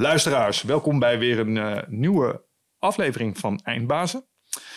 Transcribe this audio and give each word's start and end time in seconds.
luisteraars, 0.00 0.62
welkom 0.62 0.98
bij 0.98 1.18
weer 1.18 1.38
een 1.38 1.56
uh, 1.56 1.78
nieuwe 1.88 2.44
aflevering 2.78 3.38
van 3.38 3.60
Eindbazen. 3.62 4.26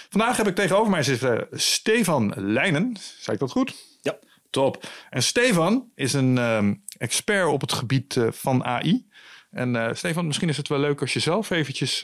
Vandaag 0.10 0.38
heb 0.38 0.48
ik 0.48 0.56
tegenover 0.56 0.92
mij 0.92 1.04
zitten 1.04 1.48
Stefan 1.52 2.34
Leijnen. 2.36 2.98
Zei 3.20 3.34
ik 3.36 3.40
dat 3.40 3.52
goed? 3.52 3.76
Ja. 4.02 4.20
Top. 4.50 4.84
En 5.10 5.24
Stefan 5.24 5.92
is 5.96 6.14
een 6.14 6.38
um, 6.38 6.84
expert 6.98 7.48
op 7.48 7.62
het 7.62 7.74
gebied 7.74 8.16
uh, 8.16 8.32
van 8.32 8.64
AI. 8.64 9.08
En 9.50 9.76
uh, 9.76 9.90
Stefan, 9.94 10.28
misschien 10.28 10.50
is 10.50 10.58
het 10.58 10.68
wel 10.68 10.80
leuk 10.80 11.02
als 11.02 11.14
je 11.14 11.20
zelf 11.20 11.50
eventjes 11.50 12.00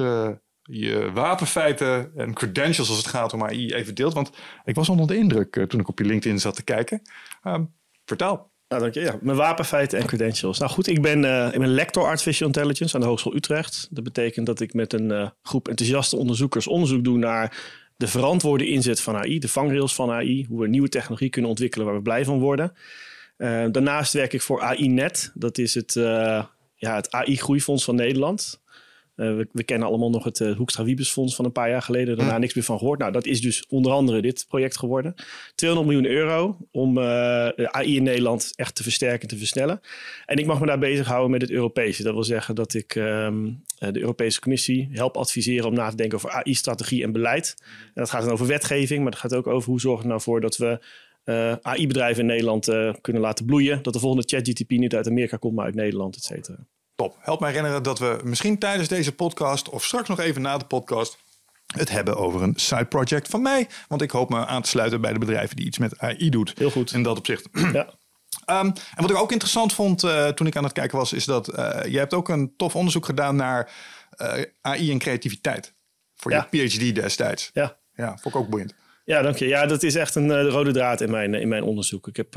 je 0.62 1.12
wapenfeiten 1.14 2.12
en 2.16 2.34
credentials 2.34 2.90
als 2.90 2.98
het 2.98 3.08
gaat 3.08 3.34
om 3.34 3.44
AI 3.44 3.74
even 3.74 3.96
deelt. 3.96 4.14
Want 4.14 4.32
ik 4.64 4.76
was 4.76 4.90
onder 4.90 5.08
de 5.08 5.18
indruk 5.18 5.66
toen 5.68 5.80
ik 5.80 5.88
op 5.88 6.00
je 6.00 6.06
LinkedIn 6.06 6.40
zat 6.40 6.56
te 6.56 6.64
kijken. 6.64 7.02
Um, 7.44 7.74
vertel. 8.06 8.52
Nou, 8.70 8.82
dank 8.82 8.94
je. 8.94 9.18
Mijn 9.22 9.38
wapenfeiten 9.38 10.00
en 10.00 10.06
credentials. 10.06 10.60
Nou 10.60 10.72
goed, 10.72 10.88
ik 10.88 11.02
ben, 11.02 11.24
uh, 11.24 11.48
ik 11.54 11.60
ben 11.60 11.68
lector 11.68 12.06
Artificial 12.06 12.48
Intelligence 12.48 12.96
aan 12.96 13.02
de 13.02 13.08
Hogeschool 13.08 13.36
Utrecht. 13.36 13.88
Dat 13.92 14.04
betekent 14.04 14.46
dat 14.46 14.60
ik 14.60 14.74
met 14.74 14.94
een 14.94 15.10
uh, 15.10 15.30
groep 15.42 15.68
enthousiaste 15.68 16.16
onderzoekers 16.16 16.68
onderzoek 16.68 17.04
doe 17.04 17.18
naar 17.18 17.58
de 17.98 18.08
verantwoorde 18.08 18.68
inzet 18.68 19.02
van 19.02 19.16
AI, 19.16 19.40
de 19.40 19.48
vangrails 19.48 19.96
van 19.96 20.12
AI, 20.12 20.46
hoe 20.50 20.62
we 20.62 20.68
nieuwe 20.68 20.90
technologie 20.90 21.30
kunnen 21.30 21.50
ontwikkelen 21.50 21.86
waar 21.86 21.96
we 21.96 22.02
blij 22.02 22.26
van 22.26 22.40
worden. 22.40 22.74
Uh, 23.38 23.66
daarnaast 23.72 24.14
werk 24.14 24.34
ik 24.34 24.42
voor 24.42 24.62
AI-net. 24.62 25.32
Dat 25.34 25.58
is 25.58 25.74
het, 25.74 25.94
ja, 26.76 26.96
het 26.96 27.12
AI-groeifonds 27.12 27.84
van 27.84 27.96
Nederland. 27.96 28.62
Uh, 29.20 29.36
we, 29.36 29.48
we, 29.52 29.64
kennen 29.64 29.88
allemaal 29.88 30.10
nog 30.10 30.24
het 30.24 30.40
uh, 30.40 30.56
Hoekstra 30.56 30.84
Wiebesfonds 30.84 31.36
van 31.36 31.46
een 31.46 31.52
paar 31.52 31.70
jaar 31.70 31.82
geleden. 31.82 32.18
Daarna 32.18 32.38
niks 32.38 32.54
meer 32.54 32.64
van 32.64 32.78
gehoord. 32.78 33.00
Nou, 33.00 33.12
dat 33.12 33.26
is 33.26 33.42
dus 33.42 33.66
onder 33.68 33.92
andere 33.92 34.22
dit 34.22 34.46
project 34.48 34.78
geworden. 34.78 35.16
200 35.56 35.94
miljoen 35.94 36.12
euro 36.12 36.58
om 36.72 36.98
uh, 36.98 37.04
AI 37.48 37.96
in 37.96 38.04
Nederland 38.04 38.52
echt 38.56 38.76
te 38.76 38.84
versterken 38.84 39.22
en 39.22 39.28
te 39.28 39.38
versnellen. 39.38 39.82
En 40.26 40.38
ik 40.38 40.46
mag 40.46 40.60
me 40.60 40.66
daar 40.66 40.80
bezighouden 40.80 41.32
met 41.32 41.42
het 41.42 41.52
Europese. 41.52 42.04
Dat 42.04 42.14
wil 42.14 42.24
zeggen 42.24 42.56
dat 42.56 42.74
ik 42.74 42.96
um, 42.96 43.64
de 43.78 44.00
Europese 44.00 44.40
Commissie 44.40 44.90
help 44.92 45.18
adviseren 45.18 45.68
om 45.68 45.74
na 45.74 45.90
te 45.90 45.96
denken 45.96 46.18
over 46.18 46.30
AI-strategie 46.30 47.04
en 47.04 47.12
beleid. 47.12 47.56
En 47.60 47.92
dat 47.94 48.10
gaat 48.10 48.24
dan 48.24 48.32
over 48.32 48.48
wetgeving, 48.48 49.02
maar 49.02 49.12
dat 49.12 49.20
gaat 49.20 49.36
ook 49.36 49.48
over 49.48 49.70
hoe 49.70 49.80
zorgen 49.80 50.04
we 50.04 50.10
nou 50.10 50.22
voor 50.22 50.42
dat 50.42 50.58
we 50.58 50.80
AI-bedrijven 51.62 52.22
in 52.22 52.28
Nederland 52.28 52.66
kunnen 53.02 53.22
laten 53.22 53.46
bloeien. 53.46 53.84
Dat 53.84 53.94
de 53.94 54.00
volgende 54.00 54.28
ChatGTP 54.28 54.70
niet 54.70 54.96
uit 54.96 55.08
Amerika 55.08 55.38
komt, 55.38 55.56
maar 55.56 55.66
uit 55.66 55.76
Nederland, 55.76 56.16
et 56.16 56.24
cetera. 56.24 56.58
Top. 57.00 57.18
Help 57.20 57.40
me 57.40 57.48
herinneren 57.48 57.84
dat 57.84 58.00
we 58.00 58.20
misschien 58.24 58.58
tijdens 58.58 58.88
deze 58.88 59.16
podcast 59.16 59.70
of 59.70 59.84
straks 59.84 60.10
nog 60.10 60.20
even 60.20 60.42
na 60.42 60.58
de 60.58 60.66
podcast 60.66 61.18
het 61.68 61.90
hebben 61.90 62.18
over 62.18 62.42
een 62.42 62.54
side 62.56 62.86
project 62.86 63.28
van 63.28 63.42
mij. 63.42 63.68
Want 63.88 64.02
ik 64.02 64.12
hoop 64.12 64.30
me 64.30 64.46
aan 64.46 64.62
te 64.62 64.70
sluiten 64.70 65.02
bij 65.02 65.14
de 65.14 65.20
bedrijven 65.20 65.56
die 65.56 65.66
iets 65.66 65.78
met 65.78 66.00
AI 66.00 66.30
doet. 66.30 66.54
Heel 66.58 66.70
goed. 66.70 66.94
In 66.94 67.04
dat 67.04 67.18
opzicht. 67.18 67.50
Ja. 67.52 67.94
Um, 68.60 68.74
en 68.96 69.02
wat 69.02 69.10
ik 69.10 69.16
ook 69.16 69.32
interessant 69.32 69.74
vond 69.74 70.04
uh, 70.04 70.28
toen 70.28 70.48
ik 70.48 70.56
aan 70.56 70.64
het 70.64 70.74
kijken 70.74 70.98
was, 70.98 71.14
is 71.14 71.26
dat 71.26 71.50
uh, 71.50 71.80
je 71.86 71.98
hebt 71.98 72.14
ook 72.14 72.30
een 72.30 72.54
tof 72.58 72.76
onderzoek 72.76 73.06
gedaan 73.06 73.36
naar 73.36 73.72
uh, 74.22 74.44
AI 74.62 74.92
en 74.92 75.00
creativiteit. 75.00 75.74
Voor 76.16 76.32
ja. 76.32 76.48
je 76.52 76.68
PhD 76.68 76.96
destijds. 76.96 77.50
Ja. 77.54 77.78
Ja, 77.94 78.18
vond 78.18 78.36
ik 78.36 78.42
ook 78.42 78.50
boeiend. 78.50 78.76
Ja, 79.06 79.22
dank 79.22 79.36
je. 79.36 79.48
Ja, 79.48 79.66
dat 79.66 79.84
is 79.84 79.96
echt 79.96 80.16
een 80.16 80.50
rode 80.50 80.72
draad 80.72 81.02
in 81.02 81.12
mijn, 81.12 81.34
in 81.34 81.48
mijn 81.48 81.64
onderzoek. 81.64 82.08
Ik 82.08 82.16
heb 82.16 82.36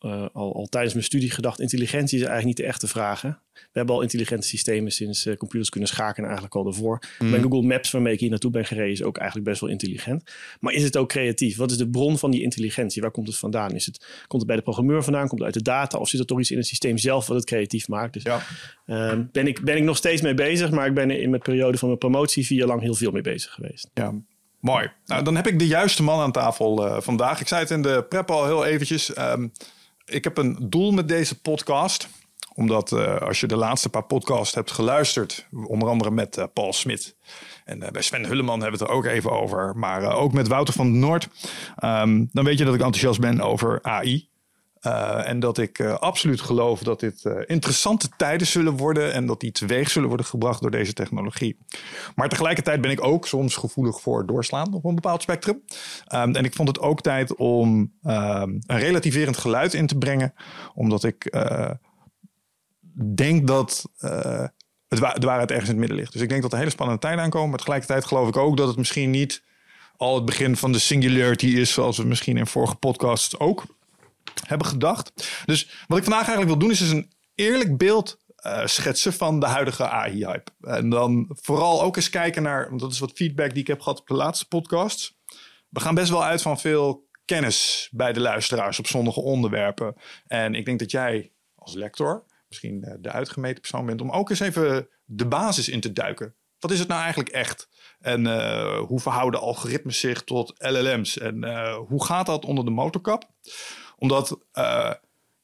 uh, 0.00 0.26
al, 0.32 0.54
al, 0.54 0.66
tijdens 0.66 0.92
mijn 0.92 1.04
studie 1.04 1.30
gedacht, 1.30 1.60
intelligentie 1.60 2.18
is 2.18 2.24
eigenlijk 2.24 2.44
niet 2.46 2.66
de 2.66 2.72
echte 2.72 2.86
vraag. 2.86 3.20
Hè? 3.20 3.28
We 3.52 3.68
hebben 3.72 3.94
al 3.94 4.02
intelligente 4.02 4.46
systemen 4.46 4.92
sinds 4.92 5.26
uh, 5.26 5.36
computers 5.36 5.68
kunnen 5.68 5.88
schakelen 5.88 6.24
eigenlijk 6.24 6.54
al 6.54 6.64
daarvoor. 6.64 6.98
Mm. 7.18 7.30
Mijn 7.30 7.42
Google 7.42 7.62
Maps 7.62 7.90
waarmee 7.90 8.12
ik 8.12 8.20
hier 8.20 8.30
naartoe 8.30 8.50
ben 8.50 8.64
gereden 8.64 8.92
is 8.92 9.02
ook 9.02 9.16
eigenlijk 9.16 9.48
best 9.48 9.60
wel 9.60 9.70
intelligent. 9.70 10.30
Maar 10.60 10.72
is 10.72 10.82
het 10.82 10.96
ook 10.96 11.08
creatief? 11.08 11.56
Wat 11.56 11.70
is 11.70 11.76
de 11.76 11.88
bron 11.88 12.18
van 12.18 12.30
die 12.30 12.42
intelligentie? 12.42 13.02
Waar 13.02 13.10
komt 13.10 13.26
het 13.26 13.36
vandaan? 13.36 13.74
Is 13.74 13.86
het, 13.86 14.06
komt 14.26 14.42
het 14.42 14.46
bij 14.46 14.56
de 14.56 14.62
programmeur 14.62 15.02
vandaan? 15.02 15.28
Komt 15.28 15.40
het 15.40 15.54
uit 15.54 15.64
de 15.64 15.70
data? 15.70 15.98
Of 15.98 16.08
zit 16.08 16.20
er 16.20 16.26
toch 16.26 16.40
iets 16.40 16.50
in 16.50 16.56
het 16.56 16.66
systeem 16.66 16.98
zelf 16.98 17.26
wat 17.26 17.36
het 17.36 17.46
creatief 17.46 17.88
maakt? 17.88 18.12
Dus 18.12 18.22
ja. 18.22 18.42
uh, 18.86 19.18
ben, 19.32 19.46
ik, 19.46 19.60
ben 19.60 19.76
ik 19.76 19.82
nog 19.82 19.96
steeds 19.96 20.22
mee 20.22 20.34
bezig, 20.34 20.70
maar 20.70 20.86
ik 20.86 20.94
ben 20.94 21.10
in 21.10 21.30
mijn 21.30 21.42
periode 21.42 21.78
van 21.78 21.88
mijn 21.88 22.00
promotie 22.00 22.46
vier 22.46 22.58
jaar 22.58 22.68
lang 22.68 22.80
heel 22.80 22.94
veel 22.94 23.10
mee 23.10 23.22
bezig 23.22 23.52
geweest. 23.52 23.90
Ja, 23.94 24.14
Mooi. 24.60 24.90
Nou, 25.06 25.24
dan 25.24 25.36
heb 25.36 25.46
ik 25.46 25.58
de 25.58 25.66
juiste 25.66 26.02
man 26.02 26.20
aan 26.20 26.32
tafel 26.32 26.86
uh, 26.86 27.00
vandaag. 27.00 27.40
Ik 27.40 27.48
zei 27.48 27.60
het 27.60 27.70
in 27.70 27.82
de 27.82 28.04
prep 28.08 28.30
al 28.30 28.46
heel 28.46 28.64
eventjes. 28.64 29.18
Um, 29.18 29.52
ik 30.08 30.24
heb 30.24 30.38
een 30.38 30.56
doel 30.60 30.92
met 30.92 31.08
deze 31.08 31.40
podcast. 31.40 32.08
Omdat 32.54 32.92
uh, 32.92 33.20
als 33.20 33.40
je 33.40 33.46
de 33.46 33.56
laatste 33.56 33.88
paar 33.88 34.04
podcasts 34.04 34.54
hebt 34.54 34.70
geluisterd, 34.70 35.46
onder 35.66 35.88
andere 35.88 36.10
met 36.10 36.36
uh, 36.36 36.44
Paul 36.52 36.72
Smit. 36.72 37.16
En 37.64 37.82
uh, 37.82 37.88
bij 37.88 38.02
Sven 38.02 38.24
Hulleman 38.24 38.60
hebben 38.60 38.78
we 38.78 38.84
het 38.84 38.92
er 38.92 38.98
ook 38.98 39.04
even 39.04 39.30
over. 39.30 39.76
Maar 39.76 40.16
ook 40.16 40.32
met 40.32 40.48
Wouter 40.48 40.74
van 40.74 40.98
Noord. 40.98 41.28
Um, 41.84 42.28
dan 42.32 42.44
weet 42.44 42.58
je 42.58 42.64
dat 42.64 42.74
ik 42.74 42.80
enthousiast 42.80 43.20
ben 43.20 43.40
over 43.40 43.78
AI. 43.82 44.27
Uh, 44.88 45.28
en 45.28 45.40
dat 45.40 45.58
ik 45.58 45.78
uh, 45.78 45.94
absoluut 45.94 46.40
geloof 46.40 46.82
dat 46.82 47.00
dit 47.00 47.24
uh, 47.24 47.32
interessante 47.46 48.08
tijden 48.16 48.46
zullen 48.46 48.76
worden 48.76 49.12
en 49.12 49.26
dat 49.26 49.40
die 49.40 49.52
teweeg 49.52 49.90
zullen 49.90 50.08
worden 50.08 50.26
gebracht 50.26 50.60
door 50.60 50.70
deze 50.70 50.92
technologie. 50.92 51.58
Maar 52.14 52.28
tegelijkertijd 52.28 52.80
ben 52.80 52.90
ik 52.90 53.04
ook 53.04 53.26
soms 53.26 53.56
gevoelig 53.56 54.00
voor 54.00 54.26
doorslaan 54.26 54.74
op 54.74 54.84
een 54.84 54.94
bepaald 54.94 55.22
spectrum. 55.22 55.62
Um, 56.14 56.34
en 56.34 56.44
ik 56.44 56.54
vond 56.54 56.68
het 56.68 56.80
ook 56.80 57.00
tijd 57.00 57.36
om 57.36 57.92
um, 58.02 58.58
een 58.66 58.78
relativerend 58.78 59.36
geluid 59.36 59.74
in 59.74 59.86
te 59.86 59.98
brengen, 59.98 60.34
omdat 60.74 61.04
ik 61.04 61.36
denk 63.14 63.46
dat 63.46 63.84
het 64.88 64.98
wa 64.98 65.12
de 65.12 65.26
waarheid 65.26 65.50
ergens 65.50 65.68
in 65.68 65.74
het 65.74 65.78
midden 65.78 65.96
ligt. 65.96 66.12
Dus 66.12 66.22
ik 66.22 66.28
denk 66.28 66.42
dat 66.42 66.52
er 66.52 66.58
hele 66.58 66.70
spannende 66.70 67.00
tijden 67.00 67.24
aankomen, 67.24 67.48
maar 67.48 67.58
tegelijkertijd 67.58 68.04
geloof 68.04 68.28
ik 68.28 68.36
ook 68.36 68.56
dat 68.56 68.68
het 68.68 68.76
misschien 68.76 69.10
niet 69.10 69.42
al 69.96 70.14
het 70.14 70.24
begin 70.24 70.56
van 70.56 70.72
de 70.72 70.78
singularity 70.78 71.46
is, 71.46 71.72
zoals 71.72 71.96
we 71.98 72.04
misschien 72.04 72.36
in 72.36 72.46
vorige 72.46 72.74
podcasts 72.74 73.38
ook 73.38 73.64
hebben 74.46 74.66
gedacht. 74.66 75.12
Dus 75.44 75.84
wat 75.86 75.98
ik 75.98 76.04
vandaag 76.04 76.26
eigenlijk 76.26 76.48
wil 76.48 76.58
doen 76.58 76.70
is, 76.70 76.80
is 76.80 76.90
een 76.90 77.12
eerlijk 77.34 77.76
beeld 77.76 78.18
uh, 78.46 78.66
schetsen 78.66 79.12
van 79.12 79.40
de 79.40 79.46
huidige 79.46 79.88
AI-hype. 79.88 80.50
En 80.60 80.90
dan 80.90 81.28
vooral 81.28 81.82
ook 81.82 81.96
eens 81.96 82.10
kijken 82.10 82.42
naar, 82.42 82.68
want 82.68 82.80
dat 82.80 82.92
is 82.92 82.98
wat 82.98 83.12
feedback 83.14 83.50
die 83.50 83.60
ik 83.60 83.66
heb 83.66 83.80
gehad 83.80 84.00
op 84.00 84.06
de 84.06 84.14
laatste 84.14 84.48
podcasts. 84.48 85.16
We 85.68 85.80
gaan 85.80 85.94
best 85.94 86.10
wel 86.10 86.24
uit 86.24 86.42
van 86.42 86.60
veel 86.60 87.08
kennis 87.24 87.88
bij 87.92 88.12
de 88.12 88.20
luisteraars 88.20 88.78
op 88.78 88.86
sommige 88.86 89.20
onderwerpen. 89.20 89.94
En 90.26 90.54
ik 90.54 90.64
denk 90.64 90.78
dat 90.78 90.90
jij 90.90 91.32
als 91.54 91.74
lector 91.74 92.24
misschien 92.48 92.98
de 93.00 93.10
uitgemeten 93.10 93.60
persoon 93.60 93.86
bent 93.86 94.00
om 94.00 94.10
ook 94.10 94.30
eens 94.30 94.40
even 94.40 94.88
de 95.04 95.26
basis 95.26 95.68
in 95.68 95.80
te 95.80 95.92
duiken. 95.92 96.34
Wat 96.58 96.70
is 96.70 96.78
het 96.78 96.88
nou 96.88 97.00
eigenlijk 97.00 97.30
echt? 97.30 97.68
En 97.98 98.24
uh, 98.24 98.78
hoe 98.78 99.00
verhouden 99.00 99.40
algoritmes 99.40 100.00
zich 100.00 100.22
tot 100.22 100.54
LLM's? 100.56 101.18
En 101.18 101.44
hoe 101.74 102.04
gaat 102.04 102.26
dat 102.26 102.44
onder 102.44 102.64
de 102.64 102.70
motorkap? 102.70 103.30
Omdat 103.98 104.30
uh, 104.54 104.92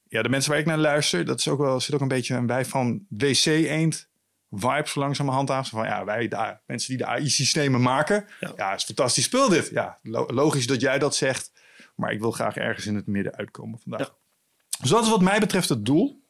ja, 0.07 0.21
de 0.21 0.29
mensen 0.29 0.51
waar 0.51 0.59
ik 0.59 0.65
naar 0.65 0.77
luister, 0.77 1.25
dat 1.25 1.39
is 1.39 1.47
ook 1.47 1.59
wel, 1.59 1.79
zit 1.79 1.95
ook 1.95 2.01
een 2.01 2.07
beetje 2.07 2.35
een 2.35 2.45
bij 2.45 2.65
van 2.65 3.05
WC-eend 3.09 4.09
vibes 4.51 4.95
langzamerhand 4.95 5.49
aan. 5.51 5.65
Van 5.65 5.85
ja, 5.85 6.05
wij, 6.05 6.27
de, 6.27 6.57
mensen 6.65 6.89
die 6.89 6.97
de 6.97 7.05
AI-systemen 7.05 7.81
maken. 7.81 8.25
Ja. 8.39 8.53
ja, 8.55 8.73
is 8.73 8.83
fantastisch 8.83 9.23
speel 9.23 9.49
dit. 9.49 9.69
Ja, 9.69 9.99
logisch 10.27 10.67
dat 10.67 10.81
jij 10.81 10.99
dat 10.99 11.15
zegt. 11.15 11.51
Maar 11.95 12.11
ik 12.11 12.19
wil 12.19 12.31
graag 12.31 12.55
ergens 12.55 12.85
in 12.85 12.95
het 12.95 13.07
midden 13.07 13.35
uitkomen 13.35 13.79
vandaag. 13.79 14.07
Ja. 14.07 14.13
Dus 14.81 14.89
dat 14.89 15.03
is 15.03 15.09
wat 15.09 15.21
mij 15.21 15.39
betreft 15.39 15.69
het 15.69 15.85
doel. 15.85 16.23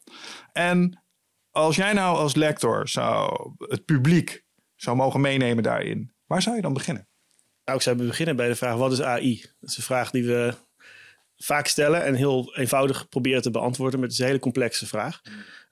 En 0.53 1.03
als 1.52 1.75
jij 1.75 1.94
nou 1.94 2.18
als 2.18 2.36
lector 2.36 2.88
zou 2.88 3.50
het 3.57 3.86
publiek 3.86 4.44
zou 4.75 4.96
mogen 4.96 5.22
meenemen 5.22 5.63
daarin, 5.63 6.13
waar 6.25 6.42
zou 6.42 6.56
je 6.56 6.62
dan 6.62 6.74
beginnen? 6.74 7.07
Nou, 7.66 7.78
ik 7.78 7.84
zou 7.84 7.96
beginnen 7.96 8.36
bij 8.36 8.47
de 8.47 8.56
vraag: 8.56 8.75
wat 8.75 8.92
is 8.92 9.02
AI? 9.02 9.42
Dat 9.59 9.69
is 9.69 9.78
een 9.78 9.84
vraag 9.84 10.12
die 10.12 10.25
we 10.25 10.53
vaak 11.38 11.68
stellen 11.68 12.03
en 12.03 12.13
heel 12.13 12.56
eenvoudig 12.56 13.09
proberen 13.09 13.41
te 13.41 13.51
beantwoorden. 13.51 14.00
Maar 14.00 14.07
het 14.07 14.18
is 14.18 14.22
een 14.22 14.29
hele 14.29 14.40
complexe 14.40 14.88
vraag. 14.88 15.22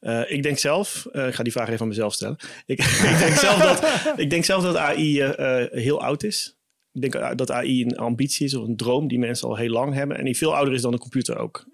Uh, 0.03 0.31
ik 0.31 0.44
denk 0.44 0.57
zelf, 0.57 1.07
uh, 1.12 1.28
ik 1.28 1.34
ga 1.34 1.44
die 1.44 1.51
vraag 1.51 1.68
even 1.68 1.81
aan 1.81 1.88
mezelf 1.88 2.13
stellen. 2.13 2.38
Ik, 2.66 2.79
ik, 3.12 3.18
denk, 3.19 3.35
zelf 3.35 3.57
dat, 3.57 4.13
ik 4.19 4.29
denk 4.29 4.46
zelf 4.46 4.63
dat 4.63 4.75
AI 4.75 5.22
uh, 5.22 5.62
eh, 5.62 5.72
heel 5.72 6.02
oud 6.02 6.23
is. 6.23 6.57
Ik 6.94 7.02
denk 7.02 7.38
dat 7.38 7.52
AI 7.52 7.81
een 7.81 7.97
ambitie 7.97 8.46
is 8.46 8.56
of 8.56 8.68
een 8.68 8.78
droom 8.78 9.07
die 9.07 9.19
mensen 9.19 9.47
al 9.47 9.56
heel 9.56 9.69
lang 9.69 9.94
hebben. 9.94 10.18
En 10.18 10.25
die 10.25 10.38
veel 10.38 10.56
ouder 10.56 10.73
is 10.73 10.81
dan 10.81 10.91
de 10.91 10.97
computer 10.97 11.38
ook. 11.38 11.66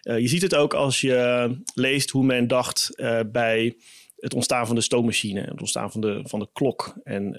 je 0.00 0.28
ziet 0.28 0.42
het 0.42 0.54
ook 0.54 0.74
als 0.74 1.00
je 1.00 1.50
leest 1.74 2.10
hoe 2.10 2.24
men 2.24 2.48
dacht 2.48 2.92
bij 3.26 3.76
het 4.16 4.34
ontstaan 4.34 4.66
van 4.66 4.74
de 4.74 4.80
stoommachine, 4.80 5.40
het 5.40 5.60
ontstaan 5.60 5.92
van 5.92 6.00
de, 6.00 6.20
van 6.24 6.38
de 6.38 6.48
klok 6.52 6.94
en 7.04 7.34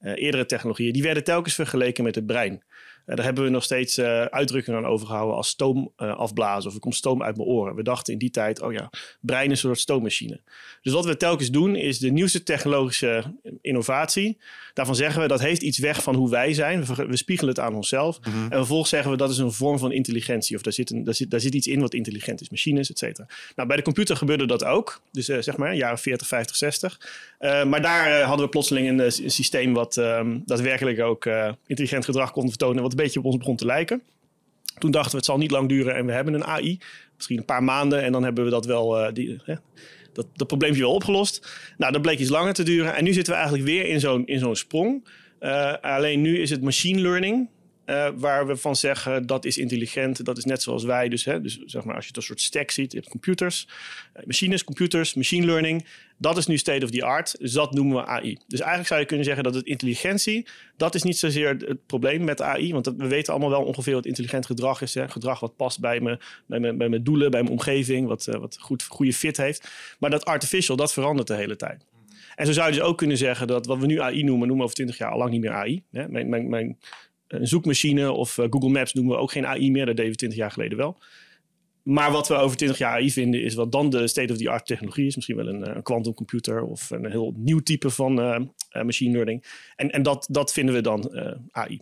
eerdere 0.00 0.46
technologieën. 0.46 0.92
Die 0.92 1.02
werden 1.02 1.24
telkens 1.24 1.54
vergeleken 1.54 2.04
met 2.04 2.14
het 2.14 2.26
brein. 2.26 2.62
Uh, 3.06 3.16
daar 3.16 3.24
hebben 3.24 3.44
we 3.44 3.50
nog 3.50 3.62
steeds 3.62 3.98
uh, 3.98 4.22
uitdrukkingen 4.22 4.84
aan 4.84 4.90
overgehouden 4.90 5.36
als 5.36 5.48
stoom 5.48 5.92
uh, 5.96 6.16
afblazen 6.16 6.68
of 6.68 6.74
er 6.74 6.80
komt 6.80 6.94
stoom 6.94 7.22
uit 7.22 7.36
mijn 7.36 7.48
oren. 7.48 7.74
We 7.74 7.82
dachten 7.82 8.12
in 8.12 8.18
die 8.18 8.30
tijd, 8.30 8.62
oh 8.62 8.72
ja, 8.72 8.90
brein 9.20 9.50
is 9.50 9.50
een 9.50 9.68
soort 9.68 9.78
stoommachine. 9.78 10.40
Dus 10.82 10.92
wat 10.92 11.04
we 11.04 11.16
telkens 11.16 11.50
doen 11.50 11.76
is 11.76 11.98
de 11.98 12.10
nieuwste 12.10 12.42
technologische 12.42 13.24
innovatie. 13.60 14.38
Daarvan 14.74 14.94
zeggen 14.94 15.22
we 15.22 15.28
dat 15.28 15.40
heeft 15.40 15.62
iets 15.62 15.78
weg 15.78 16.02
van 16.02 16.14
hoe 16.14 16.30
wij 16.30 16.52
zijn. 16.52 16.84
We, 16.84 17.06
we 17.06 17.16
spiegelen 17.16 17.54
het 17.54 17.64
aan 17.64 17.74
onszelf. 17.74 18.18
Mm 18.18 18.32
-hmm. 18.32 18.42
En 18.42 18.56
vervolgens 18.56 18.90
zeggen 18.90 19.10
we 19.10 19.16
dat 19.16 19.30
is 19.30 19.38
een 19.38 19.52
vorm 19.52 19.78
van 19.78 19.92
intelligentie. 19.92 20.56
Of 20.56 20.62
daar 20.62 20.72
zit, 20.72 20.90
een, 20.90 21.04
daar 21.04 21.14
zit, 21.14 21.30
daar 21.30 21.40
zit 21.40 21.54
iets 21.54 21.66
in 21.66 21.80
wat 21.80 21.94
intelligent 21.94 22.40
is. 22.40 22.50
Machines, 22.50 22.90
et 22.90 22.98
cetera. 22.98 23.26
Nou, 23.56 23.68
bij 23.68 23.76
de 23.76 23.82
computer 23.82 24.16
gebeurde 24.16 24.46
dat 24.46 24.64
ook. 24.64 25.00
Dus 25.12 25.24
zeg 25.24 25.56
maar 25.56 25.74
jaren 25.74 25.98
40, 25.98 26.26
50, 26.26 26.56
60. 26.56 27.00
maar 27.40 27.82
daar 27.82 28.22
hadden 28.22 28.44
we 28.44 28.50
plotseling 28.50 28.88
een, 28.88 28.98
een 28.98 29.30
systeem 29.30 29.72
wat 29.72 29.96
um, 29.96 30.42
daadwerkelijk 30.44 31.00
ook 31.00 31.28
intelligent 31.66 32.04
gedrag 32.04 32.32
kon 32.32 32.48
vertonen. 32.48 32.82
Wat 32.82 32.95
beetje 32.96 33.18
op 33.18 33.24
ons 33.24 33.36
begon 33.36 33.56
te 33.56 33.66
lijken. 33.66 34.02
Toen 34.78 34.90
dachten 34.90 35.10
we, 35.10 35.16
het 35.16 35.26
zal 35.26 35.38
niet 35.38 35.50
lang 35.50 35.68
duren 35.68 35.94
en 35.94 36.06
we 36.06 36.12
hebben 36.12 36.34
een 36.34 36.44
AI. 36.44 36.78
Misschien 37.16 37.38
een 37.38 37.44
paar 37.44 37.64
maanden 37.64 38.02
en 38.02 38.12
dan 38.12 38.22
hebben 38.22 38.44
we 38.44 38.50
dat 38.50 38.66
wel, 38.66 39.00
uh, 39.00 39.12
die, 39.12 39.40
hè, 39.44 39.54
dat, 40.12 40.26
dat 40.32 40.76
wel 40.76 40.92
opgelost. 40.92 41.48
Nou, 41.76 41.92
dat 41.92 42.02
bleek 42.02 42.18
iets 42.18 42.30
langer 42.30 42.54
te 42.54 42.62
duren. 42.62 42.94
En 42.94 43.04
nu 43.04 43.12
zitten 43.12 43.32
we 43.32 43.38
eigenlijk 43.38 43.68
weer 43.68 43.86
in 43.86 44.00
zo'n, 44.00 44.26
in 44.26 44.38
zo'n 44.38 44.56
sprong. 44.56 45.08
Uh, 45.40 45.74
alleen 45.80 46.20
nu 46.20 46.38
is 46.38 46.50
het 46.50 46.62
machine 46.62 47.00
learning. 47.00 47.48
Uh, 47.86 48.08
waar 48.16 48.46
we 48.46 48.56
van 48.56 48.76
zeggen 48.76 49.26
dat 49.26 49.44
is 49.44 49.58
intelligent, 49.58 50.24
dat 50.24 50.38
is 50.38 50.44
net 50.44 50.62
zoals 50.62 50.84
wij. 50.84 51.08
Dus, 51.08 51.24
hè, 51.24 51.40
dus 51.40 51.58
zeg 51.64 51.84
maar, 51.84 51.94
als 51.94 52.02
je 52.02 52.08
het 52.08 52.16
een 52.16 52.22
soort 52.22 52.40
stack 52.40 52.70
ziet, 52.70 52.92
je 52.92 52.98
hebt 52.98 53.10
computers, 53.10 53.68
uh, 54.16 54.22
machines, 54.26 54.64
computers, 54.64 55.14
machine 55.14 55.46
learning. 55.46 55.86
Dat 56.18 56.36
is 56.36 56.46
nu 56.46 56.58
state 56.58 56.84
of 56.84 56.90
the 56.90 57.04
art, 57.04 57.34
dus 57.38 57.52
dat 57.52 57.72
noemen 57.74 57.96
we 57.96 58.06
AI. 58.06 58.38
Dus 58.46 58.58
eigenlijk 58.58 58.88
zou 58.88 59.00
je 59.00 59.06
kunnen 59.06 59.24
zeggen 59.24 59.44
dat 59.44 59.54
het 59.54 59.66
intelligentie, 59.66 60.46
dat 60.76 60.94
is 60.94 61.02
niet 61.02 61.18
zozeer 61.18 61.48
het 61.48 61.86
probleem 61.86 62.24
met 62.24 62.42
AI. 62.42 62.72
Want 62.72 62.86
we 62.86 63.06
weten 63.06 63.32
allemaal 63.32 63.50
wel 63.50 63.64
ongeveer 63.64 63.94
wat 63.94 64.06
intelligent 64.06 64.46
gedrag 64.46 64.82
is. 64.82 64.94
Hè? 64.94 65.08
Gedrag 65.08 65.40
wat 65.40 65.56
past 65.56 65.80
bij, 65.80 66.00
me, 66.00 66.18
bij, 66.46 66.60
me, 66.60 66.76
bij 66.76 66.88
mijn 66.88 67.04
doelen, 67.04 67.30
bij 67.30 67.40
mijn 67.40 67.52
omgeving, 67.52 68.06
wat, 68.06 68.26
uh, 68.26 68.34
wat 68.34 68.56
goed, 68.60 68.82
goede 68.82 69.12
fit 69.12 69.36
heeft. 69.36 69.70
Maar 69.98 70.10
dat 70.10 70.24
artificial, 70.24 70.76
dat 70.76 70.92
verandert 70.92 71.28
de 71.28 71.34
hele 71.34 71.56
tijd. 71.56 71.86
En 72.34 72.46
zo 72.46 72.52
zou 72.52 72.66
je 72.66 72.72
dus 72.72 72.82
ook 72.82 72.98
kunnen 72.98 73.16
zeggen 73.16 73.46
dat 73.46 73.66
wat 73.66 73.78
we 73.78 73.86
nu 73.86 74.00
AI 74.00 74.22
noemen, 74.22 74.38
noemen 74.38 74.56
we 74.56 74.62
over 74.62 74.74
20 74.74 74.98
jaar 74.98 75.10
al 75.10 75.18
lang 75.18 75.30
niet 75.30 75.40
meer 75.40 75.52
AI. 75.52 75.82
Hè? 75.90 76.08
Mijn, 76.08 76.28
mijn, 76.28 76.48
mijn 76.48 76.78
een 77.28 77.46
zoekmachine 77.46 78.12
of 78.12 78.38
uh, 78.38 78.46
Google 78.50 78.70
Maps 78.70 78.92
noemen 78.92 79.14
we 79.14 79.20
ook 79.20 79.32
geen 79.32 79.46
AI 79.46 79.70
meer. 79.70 79.86
Dat 79.86 79.96
deden 79.96 80.10
we 80.10 80.18
20 80.18 80.38
jaar 80.38 80.50
geleden 80.50 80.78
wel. 80.78 80.98
Maar 81.82 82.10
wat 82.10 82.28
we 82.28 82.34
over 82.34 82.56
20 82.56 82.78
jaar 82.78 82.92
AI 82.92 83.10
vinden, 83.10 83.42
is 83.42 83.54
wat 83.54 83.72
dan 83.72 83.90
de 83.90 84.06
state-of-the-art 84.06 84.66
technologie 84.66 85.06
is. 85.06 85.14
Misschien 85.14 85.36
wel 85.36 85.48
een 85.48 85.82
quantumcomputer 85.82 86.62
of 86.62 86.90
een 86.90 87.10
heel 87.10 87.34
nieuw 87.36 87.60
type 87.60 87.90
van 87.90 88.20
uh, 88.20 88.38
machine 88.84 89.12
learning. 89.12 89.44
En, 89.76 89.90
en 89.90 90.02
dat, 90.02 90.26
dat 90.30 90.52
vinden 90.52 90.74
we 90.74 90.80
dan 90.80 91.10
AI. 91.50 91.80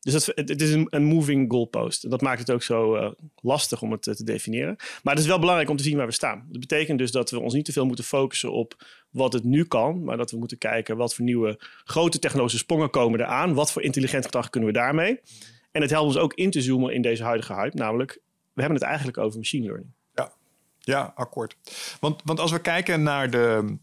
Dus 0.00 0.26
het, 0.26 0.60
is 0.60 0.72
een, 0.72 1.04
moving 1.04 1.50
goalpost. 1.50 2.10
Dat 2.10 2.20
maakt 2.20 2.38
het 2.38 2.50
ook 2.50 2.62
zo 2.62 2.96
uh, 2.96 3.10
lastig 3.40 3.82
om 3.82 3.92
het 3.92 4.06
uh, 4.06 4.14
te 4.14 4.24
definiëren. 4.24 4.76
Maar 5.02 5.14
het 5.14 5.22
is 5.22 5.28
wel 5.28 5.38
belangrijk 5.38 5.70
om 5.70 5.76
te 5.76 5.82
zien 5.82 5.96
waar 5.96 6.06
we 6.06 6.12
staan. 6.12 6.46
Dat 6.48 6.60
betekent 6.60 6.98
dus 6.98 7.10
dat 7.10 7.30
we 7.30 7.40
ons 7.40 7.54
niet 7.54 7.64
te 7.64 7.72
veel 7.72 7.86
moeten 7.86 8.04
focussen 8.04 8.52
op 8.52 8.84
wat 9.10 9.32
het 9.32 9.44
nu 9.44 9.64
kan. 9.64 10.04
Maar 10.04 10.16
dat 10.16 10.30
we 10.30 10.38
moeten 10.38 10.58
kijken 10.58 10.96
wat 10.96 11.14
voor 11.14 11.24
nieuwe 11.24 11.58
grote 11.84 12.18
technologische 12.18 12.58
sprongen 12.58 12.90
komen 12.90 13.20
eraan. 13.20 13.54
Wat 13.54 13.72
voor 13.72 13.82
intelligent 13.82 14.24
gedrag 14.24 14.50
kunnen 14.50 14.68
we 14.72 14.78
daarmee? 14.78 15.20
En 15.70 15.80
het 15.80 15.90
helpt 15.90 16.06
ons 16.06 16.16
ook 16.16 16.34
in 16.34 16.50
te 16.50 16.60
zoomen 16.60 16.94
in 16.94 17.02
deze 17.02 17.24
huidige 17.24 17.54
hype. 17.54 17.76
Namelijk, 17.76 18.12
we 18.52 18.60
hebben 18.60 18.78
het 18.78 18.88
eigenlijk 18.88 19.18
over 19.18 19.38
machine 19.38 19.64
learning. 19.64 19.90
Ja, 20.14 20.32
ja 20.78 21.12
akkoord. 21.14 21.56
Want, 22.00 22.22
want 22.24 22.40
als 22.40 22.50
we 22.50 22.60
kijken 22.60 23.02
naar 23.02 23.30
de 23.30 23.76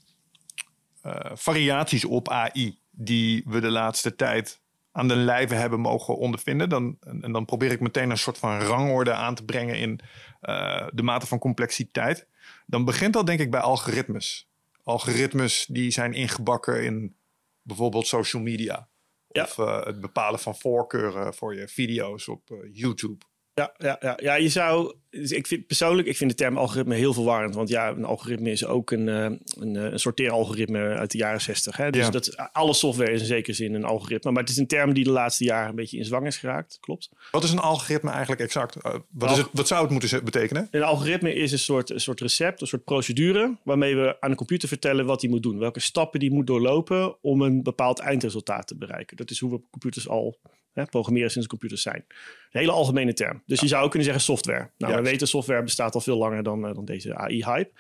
uh, 1.06 1.14
variaties 1.34 2.06
op 2.06 2.30
AI 2.30 2.80
die 2.92 3.44
we 3.46 3.60
de 3.60 3.72
laatste 3.72 4.16
tijd 4.16 4.60
aan 4.98 5.08
de 5.08 5.16
lijve 5.16 5.54
hebben 5.54 5.80
mogen 5.80 6.18
ondervinden. 6.18 6.70
Dan, 6.70 6.98
en 7.22 7.32
dan 7.32 7.46
probeer 7.46 7.72
ik 7.72 7.80
meteen 7.80 8.10
een 8.10 8.18
soort 8.18 8.38
van 8.38 8.60
rangorde 8.60 9.14
aan 9.14 9.36
te 9.36 9.46
brengen 9.46 9.76
in 9.78 10.00
uh, 10.42 10.88
de 10.94 11.04
mate 11.04 11.28
van 11.28 11.40
complexiteit. 11.40 12.28
Dan 12.66 12.86
begint 12.86 13.14
dat 13.14 13.26
denk 13.26 13.40
ik 13.40 13.52
bij 13.52 13.60
algoritmes. 13.60 14.50
Algoritmes 14.84 15.66
die 15.70 15.92
zijn 15.92 16.14
ingebakken 16.14 16.84
in 16.84 17.16
bijvoorbeeld 17.62 18.08
social 18.08 18.42
media. 18.42 18.88
Ja. 19.28 19.44
Of 19.44 19.58
uh, 19.58 19.86
het 19.86 20.02
bepalen 20.02 20.40
van 20.40 20.56
voorkeuren 20.56 21.34
voor 21.34 21.56
je 21.56 21.68
video's 21.68 22.28
op 22.28 22.50
uh, 22.50 22.58
YouTube. 22.72 23.26
Ja, 23.54 23.74
ja, 23.78 23.98
ja. 24.00 24.18
ja, 24.22 24.36
je 24.36 24.50
zou. 24.50 24.96
Dus 25.20 25.32
ik 25.32 25.48
vind 25.48 25.68
persoonlijk, 25.68 26.08
ik 26.08 26.18
vind 26.18 26.30
de 26.30 26.36
term 26.36 26.58
algoritme 26.58 26.96
heel 26.96 27.14
verwarrend. 27.14 27.56
Want 27.56 27.70
ja, 27.70 27.90
een 27.90 28.06
algoritme 28.06 28.52
is 28.52 28.66
ook 28.66 28.92
een, 28.92 29.08
uh, 29.08 29.24
een, 29.60 29.76
een 29.76 30.00
sorteeralgoritme 30.00 30.80
uit 30.80 31.12
de 31.12 31.18
jaren 31.18 31.42
60. 31.42 31.78
Hè? 31.78 31.90
Dus 31.90 32.06
Ja. 32.06 32.10
dat, 32.10 32.38
alle 32.52 32.74
software 32.74 33.12
is 33.12 33.20
in 33.20 33.26
zekere 33.28 33.56
zin 33.56 33.74
een 33.74 33.84
algoritme. 33.84 34.32
Maar 34.32 34.42
het 34.42 34.52
is 34.52 34.58
een 34.58 34.68
term 34.68 34.94
die 34.94 35.04
de 35.04 35.10
laatste 35.10 35.44
jaren 35.44 35.70
een 35.70 35.76
beetje 35.76 35.98
in 35.98 36.06
zwang 36.06 36.26
is 36.26 36.38
geraakt. 36.38 36.78
Klopt. 36.80 37.10
Wat 37.32 37.44
is 37.44 37.52
een 37.52 37.60
algoritme 37.60 38.10
eigenlijk 38.10 38.42
exact? 38.42 38.76
Uh, 38.86 38.94
wat, 39.10 39.32
is 39.32 39.38
het, 39.38 39.48
wat 39.52 39.68
zou 39.68 39.82
het 39.82 39.92
moeten 39.92 40.24
betekenen? 40.24 40.68
Een 40.72 40.84
algoritme 40.84 41.34
is 41.34 41.52
een 41.52 41.60
soort, 41.60 41.90
een 41.90 42.02
soort 42.02 42.22
recept, 42.22 42.62
een 42.62 42.68
soort 42.68 42.84
procedure. 42.84 43.58
waarmee 43.64 43.96
we 43.96 44.18
aan 44.20 44.30
de 44.30 44.36
computer 44.36 44.68
vertellen 44.68 45.06
wat 45.06 45.22
hij 45.22 45.30
moet 45.30 45.44
doen. 45.44 45.60
Welke 45.60 45.80
stappen 45.80 46.20
die 46.20 46.32
moet 46.32 46.48
doorlopen 46.48 47.16
om 47.22 47.42
een 47.42 47.64
bepaald 47.64 48.00
eindresultaat 48.00 48.68
te 48.68 48.76
bereiken. 48.76 49.18
Dat 49.18 49.30
is 49.30 49.40
hoe 49.40 49.52
we 49.52 49.62
computers 49.72 50.08
al. 50.10 50.38
Hè, 50.74 50.86
programmeren 50.86 51.32
sinds 51.32 51.48
computers 51.48 51.82
zijn. 51.82 52.06
Een 52.06 52.60
hele 52.60 52.72
algemene 52.72 53.14
term. 53.14 53.44
Dus 53.46 53.60
je 53.60 53.68
zou 53.68 53.84
ook 53.84 53.90
kunnen 53.90 54.08
zeggen 54.08 54.26
software. 54.26 54.70
Nou, 54.78 55.02
we 55.02 55.07
Juist. 55.08 55.22
weten 55.22 55.28
software 55.28 55.64
bestaat 55.64 55.96
al 55.96 56.02
veel 56.02 56.18
langer 56.18 56.44
dan, 56.44 56.68
eh, 56.68 56.74
dan 56.74 56.86
deze 56.86 57.16
AI-hype. 57.16 57.72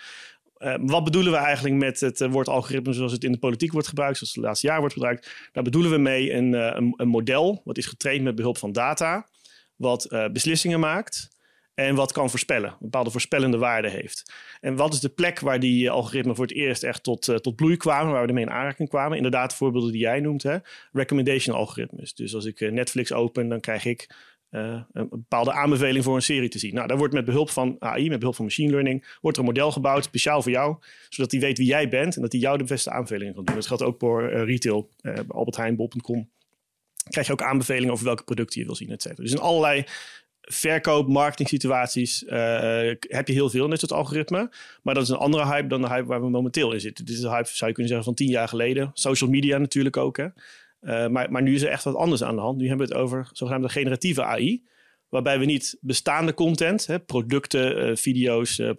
Eh, 0.57 0.75
wat 0.81 1.03
bedoelen 1.03 1.31
we 1.31 1.37
eigenlijk 1.37 1.75
met 1.75 1.99
het 1.99 2.21
eh, 2.21 2.31
woord 2.31 2.49
algoritme 2.49 2.93
zoals 2.93 3.11
het 3.11 3.23
in 3.23 3.31
de 3.31 3.37
politiek 3.37 3.71
wordt 3.71 3.87
gebruikt, 3.87 4.17
zoals 4.17 4.35
het 4.35 4.43
laatste 4.43 4.67
jaar 4.67 4.79
wordt 4.79 4.93
gebruikt? 4.93 5.49
Daar 5.51 5.63
bedoelen 5.63 5.91
we 5.91 5.97
mee 5.97 6.33
een, 6.33 6.53
een, 6.53 7.07
model 7.07 7.61
wat 7.63 7.77
is 7.77 7.85
getraind 7.85 8.23
met 8.23 8.35
behulp 8.35 8.57
van 8.57 8.71
data, 8.71 9.27
wat 9.75 10.07
beslissingen 10.31 10.79
maakt 10.79 11.35
en 11.73 11.95
wat 11.95 12.11
kan 12.11 12.29
voorspellen, 12.29 12.69
een 12.69 12.77
bepaalde 12.79 13.11
voorspellende 13.11 13.57
waarde 13.57 13.89
heeft. 13.89 14.33
En 14.61 14.75
wat 14.75 14.93
is 14.93 14.99
de 14.99 15.09
plek 15.09 15.39
waar 15.39 15.59
die 15.59 15.89
algoritmen 15.89 16.35
voor 16.35 16.45
het 16.45 16.55
eerst 16.55 16.83
echt 16.83 17.03
tot, 17.03 17.21
tot 17.41 17.55
bloei 17.55 17.77
kwamen, 17.77 18.11
waar 18.11 18.21
we 18.21 18.27
ermee 18.27 18.43
in 18.43 18.51
aanraking 18.51 18.89
kwamen? 18.89 19.17
Inderdaad, 19.17 19.55
voorbeelden 19.55 19.91
die 19.91 20.01
jij 20.01 20.19
noemt, 20.19 20.43
hè? 20.43 20.57
recommendation 20.91 21.55
algoritmes. 21.55 22.13
Dus 22.13 22.35
als 22.35 22.45
ik 22.45 22.71
Netflix 22.71 23.13
open, 23.13 23.47
dan 23.49 23.59
krijg 23.59 23.85
ik 23.85 24.09
eh, 24.49 24.81
een 24.91 25.09
bepaalde 25.09 25.51
aanbeveling 25.51 26.03
voor 26.03 26.15
een 26.15 26.21
serie 26.21 26.49
te 26.49 26.59
zien. 26.59 26.73
Nou, 26.73 26.87
daar 26.87 26.97
wordt 26.97 27.13
met 27.13 27.25
behulp 27.25 27.49
van 27.49 27.75
AI, 27.79 28.09
met 28.09 28.17
behulp 28.17 28.35
van 28.35 28.45
machine 28.45 28.71
learning, 28.71 29.17
wordt 29.21 29.37
er 29.37 29.43
een 29.43 29.49
model 29.49 29.71
gebouwd, 29.71 30.03
speciaal 30.03 30.41
voor 30.41 30.51
jou, 30.51 30.77
zodat 31.09 31.31
die 31.31 31.39
weet 31.39 31.57
wie 31.57 31.67
jij 31.67 31.89
bent 31.89 32.15
en 32.15 32.21
dat 32.21 32.31
hij 32.31 32.41
jou 32.41 32.57
de 32.57 32.63
beste 32.63 32.91
aanbevelingen 32.91 33.33
kan 33.33 33.45
doen. 33.45 33.55
Dat 33.55 33.67
geldt 33.67 33.83
ook 33.83 33.99
voor 33.99 34.29
eh, 34.29 34.43
retail, 34.43 34.89
bij 35.01 35.23
Albert 35.27 35.57
Heijn, 35.57 35.75
bol.com. 35.75 36.29
Krijg 37.09 37.27
je 37.27 37.33
ook 37.33 37.41
aanbevelingen 37.41 37.93
over 37.93 38.05
welke 38.05 38.23
producten 38.23 38.59
je 38.59 38.65
wil 38.65 38.75
zien, 38.75 38.89
et 38.89 39.01
cetera. 39.01 39.23
Dus 39.23 39.31
in 39.31 39.39
allerlei 39.39 39.83
verkoop, 40.41 41.07
marketing 41.07 41.49
situaties 41.49 42.23
heb 42.99 43.27
je 43.27 43.33
heel 43.33 43.49
veel 43.49 43.67
net 43.67 43.81
het 43.81 43.91
algoritme. 43.91 44.49
Maar 44.83 44.93
dat 44.93 45.03
is 45.03 45.09
een 45.09 45.17
andere 45.17 45.45
hype 45.45 45.67
dan 45.67 45.81
de 45.81 45.87
hype 45.87 46.05
waar 46.05 46.21
we 46.21 46.29
momenteel 46.29 46.73
in 46.73 46.79
zitten. 46.79 47.05
Dit 47.05 47.17
is 47.17 47.23
een 47.23 47.31
hype, 47.31 47.47
zou 47.47 47.69
je 47.69 47.75
kunnen 47.75 47.87
zeggen, 47.87 48.03
van 48.03 48.13
tien 48.13 48.29
jaar 48.29 48.47
geleden. 48.47 48.91
Social 48.93 49.29
media 49.29 49.57
natuurlijk 49.57 49.97
ook. 49.97 50.17
Hè? 50.17 50.27
Eh, 50.79 51.07
maar, 51.07 51.31
maar 51.31 51.41
nu 51.41 51.53
is 51.53 51.61
er 51.61 51.69
echt 51.69 51.83
wat 51.83 51.95
anders 51.95 52.23
aan 52.23 52.35
de 52.35 52.41
hand. 52.41 52.57
Nu 52.57 52.67
hebben 52.67 52.87
we 52.87 52.93
het 52.93 53.01
over 53.01 53.29
zogenaamde 53.31 53.69
generatieve 53.69 54.23
AI. 54.23 54.65
Waarbij 55.09 55.39
we 55.39 55.45
niet 55.45 55.77
bestaande 55.81 56.33
content, 56.33 56.87
hè, 56.87 56.99
producten, 56.99 57.77
eh, 57.77 57.95
video's, 57.95 58.59
eh, 58.59 58.69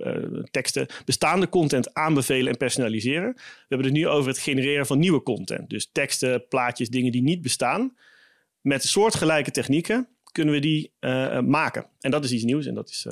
teksten, 0.51 0.87
bestaande 1.05 1.49
content 1.49 1.95
aanbevelen 1.95 2.53
en 2.53 2.57
personaliseren. 2.57 3.33
We 3.35 3.65
hebben 3.69 3.87
het 3.87 3.97
nu 3.97 4.09
over 4.09 4.29
het 4.29 4.39
genereren 4.39 4.87
van 4.87 4.99
nieuwe 4.99 5.23
content. 5.23 5.71
Dus 5.71 5.89
teksten, 5.93 6.49
plaatjes, 6.49 6.89
dingen 6.89 7.13
die 7.13 7.23
niet 7.23 7.43
bestaan. 7.43 7.97
Met 8.61 8.85
soortgelijke 8.85 9.51
technieken 9.51 10.09
kunnen 10.33 10.55
we 10.55 10.61
die 10.61 10.93
maken. 11.45 11.87
En 12.01 12.11
dat 12.11 12.25
is 12.25 12.33
iets 12.33 12.45
nieuws 12.45 12.67
en 12.67 12.75
dat 12.75 12.89
is 12.89 13.07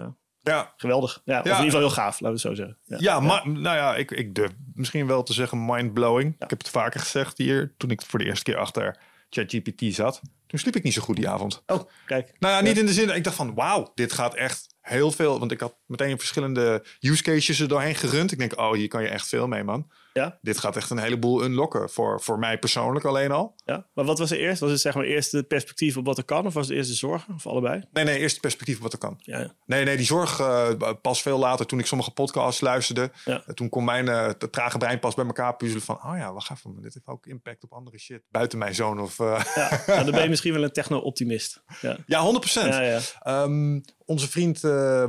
Ja, 0.46 0.72
geweldig. 0.76 1.22
Ja, 1.24 1.38
of 1.38 1.44
in 1.44 1.50
ieder 1.50 1.64
geval 1.64 1.80
heel 1.80 1.90
gaaf, 1.90 2.20
laten 2.20 2.26
we 2.26 2.32
het 2.32 2.40
zo 2.40 2.54
zeggen. 2.54 2.76
Ja. 2.84 2.96
ja, 3.00 3.20
maar 3.20 3.48
nou 3.48 3.76
ja, 3.76 3.96
ik, 3.96 4.10
ik 4.10 4.34
durf 4.34 4.50
misschien 4.74 5.06
wel 5.06 5.22
te 5.22 5.32
zeggen 5.32 5.64
mind-blowing. 5.64 6.34
Ik 6.38 6.50
heb 6.50 6.58
het 6.58 6.68
vaker 6.68 7.00
gezegd 7.00 7.38
hier, 7.38 7.74
toen 7.76 7.90
ik 7.90 8.02
voor 8.02 8.18
de 8.18 8.24
eerste 8.24 8.44
keer 8.44 8.56
achter 8.56 8.98
ChatGPT 9.30 9.94
zat. 9.94 10.20
Toen 10.46 10.58
sliep 10.58 10.76
ik 10.76 10.82
niet 10.82 10.92
zo 10.92 11.02
goed 11.02 11.16
die 11.16 11.28
avond. 11.28 11.62
Oh, 11.66 11.80
kijk. 12.06 12.32
Nou 12.38 12.54
ja, 12.54 12.60
niet 12.60 12.78
in 12.78 12.86
de 12.86 12.92
zin, 12.92 13.14
ik 13.14 13.24
dacht 13.24 13.36
van 13.36 13.54
wauw, 13.54 13.92
dit 13.94 14.12
gaat 14.12 14.34
echt 14.34 14.74
heel 14.80 15.10
veel. 15.10 15.38
Want 15.38 15.52
ik 15.52 15.60
had 15.60 15.76
meteen 15.86 16.18
verschillende 16.18 16.84
use 17.00 17.22
cases 17.22 17.60
er 17.60 17.68
doorheen 17.68 17.94
gerund. 17.94 18.32
Ik 18.32 18.38
denk, 18.38 18.58
oh, 18.58 18.72
hier 18.72 18.88
kan 18.88 19.02
je 19.02 19.08
echt 19.08 19.28
veel 19.28 19.46
mee, 19.48 19.64
man. 19.64 19.90
Ja, 20.16 20.38
Dit 20.42 20.58
gaat 20.58 20.76
echt 20.76 20.90
een 20.90 20.98
heleboel 20.98 21.44
unlocken 21.44 21.90
voor, 21.90 22.20
voor 22.20 22.38
mij 22.38 22.58
persoonlijk 22.58 23.04
alleen 23.04 23.30
al. 23.32 23.54
ja. 23.64 23.86
Maar 23.94 24.04
wat 24.04 24.18
was 24.18 24.30
er 24.30 24.38
eerst? 24.38 24.60
Was 24.60 24.70
het 24.70 24.80
zeg 24.80 24.94
maar 24.94 25.04
eerst 25.04 25.32
het 25.32 25.48
perspectief 25.48 25.96
op 25.96 26.04
wat 26.06 26.18
er 26.18 26.24
kan? 26.24 26.46
Of 26.46 26.54
was 26.54 26.68
het 26.68 26.76
eerst 26.76 26.88
de 26.90 26.96
zorgen? 26.96 27.34
Of 27.34 27.46
allebei? 27.46 27.82
Nee, 27.92 28.04
nee, 28.04 28.18
eerst 28.18 28.32
het 28.32 28.40
perspectief 28.40 28.76
op 28.76 28.82
wat 28.82 28.92
er 28.92 28.98
kan. 28.98 29.18
Ja, 29.22 29.38
ja. 29.40 29.54
Nee, 29.66 29.84
nee, 29.84 29.96
die 29.96 30.06
zorg 30.06 30.40
eh, 30.40 30.70
pas 31.02 31.22
veel 31.22 31.38
later 31.38 31.66
toen 31.66 31.78
ik 31.78 31.86
sommige 31.86 32.10
podcasts 32.10 32.60
luisterde. 32.60 33.10
Ja. 33.24 33.42
Eh, 33.46 33.54
Toen 33.54 33.68
kon 33.68 33.84
mijn 33.84 34.04
te 34.38 34.50
trage 34.50 34.78
brein 34.78 34.98
pas 34.98 35.14
bij 35.14 35.24
elkaar 35.26 35.56
puzzelen 35.56 35.82
van... 35.84 35.94
oh 35.96 36.16
ja, 36.16 36.32
wacht 36.32 36.50
even, 36.50 36.82
dit 36.82 36.94
heeft 36.94 37.06
ook 37.06 37.26
impact 37.26 37.64
op 37.64 37.72
andere 37.72 37.98
shit. 37.98 38.22
Buiten 38.30 38.58
mijn 38.58 38.74
zoon 38.74 39.00
of... 39.00 39.18
ja. 39.18 39.82
Nou, 39.86 40.04
dan 40.04 40.10
ben 40.10 40.22
je 40.22 40.28
misschien 40.34 40.52
wel 40.52 40.62
een 40.62 40.72
techno-optimist. 40.72 41.62
Ja. 41.80 41.96
ja, 42.06 42.20
100 42.20 42.40
procent. 42.40 42.74
Ja, 42.74 42.80
ja. 42.80 43.00
Ehm, 43.20 43.80
onze 44.04 44.28
vriend 44.30 44.60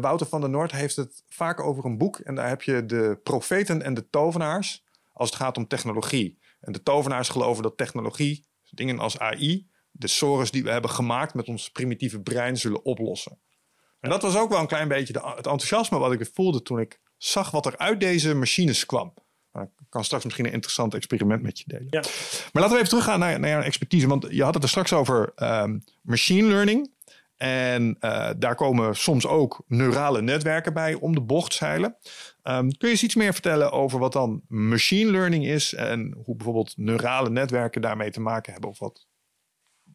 Wouter 0.02 0.28
van 0.28 0.42
der 0.42 0.50
Noord 0.50 0.72
heeft 0.72 0.96
het 0.96 1.24
vaak 1.30 1.60
over 1.60 1.86
een 1.86 1.98
boek. 1.98 2.20
En 2.20 2.36
daar 2.36 2.48
heb 2.48 2.62
je 2.62 2.86
de 2.86 3.20
profeten 3.24 3.82
en 3.82 3.94
de 3.94 4.10
tovenaars 4.10 4.86
als 5.18 5.30
het 5.30 5.40
gaat 5.40 5.58
om 5.58 5.68
technologie. 5.68 6.40
En 6.60 6.72
de 6.72 6.84
tovenaars 6.84 7.30
geloven 7.30 7.64
dat 7.64 7.78
technologie, 7.78 8.46
dingen 8.70 9.00
als 9.00 9.20
AI, 9.20 9.68
de 9.92 10.08
sores 10.08 10.52
die 10.52 10.64
we 10.64 10.70
hebben 10.70 10.90
gemaakt 10.90 11.34
met 11.34 11.48
ons 11.48 11.72
primitieve 11.72 12.20
brein 12.20 12.58
zullen 12.58 12.86
oplossen. 12.86 13.40
En 14.00 14.10
dat 14.10 14.22
was 14.22 14.38
ook 14.38 14.50
wel 14.50 14.60
een 14.60 14.68
klein 14.68 14.88
beetje 14.88 15.14
de, 15.14 15.20
het 15.20 15.36
enthousiasme 15.36 15.98
wat 15.98 16.12
ik 16.12 16.30
voelde 16.34 16.62
toen 16.62 16.80
ik 16.80 17.00
zag 17.18 17.52
wat 17.52 17.66
er 17.66 17.78
uit 17.78 18.00
deze 18.00 18.34
machines 18.34 18.86
kwam. 18.86 19.14
Nou, 19.52 19.66
ik 19.66 19.86
kan 19.90 20.04
straks 20.04 20.24
misschien 20.24 20.46
een 20.46 20.52
interessant 20.52 20.94
experiment 20.94 21.42
met 21.42 21.60
je 21.60 21.64
delen. 21.68 21.88
Ja. 21.90 22.02
Maar 22.54 22.62
laten 22.62 22.70
we 22.70 22.76
even 22.76 22.90
teruggaan 22.90 23.20
naar, 23.20 23.40
naar 23.40 23.50
jouw 23.50 23.62
expertise. 23.62 24.08
Want 24.08 24.28
je 24.30 24.44
had 24.44 24.54
het 24.54 24.64
er 24.64 24.70
straks 24.70 24.94
over 24.94 25.32
ehm, 25.36 25.80
machine 26.02 26.48
learning. 26.48 26.92
En 27.38 27.96
eh, 28.00 28.29
daar 28.38 28.56
komen 28.56 28.96
soms 28.96 29.27
ook 29.27 29.63
neurale 29.67 30.22
netwerken 30.22 30.74
bij 30.74 30.94
om 30.94 31.13
de 31.13 31.22
bocht 31.22 31.53
zeilen. 31.53 31.98
Ehm, 32.44 32.67
kun 32.67 32.75
je 32.77 32.88
eens 32.88 33.03
iets 33.03 33.15
meer 33.15 33.34
vertellen 33.34 33.72
over 33.72 34.00
wat 34.00 34.13
dan 34.13 34.41
machine 34.48 35.12
learning 35.12 35.46
is 35.46 35.74
en 35.74 36.15
hoe 36.25 36.36
bijvoorbeeld 36.36 36.74
neurale 36.77 37.29
netwerken 37.29 37.82
daarmee 37.82 38.12
te 38.12 38.20
maken 38.20 38.51
hebben 38.51 38.70
of 38.70 38.79
wat? 38.79 39.08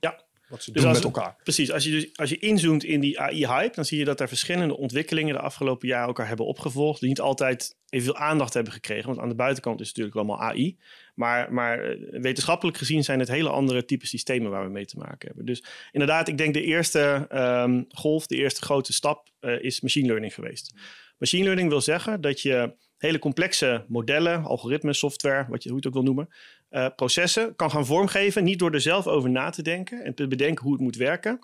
Ja. 0.01 0.25
wat 0.49 0.63
ze 0.63 0.73
Dus 0.73 0.83
doen 0.83 0.93
met 0.93 1.05
elkaar. 1.05 1.37
Precies, 1.43 1.73
als 1.73 1.85
je, 1.85 1.91
dus, 1.91 2.17
als 2.17 2.31
je 2.31 2.39
inzoomt 2.39 2.85
in 2.85 3.01
die 3.01 3.21
AI-hype, 3.21 3.75
dan 3.75 3.85
zie 3.85 3.99
je 3.99 4.05
dat 4.05 4.21
er 4.21 4.29
verschillende 4.29 4.77
ontwikkelingen 4.77 5.35
de 5.35 5.41
afgelopen 5.41 5.89
jaren 5.89 6.07
elkaar 6.07 6.29
hebben 6.29 6.47
opgevolgd. 6.47 7.01
Die 7.01 7.09
niet 7.09 7.21
altijd 7.21 7.77
evenveel 7.89 8.17
aandacht 8.17 8.55
hebben 8.55 8.73
gekregen. 8.73 9.07
Want 9.07 9.19
aan 9.19 9.29
de 9.29 9.35
buitenkant 9.35 9.81
is 9.81 9.89
het 9.89 9.97
natuurlijk 9.97 10.29
allemaal 10.29 10.49
AI. 10.49 10.79
Maar, 11.23 11.53
maar 11.53 11.85
eh, 11.85 12.21
wetenschappelijk 12.21 12.77
gezien 12.77 13.05
zijn 13.05 13.19
het 13.19 13.29
hele 13.29 13.49
andere 13.49 13.85
type 13.85 14.07
systemen 14.07 14.51
waar 14.51 14.65
we 14.65 14.71
mee 14.71 14.85
te 14.85 14.99
maken 14.99 15.27
hebben. 15.27 15.47
Dus 15.47 15.65
inderdaad, 15.93 16.29
ik 16.29 16.39
denk 16.39 16.55
de 16.55 16.63
eerste 16.63 17.27
ehm, 17.29 17.83
golf, 17.89 18.27
de 18.27 18.37
eerste 18.37 18.63
grote 18.63 18.93
stap 18.93 19.29
eh, 19.41 19.63
is 19.63 19.81
machine 19.81 20.07
learning 20.07 20.35
geweest. 20.35 20.75
Machine 21.19 21.45
learning 21.45 21.69
wil 21.69 21.81
zeggen 21.81 22.21
dat 22.21 22.41
je 22.41 22.75
hele 22.99 23.19
complexe 23.19 23.85
modellen, 23.89 24.45
algoritmes, 24.45 24.99
software, 24.99 25.47
wat 25.49 25.63
je, 25.63 25.69
hoe 25.71 25.79
je 25.81 25.87
het 25.87 25.97
ook 25.97 26.03
wil 26.05 26.15
noemen, 26.15 26.35
eh, 26.69 26.87
processen 26.97 27.57
kan 27.57 27.71
gaan 27.71 27.87
vormgeven. 27.87 28.45
Niet 28.45 28.59
door 28.59 28.73
er 28.73 28.81
zelf 28.81 29.07
over 29.07 29.31
na 29.31 29.51
te 29.51 29.63
denken 29.63 30.05
en 30.05 30.15
te 30.15 30.29
bedenken 30.29 30.65
hoe 30.65 30.73
het 30.73 30.83
moet 30.83 30.97
werken. 30.97 31.39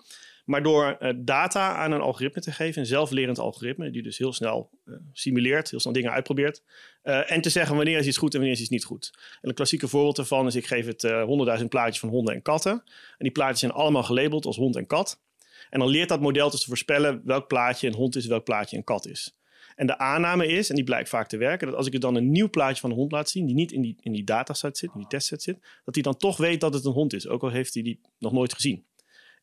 Maar 0.45 0.63
door 0.63 0.97
data 1.15 1.75
aan 1.75 1.91
een 1.91 2.01
algoritme 2.01 2.41
te 2.41 2.51
geven, 2.51 2.81
een 2.81 2.87
zelflerend 2.87 3.39
algoritme, 3.39 3.89
die 3.91 4.01
dus 4.01 4.17
heel 4.17 4.33
snel 4.33 4.69
simuleert, 5.13 5.69
heel 5.69 5.79
snel 5.79 5.93
dingen 5.93 6.11
uitprobeert. 6.11 6.63
Eh, 7.09 7.31
en 7.31 7.41
te 7.41 7.49
zeggen 7.49 7.75
wanneer 7.75 7.97
is 7.97 8.07
iets 8.07 8.17
goed 8.17 8.33
en 8.33 8.37
wanneer 8.37 8.55
is 8.55 8.61
iets 8.61 8.69
niet 8.69 8.83
goed. 8.83 9.11
En 9.41 9.49
een 9.49 9.55
klassieke 9.55 9.87
voorbeeld 9.87 10.15
daarvan 10.15 10.47
is: 10.47 10.55
ik 10.55 10.65
geef 10.65 10.85
het 10.85 11.03
eh, 11.03 11.23
honderdduizend 11.23 11.69
plaatjes 11.69 11.99
van 11.99 12.09
honden 12.09 12.33
en 12.33 12.41
katten. 12.41 12.71
En 12.71 12.83
die 13.17 13.31
plaatjes 13.31 13.59
zijn 13.59 13.71
allemaal 13.71 14.03
gelabeld 14.03 14.45
als 14.45 14.55
hond 14.55 14.75
en 14.75 14.87
kat. 14.87 15.21
En 15.69 15.79
dan 15.79 15.87
leert 15.87 16.09
dat 16.09 16.21
model 16.21 16.49
dus 16.49 16.61
te 16.61 16.67
voorspellen 16.67 17.21
welk 17.25 17.47
plaatje 17.47 17.87
een 17.87 17.93
hond 17.93 18.15
is, 18.15 18.25
welk 18.25 18.43
plaatje 18.43 18.77
een 18.77 18.83
kat 18.83 19.07
is. 19.07 19.37
En 19.75 19.87
de 19.87 19.97
aanname 19.97 20.47
is, 20.47 20.69
en 20.69 20.75
die 20.75 20.83
blijkt 20.83 21.09
vaak 21.09 21.27
te 21.27 21.37
werken, 21.37 21.67
dat 21.67 21.75
als 21.75 21.87
ik 21.87 21.93
het 21.93 22.01
dan 22.01 22.15
een 22.15 22.31
nieuw 22.31 22.49
plaatje 22.49 22.81
van 22.81 22.89
een 22.89 22.95
hond 22.95 23.11
laat 23.11 23.29
zien, 23.29 23.45
die 23.45 23.55
niet 23.55 23.71
in 23.71 23.81
die, 23.81 23.95
in 24.01 24.11
die 24.11 24.23
dataset 24.23 24.77
zit, 24.77 24.89
in 24.93 24.99
die 24.99 25.07
testset 25.07 25.43
zit, 25.43 25.59
dat 25.85 25.93
hij 25.93 26.03
dan 26.03 26.17
toch 26.17 26.37
weet 26.37 26.61
dat 26.61 26.73
het 26.73 26.85
een 26.85 26.91
hond 26.91 27.13
is, 27.13 27.27
ook 27.27 27.43
al 27.43 27.49
heeft 27.49 27.73
hij 27.73 27.83
die 27.83 27.99
nog 28.17 28.31
nooit 28.31 28.53
gezien. 28.53 28.85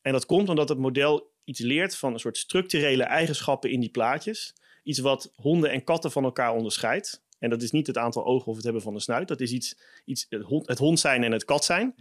En 0.02 0.12
dat 0.12 0.26
komt 0.26 0.49
omdat 0.49 0.68
het 0.68 0.78
model 0.78 1.32
iets 1.44 1.61
leert 1.61 1.96
van 1.96 2.12
een 2.12 2.18
soort 2.18 2.37
structurele 2.37 3.02
eigenschappen 3.02 3.70
in 3.70 3.80
die 3.80 3.90
plaatjes. 3.90 4.54
Iets 4.82 4.99
wat 4.99 5.32
honden 5.35 5.70
en 5.70 5.85
katten 5.85 6.11
van 6.11 6.25
elkaar 6.25 6.54
onderscheidt. 6.54 7.25
En 7.38 7.50
dat 7.50 7.62
is 7.62 7.71
niet 7.71 7.87
het 7.87 7.99
aantal 7.99 8.25
ogen 8.25 8.47
of 8.47 8.55
het 8.55 8.64
hebben 8.64 8.83
van 8.83 8.95
een 8.95 9.00
snuit. 9.00 9.28
Dat 9.28 9.40
is 9.40 9.52
iets, 9.52 9.78
iets 10.05 10.26
het, 10.28 10.43
hond, 10.43 10.69
het 10.69 10.78
hond 10.78 11.00
zijn 11.00 11.25
en 11.25 11.33
het 11.33 11.45
kat 11.45 11.64
zijn. 11.64 11.95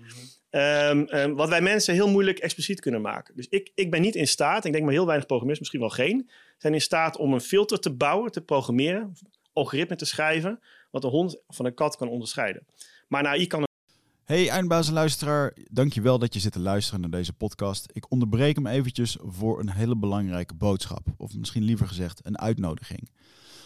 Ehm, 0.50 1.04
ehm, 1.04 1.34
wat 1.34 1.50
wij 1.50 1.62
mensen 1.62 1.94
heel 1.94 2.10
moeilijk 2.10 2.40
expliciet 2.40 2.80
kunnen 2.80 3.02
maken. 3.02 3.36
Dus 3.36 3.48
ik, 3.50 3.72
ik 3.76 3.92
ben 3.92 4.02
niet 4.02 4.16
in 4.16 4.28
staat, 4.28 4.66
ik 4.66 4.72
denk 4.72 4.84
maar 4.84 4.94
heel 4.94 5.06
weinig 5.06 5.26
programmeurs, 5.26 5.60
misschien 5.60 5.80
wel 5.80 5.90
geen, 5.90 6.30
zijn 6.58 6.74
in 6.74 6.82
staat 6.82 7.18
om 7.18 7.34
een 7.34 7.42
filter 7.42 7.80
te 7.80 7.94
bouwen, 7.94 8.32
te 8.32 8.42
programmeren, 8.42 9.14
algoritme 9.54 9.96
te 9.96 10.06
schrijven, 10.06 10.60
wat 10.92 11.04
een 11.04 11.10
hond 11.10 11.38
van 11.48 11.66
een 11.66 11.74
kat 11.74 11.96
kan 11.98 12.08
onderscheiden. 12.08 12.66
Maar 13.08 13.20
een 13.20 13.28
AI 13.28 13.48
kan 13.48 13.64
Hey 14.26 14.50
eindbazenluisteraar, 14.50 15.54
dankjewel 15.72 16.20
dat 16.20 16.34
je 16.34 16.40
zit 16.40 16.52
te 16.52 16.60
luisteren 16.60 17.02
naar 17.02 17.10
deze 17.10 17.34
podcast. 17.34 17.90
Ik 17.92 18.12
onderbreek 18.12 18.56
hem 18.56 18.68
eventjes 18.68 19.18
voor 19.22 19.60
een 19.60 19.72
hele 19.72 19.96
belangrijke 19.96 20.54
boodschap. 20.54 21.08
Of 21.18 21.36
misschien 21.36 21.64
liever 21.64 21.88
gezegd 21.88 22.20
een 22.24 22.40
uitnodiging. 22.40 23.10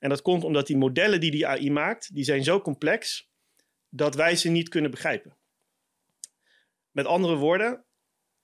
En 0.00 0.08
dat 0.08 0.22
komt 0.22 0.44
omdat 0.44 0.66
die 0.66 0.76
modellen 0.76 1.20
die 1.20 1.30
die 1.30 1.46
AI 1.46 1.70
maakt, 1.70 2.14
die 2.14 2.24
zijn 2.24 2.44
zo 2.44 2.60
complex 2.60 3.30
dat 3.88 4.14
wij 4.14 4.36
ze 4.36 4.48
niet 4.48 4.68
kunnen 4.68 4.90
begrijpen. 4.90 5.36
Met 6.90 7.06
andere 7.06 7.36
woorden, 7.36 7.84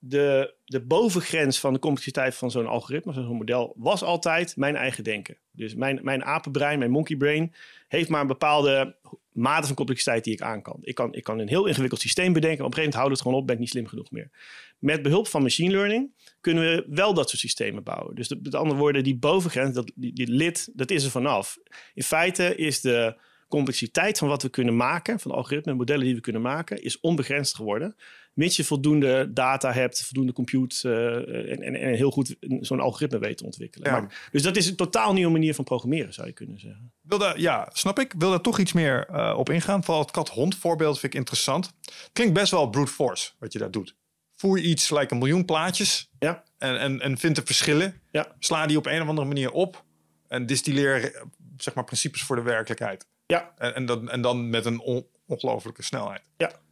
de, 0.08 0.54
de 0.64 0.80
bovengrens 0.80 1.60
van 1.60 1.72
de 1.72 1.78
complexiteit 1.78 2.34
van 2.34 2.50
zo'n 2.50 2.66
algoritme, 2.66 3.12
van 3.12 3.24
zo'n 3.24 3.36
model, 3.36 3.74
was 3.76 4.02
altijd 4.02 4.56
mijn 4.56 4.76
eigen 4.76 5.04
denken. 5.04 5.36
Dus 5.50 5.74
mijn, 5.74 5.98
mijn 6.02 6.24
apenbrein, 6.24 6.78
mijn 6.78 6.90
monkey 6.90 7.16
brain, 7.16 7.54
heeft 7.88 8.08
maar 8.08 8.20
een 8.20 8.26
bepaalde 8.26 8.96
mate 9.32 9.66
van 9.66 9.76
complexiteit 9.76 10.24
die 10.24 10.32
ik 10.32 10.40
aan 10.40 10.62
kan. 10.62 10.78
Ik 10.80 10.94
kan, 10.94 11.14
ik 11.14 11.24
kan 11.24 11.38
een 11.38 11.48
heel 11.48 11.66
ingewikkeld 11.66 12.00
systeem 12.00 12.32
bedenken, 12.32 12.64
op 12.64 12.70
een 12.70 12.76
gegeven 12.76 12.82
moment 12.82 12.94
houdt 12.94 13.12
het 13.12 13.20
gewoon 13.22 13.38
op, 13.38 13.46
ben 13.46 13.54
ik 13.54 13.60
niet 13.60 13.70
slim 13.70 13.86
genoeg 13.86 14.10
meer. 14.10 14.30
Met 14.78 15.02
behulp 15.02 15.26
van 15.26 15.42
machine 15.42 15.70
learning 15.70 16.12
kunnen 16.40 16.64
we 16.64 16.84
wel 16.88 17.14
dat 17.14 17.28
soort 17.28 17.40
systemen 17.40 17.82
bouwen. 17.82 18.14
Dus 18.14 18.28
met 18.28 18.54
andere 18.54 18.78
woorden, 18.78 19.04
die 19.04 19.16
bovengrens, 19.16 19.74
dat, 19.74 19.92
die, 19.94 20.12
die 20.12 20.28
lid, 20.28 20.70
dat 20.74 20.90
is 20.90 21.04
er 21.04 21.10
vanaf. 21.10 21.58
In 21.94 22.02
feite 22.02 22.56
is 22.56 22.80
de 22.80 23.16
complexiteit 23.48 24.18
van 24.18 24.28
wat 24.28 24.42
we 24.42 24.48
kunnen 24.48 24.76
maken, 24.76 25.20
van 25.20 25.30
de 25.30 25.36
algoritmen 25.36 25.72
en 25.72 25.78
modellen 25.78 26.04
die 26.04 26.14
we 26.14 26.20
kunnen 26.20 26.42
maken, 26.42 26.82
is 26.82 27.00
onbegrensd 27.00 27.54
geworden. 27.54 27.96
Mits 28.36 28.56
je 28.56 28.64
voldoende 28.64 29.32
data 29.32 29.72
hebt, 29.72 30.04
voldoende 30.04 30.32
compute 30.32 30.88
eh, 30.90 31.52
en, 31.52 31.62
en, 31.62 31.74
en 31.74 31.94
heel 31.94 32.10
goed 32.10 32.36
zo'n 32.60 32.80
algoritme 32.80 33.18
weet 33.18 33.36
te 33.38 33.44
ontwikkelen. 33.44 33.90
Ja. 33.92 34.00
Maar, 34.00 34.28
dus 34.32 34.42
dat 34.42 34.56
is 34.56 34.66
een 34.68 34.76
totaal 34.76 35.12
nieuwe 35.12 35.32
manier 35.32 35.54
van 35.54 35.64
programmeren, 35.64 36.12
zou 36.14 36.26
je 36.26 36.32
kunnen 36.32 36.58
zeggen. 36.60 36.92
Wil 37.00 37.18
daar, 37.18 37.40
ja, 37.40 37.68
snap 37.72 37.98
ik. 37.98 38.14
Wil 38.18 38.30
daar 38.30 38.40
toch 38.40 38.58
iets 38.58 38.72
meer 38.72 39.06
eh, 39.06 39.34
op 39.38 39.50
ingaan. 39.50 39.84
Vooral 39.84 40.02
het 40.02 40.10
kat-hond 40.10 40.56
voorbeeld 40.56 40.98
vind 40.98 41.12
ik 41.12 41.18
interessant. 41.18 41.72
Klinkt 42.12 42.34
best 42.34 42.50
wel 42.50 42.70
brute 42.70 42.92
force 42.92 43.30
wat 43.38 43.52
je 43.52 43.58
daar 43.58 43.70
doet. 43.70 43.96
Voer 44.34 44.58
je 44.58 44.64
iets, 44.64 44.90
lijkt 44.90 45.10
een 45.10 45.18
miljoen 45.18 45.44
plaatjes 45.44 46.10
Ja, 46.18 46.44
en, 46.58 46.78
en, 46.80 47.00
en 47.00 47.18
vind 47.18 47.36
de 47.36 47.42
verschillen. 47.44 48.00
ja, 48.10 48.26
Sla 48.38 48.66
die 48.66 48.76
op 48.76 48.86
een 48.86 49.02
of 49.02 49.08
andere 49.08 49.26
manier 49.26 49.50
op. 49.50 49.84
En 50.28 50.46
distilleer 50.46 51.14
eh, 51.14 51.22
zeg 51.56 51.74
maar, 51.74 51.84
principes 51.84 52.22
voor 52.22 52.36
de 52.36 52.42
werkelijkheid. 52.42 53.06
ja, 53.26 53.52
En, 53.58 53.74
en, 53.74 53.86
dan, 53.86 54.10
en 54.10 54.20
dan 54.20 54.50
met 54.50 54.64
een 54.66 54.80
on- 54.80 55.06
ongelofelijke 55.26 55.82
snelheid. 55.82 56.22
ja. 56.36 56.64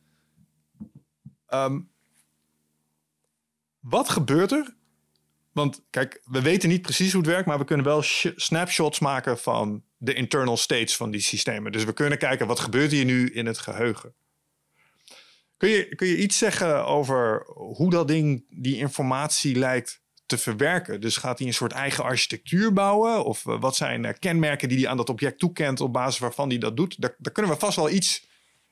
Ehm, 1.55 1.81
wat 3.81 4.09
gebeurt 4.09 4.53
er? 4.53 4.75
Want 5.53 5.85
kijk, 5.91 6.21
we 6.25 6.43
weten 6.43 6.69
niet 6.69 6.83
precies 6.83 7.13
hoe 7.13 7.21
het 7.23 7.31
werkt, 7.31 7.47
maar 7.47 7.59
we 7.59 7.65
kunnen 7.65 7.87
wel 7.87 8.03
sh- 8.03 8.33
snapshots 8.37 8.99
maken 8.99 9.39
van 9.39 9.85
de 9.97 10.15
internal 10.15 10.57
states 10.57 10.97
van 10.97 11.11
die 11.11 11.21
systemen. 11.21 11.73
Dus 11.73 11.85
we 11.85 11.93
kunnen 11.93 12.19
kijken 12.19 12.47
wat 12.47 12.61
gebeurt 12.61 12.91
hier 12.91 13.05
nu 13.05 13.31
in 13.31 13.47
het 13.47 13.59
geheugen. 13.59 14.15
Kun 15.57 15.69
je, 15.69 15.95
kun 15.95 16.07
je 16.07 16.17
iets 16.17 16.39
zeggen 16.39 16.87
over 16.87 17.47
hoe 17.55 17.91
dat 17.91 18.09
ding 18.09 18.45
die 18.49 18.77
informatie 18.77 19.57
lijkt 19.57 20.03
te 20.27 20.39
verwerken? 20.39 21.01
Dus 21.01 21.17
gaat 21.17 21.39
hij 21.39 21.47
een 21.47 21.55
soort 21.55 21.73
eigen 21.73 22.05
architectuur 22.05 22.73
bouwen? 22.73 23.25
Of 23.25 23.47
eh, 23.47 23.61
wat 23.61 23.77
zijn 23.77 24.05
eh, 24.05 24.15
kenmerken 24.19 24.69
die 24.69 24.79
hij 24.79 24.89
aan 24.89 24.97
dat 24.97 25.09
object 25.09 25.39
toekent 25.39 25.81
op 25.81 25.93
basis 25.93 26.19
waarvan 26.19 26.49
hij 26.49 26.59
dat 26.59 26.77
doet? 26.77 27.01
Daar, 27.01 27.15
daar 27.19 27.33
kunnen 27.33 27.53
we 27.53 27.59
vast 27.59 27.77
wel 27.77 27.91
iets, 27.91 28.27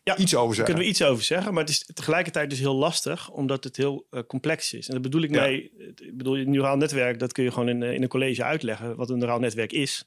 Ja, 0.04 0.16
iets 0.16 0.34
over 0.34 0.54
zeggen. 0.54 0.64
kunnen 0.64 0.82
we 0.82 0.88
iets 0.88 1.02
over 1.02 1.24
zeggen, 1.24 1.52
maar 1.54 1.62
het 1.62 1.72
is 1.72 1.88
tegelijkertijd 1.94 2.50
dus 2.50 2.58
heel 2.58 2.74
lastig, 2.74 3.30
omdat 3.30 3.64
het 3.64 3.76
heel 3.76 4.06
eh, 4.10 4.20
complex 4.26 4.72
is. 4.72 4.86
En 4.86 4.92
dat 4.92 5.02
bedoel 5.02 5.22
ik 5.22 5.34
Ja. 5.34 5.42
mee, 5.42 5.70
ik 5.96 6.16
bedoel, 6.16 6.38
een 6.38 6.50
neuraal 6.50 6.76
netwerk, 6.76 7.18
dat 7.18 7.32
kun 7.32 7.44
je 7.44 7.50
gewoon 7.50 7.68
in, 7.68 7.82
eh, 7.82 7.92
in 7.92 8.02
een 8.02 8.08
college 8.08 8.44
uitleggen, 8.44 8.96
wat 8.96 9.10
een 9.10 9.18
neuraal 9.18 9.38
netwerk 9.38 9.72
is. 9.72 10.04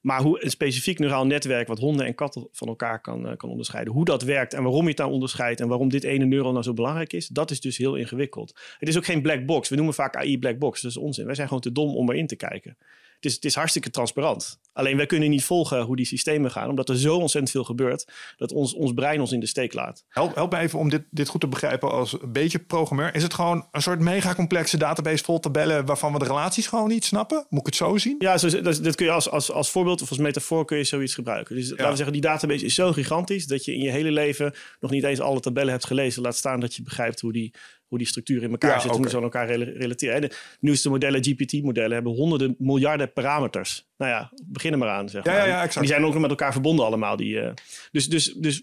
Maar 0.00 0.22
hoe 0.22 0.44
een 0.44 0.50
specifiek 0.50 0.98
neuraal 0.98 1.26
netwerk 1.26 1.68
wat 1.68 1.78
honden 1.78 2.06
en 2.06 2.14
katten 2.14 2.48
van 2.52 2.68
elkaar 2.68 3.00
kan, 3.00 3.28
eh, 3.28 3.36
kan 3.36 3.50
onderscheiden, 3.50 3.92
hoe 3.92 4.04
dat 4.04 4.22
werkt 4.22 4.54
en 4.54 4.62
waarom 4.62 4.82
je 4.82 4.88
het 4.88 4.98
nou 4.98 5.12
onderscheidt 5.12 5.60
en 5.60 5.68
waarom 5.68 5.88
dit 5.88 6.04
ene 6.04 6.24
neuron 6.24 6.52
nou 6.52 6.64
zo 6.64 6.72
belangrijk 6.72 7.12
is, 7.12 7.26
dat 7.26 7.50
is 7.50 7.60
dus 7.60 7.76
heel 7.76 7.94
ingewikkeld. 7.94 8.60
Het 8.78 8.88
is 8.88 8.96
ook 8.96 9.04
geen 9.04 9.22
black 9.22 9.46
box. 9.46 9.68
We 9.68 9.76
noemen 9.76 9.94
vaak 9.94 10.16
AI 10.16 10.38
black 10.38 10.58
box. 10.58 10.80
Dat 10.80 10.90
is 10.90 10.96
onzin. 10.96 11.26
Wij 11.26 11.34
zijn 11.34 11.46
gewoon 11.46 11.62
te 11.62 11.72
dom 11.72 11.96
om 11.96 12.10
erin 12.10 12.26
te 12.26 12.36
kijken. 12.36 12.76
Het 13.22 13.30
is, 13.30 13.36
het 13.36 13.44
is 13.44 13.54
hartstikke 13.54 13.90
transparant. 13.90 14.60
Alleen 14.72 14.96
wij 14.96 15.06
kunnen 15.06 15.30
niet 15.30 15.44
volgen 15.44 15.80
hoe 15.80 15.96
die 15.96 16.06
systemen 16.06 16.50
gaan, 16.50 16.68
omdat 16.68 16.88
er 16.88 16.98
zo 16.98 17.16
ontzettend 17.16 17.52
veel 17.52 17.64
gebeurt 17.64 18.12
dat 18.36 18.52
ons, 18.52 18.74
ons 18.74 18.92
brein 18.92 19.20
ons 19.20 19.32
in 19.32 19.40
de 19.40 19.46
steek 19.46 19.72
laat. 19.72 20.04
Help, 20.08 20.34
help 20.34 20.52
me 20.52 20.58
even 20.58 20.78
om 20.78 20.88
dit, 20.88 21.02
dit 21.10 21.28
goed 21.28 21.40
te 21.40 21.48
begrijpen 21.48 21.90
als 21.90 22.12
een 22.12 22.32
beetje 22.32 22.58
programmeur. 22.58 23.14
Is 23.14 23.22
het 23.22 23.34
gewoon 23.34 23.68
een 23.72 23.82
soort 23.82 24.00
mega 24.00 24.34
complexe 24.34 24.76
database 24.76 25.24
vol 25.24 25.40
tabellen 25.40 25.86
waarvan 25.86 26.12
we 26.12 26.18
de 26.18 26.24
relaties 26.24 26.66
gewoon 26.66 26.88
niet 26.88 27.04
snappen? 27.04 27.46
Moet 27.48 27.60
ik 27.60 27.66
het 27.66 27.76
zo 27.76 27.96
zien? 27.96 28.16
Ja, 28.18 28.38
zo, 28.38 28.60
dat, 28.62 28.84
dat 28.84 28.94
kun 28.94 29.06
je 29.06 29.12
als, 29.12 29.30
als, 29.30 29.50
als 29.50 29.70
voorbeeld 29.70 30.02
of 30.02 30.08
als 30.08 30.18
metafoor 30.18 30.64
kun 30.64 30.76
je 30.76 30.84
zoiets 30.84 31.14
gebruiken. 31.14 31.56
Dus 31.56 31.70
laten 31.70 31.88
we 31.88 31.96
zeggen, 31.96 32.12
die 32.12 32.22
database 32.22 32.64
is 32.64 32.74
zo 32.74 32.92
gigantisch 32.92 33.46
dat 33.46 33.64
je 33.64 33.74
in 33.74 33.80
je 33.80 33.90
hele 33.90 34.10
leven 34.10 34.54
nog 34.80 34.90
niet 34.90 35.04
eens 35.04 35.20
alle 35.20 35.40
tabellen 35.40 35.70
hebt 35.70 35.86
gelezen. 35.86 36.22
Laat 36.22 36.36
staan 36.36 36.60
dat 36.60 36.74
je 36.74 36.82
begrijpt 36.82 37.20
hoe 37.20 37.32
die, 37.32 37.52
hoe 37.92 38.00
die 38.00 38.10
structuur 38.10 38.42
in 38.42 38.50
elkaar 38.50 38.70
Ja, 38.70 38.78
zit, 38.80 38.90
hoe 38.96 39.08
ze 39.08 39.16
aan 39.16 39.22
elkaar 39.22 39.46
rela- 39.46 39.72
relateren. 39.76 40.20
De 40.20 40.30
nieuwste 40.60 40.88
modellen, 40.88 41.24
GPT-modellen, 41.24 41.92
hebben 41.92 42.12
honderden 42.12 42.54
miljarden 42.58 43.12
parameters. 43.12 43.86
Nou 44.02 44.14
ja, 44.14 44.30
begin 44.44 44.72
er 44.72 44.78
maar 44.78 44.88
aan. 44.88 45.08
Zeg 45.08 45.24
Ja, 45.24 45.32
maar. 45.32 45.40
ja, 45.40 45.46
ja, 45.46 45.56
exact. 45.56 45.74
En 45.74 45.80
die 45.80 45.90
zijn 45.90 46.04
ook 46.04 46.12
nog 46.12 46.20
met 46.20 46.30
elkaar 46.30 46.52
verbonden 46.52 46.84
allemaal. 46.84 47.16
Die, 47.16 47.40
eh, 47.40 47.52
dus, 47.90 48.08
dus, 48.08 48.32
dus 48.32 48.62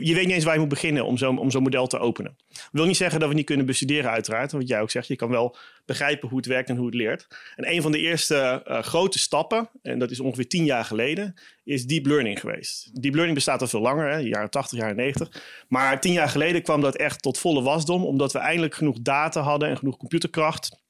je 0.00 0.14
weet 0.14 0.26
niet 0.26 0.34
eens 0.34 0.44
waar 0.44 0.54
je 0.54 0.60
moet 0.60 0.68
beginnen 0.68 1.04
om 1.04 1.16
zo'n 1.16 1.38
om 1.38 1.50
zo'n 1.50 1.62
model 1.62 1.86
te 1.86 1.98
openen. 1.98 2.36
wil 2.72 2.84
niet 2.84 2.96
zeggen 2.96 3.20
dat 3.20 3.28
we 3.28 3.34
niet 3.34 3.44
kunnen 3.44 3.66
bestuderen 3.66 4.10
uiteraard. 4.10 4.52
Wat 4.52 4.68
jij 4.68 4.80
ook 4.80 4.90
zegt, 4.90 5.06
je 5.06 5.16
kan 5.16 5.28
wel 5.28 5.56
begrijpen 5.84 6.28
hoe 6.28 6.38
het 6.38 6.46
werkt 6.46 6.68
en 6.68 6.76
hoe 6.76 6.86
het 6.86 6.94
leert. 6.94 7.26
En 7.56 7.72
een 7.72 7.82
van 7.82 7.92
de 7.92 7.98
eerste 7.98 8.62
eh, 8.64 8.82
grote 8.82 9.18
stappen, 9.18 9.68
en 9.82 9.98
dat 9.98 10.10
is 10.10 10.20
ongeveer 10.20 10.48
tien 10.48 10.64
jaar 10.64 10.84
geleden, 10.84 11.34
is 11.64 11.86
deep 11.86 12.06
learning 12.06 12.40
geweest. 12.40 13.02
Deep 13.02 13.12
learning 13.12 13.34
bestaat 13.34 13.60
al 13.60 13.66
veel 13.66 13.80
langer, 13.80 14.10
hè, 14.10 14.16
jaren 14.16 14.50
80, 14.50 14.78
jaren 14.78 14.96
90. 14.96 15.42
Maar 15.68 16.00
tien 16.00 16.12
jaar 16.12 16.28
geleden 16.28 16.62
kwam 16.62 16.80
dat 16.80 16.96
echt 16.96 17.22
tot 17.22 17.38
volle 17.38 17.62
wasdom, 17.62 18.04
omdat 18.04 18.32
we 18.32 18.38
eindelijk 18.38 18.74
genoeg 18.74 18.98
data 19.00 19.40
hadden 19.40 19.68
en 19.68 19.76
genoeg 19.76 19.96
computerkracht, 19.96 20.80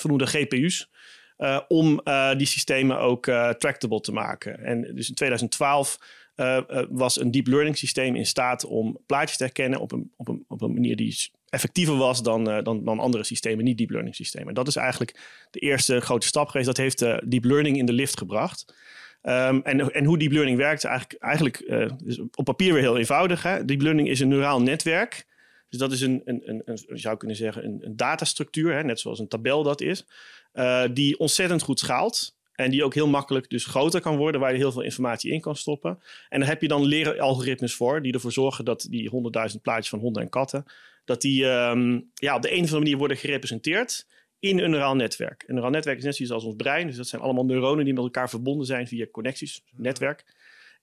voldoende 0.00 0.26
GPU's, 0.26 0.90
eh, 1.36 1.60
om 1.68 2.00
eh, 2.04 2.36
die 2.36 2.46
systemen 2.46 2.98
ook 2.98 3.26
eh, 3.26 3.48
tractable 3.48 4.00
te 4.00 4.12
maken. 4.12 4.64
En 4.64 4.94
dus 4.94 5.08
in 5.08 5.14
2012 5.14 5.98
eh, 6.34 6.56
eh, 6.56 6.86
was 6.90 7.20
een 7.20 7.30
deep 7.30 7.46
learning 7.46 7.78
systeem 7.78 8.16
in 8.16 8.26
staat 8.26 8.64
om 8.64 8.98
plaatjes 9.06 9.36
te 9.36 9.44
herkennen 9.44 9.80
op 9.80 9.92
een, 9.92 10.12
op 10.16 10.28
een, 10.28 10.44
op 10.48 10.62
een 10.62 10.72
manier 10.72 10.96
die 10.96 11.30
effectiever 11.48 11.96
was 11.96 12.22
dan, 12.22 12.44
dan, 12.44 12.84
dan 12.84 12.98
andere 12.98 13.24
systemen, 13.24 13.64
niet 13.64 13.78
deep 13.78 13.90
learning 13.90 14.14
systemen. 14.14 14.48
En 14.48 14.54
dat 14.54 14.68
is 14.68 14.76
eigenlijk 14.76 15.20
de 15.50 15.58
eerste 15.58 16.00
grote 16.00 16.26
stap 16.26 16.48
geweest. 16.48 16.66
Dat 16.66 16.76
heeft 16.76 16.98
deep 17.30 17.44
learning 17.44 17.78
in 17.78 17.86
de 17.86 17.92
lift 17.92 18.18
gebracht. 18.18 18.74
Ehm, 19.22 19.60
en, 19.62 19.92
en 19.92 20.04
hoe 20.04 20.18
deep 20.18 20.32
learning 20.32 20.56
werkt, 20.56 20.84
eigenlijk, 20.84 21.22
eigenlijk 21.22 21.58
is 22.04 22.18
op 22.18 22.44
papier 22.44 22.72
weer 22.72 22.82
heel 22.82 22.98
eenvoudig. 22.98 23.42
Hè? 23.42 23.64
Deep 23.64 23.80
learning 23.80 24.08
is 24.08 24.20
een 24.20 24.28
neuraal 24.28 24.62
netwerk. 24.62 25.26
Dus 25.68 25.78
dat 25.80 25.92
is 25.92 26.00
een, 26.00 26.22
een, 26.24 26.62
een, 26.64 26.98
zou 26.98 27.16
kunnen 27.16 27.36
zeggen, 27.36 27.64
een, 27.64 27.80
een 27.82 27.96
datastructuur, 27.96 28.74
hè? 28.74 28.84
net 28.84 29.00
zoals 29.00 29.18
een 29.18 29.28
tabel 29.28 29.62
dat 29.62 29.80
is, 29.80 30.06
eh, 30.52 30.84
die 30.92 31.18
ontzettend 31.18 31.62
goed 31.62 31.78
schaalt. 31.78 32.40
En 32.52 32.70
die 32.70 32.84
ook 32.84 32.94
heel 32.94 33.08
makkelijk 33.08 33.50
dus 33.50 33.64
groter 33.64 34.00
kan 34.00 34.16
worden, 34.16 34.40
waar 34.40 34.52
je 34.52 34.58
heel 34.58 34.72
veel 34.72 34.82
informatie 34.82 35.32
in 35.32 35.40
kan 35.40 35.56
stoppen. 35.56 36.02
En 36.28 36.40
daar 36.40 36.48
heb 36.48 36.60
je 36.60 36.68
dan 36.68 36.84
leren 36.84 37.20
algoritmes 37.20 37.74
voor, 37.74 38.02
die 38.02 38.12
ervoor 38.12 38.32
zorgen 38.32 38.64
dat 38.64 38.86
die 38.90 39.10
100.000 39.54 39.60
plaatjes 39.62 39.88
van 39.88 39.98
honden 39.98 40.22
en 40.22 40.28
katten, 40.28 40.64
dat 41.04 41.20
die 41.20 41.48
ehm, 41.48 42.00
ja, 42.14 42.36
op 42.36 42.42
de 42.42 42.50
een 42.50 42.54
of 42.54 42.62
andere 42.62 42.78
manier 42.78 42.96
worden 42.96 43.16
gerepresenteerd 43.16 44.06
in 44.38 44.58
een 44.58 44.70
neuraal 44.70 44.96
netwerk. 44.96 45.44
Een 45.46 45.54
neuraal 45.54 45.72
netwerk 45.72 45.98
is 45.98 46.04
net 46.04 46.16
zoiets 46.16 46.34
als 46.34 46.44
ons 46.44 46.56
brein. 46.56 46.86
Dus 46.86 46.96
dat 46.96 47.08
zijn 47.08 47.22
allemaal 47.22 47.44
neuronen 47.44 47.84
die 47.84 47.94
met 47.94 48.02
elkaar 48.02 48.28
verbonden 48.28 48.66
zijn 48.66 48.88
via 48.88 49.06
connecties, 49.06 49.64
netwerk. 49.76 50.24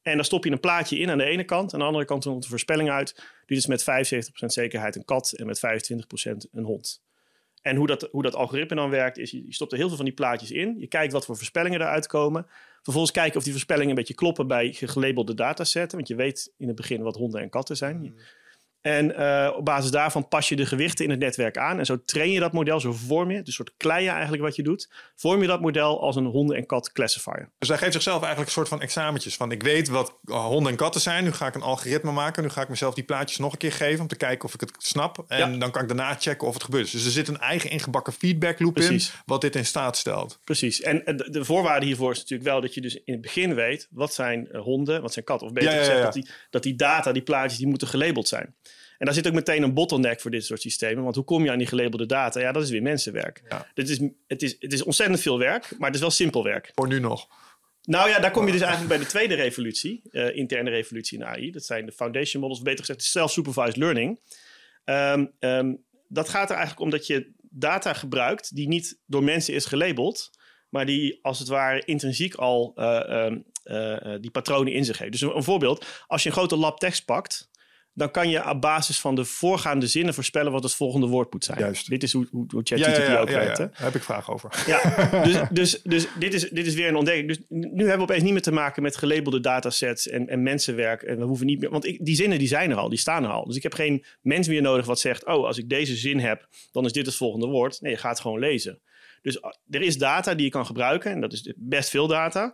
En 0.01 0.15
dan 0.15 0.25
stop 0.25 0.43
je 0.43 0.51
een 0.51 0.59
plaatje 0.59 0.99
in 0.99 1.09
aan 1.09 1.17
de 1.17 1.23
ene 1.23 1.43
kant. 1.43 1.73
Aan 1.73 1.79
de 1.79 1.85
andere 1.85 2.05
kant 2.05 2.23
komt 2.23 2.43
de 2.43 2.49
voorspelling 2.49 2.89
uit. 2.89 3.23
Dit 3.45 3.57
is 3.57 3.65
met 3.65 3.81
75% 3.81 4.45
zekerheid 4.45 4.95
een 4.95 5.05
kat 5.05 5.31
en 5.31 5.45
met 5.45 5.59
25% 5.59 6.49
een 6.51 6.63
hond. 6.63 7.01
En 7.61 7.75
hoe 7.75 7.87
dat, 7.87 8.07
hoe 8.11 8.23
dat 8.23 8.35
algoritme 8.35 8.75
dan 8.75 8.89
werkt, 8.89 9.17
is 9.17 9.31
je 9.31 9.45
stopt 9.49 9.71
er 9.71 9.77
heel 9.77 9.87
veel 9.87 9.95
van 9.95 10.05
die 10.05 10.13
plaatjes 10.13 10.51
in. 10.51 10.75
Je 10.79 10.87
kijkt 10.87 11.13
wat 11.13 11.25
voor 11.25 11.37
voorspellingen 11.37 11.81
eruit 11.81 12.07
komen. 12.07 12.45
Vervolgens 12.81 13.13
kijken 13.13 13.37
of 13.37 13.43
die 13.43 13.51
voorspellingen 13.51 13.89
een 13.89 13.95
beetje 13.95 14.13
kloppen 14.13 14.47
bij 14.47 14.73
gelabelde 14.73 15.33
datasetten. 15.33 15.97
Want 15.97 16.09
je 16.09 16.15
weet 16.15 16.53
in 16.57 16.67
het 16.67 16.75
begin 16.75 17.01
wat 17.01 17.15
honden 17.15 17.41
en 17.41 17.49
katten 17.49 17.77
zijn. 17.77 18.15
En 18.81 19.15
eh, 19.15 19.53
op 19.57 19.65
basis 19.65 19.91
daarvan 19.91 20.27
pas 20.27 20.49
je 20.49 20.55
de 20.55 20.65
gewichten 20.65 21.05
in 21.05 21.11
het 21.11 21.19
netwerk 21.19 21.57
aan. 21.57 21.79
En 21.79 21.85
zo 21.85 22.03
train 22.05 22.31
je 22.31 22.39
dat 22.39 22.51
model, 22.53 22.79
zo 22.79 22.91
vorm 22.93 23.31
je, 23.31 23.37
het, 23.37 23.47
een 23.47 23.53
soort 23.53 23.71
kleien 23.77 24.11
eigenlijk 24.11 24.43
wat 24.43 24.55
je 24.55 24.63
doet. 24.63 24.89
Vorm 25.15 25.41
je 25.41 25.47
dat 25.47 25.61
model 25.61 26.01
als 26.01 26.15
een 26.15 26.25
honden- 26.25 26.57
en 26.57 26.65
kat 26.65 26.91
classifier. 26.91 27.49
Dus 27.57 27.67
hij 27.69 27.77
geeft 27.77 27.93
zichzelf 27.93 28.17
eigenlijk 28.17 28.45
een 28.47 28.53
soort 28.55 28.67
van 28.67 28.81
examentjes. 28.81 29.35
Van 29.35 29.51
ik 29.51 29.63
weet 29.63 29.87
wat 29.87 30.17
honden 30.25 30.71
en 30.71 30.77
katten 30.77 31.01
zijn. 31.01 31.23
Nu 31.23 31.31
ga 31.31 31.47
ik 31.47 31.55
een 31.55 31.61
algoritme 31.61 32.11
maken. 32.11 32.43
Nu 32.43 32.49
ga 32.49 32.61
ik 32.61 32.69
mezelf 32.69 32.93
die 32.93 33.03
plaatjes 33.03 33.37
nog 33.37 33.51
een 33.51 33.57
keer 33.57 33.71
geven. 33.71 34.01
Om 34.01 34.07
te 34.07 34.15
kijken 34.15 34.45
of 34.47 34.53
ik 34.53 34.59
het 34.59 34.71
snap. 34.77 35.25
En 35.27 35.37
Ja. 35.51 35.57
dan 35.57 35.71
kan 35.71 35.81
ik 35.81 35.87
daarna 35.87 36.15
checken 36.19 36.47
of 36.47 36.53
het 36.53 36.63
gebeurt. 36.63 36.85
is. 36.85 36.91
Dus 36.91 37.05
er 37.05 37.11
zit 37.11 37.27
een 37.27 37.39
eigen 37.39 37.69
ingebakken 37.69 38.13
feedback 38.13 38.59
loop 38.59 38.73
Precies. 38.73 39.07
in. 39.09 39.15
Wat 39.25 39.41
dit 39.41 39.55
in 39.55 39.65
staat 39.65 39.97
stelt. 39.97 40.39
Precies. 40.43 40.81
En 40.81 41.05
eh, 41.05 41.17
de, 41.17 41.29
de 41.29 41.45
voorwaarde 41.45 41.85
hiervoor 41.85 42.11
is 42.11 42.17
natuurlijk 42.17 42.49
wel 42.49 42.61
dat 42.61 42.73
je 42.73 42.81
dus 42.81 42.95
in 42.95 43.13
het 43.13 43.21
begin 43.21 43.55
weet... 43.55 43.87
wat 43.91 44.13
zijn 44.13 44.51
eh, 44.51 44.61
honden, 44.61 45.01
wat 45.01 45.13
zijn 45.13 45.25
katten. 45.25 45.47
Of 45.47 45.53
beter 45.53 45.69
Ja, 45.69 45.75
ja, 45.75 45.83
gezegd. 45.83 46.03
Dat, 46.03 46.13
die, 46.13 46.27
dat 46.49 46.63
die 46.63 46.75
data, 46.75 47.11
die 47.11 47.21
plaatjes, 47.21 47.57
die 47.57 47.67
moeten 47.67 47.87
gelabeld 47.87 48.27
zijn. 48.27 48.55
En 48.99 49.05
daar 49.05 49.13
zit 49.13 49.27
ook 49.27 49.33
meteen 49.33 49.63
een 49.63 49.73
bottleneck 49.73 50.21
voor 50.21 50.31
dit 50.31 50.45
soort 50.45 50.61
systemen. 50.61 51.03
Want 51.03 51.15
hoe 51.15 51.23
kom 51.23 51.43
je 51.43 51.51
aan 51.51 51.57
die 51.57 51.67
gelabelde 51.67 52.05
data? 52.05 52.39
Ja, 52.39 52.51
dat 52.51 52.63
is 52.63 52.69
weer 52.69 52.81
mensenwerk. 52.81 53.41
Ja. 53.49 53.67
Dit 53.73 53.89
is, 53.89 53.99
het, 54.27 54.41
is, 54.41 54.55
het 54.59 54.73
is 54.73 54.83
ontzettend 54.83 55.21
veel 55.21 55.39
werk, 55.39 55.71
maar 55.77 55.87
het 55.87 55.95
is 55.95 56.01
wel 56.01 56.11
simpel 56.11 56.43
werk. 56.43 56.71
Voor 56.75 56.87
nu 56.87 56.99
nog. 56.99 57.27
Nou 57.83 58.09
ja, 58.09 58.19
daar 58.19 58.31
kom 58.31 58.45
je 58.45 58.51
dus 58.51 58.61
eigenlijk 58.61 58.89
bij 58.89 58.99
de 58.99 59.09
tweede 59.09 59.35
revolutie, 59.35 60.01
eh, 60.11 60.35
interne 60.35 60.69
revolutie 60.69 61.17
in 61.17 61.25
AI. 61.25 61.51
Dat 61.51 61.65
zijn 61.65 61.85
de 61.85 61.91
foundation 61.91 62.41
models, 62.41 62.61
beter 62.61 62.79
gezegd, 62.79 63.03
self-supervised 63.03 63.75
learning. 63.75 64.19
Ehm, 64.83 65.25
ehm, 65.39 65.73
dat 66.07 66.29
gaat 66.29 66.49
er 66.49 66.55
eigenlijk 66.55 66.85
om 66.85 66.89
dat 66.89 67.07
je 67.07 67.31
data 67.49 67.93
gebruikt 67.93 68.55
die 68.55 68.67
niet 68.67 68.99
door 69.05 69.23
mensen 69.23 69.53
is 69.53 69.65
gelabeld, 69.65 70.29
maar 70.69 70.85
die 70.85 71.19
als 71.21 71.39
het 71.39 71.47
ware 71.47 71.85
intrinsiek 71.85 72.35
al 72.35 72.71
eh, 72.75 73.25
ehm, 73.25 73.37
eh, 73.63 74.13
eh, 74.13 74.21
die 74.21 74.31
patronen 74.31 74.73
in 74.73 74.85
zich 74.85 74.97
heeft. 74.97 75.11
Dus 75.11 75.21
een, 75.21 75.35
een 75.35 75.43
voorbeeld, 75.43 75.85
als 76.07 76.23
je 76.23 76.29
een 76.29 76.35
grote 76.35 76.55
lab 76.55 76.79
tekst 76.79 77.05
pakt, 77.05 77.49
dan 77.93 78.11
kan 78.11 78.29
je 78.29 78.49
op 78.49 78.61
basis 78.61 78.99
van 78.99 79.15
de 79.15 79.25
voorgaande 79.25 79.87
zinnen 79.87 80.13
voorspellen 80.13 80.51
wat 80.51 80.63
het 80.63 80.73
volgende 80.73 81.07
woord 81.07 81.33
moet 81.33 81.43
zijn. 81.43 81.59
Juist. 81.59 81.89
Dit 81.89 82.03
is 82.03 82.13
hoe, 82.13 82.27
hoe, 82.31 82.45
ChatGPT 82.47 82.97
ja, 82.97 83.11
ja, 83.11 83.19
ook 83.19 83.29
ja, 83.29 83.37
werkt. 83.37 83.57
Daar 83.57 83.71
heb 83.73 83.95
ik 83.95 84.03
vragen 84.03 84.33
over. 84.33 84.63
Ja, 84.67 84.81
dus, 85.23 85.41
dus, 85.49 85.81
dus 85.81 86.07
dit, 86.19 86.33
is, 86.33 86.49
dit 86.49 86.65
is 86.65 86.73
weer 86.73 86.87
een 86.87 86.95
ontdekking. 86.95 87.27
Dus 87.27 87.39
nu 87.47 87.79
hebben 87.79 87.97
we 87.97 88.01
opeens 88.01 88.23
niet 88.23 88.31
meer 88.31 88.41
te 88.41 88.51
maken 88.51 88.81
met 88.81 88.97
gelabelde 88.97 89.39
datasets 89.39 90.07
en, 90.07 90.27
en 90.27 90.43
mensenwerk. 90.43 91.01
En 91.01 91.17
we 91.17 91.23
hoeven 91.23 91.45
niet 91.45 91.59
meer. 91.59 91.69
Want 91.69 91.85
ik, 91.85 92.05
die 92.05 92.15
zinnen 92.15 92.39
die 92.39 92.47
zijn 92.47 92.71
er 92.71 92.77
al, 92.77 92.89
die 92.89 92.99
staan 92.99 93.23
er 93.23 93.29
al. 93.29 93.45
Dus 93.45 93.55
ik 93.55 93.63
heb 93.63 93.73
geen 93.73 94.05
mens 94.21 94.47
meer 94.47 94.61
nodig 94.61 94.85
wat 94.85 94.99
zegt: 94.99 95.25
Oh, 95.25 95.45
als 95.45 95.57
ik 95.57 95.69
deze 95.69 95.95
zin 95.95 96.19
heb, 96.19 96.47
dan 96.71 96.85
is 96.85 96.91
dit 96.91 97.05
het 97.05 97.15
volgende 97.15 97.47
woord. 97.47 97.81
Nee, 97.81 97.91
je 97.91 97.97
gaat 97.97 98.19
gewoon 98.19 98.39
lezen. 98.39 98.81
Dus 99.21 99.41
ah, 99.41 99.53
er 99.69 99.81
is 99.81 99.97
data 99.97 100.35
die 100.35 100.45
je 100.45 100.51
kan 100.51 100.65
gebruiken, 100.65 101.11
en 101.11 101.21
dat 101.21 101.33
is 101.33 101.53
best 101.55 101.89
veel 101.89 102.07
data. 102.07 102.53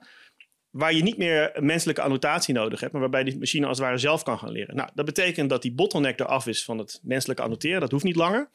Waar 0.76 0.94
je 0.94 1.04
niet 1.04 1.18
meer 1.18 1.52
menselijke 1.60 2.02
annotatie 2.02 2.54
nodig 2.54 2.80
hebt, 2.80 2.92
maar 2.92 3.02
waarbij 3.02 3.24
die 3.24 3.38
machine 3.38 3.68
als 3.68 3.78
het 3.78 3.86
ware 3.88 4.00
zelf 4.00 4.24
kan 4.24 4.38
gaan 4.38 4.52
leren. 4.52 4.76
Nou, 4.76 4.90
dat 4.94 5.06
betekent 5.06 5.50
dat 5.50 5.62
die 5.62 5.74
bottleneck 5.74 6.20
eraf 6.20 6.48
is 6.48 6.64
van 6.64 6.78
het 6.78 7.00
menselijke 7.04 7.42
annoteren. 7.42 7.80
Dat 7.80 7.92
hoeft 7.92 8.04
niet 8.04 8.16
langer. 8.16 8.50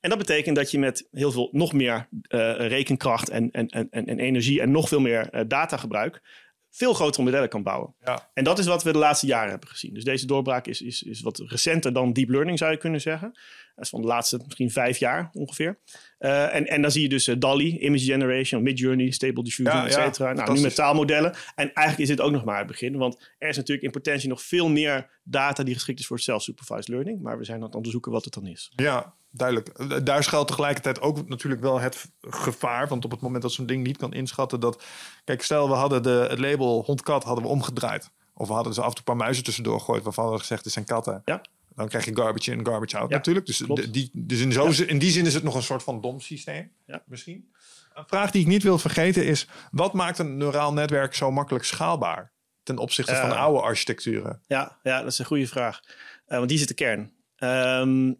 En 0.00 0.08
dat 0.08 0.18
betekent 0.18 0.56
dat 0.56 0.70
je 0.70 0.78
met 0.78 1.08
heel 1.10 1.32
veel 1.32 1.48
nog 1.52 1.72
meer 1.72 2.08
eh, 2.22 2.54
rekenkracht 2.56 3.28
en, 3.28 3.50
en, 3.50 3.68
en, 3.68 3.88
en 3.90 4.06
en 4.06 4.18
energie 4.18 4.60
en 4.60 4.70
nog 4.70 4.88
veel 4.88 5.00
meer 5.00 5.30
eh, 5.30 5.44
datagebruik 5.46 6.22
veel 6.70 6.94
grotere 6.94 7.22
modellen 7.22 7.48
kan 7.48 7.62
bouwen. 7.62 7.94
Ja. 8.04 8.30
En 8.34 8.44
dat 8.44 8.58
is 8.58 8.66
wat 8.66 8.82
we 8.82 8.92
de 8.92 8.98
laatste 8.98 9.26
jaren 9.26 9.50
hebben 9.50 9.68
gezien. 9.68 9.94
Dus 9.94 10.04
deze 10.04 10.26
doorbraak 10.26 10.66
is, 10.66 10.82
is, 10.82 11.02
is 11.02 11.20
wat 11.20 11.38
recenter 11.38 11.92
dan 11.92 12.12
deep 12.12 12.28
learning, 12.28 12.58
zou 12.58 12.70
je 12.70 12.76
kunnen 12.76 13.00
zeggen. 13.00 13.38
Dat 13.78 13.86
is 13.86 13.92
van 13.92 14.00
de 14.00 14.06
laatste 14.06 14.40
misschien 14.44 14.70
vijf 14.70 14.98
jaar 14.98 15.30
ongeveer. 15.32 15.78
Eh, 16.18 16.54
en, 16.54 16.66
en 16.66 16.82
dan 16.82 16.90
zie 16.90 17.02
je 17.02 17.08
dus 17.08 17.26
eh, 17.26 17.36
DALI, 17.38 17.78
Image 17.78 18.04
Generation, 18.04 18.62
Midjourney, 18.62 19.10
Stable 19.10 19.42
Diffusion, 19.42 19.76
Ja, 19.76 19.86
et 19.86 19.92
ja, 19.92 20.04
cetera. 20.04 20.32
Nou, 20.32 20.52
nu 20.52 20.60
met 20.60 20.74
taalmodellen. 20.74 21.34
En 21.54 21.72
eigenlijk 21.72 21.98
is 21.98 22.16
dit 22.16 22.20
ook 22.20 22.32
nog 22.32 22.44
maar 22.44 22.58
het 22.58 22.66
begin. 22.66 22.96
Want 22.96 23.30
er 23.38 23.48
is 23.48 23.56
natuurlijk 23.56 23.86
in 23.86 23.90
potentie 23.90 24.28
nog 24.28 24.42
veel 24.42 24.68
meer 24.68 25.10
data 25.22 25.62
die 25.62 25.74
geschikt 25.74 26.00
is 26.00 26.06
voor 26.06 26.20
self-supervised 26.20 26.88
learning. 26.88 27.22
Maar 27.22 27.38
we 27.38 27.44
zijn 27.44 27.58
aan 27.58 27.64
het 27.66 27.74
onderzoeken 27.74 28.12
wat 28.12 28.24
het 28.24 28.34
dan 28.34 28.46
is. 28.46 28.72
Ja, 28.76 29.14
duidelijk. 29.30 29.68
Eh, 29.68 29.98
Daar 30.04 30.24
schuilt 30.24 30.48
tegelijkertijd 30.48 31.00
ook 31.00 31.28
natuurlijk 31.28 31.62
wel 31.62 31.80
het 31.80 32.10
gevaar. 32.20 32.88
Want 32.88 33.04
op 33.04 33.10
het 33.10 33.20
moment 33.20 33.42
dat 33.42 33.52
zo'n 33.52 33.66
ding 33.66 33.86
niet 33.86 33.96
kan 33.96 34.12
inschatten 34.12 34.60
dat... 34.60 34.84
Kijk, 35.24 35.42
stel 35.42 35.68
we 35.68 35.74
hadden 35.74 36.02
de, 36.02 36.26
het 36.30 36.38
label 36.38 36.82
hond-kat 36.84 37.24
hadden 37.24 37.44
we 37.44 37.50
omgedraaid. 37.50 38.10
Of 38.34 38.48
we 38.48 38.54
hadden 38.54 38.74
ze 38.74 38.80
af 38.80 38.88
en 38.88 38.94
toe 38.94 38.98
een 39.06 39.12
paar 39.14 39.24
muizen 39.24 39.44
tussendoor 39.44 39.78
gegooid... 39.78 40.02
waarvan 40.02 40.30
we 40.30 40.38
gezegd, 40.38 40.64
het 40.64 40.72
zijn 40.72 40.84
katten. 40.84 41.22
Ja. 41.24 41.40
Dan 41.78 41.88
krijg 41.88 42.04
je 42.04 42.16
garbage 42.16 42.50
in, 42.52 42.66
garbage 42.66 42.98
out 42.98 43.10
Ja, 43.10 43.16
natuurlijk. 43.16 43.46
Dus, 43.46 43.58
de- 43.58 43.90
die, 43.90 44.10
dus 44.12 44.40
in, 44.40 44.52
zo, 44.52 44.66
in 44.86 44.98
die 44.98 45.10
zin 45.10 45.26
is 45.26 45.34
het 45.34 45.42
nog 45.42 45.54
een 45.54 45.62
soort 45.62 45.82
van 45.82 46.00
dom 46.00 46.20
systeem. 46.20 46.70
Misschien. 47.06 47.52
Een 47.94 48.04
vraag 48.06 48.30
die 48.30 48.40
ik 48.40 48.46
niet 48.46 48.62
wil 48.62 48.78
vergeten 48.78 49.24
is... 49.26 49.48
wat 49.70 49.92
maakt 49.92 50.18
een 50.18 50.36
neuraal 50.36 50.72
netwerk 50.72 51.14
zo 51.14 51.30
makkelijk 51.30 51.64
schaalbaar... 51.64 52.32
ten 52.62 52.78
opzichte 52.78 53.14
van 53.14 53.30
Eh. 53.30 53.40
oude 53.40 53.60
architecturen? 53.60 54.42
Ja, 54.46 54.78
ja, 54.82 55.02
dat 55.02 55.12
is 55.12 55.18
een 55.18 55.24
goede 55.24 55.46
vraag. 55.46 55.80
Eh, 56.26 56.36
want 56.36 56.48
die 56.48 56.58
zit 56.58 56.68
de 56.68 56.74
kern. 56.74 57.12
Ehm, 57.36 58.12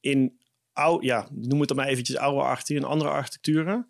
in 0.00 0.38
oude, 0.72 1.06
ja, 1.06 1.28
noem 1.30 1.58
het 1.58 1.68
dan 1.68 1.76
maar 1.76 1.86
eventjes 1.86 2.16
oude 2.16 2.40
architecturen 2.40 2.82
en 2.84 2.88
andere 2.90 3.10
architecturen 3.10 3.86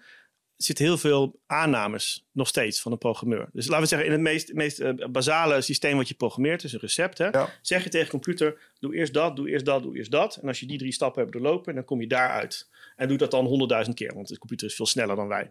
zitten 0.64 0.84
heel 0.84 0.98
veel 0.98 1.40
aannames 1.46 2.26
nog 2.32 2.48
steeds 2.48 2.80
van 2.80 2.92
een 2.92 2.98
programmeur. 2.98 3.48
Dus 3.52 3.66
laten 3.66 3.82
we 3.82 3.88
zeggen, 3.88 4.06
in 4.06 4.12
het 4.12 4.20
meest, 4.20 4.52
meest 4.52 4.80
eh, 4.80 4.92
basale 5.10 5.60
systeem 5.60 5.96
wat 5.96 6.08
je 6.08 6.14
programmeert, 6.14 6.64
is 6.64 6.72
een 6.72 6.80
recept. 6.80 7.18
Hè, 7.18 7.28
Ja. 7.28 7.48
Zeg 7.62 7.84
je 7.84 7.90
tegen 7.90 8.04
de 8.06 8.12
computer, 8.12 8.72
doe 8.78 8.94
eerst 8.94 9.12
dat, 9.12 9.36
doe 9.36 9.48
eerst 9.48 9.64
dat, 9.64 9.82
doe 9.82 9.96
eerst 9.96 10.10
dat. 10.10 10.36
En 10.36 10.48
als 10.48 10.60
je 10.60 10.66
die 10.66 10.78
drie 10.78 10.92
stappen 10.92 11.20
hebt 11.20 11.32
doorlopen, 11.32 11.74
dan 11.74 11.84
kom 11.84 12.00
je 12.00 12.06
daaruit. 12.06 12.68
En 12.96 13.08
doe 13.08 13.16
dat 13.18 13.30
dan 13.30 13.46
honderdduizend 13.46 13.96
keer, 13.96 14.14
want 14.14 14.28
de 14.28 14.38
computer 14.38 14.66
is 14.66 14.74
veel 14.74 14.86
sneller 14.86 15.16
dan 15.16 15.28
wij. 15.28 15.50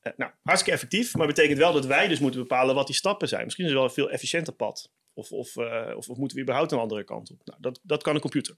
Eh, 0.00 0.12
nou, 0.16 0.32
hartstikke 0.42 0.74
effectief, 0.74 1.14
maar 1.14 1.26
betekent 1.26 1.58
wel 1.58 1.72
dat 1.72 1.86
wij 1.86 2.08
dus 2.08 2.18
moeten 2.18 2.40
bepalen 2.40 2.74
wat 2.74 2.86
die 2.86 2.96
stappen 2.96 3.28
zijn. 3.28 3.44
Misschien 3.44 3.64
is 3.64 3.70
het 3.70 3.80
wel 3.80 3.88
een 3.88 3.94
veel 3.94 4.10
efficiënter 4.10 4.52
pad. 4.52 4.90
Of, 5.12 5.32
of, 5.32 5.56
eh, 5.56 5.96
of, 5.96 6.08
of 6.08 6.16
moeten 6.16 6.36
we 6.36 6.42
überhaupt 6.42 6.72
een 6.72 6.78
andere 6.78 7.04
kant 7.04 7.30
op? 7.30 7.40
Nou, 7.44 7.58
dat, 7.60 7.80
dat 7.82 8.02
kan 8.02 8.14
een 8.14 8.20
computer. 8.20 8.54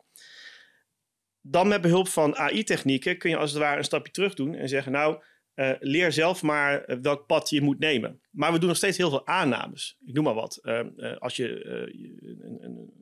Dan 1.40 1.68
met 1.68 1.80
behulp 1.80 2.08
van 2.08 2.36
AI-technieken 2.36 3.18
kun 3.18 3.30
je 3.30 3.36
als 3.36 3.50
het 3.50 3.60
ware 3.60 3.78
een 3.78 3.84
stapje 3.84 4.12
terug 4.12 4.34
doen 4.34 4.54
en 4.54 4.68
zeggen: 4.68 4.92
Nou, 4.92 5.22
eh, 5.58 5.70
leer 5.80 6.12
zelf 6.12 6.42
maar 6.42 6.84
eh, 6.84 6.96
welk 7.02 7.26
pad 7.26 7.50
je 7.50 7.60
moet 7.60 7.78
nemen. 7.78 8.20
Maar 8.30 8.52
we 8.52 8.58
doen 8.58 8.68
nog 8.68 8.76
steeds 8.76 8.96
heel 8.96 9.10
veel 9.10 9.26
aannames. 9.26 9.96
Ik 10.04 10.14
noem 10.14 10.24
maar 10.24 10.34
wat. 10.34 10.56
Eh, 10.62 10.80
als 11.18 11.36
je 11.36 11.64
een, 11.66 12.58
een, 12.60 12.92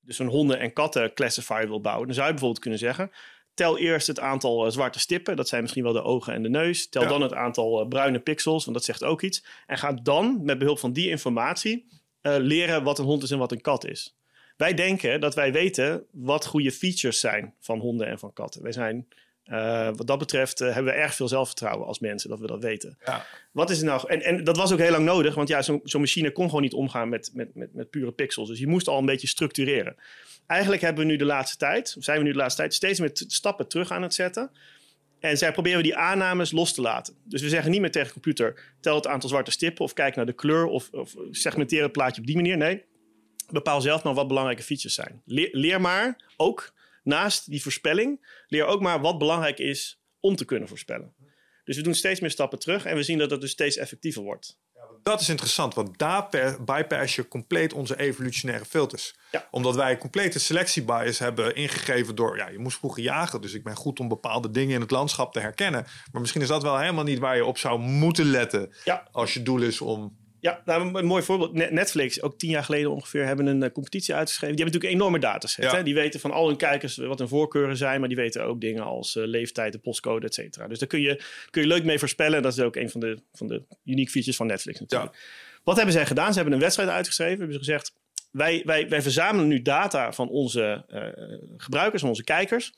dus 0.00 0.18
een 0.18 0.26
honden- 0.26 0.58
en 0.58 0.72
katten-classifier 0.72 1.68
wil 1.68 1.80
bouwen, 1.80 2.06
dan 2.06 2.14
zou 2.14 2.26
je 2.26 2.32
bijvoorbeeld 2.32 2.62
kunnen 2.62 2.78
zeggen: 2.78 3.10
Tel 3.54 3.78
eerst 3.78 4.06
het 4.06 4.20
aantal 4.20 4.70
zwarte 4.70 4.98
stippen, 4.98 5.36
dat 5.36 5.48
zijn 5.48 5.62
misschien 5.62 5.82
wel 5.82 5.92
de 5.92 6.02
ogen 6.02 6.34
en 6.34 6.42
de 6.42 6.48
neus. 6.48 6.88
Tel 6.88 7.02
Ja. 7.02 7.08
dan 7.08 7.22
het 7.22 7.34
aantal 7.34 7.86
bruine 7.86 8.20
pixels, 8.20 8.64
want 8.64 8.76
dat 8.76 8.86
zegt 8.86 9.04
ook 9.04 9.22
iets. 9.22 9.44
En 9.66 9.78
ga 9.78 9.92
dan 9.92 10.44
met 10.44 10.58
behulp 10.58 10.78
van 10.78 10.92
die 10.92 11.08
informatie 11.08 11.86
leren 12.22 12.82
wat 12.82 12.98
een 12.98 13.04
hond 13.04 13.22
is 13.22 13.30
en 13.30 13.38
wat 13.38 13.52
een 13.52 13.60
kat 13.60 13.86
is. 13.86 14.16
Wij 14.56 14.74
denken 14.74 15.20
dat 15.20 15.34
wij 15.34 15.52
weten 15.52 16.06
wat 16.10 16.46
goede 16.46 16.72
features 16.72 17.20
zijn 17.20 17.54
van 17.60 17.78
honden 17.78 18.06
en 18.06 18.18
van 18.18 18.32
katten. 18.32 18.62
Wij 18.62 18.72
zijn, 18.72 19.08
eh, 19.44 19.88
wat 19.96 20.06
dat 20.06 20.18
betreft, 20.18 20.60
eh, 20.60 20.74
hebben 20.74 20.92
we 20.92 20.98
erg 20.98 21.14
veel 21.14 21.28
zelfvertrouwen 21.28 21.86
als 21.86 21.98
mensen 21.98 22.28
dat 22.30 22.40
we 22.40 22.46
dat 22.46 22.62
weten. 22.62 22.98
Ja. 23.04 23.26
Wat 23.52 23.70
is 23.70 23.78
er 23.78 23.84
nou? 23.84 24.08
En, 24.08 24.22
en 24.22 24.44
dat 24.44 24.56
was 24.56 24.72
ook 24.72 24.78
heel 24.78 24.90
lang 24.90 25.04
nodig, 25.04 25.34
want 25.34 25.48
ja, 25.48 25.62
zo'n 25.62 25.80
zo'n 25.84 26.00
machine 26.00 26.32
kon 26.32 26.46
gewoon 26.46 26.62
niet 26.62 26.72
omgaan 26.72 27.08
met, 27.08 27.30
met, 27.34 27.54
met, 27.54 27.74
met 27.74 27.90
pure 27.90 28.12
pixels. 28.12 28.48
Dus 28.48 28.58
je 28.58 28.66
moest 28.66 28.88
al 28.88 28.98
een 28.98 29.06
beetje 29.06 29.26
structureren. 29.26 29.96
Eigenlijk 30.46 30.82
hebben 30.82 31.04
we 31.04 31.10
nu 31.10 31.16
de 31.16 31.24
laatste 31.24 31.56
tijd, 31.56 31.96
zijn 31.98 32.18
we 32.18 32.24
nu 32.24 32.32
de 32.32 32.38
laatste 32.38 32.60
tijd, 32.60 32.74
steeds 32.74 33.00
met 33.00 33.24
stappen 33.26 33.68
terug 33.68 33.90
aan 33.90 34.02
het 34.02 34.14
zetten. 34.14 34.50
En 35.20 35.38
zij 35.38 35.52
proberen 35.52 35.78
we 35.78 35.84
die 35.84 35.96
aannames 35.96 36.52
los 36.52 36.72
te 36.74 36.80
laten. 36.80 37.14
Dus 37.24 37.42
we 37.42 37.48
zeggen 37.48 37.70
niet 37.70 37.80
meer 37.80 37.90
tegen 37.90 38.06
de 38.06 38.12
computer: 38.12 38.74
tel 38.80 38.94
het 38.94 39.06
aantal 39.06 39.28
zwarte 39.28 39.50
stippen 39.50 39.84
of 39.84 39.92
kijk 39.92 40.16
naar 40.16 40.26
de 40.26 40.32
kleur 40.32 40.66
of, 40.66 40.88
of 40.92 41.14
segmenteer 41.30 41.82
het 41.82 41.92
plaatje 41.92 42.20
op 42.20 42.26
die 42.26 42.36
manier. 42.36 42.56
Nee, 42.56 42.84
bepaal 43.50 43.80
zelf 43.80 44.02
maar 44.02 44.14
wat 44.14 44.28
belangrijke 44.28 44.62
features 44.62 44.94
zijn. 44.94 45.22
Leer, 45.24 45.48
leer 45.52 45.80
maar 45.80 46.32
ook 46.36 46.72
naast 47.02 47.50
die 47.50 47.62
voorspelling, 47.62 48.42
leer 48.46 48.64
ook 48.64 48.80
maar 48.80 49.00
wat 49.00 49.18
belangrijk 49.18 49.58
is 49.58 50.00
om 50.20 50.36
te 50.36 50.44
kunnen 50.44 50.68
voorspellen. 50.68 51.14
Dus 51.64 51.76
we 51.76 51.82
doen 51.82 51.94
steeds 51.94 52.20
meer 52.20 52.30
stappen 52.30 52.58
terug 52.58 52.84
en 52.84 52.96
we 52.96 53.02
zien 53.02 53.18
dat 53.18 53.30
het 53.30 53.40
dus 53.40 53.50
steeds 53.50 53.76
effectiever 53.76 54.22
wordt. 54.22 54.60
Dat 55.02 55.20
is 55.20 55.28
interessant, 55.28 55.74
want 55.74 55.98
daar 55.98 56.28
bypass 56.64 57.16
je 57.16 57.28
compleet 57.28 57.72
onze 57.72 57.98
evolutionaire 57.98 58.64
filters. 58.64 59.14
Ja. 59.30 59.48
Omdat 59.50 59.74
wij 59.74 59.98
complete 59.98 60.38
selectiebias 60.38 61.18
hebben 61.18 61.54
ingegeven 61.54 62.14
door... 62.14 62.36
Ja, 62.36 62.48
je 62.48 62.58
moest 62.58 62.78
vroeger 62.78 63.02
jagen, 63.02 63.40
dus 63.40 63.52
ik 63.52 63.64
ben 63.64 63.76
goed 63.76 64.00
om 64.00 64.08
bepaalde 64.08 64.50
dingen 64.50 64.74
in 64.74 64.80
het 64.80 64.90
landschap 64.90 65.32
te 65.32 65.40
herkennen. 65.40 65.86
Maar 66.12 66.20
misschien 66.20 66.42
is 66.42 66.48
dat 66.48 66.62
wel 66.62 66.78
helemaal 66.78 67.04
niet 67.04 67.18
waar 67.18 67.36
je 67.36 67.44
op 67.44 67.58
zou 67.58 67.78
moeten 67.78 68.24
letten... 68.26 68.74
Ja. 68.84 69.08
als 69.12 69.34
je 69.34 69.42
doel 69.42 69.62
is 69.62 69.80
om... 69.80 70.20
Ja, 70.42 70.62
nou, 70.64 70.98
een 70.98 71.04
mooi 71.04 71.22
voorbeeld. 71.22 71.52
Ne- 71.52 71.68
Netflix, 71.70 72.22
ook 72.22 72.38
tien 72.38 72.50
jaar 72.50 72.64
geleden 72.64 72.90
ongeveer, 72.90 73.26
hebben 73.26 73.46
een 73.46 73.62
eh, 73.62 73.70
competitie 73.70 74.14
uitgeschreven. 74.14 74.56
Die 74.56 74.64
hebben 74.64 74.80
natuurlijk 74.80 75.02
een 75.02 75.10
enorme 75.10 75.32
dataset. 75.32 75.64
Ja. 75.64 75.76
Hè? 75.76 75.82
Die 75.82 75.94
weten 75.94 76.20
van 76.20 76.30
al 76.30 76.46
hun 76.46 76.56
kijkers 76.56 76.96
wat 76.96 77.18
hun 77.18 77.28
voorkeuren 77.28 77.76
zijn, 77.76 78.00
maar 78.00 78.08
die 78.08 78.18
weten 78.18 78.44
ook 78.44 78.60
dingen 78.60 78.82
als 78.82 79.16
eh, 79.16 79.24
leeftijd, 79.26 79.72
de 79.72 79.78
postcode, 79.78 80.26
et 80.26 80.34
cetera. 80.34 80.68
Dus 80.68 80.78
daar 80.78 80.88
kun 80.88 81.00
je, 81.00 81.22
kun 81.50 81.62
je 81.62 81.68
leuk 81.68 81.84
mee 81.84 81.98
voorspellen. 81.98 82.42
Dat 82.42 82.52
is 82.52 82.60
ook 82.60 82.76
een 82.76 82.90
van 82.90 83.00
de, 83.00 83.18
van 83.32 83.46
de 83.46 83.62
unique 83.84 84.10
features 84.10 84.36
van 84.36 84.46
Netflix 84.46 84.80
natuurlijk. 84.80 85.16
Wat 85.64 85.76
hebben 85.76 85.94
zij 85.94 86.06
gedaan? 86.06 86.28
Ze 86.28 86.34
hebben 86.34 86.54
een 86.54 86.60
wedstrijd 86.60 86.88
uitgeschreven. 86.88 87.38
Hebben 87.38 87.54
ze 87.54 87.64
gezegd, 87.64 87.94
wij, 88.30 88.62
wij, 88.64 88.88
wij 88.88 89.02
verzamelen 89.02 89.48
nu 89.48 89.62
data 89.62 90.12
van 90.12 90.28
onze 90.28 90.84
eh, 90.88 91.02
gebruikers, 91.56 92.00
van 92.00 92.10
onze 92.10 92.24
kijkers. 92.24 92.72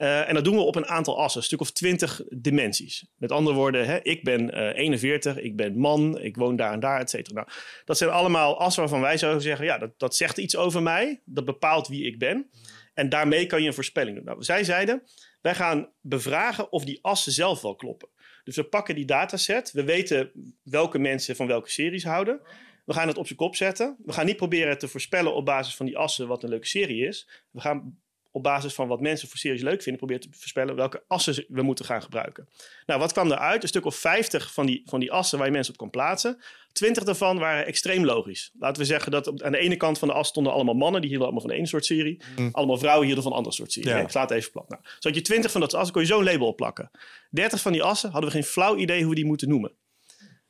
Eh, 0.00 0.28
en 0.28 0.34
dat 0.34 0.44
doen 0.44 0.56
we 0.56 0.60
op 0.60 0.76
een 0.76 0.86
aantal 0.86 1.18
assen, 1.18 1.40
een 1.40 1.46
stuk 1.46 1.60
of 1.60 1.70
twintig 1.70 2.22
dimensies. 2.28 3.06
Met 3.16 3.32
andere 3.32 3.56
woorden, 3.56 3.86
hè, 3.86 4.02
ik 4.02 4.24
ben 4.24 4.50
eh 4.50 4.78
41, 4.78 5.36
ik 5.36 5.56
ben 5.56 5.78
man, 5.78 6.20
ik 6.20 6.36
woon 6.36 6.56
daar 6.56 6.72
en 6.72 6.80
daar, 6.80 7.00
et 7.00 7.10
cetera. 7.10 7.34
Nou, 7.34 7.48
dat 7.84 7.98
zijn 7.98 8.10
allemaal 8.10 8.60
assen 8.60 8.80
waarvan 8.80 9.00
wij 9.00 9.18
zouden 9.18 9.42
zeggen, 9.42 9.64
ja, 9.64 9.78
dat, 9.78 9.98
dat 9.98 10.16
zegt 10.16 10.38
iets 10.38 10.56
over 10.56 10.82
mij. 10.82 11.20
Dat 11.24 11.44
bepaalt 11.44 11.88
wie 11.88 12.06
ik 12.06 12.18
ben. 12.18 12.50
En 12.94 13.08
daarmee 13.08 13.46
kan 13.46 13.60
je 13.60 13.66
een 13.66 13.74
voorspelling 13.74 14.16
doen. 14.16 14.24
Nou, 14.24 14.42
zij 14.42 14.64
zeiden, 14.64 15.02
wij 15.40 15.54
gaan 15.54 15.88
bevragen 16.00 16.72
of 16.72 16.84
die 16.84 16.98
assen 17.02 17.32
zelf 17.32 17.60
wel 17.60 17.74
kloppen. 17.74 18.08
Dus 18.44 18.56
we 18.56 18.64
pakken 18.64 18.94
die 18.94 19.04
dataset, 19.04 19.72
we 19.72 19.84
weten 19.84 20.30
welke 20.62 20.98
mensen 20.98 21.36
van 21.36 21.46
welke 21.46 21.70
series 21.70 22.04
houden. 22.04 22.40
We 22.84 22.92
gaan 22.92 23.08
het 23.08 23.18
op 23.18 23.26
zijn 23.26 23.38
kop 23.38 23.56
zetten. 23.56 23.96
We 24.04 24.12
gaan 24.12 24.26
niet 24.26 24.36
proberen 24.36 24.78
te 24.78 24.88
voorspellen 24.88 25.34
op 25.34 25.44
basis 25.44 25.76
van 25.76 25.86
die 25.86 25.98
assen 25.98 26.28
wat 26.28 26.42
een 26.42 26.50
leuke 26.50 26.66
serie 26.66 27.06
is. 27.06 27.28
We 27.50 27.60
gaan 27.60 28.00
op 28.32 28.42
basis 28.42 28.74
van 28.74 28.88
wat 28.88 29.00
mensen 29.00 29.28
voor 29.28 29.38
series 29.38 29.62
leuk 29.62 29.82
vinden, 29.82 29.96
proberen 29.96 30.22
te 30.22 30.38
voorspellen 30.38 30.74
welke 30.74 31.02
assen 31.06 31.44
we 31.48 31.62
moeten 31.62 31.84
gaan 31.84 32.02
gebruiken. 32.02 32.48
Nou, 32.86 33.00
wat 33.00 33.12
kwam 33.12 33.30
eruit? 33.30 33.62
Een 33.62 33.68
stuk 33.68 33.84
of 33.84 33.96
50 33.96 34.52
van 34.52 34.66
die, 34.66 34.82
van 34.84 35.00
die 35.00 35.12
assen 35.12 35.38
waar 35.38 35.46
je 35.46 35.52
mensen 35.52 35.72
op 35.72 35.78
kan 35.78 35.90
plaatsen. 35.90 36.40
20 36.72 37.04
daarvan 37.04 37.38
waren 37.38 37.66
extreem 37.66 38.04
logisch. 38.04 38.50
Laten 38.58 38.82
we 38.82 38.88
zeggen 38.88 39.10
dat 39.10 39.26
op, 39.26 39.42
aan 39.42 39.52
de 39.52 39.58
ene 39.58 39.76
kant 39.76 39.98
van 39.98 40.08
de 40.08 40.14
as 40.14 40.28
stonden 40.28 40.52
allemaal 40.52 40.74
mannen, 40.74 41.00
die 41.00 41.10
hielden 41.10 41.28
allemaal 41.28 41.46
van 41.46 41.54
de 41.54 41.60
ene 41.60 41.68
soort 41.68 41.84
serie. 41.84 42.22
Allemaal 42.52 42.78
vrouwen 42.78 43.06
hielden 43.06 43.22
van 43.22 43.32
een 43.32 43.38
andere 43.38 43.56
soort 43.56 43.72
serie. 43.72 43.90
Ja. 43.90 43.98
Ik 43.98 44.08
sla 44.08 44.20
het 44.20 44.30
even 44.30 44.50
plat. 44.50 44.68
Nou, 44.68 44.82
zo 44.98 45.08
had 45.08 45.14
je 45.14 45.22
20 45.22 45.50
van 45.50 45.60
dat 45.60 45.74
assen, 45.74 45.92
kon 45.92 46.02
je 46.02 46.08
zo'n 46.08 46.24
label 46.24 46.46
opplakken. 46.46 46.90
30 47.30 47.60
van 47.60 47.72
die 47.72 47.82
assen 47.82 48.10
hadden 48.10 48.30
we 48.30 48.36
geen 48.36 48.44
flauw 48.44 48.76
idee 48.76 49.00
hoe 49.00 49.08
we 49.08 49.14
die 49.14 49.26
moeten 49.26 49.48
noemen. 49.48 49.72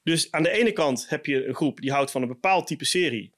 Dus 0.03 0.31
aan 0.31 0.43
de 0.43 0.51
ene 0.51 0.73
kant 0.73 1.09
heb 1.09 1.27
je 1.27 1.47
een 1.47 1.55
groep 1.55 1.81
die 1.81 1.93
houdt 1.93 2.11
van 2.11 2.23
een 2.23 2.29
bepaald 2.29 2.67
type 2.67 2.85
serie. 2.85 3.33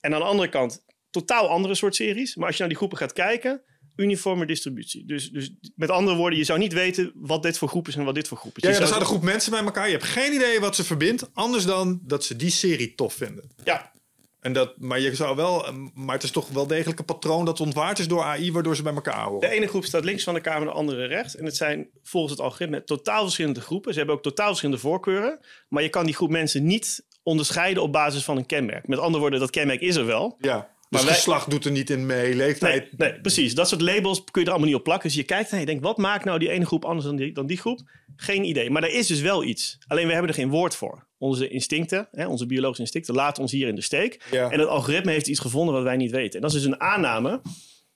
En 0.00 0.14
aan 0.14 0.20
de 0.20 0.26
andere 0.26 0.48
kant 0.48 0.84
totaal 1.10 1.48
andere 1.48 1.74
soort 1.74 1.94
series. 1.94 2.36
Maar 2.36 2.46
als 2.46 2.54
je 2.54 2.60
naar 2.60 2.68
die 2.68 2.78
groepen 2.78 2.98
gaat 2.98 3.12
kijken, 3.12 3.62
uniforme 3.96 4.46
distributie. 4.46 5.06
Dus, 5.06 5.30
dus 5.30 5.50
met 5.74 5.90
andere 5.90 6.16
woorden, 6.16 6.38
je 6.38 6.44
zou 6.44 6.58
niet 6.58 6.72
weten 6.72 7.12
wat 7.14 7.42
dit 7.42 7.58
voor 7.58 7.68
groep 7.68 7.88
is 7.88 7.96
en 7.96 8.04
wat 8.04 8.14
dit 8.14 8.28
voor 8.28 8.38
groep 8.38 8.56
is. 8.56 8.62
Ja, 8.62 8.70
ja, 8.70 8.80
er 8.80 8.86
staat 8.86 9.00
een 9.00 9.06
groep 9.06 9.22
mensen 9.22 9.50
bij 9.50 9.64
elkaar. 9.64 9.86
Je 9.86 9.92
hebt 9.92 10.04
geen 10.04 10.32
idee 10.32 10.60
wat 10.60 10.76
ze 10.76 10.84
verbindt, 10.84 11.30
anders 11.32 11.64
dan 11.64 12.00
dat 12.02 12.24
ze 12.24 12.36
die 12.36 12.50
serie 12.50 12.94
tof 12.94 13.14
vinden. 13.14 13.50
Ja, 13.64 13.92
En 14.40 14.52
dat, 14.52 14.78
maar, 14.78 15.00
je 15.00 15.14
zou 15.14 15.36
wel, 15.36 15.66
maar 15.94 16.14
het 16.14 16.22
is 16.24 16.30
toch 16.30 16.48
wel 16.48 16.66
degelijk 16.66 16.98
een 16.98 17.04
patroon 17.04 17.44
dat 17.44 17.60
ontwaard 17.60 17.98
is 17.98 18.08
door 18.08 18.22
AI, 18.22 18.52
waardoor 18.52 18.76
ze 18.76 18.82
bij 18.82 18.94
elkaar 18.94 19.24
horen. 19.24 19.48
de 19.48 19.54
ene 19.56 19.66
groep 19.66 19.84
staat 19.84 20.04
links 20.04 20.24
van 20.24 20.34
de 20.34 20.40
kamer, 20.40 20.66
de 20.66 20.72
andere 20.72 21.06
rechts. 21.06 21.36
En 21.36 21.44
het 21.44 21.56
zijn 21.56 21.88
volgens 22.02 22.32
het 22.32 22.42
algoritme 22.42 22.84
totaal 22.84 23.22
verschillende 23.22 23.60
groepen. 23.60 23.92
Ze 23.92 23.98
hebben 23.98 24.16
ook 24.16 24.22
totaal 24.22 24.46
verschillende 24.48 24.80
voorkeuren. 24.80 25.38
Maar 25.68 25.82
je 25.82 25.88
kan 25.88 26.04
die 26.04 26.14
groep 26.14 26.30
mensen 26.30 26.64
niet 26.64 27.04
onderscheiden 27.22 27.82
op 27.82 27.92
basis 27.92 28.24
van 28.24 28.36
een 28.36 28.46
kenmerk. 28.46 28.88
Met 28.88 28.98
andere 28.98 29.20
woorden, 29.20 29.40
dat 29.40 29.50
kenmerk 29.50 29.80
is 29.80 29.96
er 29.96 30.06
wel. 30.06 30.36
Ja, 30.40 30.73
dus 30.88 31.00
Maar 31.00 31.04
wij- 31.04 31.14
geslacht 31.14 31.50
doet 31.50 31.64
er 31.64 31.70
niet 31.70 31.90
in 31.90 32.06
mee, 32.06 32.34
leeftijd. 32.34 32.98
Nee, 32.98 33.10
nee, 33.10 33.20
precies. 33.20 33.54
Dat 33.54 33.68
soort 33.68 33.80
labels 33.80 34.24
kun 34.30 34.40
je 34.40 34.46
er 34.46 34.52
allemaal 34.52 34.68
niet 34.70 34.78
op 34.78 34.84
plakken. 34.84 35.08
Dus 35.08 35.16
je 35.18 35.24
kijkt 35.24 35.50
en 35.50 35.58
je 35.60 35.66
denkt, 35.66 35.82
wat 35.82 35.96
maakt 35.98 36.24
nou 36.24 36.38
die 36.38 36.50
ene 36.50 36.66
groep 36.66 36.84
anders 36.84 37.06
dan 37.06 37.16
die, 37.16 37.32
dan 37.32 37.46
die 37.46 37.56
groep? 37.56 37.80
Geen 38.16 38.44
idee. 38.44 38.70
Maar 38.70 38.82
er 38.82 38.94
is 38.94 39.06
dus 39.06 39.20
wel 39.20 39.44
iets. 39.44 39.78
Alleen 39.86 40.06
we 40.06 40.12
hebben 40.12 40.30
er 40.30 40.36
geen 40.36 40.48
woord 40.50 40.76
voor. 40.76 41.06
Onze 41.18 41.48
instincten, 41.48 42.08
hè, 42.10 42.26
onze 42.26 42.46
biologische 42.46 42.82
instincten, 42.82 43.14
laten 43.14 43.42
ons 43.42 43.52
hier 43.52 43.68
in 43.68 43.74
de 43.74 43.82
steek. 43.82 44.26
Ja. 44.30 44.50
En 44.50 44.58
het 44.58 44.68
algoritme 44.68 45.10
heeft 45.12 45.26
iets 45.26 45.40
gevonden 45.40 45.74
wat 45.74 45.82
wij 45.82 45.96
niet 45.96 46.10
weten. 46.10 46.34
En 46.34 46.40
dat 46.40 46.54
is 46.54 46.62
dus 46.62 46.66
een 46.72 46.80
aanname 46.80 47.40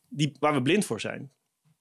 die, 0.09 0.37
waar 0.41 0.55
we 0.55 0.63
blind 0.63 0.85
voor 0.85 1.01
zijn. 1.01 1.31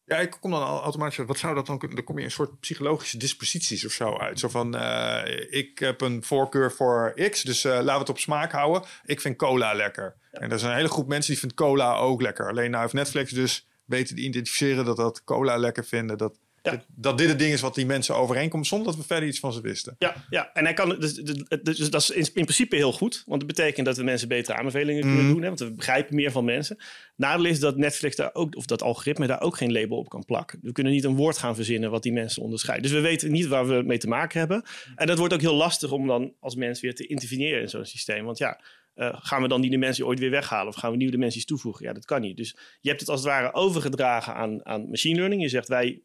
Ja, 0.06 0.18
ik 0.18 0.38
kom 0.40 0.52
dan 0.52 0.62
automatisch. 0.62 1.18
Wat 1.26 1.38
zou 1.38 1.56
dat 1.56 1.66
dan 1.66 1.78
kunnen? 1.78 1.98
Dan 1.98 2.06
kom 2.06 2.16
je 2.16 2.22
in 2.22 2.28
een 2.28 2.34
soort 2.34 2.60
psychologische 2.60 3.18
disposities 3.18 3.86
of 3.86 3.92
zo 3.92 4.18
uit. 4.18 4.40
Zo 4.40 4.48
van: 4.48 4.76
eh, 4.76 5.46
ik 5.50 5.80
heb 5.80 6.02
een 6.02 6.24
voorkeur 6.24 6.72
voor 6.72 7.14
X, 7.30 7.42
dus 7.44 7.64
eh, 7.64 7.72
laten 7.72 7.94
we 7.94 8.00
het 8.00 8.10
op 8.10 8.20
smaak 8.20 8.52
houden. 8.52 8.84
Ik 9.06 9.22
vind 9.22 9.36
cola 9.38 9.74
lekker. 9.74 10.16
En 10.40 10.50
er 10.50 10.56
is 10.56 10.62
een 10.64 10.76
hele 10.76 10.88
groep 10.90 11.08
mensen 11.08 11.32
die 11.32 11.40
vindt 11.40 11.56
cola 11.56 11.96
ook 11.96 12.22
lekker. 12.22 12.50
Alleen 12.50 12.70
nou 12.70 12.82
heeft 12.82 12.94
Netflix 12.94 13.32
dus 13.32 13.68
weten 13.86 14.16
te 14.16 14.22
identificeren 14.22 14.86
dat 14.86 14.98
dat 14.98 15.24
cola 15.24 15.58
lekker 15.58 15.86
vinden. 15.86 16.18
Dat, 16.18 16.40
Ja. 16.62 16.72
dat, 16.72 16.86
dat 16.96 17.18
dit 17.18 17.28
het 17.30 17.40
ding 17.40 17.54
is 17.54 17.62
wat 17.62 17.76
die 17.76 17.86
mensen 17.86 18.16
overeenkomt, 18.16 18.68
zonder 18.68 18.88
dat 18.88 18.96
we 18.96 19.04
verder 19.04 19.30
iets 19.30 19.40
van 19.40 19.54
ze 19.54 19.62
wisten. 19.62 19.96
Ja, 20.00 20.26
ja. 20.30 20.50
en 20.54 20.64
hij 20.64 20.74
kan, 20.74 20.90
dus, 21.00 21.14
dus, 21.14 21.44
dus 21.62 21.90
dat 21.90 22.02
is 22.02 22.10
in, 22.10 22.22
in 22.34 22.44
principe 22.44 22.76
heel 22.76 22.92
goed. 22.94 23.24
Want 23.26 23.42
het 23.42 23.56
betekent 23.56 23.86
dat 23.86 23.98
we 23.98 24.04
mensen 24.04 24.28
betere 24.28 24.58
aanbevelingen 24.58 25.02
kunnen 25.02 25.24
Mhm. 25.24 25.32
doen. 25.34 25.42
Hè, 25.42 25.48
want 25.48 25.60
we 25.60 25.72
begrijpen 25.74 26.16
meer 26.16 26.32
van 26.32 26.46
mensen. 26.46 26.78
Nadeel 27.16 27.46
is 27.46 27.60
dat 27.60 27.78
Netflix 27.78 28.16
daar 28.16 28.30
ook, 28.34 28.56
of 28.56 28.66
dat 28.66 28.82
algoritme 28.82 29.28
daar 29.28 29.42
ook 29.42 29.58
geen 29.58 29.72
label 29.72 29.98
op 29.98 30.10
kan 30.10 30.26
plakken. 30.26 30.60
We 30.62 30.72
kunnen 30.72 30.94
niet 30.94 31.04
een 31.04 31.16
woord 31.16 31.38
gaan 31.38 31.56
verzinnen 31.56 31.92
wat 31.92 32.04
die 32.04 32.14
mensen 32.14 32.42
onderscheidt. 32.44 32.84
Dus 32.84 32.92
we 32.92 33.00
weten 33.00 33.32
niet 33.32 33.48
waar 33.48 33.68
we 33.68 33.82
mee 33.86 33.98
te 33.98 34.08
maken 34.08 34.40
hebben. 34.40 34.64
En 34.96 35.08
dat 35.08 35.18
wordt 35.18 35.34
ook 35.34 35.42
heel 35.42 35.56
lastig 35.56 35.92
om 35.92 36.08
dan 36.08 36.34
als 36.40 36.56
mens 36.56 36.80
weer 36.82 36.96
te 36.96 37.08
interveneren 37.08 37.62
in 37.62 37.70
zo'n 37.70 37.86
systeem. 37.86 38.26
Want 38.26 38.38
ja, 38.38 38.60
eh, 38.98 39.18
gaan 39.20 39.42
we 39.42 39.48
dan 39.48 39.62
die 39.62 39.70
dimensie 39.70 40.06
ooit 40.06 40.20
weer 40.20 40.30
weghalen? 40.30 40.68
Of 40.68 40.76
gaan 40.76 40.92
we 40.92 40.98
nieuwe 40.98 41.12
dimensies 41.12 41.46
toevoegen? 41.46 41.86
Ja, 41.86 41.94
dat 41.94 42.06
kan 42.06 42.22
niet. 42.22 42.38
Dus 42.38 42.58
je 42.82 42.90
hebt 42.90 43.02
het 43.02 43.10
als 43.10 43.20
het 43.20 43.30
ware 43.30 43.54
overgedragen 43.54 44.36
aan, 44.36 44.66
aan 44.66 44.90
machine 44.90 45.16
learning. 45.16 45.42
Je 45.42 45.50
zegt 45.50 45.68
wij, 45.68 46.02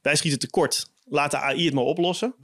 wij 0.00 0.16
schieten 0.16 0.38
tekort. 0.38 0.90
Laat 1.04 1.30
de 1.30 1.38
AI 1.38 1.64
het 1.64 1.74
maar 1.74 1.84
oplossen. 1.84 2.34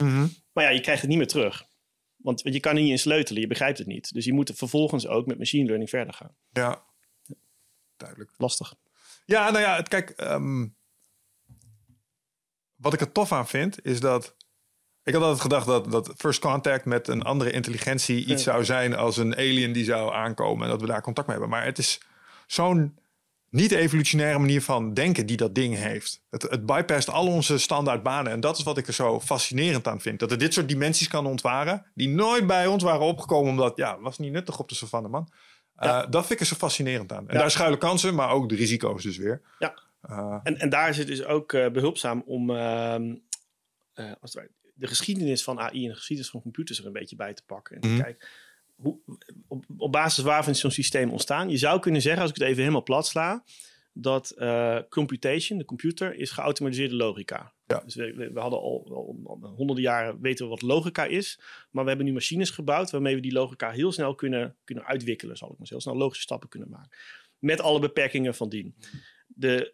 Maar 0.53 0.63
ja, 0.63 0.69
je 0.69 0.81
krijgt 0.81 1.01
het 1.01 1.09
niet 1.09 1.17
meer 1.17 1.27
terug. 1.27 1.67
Want 2.15 2.41
want 2.41 2.55
je 2.55 2.61
kan 2.61 2.75
er 2.75 2.81
niet 2.81 2.91
in 2.91 2.99
sleutelen, 2.99 3.41
je 3.41 3.47
begrijpt 3.47 3.77
het 3.77 3.87
niet. 3.87 4.13
Dus 4.13 4.25
je 4.25 4.33
moet 4.33 4.51
vervolgens 4.55 5.07
ook 5.07 5.25
met 5.25 5.37
machine 5.37 5.65
learning 5.65 5.89
verder 5.89 6.13
gaan. 6.13 6.35
Ja, 6.51 6.83
duidelijk. 7.97 8.31
Lastig. 8.37 8.73
Ja, 9.25 9.49
nou 9.51 9.63
ja, 9.63 9.81
kijk, 9.81 10.09
ehm, 10.09 10.67
wat 12.75 12.93
ik 12.93 13.01
er 13.01 13.11
tof 13.11 13.31
aan 13.31 13.47
vind, 13.47 13.85
is 13.85 13.99
dat 13.99 14.35
Ik 15.09 15.15
had 15.15 15.23
altijd 15.23 15.41
gedacht 15.41 15.65
dat, 15.65 15.91
dat 15.91 16.13
First 16.17 16.39
Contact 16.39 16.85
met 16.85 17.07
een 17.07 17.21
andere 17.23 17.51
intelligentie 17.51 18.25
iets 18.25 18.43
zou 18.43 18.65
zijn 18.65 18.95
als 18.95 19.17
een 19.17 19.35
alien 19.35 19.71
die 19.71 19.83
zou 19.83 20.13
aankomen 20.13 20.63
en 20.63 20.69
dat 20.69 20.81
we 20.81 20.87
daar 20.87 21.01
contact 21.01 21.27
mee 21.27 21.37
hebben. 21.37 21.57
Maar 21.57 21.65
het 21.65 21.77
is 21.77 22.01
zo'n 22.47 22.97
niet-evolutionaire 23.49 24.39
manier 24.39 24.61
van 24.61 24.93
denken 24.93 25.25
die 25.25 25.37
dat 25.37 25.55
ding 25.55 25.75
heeft. 25.75 26.21
Het, 26.29 26.41
het 26.41 26.65
bypast 26.65 27.09
al 27.09 27.27
onze 27.27 27.57
standaard 27.57 28.03
banen. 28.03 28.31
En 28.31 28.39
dat 28.39 28.57
is 28.57 28.63
wat 28.63 28.77
ik 28.77 28.87
er 28.87 28.93
zo 28.93 29.19
fascinerend 29.19 29.87
aan 29.87 30.01
vind. 30.01 30.19
Dat 30.19 30.31
er 30.31 30.37
dit 30.37 30.53
soort 30.53 30.67
dimensies 30.69 31.07
kan 31.07 31.25
ontwaren 31.25 31.85
die 31.93 32.09
nooit 32.09 32.47
bij 32.47 32.67
ons 32.67 32.83
waren 32.83 33.05
opgekomen 33.05 33.49
omdat, 33.51 33.77
ja, 33.77 33.99
was 33.99 34.17
niet 34.17 34.31
nuttig 34.31 34.59
op 34.59 34.69
de 34.69 34.75
savanne, 34.75 35.07
man. 35.07 35.29
Ja. 35.79 36.03
Uh, 36.03 36.11
dat 36.11 36.21
vind 36.21 36.31
ik 36.31 36.39
er 36.39 36.45
zo 36.45 36.55
fascinerend 36.55 37.11
aan. 37.11 37.27
En 37.27 37.33
Ja. 37.33 37.39
daar 37.39 37.51
schuilen 37.51 37.79
kansen, 37.79 38.15
maar 38.15 38.29
ook 38.29 38.49
de 38.49 38.55
risico's 38.55 39.03
dus 39.03 39.17
weer. 39.17 39.41
Ja. 39.59 39.73
Uh, 40.09 40.39
En, 40.43 40.57
en 40.57 40.69
daar 40.69 40.89
is 40.89 40.97
het 40.97 41.07
dus 41.07 41.25
ook 41.25 41.53
eh, 41.53 41.71
behulpzaam 41.71 42.23
om 42.25 42.49
ehm, 42.49 43.15
eh, 43.93 44.11
als 44.21 44.33
het 44.33 44.49
de 44.79 44.87
geschiedenis 44.87 45.43
van 45.43 45.59
AI 45.59 45.83
en 45.83 45.89
de 45.89 45.95
geschiedenis 45.95 46.31
van 46.31 46.41
computers 46.41 46.79
er 46.79 46.85
een 46.85 46.91
beetje 46.91 47.15
bij 47.15 47.33
te 47.33 47.43
pakken. 47.45 47.75
En 47.75 47.81
te 47.81 47.87
Mhm. 47.87 48.01
kijken, 48.01 48.27
hoe, 48.75 48.97
op, 49.47 49.65
op 49.77 49.91
basis 49.91 50.23
waarvan 50.23 50.53
is 50.53 50.59
zo'n 50.59 50.71
systeem 50.71 51.11
ontstaan? 51.11 51.49
Je 51.49 51.57
zou 51.57 51.79
kunnen 51.79 52.01
zeggen, 52.01 52.21
als 52.21 52.29
ik 52.31 52.37
het 52.37 52.45
even 52.47 52.59
helemaal 52.61 52.83
plat 52.83 53.07
sla, 53.07 53.43
dat 53.93 54.29
eh, 54.29 54.77
computation, 54.89 55.57
de 55.57 55.65
computer, 55.65 56.15
is 56.15 56.31
geautomatiseerde 56.31 56.95
logica. 56.95 57.53
Ja. 57.67 57.79
Dus 57.85 57.95
we, 57.95 58.13
we, 58.13 58.31
we 58.33 58.39
hadden 58.39 58.59
al 58.59 59.15
honderden 59.55 59.83
jaren 59.83 60.21
weten 60.21 60.45
we 60.45 60.51
wat 60.51 60.61
logica 60.61 61.05
is. 61.05 61.39
Maar 61.71 61.83
we 61.83 61.89
hebben 61.89 62.07
nu 62.07 62.13
machines 62.13 62.49
gebouwd 62.49 62.91
waarmee 62.91 63.15
we 63.15 63.21
die 63.21 63.31
logica 63.31 63.71
heel 63.71 63.91
snel 63.91 64.15
kunnen, 64.15 64.55
kunnen 64.63 64.85
uitwikkelen, 64.85 65.37
zal 65.37 65.51
ik 65.51 65.57
maar 65.57 65.67
zeggen. 65.67 65.85
Heel 65.85 65.93
snel 65.93 66.03
logische 66.03 66.23
stappen 66.23 66.49
kunnen 66.49 66.69
maken. 66.69 66.97
Met 67.39 67.61
alle 67.61 67.79
beperkingen 67.79 68.35
van 68.35 68.49
dien. 68.49 68.75
De, 69.27 69.73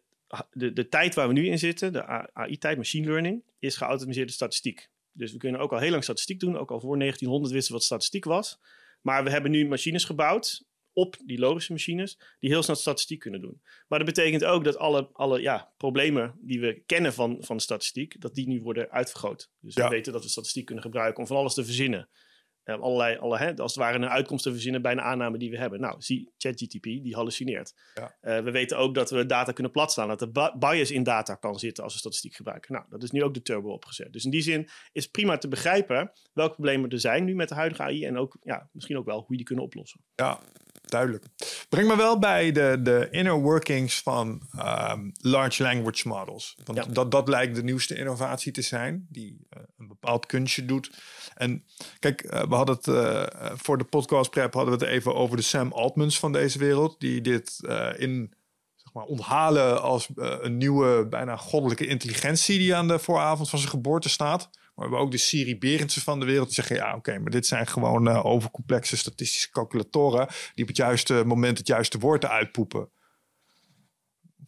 de, 0.51 0.73
de 0.73 0.89
tijd 0.89 1.15
waar 1.15 1.27
we 1.27 1.33
nu 1.33 1.45
in 1.47 1.59
zitten, 1.59 1.93
de 1.93 2.05
AI-tijd, 2.33 2.77
machine 2.77 3.07
learning, 3.07 3.43
is 3.59 3.75
geautomatiseerde 3.75 4.31
statistiek. 4.31 4.89
Dus 5.15 5.31
we 5.31 5.37
kunnen 5.37 5.61
ook 5.61 5.71
al 5.71 5.79
heel 5.79 5.91
lang 5.91 6.03
statistiek 6.03 6.39
doen. 6.39 6.57
Ook 6.57 6.71
al 6.71 6.79
voor 6.79 6.97
1900 6.99 7.53
wisten 7.53 7.71
we 7.71 7.77
wat 7.77 7.87
statistiek 7.87 8.25
was. 8.25 8.59
Maar 9.01 9.23
we 9.23 9.29
hebben 9.29 9.51
nu 9.51 9.67
machines 9.67 10.03
gebouwd 10.03 10.63
op 10.93 11.17
die 11.25 11.39
logische 11.39 11.71
machines 11.71 12.17
die 12.39 12.49
heel 12.49 12.63
snel 12.63 12.75
statistiek 12.75 13.19
kunnen 13.19 13.41
doen. 13.41 13.61
Maar 13.87 13.99
dat 13.99 14.07
betekent 14.07 14.43
ook 14.43 14.63
dat 14.63 14.77
alle, 14.77 15.09
alle 15.13 15.41
ja, 15.41 15.73
problemen 15.77 16.35
die 16.41 16.59
we 16.59 16.83
kennen 16.85 17.13
van, 17.13 17.37
van 17.39 17.59
statistiek, 17.59 18.21
dat 18.21 18.35
die 18.35 18.47
nu 18.47 18.61
worden 18.61 18.91
uitvergroot. 18.91 19.51
Dus 19.59 19.75
Ja. 19.75 19.83
we 19.83 19.89
weten 19.95 20.13
dat 20.13 20.23
we 20.23 20.29
statistiek 20.29 20.65
kunnen 20.65 20.83
gebruiken 20.83 21.19
om 21.21 21.27
van 21.27 21.37
alles 21.37 21.53
te 21.53 21.65
verzinnen. 21.65 22.09
Eh, 22.65 22.79
allerlei, 22.79 23.37
hè, 23.37 23.55
als 23.55 23.75
het 23.75 23.83
ware 23.83 23.97
een 23.97 24.09
uitkomst 24.09 24.43
te 24.43 24.51
verzinnen 24.51 24.81
bij 24.81 24.91
een 24.91 25.01
aanname 25.01 25.37
die 25.37 25.51
we 25.51 25.57
hebben. 25.57 25.79
Nou, 25.79 25.95
zie 25.97 26.33
ChatGTP, 26.37 26.83
die 26.83 27.15
hallucineert. 27.15 27.73
Ja. 27.93 28.15
Eh, 28.21 28.43
we 28.43 28.51
weten 28.51 28.77
ook 28.77 28.95
dat 28.95 29.09
we 29.09 29.25
data 29.25 29.51
kunnen 29.51 29.71
platslaan. 29.71 30.07
Dat 30.07 30.21
er 30.21 30.57
bias 30.59 30.91
in 30.91 31.03
data 31.03 31.35
kan 31.35 31.59
zitten 31.59 31.83
als 31.83 31.93
we 31.93 31.99
statistiek 31.99 32.33
gebruiken. 32.33 32.73
Nou, 32.73 32.85
dat 32.89 33.03
is 33.03 33.11
nu 33.11 33.23
ook 33.23 33.33
de 33.33 33.41
turbo 33.41 33.69
opgezet. 33.69 34.13
Dus 34.13 34.25
in 34.25 34.31
die 34.31 34.41
zin 34.41 34.69
is 34.91 35.07
prima 35.07 35.37
te 35.37 35.47
begrijpen 35.47 36.11
welke 36.33 36.53
problemen 36.53 36.89
er 36.89 36.99
zijn 36.99 37.23
nu 37.23 37.35
met 37.35 37.49
de 37.49 37.55
huidige 37.55 37.81
AI. 37.81 38.05
En 38.05 38.17
ook 38.17 38.37
ja, 38.43 38.69
misschien 38.71 38.97
ook 38.97 39.05
wel 39.05 39.17
hoe 39.17 39.25
je 39.29 39.35
die 39.35 39.45
kunnen 39.45 39.65
oplossen. 39.65 39.99
Ja, 40.15 40.39
duidelijk. 40.85 41.25
Breng 41.69 41.87
me 41.87 41.95
wel 41.95 42.19
bij 42.19 42.51
de, 42.51 42.77
de 42.81 43.07
inner 43.11 43.41
workings 43.41 44.01
van 44.01 44.41
ehm, 44.57 45.09
large 45.21 45.63
language 45.63 46.07
models. 46.07 46.57
Want 46.63 46.77
Ja. 46.85 46.85
dat, 46.93 47.11
dat 47.11 47.27
lijkt 47.27 47.55
de 47.55 47.63
nieuwste 47.63 47.95
innovatie 47.95 48.51
te 48.51 48.61
zijn, 48.61 49.07
die 49.09 49.45
eh, 49.49 49.61
een 49.77 49.87
bepaald 49.87 50.25
kunstje 50.25 50.65
doet. 50.65 50.91
En 51.35 51.65
kijk, 51.99 52.21
eh, 52.21 52.43
we 52.47 52.55
hadden 52.55 52.75
het 52.75 52.87
eh, 52.87 53.51
voor 53.55 53.77
de 53.77 53.83
podcast 53.83 54.29
prep 54.29 54.53
hadden 54.53 54.79
we 54.79 54.85
het 54.85 54.93
even 54.93 55.15
over 55.15 55.37
de 55.37 55.43
Sam 55.43 55.71
Altmans 55.71 56.19
van 56.19 56.31
deze 56.31 56.59
wereld, 56.59 56.99
die 56.99 57.21
dit 57.21 57.59
in 57.97 58.33
zeg 58.75 58.93
maar, 58.93 59.03
onthalen 59.03 59.81
als 59.81 60.09
een 60.15 60.57
nieuwe, 60.57 61.07
bijna 61.07 61.35
goddelijke 61.35 61.87
intelligentie 61.87 62.57
die 62.57 62.75
aan 62.75 62.87
de 62.87 62.99
vooravond 62.99 63.49
van 63.49 63.59
zijn 63.59 63.71
geboorte 63.71 64.09
staat. 64.09 64.49
Maar 64.75 64.85
we 64.85 64.91
hebben 64.91 64.99
ook 64.99 65.11
de 65.11 65.17
Siri 65.17 65.57
Berendsen 65.57 66.01
van 66.01 66.19
de 66.19 66.25
wereld 66.25 66.45
die 66.45 66.55
zeggen: 66.55 66.75
ja, 66.75 66.95
oké, 66.95 67.19
maar 67.19 67.31
dit 67.31 67.47
zijn 67.47 67.67
gewoon 67.67 68.07
eh, 68.09 68.25
overcomplexe 68.25 68.97
statistische 68.97 69.49
calculatoren 69.51 70.27
die 70.53 70.63
op 70.63 70.67
het 70.69 70.77
juiste 70.77 71.23
moment 71.25 71.57
het 71.57 71.67
juiste 71.67 71.99
woord 71.99 72.25
uitpoepen. 72.25 72.89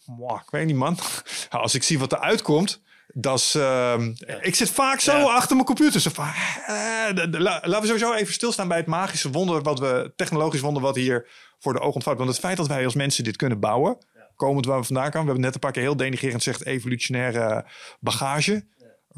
Mwah, 0.05 0.41
ik 0.43 0.49
weet 0.49 0.65
niet, 0.65 0.75
man. 0.75 0.97
Als 1.49 1.75
ik 1.75 1.83
zie 1.83 1.99
wat 1.99 2.11
er 2.11 2.19
uitkomt, 2.19 2.81
dat 3.13 3.37
is. 3.39 3.55
ehm, 3.55 4.13
Ik 4.41 4.55
zit 4.55 4.69
vaak 4.69 4.99
zo 4.99 5.17
Ja. 5.17 5.23
achter 5.35 5.55
mijn 5.55 5.67
computer. 5.67 5.99
Zo 6.01 6.09
van, 6.13 6.25
eh, 6.27 7.27
laten 7.39 7.81
we 7.81 7.85
sowieso 7.85 8.13
even 8.13 8.33
stilstaan 8.33 8.67
bij 8.67 8.77
het 8.77 8.85
magische 8.87 9.31
wonder, 9.31 9.61
wat 9.61 9.79
we, 9.79 10.13
technologisch 10.15 10.59
wonder, 10.61 10.81
wat 10.81 10.95
hier 10.95 11.27
voor 11.59 11.73
de 11.73 11.79
oog 11.79 11.93
ontvouwt. 11.95 12.17
Want 12.17 12.29
het 12.29 12.39
feit 12.39 12.57
dat 12.57 12.67
wij 12.67 12.85
als 12.85 12.95
mensen 12.95 13.23
dit 13.23 13.35
kunnen 13.35 13.59
bouwen, 13.59 13.97
komend 14.35 14.65
waar 14.65 14.79
we 14.79 14.85
vandaan 14.85 15.03
komen. 15.11 15.19
We 15.21 15.25
hebben 15.25 15.43
net 15.45 15.53
een 15.53 15.59
paar 15.59 15.71
keer 15.71 15.81
heel 15.81 15.97
denigrerend 15.97 16.43
gezegd 16.43 16.65
evolutionaire 16.65 17.65
bagage. 17.99 18.65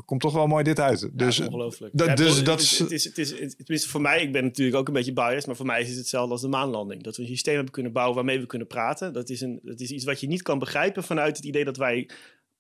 Komt 0.06 0.22
toch 0.22 0.34
wel 0.34 0.48
mooi 0.48 0.64
dit 0.64 0.80
uit. 0.80 1.10
Dus, 1.14 1.40
ongelooflijk. 1.40 1.98
dat- 1.98 2.08
Ja, 2.08 2.16
dus 2.16 2.36
het, 2.36 2.46
dat 2.46 2.60
is, 2.60 2.72
is- 2.72 2.80
het, 2.80 2.92
is, 2.92 3.04
het, 3.04 3.18
is, 3.18 3.30
het- 3.40 3.56
tenminste 3.58 3.90
voor 3.90 4.02
mij, 4.02 4.22
ik 4.22 4.32
ben 4.32 4.44
natuurlijk 4.44 4.78
ook 4.78 4.88
een 4.88 4.94
beetje 4.94 5.14
biased, 5.14 5.46
maar 5.48 5.56
voor 5.56 5.66
mij 5.66 5.82
is 5.82 5.88
het 5.90 5.98
hetzelfde 5.98 6.32
als 6.32 6.42
de 6.42 6.48
maanlanding. 6.48 7.04
Dat 7.04 7.16
we 7.16 7.22
een 7.22 7.28
systeem 7.28 7.56
hebben 7.56 7.74
kunnen 7.74 7.92
bouwen 7.92 8.16
waarmee 8.16 8.40
we 8.40 8.46
kunnen 8.46 8.68
praten. 8.68 9.14
Dat 9.14 9.30
is, 9.30 9.42
een, 9.42 9.60
dat 9.64 9.80
is 9.80 9.92
iets 9.92 10.06
wat 10.06 10.20
je 10.20 10.28
niet 10.28 10.42
kan 10.42 10.60
begrijpen 10.60 11.04
vanuit 11.04 11.38
het 11.38 11.46
idee 11.46 11.66
dat 11.66 11.78
wij 11.78 12.10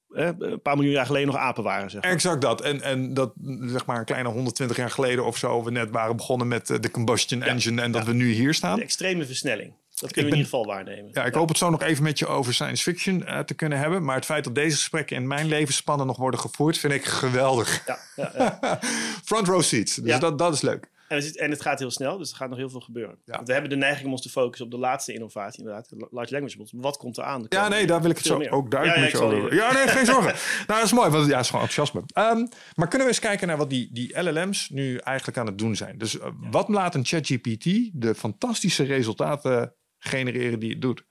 eh, 0.09 0.29
een 0.39 0.61
paar 0.61 0.75
miljoen 0.75 0.93
jaar 0.93 1.05
geleden 1.05 1.27
nog 1.27 1.37
apen 1.37 1.63
waren. 1.63 1.89
Zeg 1.89 2.01
maar. 2.01 2.11
Exact 2.11 2.41
dat. 2.41 2.61
En, 2.61 2.81
en 2.81 3.13
dat, 3.13 3.33
zeg 3.61 3.85
maar, 3.85 3.99
een 3.99 4.05
kleine 4.05 4.29
120 4.29 4.77
jaar 4.77 4.89
geleden 4.91 5.25
of 5.25 5.37
zo, 5.37 5.63
we 5.63 5.71
net 5.71 5.89
waren 5.89 6.15
begonnen 6.15 6.47
met 6.47 6.69
eh, 6.69 6.79
de 6.79 6.91
combustion 6.91 7.41
engine 7.43 7.81
en 7.81 7.91
dat 7.91 8.05
we 8.05 8.13
nu 8.13 8.31
hier 8.31 8.53
staan. 8.53 8.75
De 8.75 8.81
extreme 8.83 9.25
versnelling. 9.25 9.73
Dat 9.99 10.11
kunnen 10.11 10.31
we 10.31 10.37
in 10.37 10.43
ieder 10.43 10.59
geval 10.59 10.65
waarnemen. 10.75 11.09
Ja, 11.13 11.25
ik 11.25 11.33
hoop 11.33 11.47
het 11.47 11.57
zo 11.57 11.69
nog 11.69 11.81
even 11.81 12.03
met 12.03 12.19
je 12.19 12.27
over 12.27 12.53
science 12.53 12.83
fiction 12.83 13.25
eh, 13.25 13.39
te 13.39 13.53
kunnen 13.53 13.77
hebben. 13.77 14.03
Maar 14.03 14.15
het 14.15 14.25
feit 14.25 14.43
dat 14.43 14.55
deze 14.55 14.75
gesprekken 14.75 15.15
in 15.15 15.27
mijn 15.27 15.47
levensspannen 15.47 16.07
nog 16.07 16.17
worden 16.17 16.39
gevoerd, 16.39 16.77
vind 16.77 16.93
ik 16.93 17.05
geweldig. 17.05 17.83
Ja, 17.85 17.97
ja, 18.15 18.31
ja. 18.61 18.79
Front 19.25 19.47
row 19.47 19.61
seats. 19.61 19.95
Dus 19.95 20.19
dat, 20.19 20.37
dat 20.37 20.53
is 20.53 20.61
leuk. 20.61 20.89
En, 21.07 21.15
het, 21.15 21.25
is- 21.25 21.35
en 21.35 21.51
het 21.51 21.61
gaat 21.61 21.79
heel 21.79 21.91
snel, 21.91 22.17
dus 22.17 22.29
er 22.31 22.35
gaat 22.37 22.49
nog 22.49 22.57
heel 22.57 22.69
veel 22.69 22.79
gebeuren. 22.79 23.17
Ja. 23.25 23.35
Want 23.35 23.47
We 23.47 23.53
hebben 23.53 23.69
de 23.71 23.75
neiging 23.77 24.05
om 24.05 24.11
ons 24.11 24.21
te 24.21 24.29
focussen 24.29 24.65
op 24.65 24.71
de 24.71 24.77
laatste 24.77 25.13
innovatie, 25.13 25.59
inderdaad, 25.59 25.89
de 25.89 26.07
large 26.11 26.31
language 26.31 26.57
models. 26.57 26.81
Wat 26.83 26.97
komt 26.97 27.17
er 27.17 27.23
aan? 27.23 27.45
Ja, 27.49 27.67
nee, 27.67 27.87
daar 27.87 28.01
wil 28.01 28.09
ik 28.09 28.17
het 28.17 28.25
zo 28.25 28.37
meer. 28.37 28.51
ook 28.51 28.71
duidelijk 28.71 28.99
Ja, 29.11 29.19
met 29.21 29.31
je 29.31 29.37
over. 29.37 29.55
Ja, 29.55 29.71
nee, 29.73 29.87
geen 29.87 30.05
zorgen. 30.15 30.33
nou, 30.67 30.79
dat 30.79 30.83
is 30.83 30.93
mooi, 30.93 31.09
want 31.09 31.25
ja, 31.27 31.31
het 31.35 31.41
is 31.43 31.49
gewoon 31.49 31.65
enthousiasme. 31.65 32.09
Ehm, 32.13 32.45
maar 32.75 32.87
kunnen 32.87 33.07
we 33.07 33.13
eens 33.13 33.21
kijken 33.23 33.47
naar 33.47 33.57
wat 33.57 33.69
die, 33.69 33.89
die 33.91 34.21
LLM's 34.21 34.69
nu 34.69 34.97
eigenlijk 34.97 35.37
aan 35.37 35.45
het 35.45 35.57
doen 35.57 35.75
zijn? 35.75 35.97
Dus 35.97 36.19
eh, 36.19 36.27
wat 36.51 36.69
laat 36.69 36.95
een 36.95 37.05
ChatGPT 37.05 37.63
de 37.93 38.15
fantastische 38.15 38.83
resultaten 38.83 39.73
genereren 39.99 40.59
die 40.59 40.69
het 40.69 40.81
doet? 40.81 41.03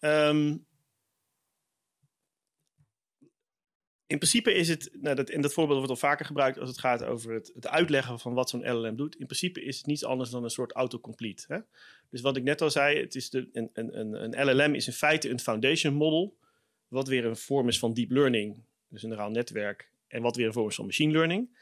Ehm, 0.00 0.56
in 4.06 4.18
principe 4.18 4.54
is 4.54 4.68
het, 4.68 4.90
nou 4.92 5.16
dat, 5.16 5.30
en 5.30 5.40
dat 5.40 5.52
voorbeeld 5.52 5.78
wordt 5.78 5.92
al 5.92 6.08
vaker 6.08 6.26
gebruikt 6.26 6.58
als 6.58 6.68
het 6.68 6.78
gaat 6.78 7.04
over 7.04 7.32
het, 7.32 7.50
het 7.54 7.66
uitleggen 7.66 8.18
van 8.18 8.34
wat 8.34 8.50
zo'n 8.50 8.70
LLM 8.70 8.96
doet. 8.96 9.16
In 9.16 9.26
principe 9.26 9.64
is 9.64 9.76
het 9.76 9.86
niets 9.86 10.04
anders 10.04 10.30
dan 10.30 10.44
een 10.44 10.50
soort 10.50 10.72
autocomplete. 10.72 11.44
Hè? 11.48 11.58
Dus 12.10 12.20
wat 12.20 12.36
ik 12.36 12.42
net 12.42 12.60
al 12.60 12.70
zei, 12.70 13.00
het 13.00 13.14
is 13.14 13.30
de, 13.30 13.48
een, 13.52 13.70
een, 13.72 14.22
een, 14.22 14.44
LLM 14.44 14.74
is 14.74 14.86
in 14.86 14.92
feite 14.92 15.30
een 15.30 15.40
foundation 15.40 15.94
model, 15.94 16.38
wat 16.88 17.08
weer 17.08 17.24
een 17.24 17.36
vorm 17.36 17.68
is 17.68 17.78
van 17.78 17.94
deep 17.94 18.10
learning, 18.10 18.62
dus 18.88 19.02
een 19.02 19.08
neuraal 19.08 19.30
netwerk, 19.30 19.90
en 20.08 20.22
wat 20.22 20.36
weer 20.36 20.46
een 20.46 20.52
vorm 20.52 20.68
is 20.68 20.74
van 20.74 20.86
machine 20.86 21.12
learning. 21.12 21.58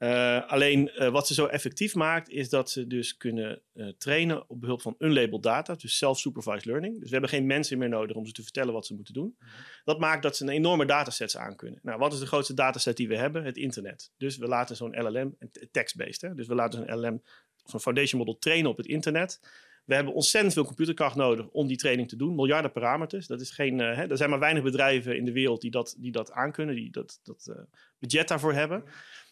Eh, 0.00 0.48
alleen 0.48 0.90
eh, 0.90 1.08
wat 1.08 1.26
ze 1.26 1.34
zo 1.34 1.46
effectief 1.46 1.94
maakt, 1.94 2.28
is 2.28 2.48
dat 2.48 2.70
ze 2.70 2.86
dus 2.86 3.16
kunnen 3.16 3.62
eh, 3.72 3.88
trainen 3.88 4.48
op 4.48 4.60
behulp 4.60 4.82
van 4.82 4.94
unlabeled 4.98 5.42
data, 5.42 5.74
dus 5.74 5.96
self-supervised 5.96 6.64
learning. 6.64 6.94
Dus 6.94 7.04
we 7.04 7.12
hebben 7.12 7.30
geen 7.30 7.46
mensen 7.46 7.78
meer 7.78 7.88
nodig 7.88 8.16
om 8.16 8.26
ze 8.26 8.32
te 8.32 8.42
vertellen 8.42 8.72
wat 8.72 8.86
ze 8.86 8.94
moeten 8.94 9.14
doen. 9.14 9.36
Dat 9.84 9.98
maakt 9.98 10.22
dat 10.22 10.36
ze 10.36 10.42
een 10.44 10.50
enorme 10.50 10.86
datasets 10.86 11.36
aan 11.36 11.56
kunnen. 11.56 11.80
Nou, 11.82 11.98
wat 11.98 12.12
is 12.12 12.18
de 12.18 12.26
grootste 12.26 12.54
dataset 12.54 12.96
die 12.96 13.08
we 13.08 13.16
hebben? 13.16 13.44
Het 13.44 13.56
internet. 13.56 14.12
Dus 14.16 14.36
we 14.36 14.46
laten 14.46 14.76
zo'n 14.76 15.02
LLM, 15.02 15.36
text-based, 15.70 16.20
hè? 16.20 16.34
dus 16.34 16.46
we 16.46 16.54
laten 16.54 16.78
zo'n 16.78 17.00
LLM 17.00 17.22
een 17.64 17.80
foundation 17.80 18.18
model 18.20 18.38
trainen 18.38 18.70
op 18.70 18.76
het 18.76 18.86
internet. 18.86 19.40
We 19.84 19.94
hebben 19.94 20.14
ontzettend 20.14 20.54
veel 20.54 20.64
computerkracht 20.64 21.16
nodig 21.16 21.48
om 21.48 21.66
die 21.66 21.76
training 21.76 22.08
te 22.08 22.16
doen. 22.16 22.34
Miljarden 22.34 22.72
parameters. 22.72 23.26
Dat 23.26 23.40
is 23.40 23.50
geen, 23.50 23.78
hè, 23.78 24.10
er 24.10 24.16
zijn 24.16 24.30
maar 24.30 24.38
weinig 24.38 24.62
bedrijven 24.62 25.16
in 25.16 25.24
de 25.24 25.32
wereld 25.32 25.60
die 25.60 25.70
dat, 25.70 25.94
die 25.98 26.12
dat 26.12 26.32
aankunnen, 26.32 26.74
die 26.74 26.90
dat, 26.90 27.20
dat 27.22 27.54
budget 27.98 28.28
daarvoor 28.28 28.52
hebben. 28.52 28.84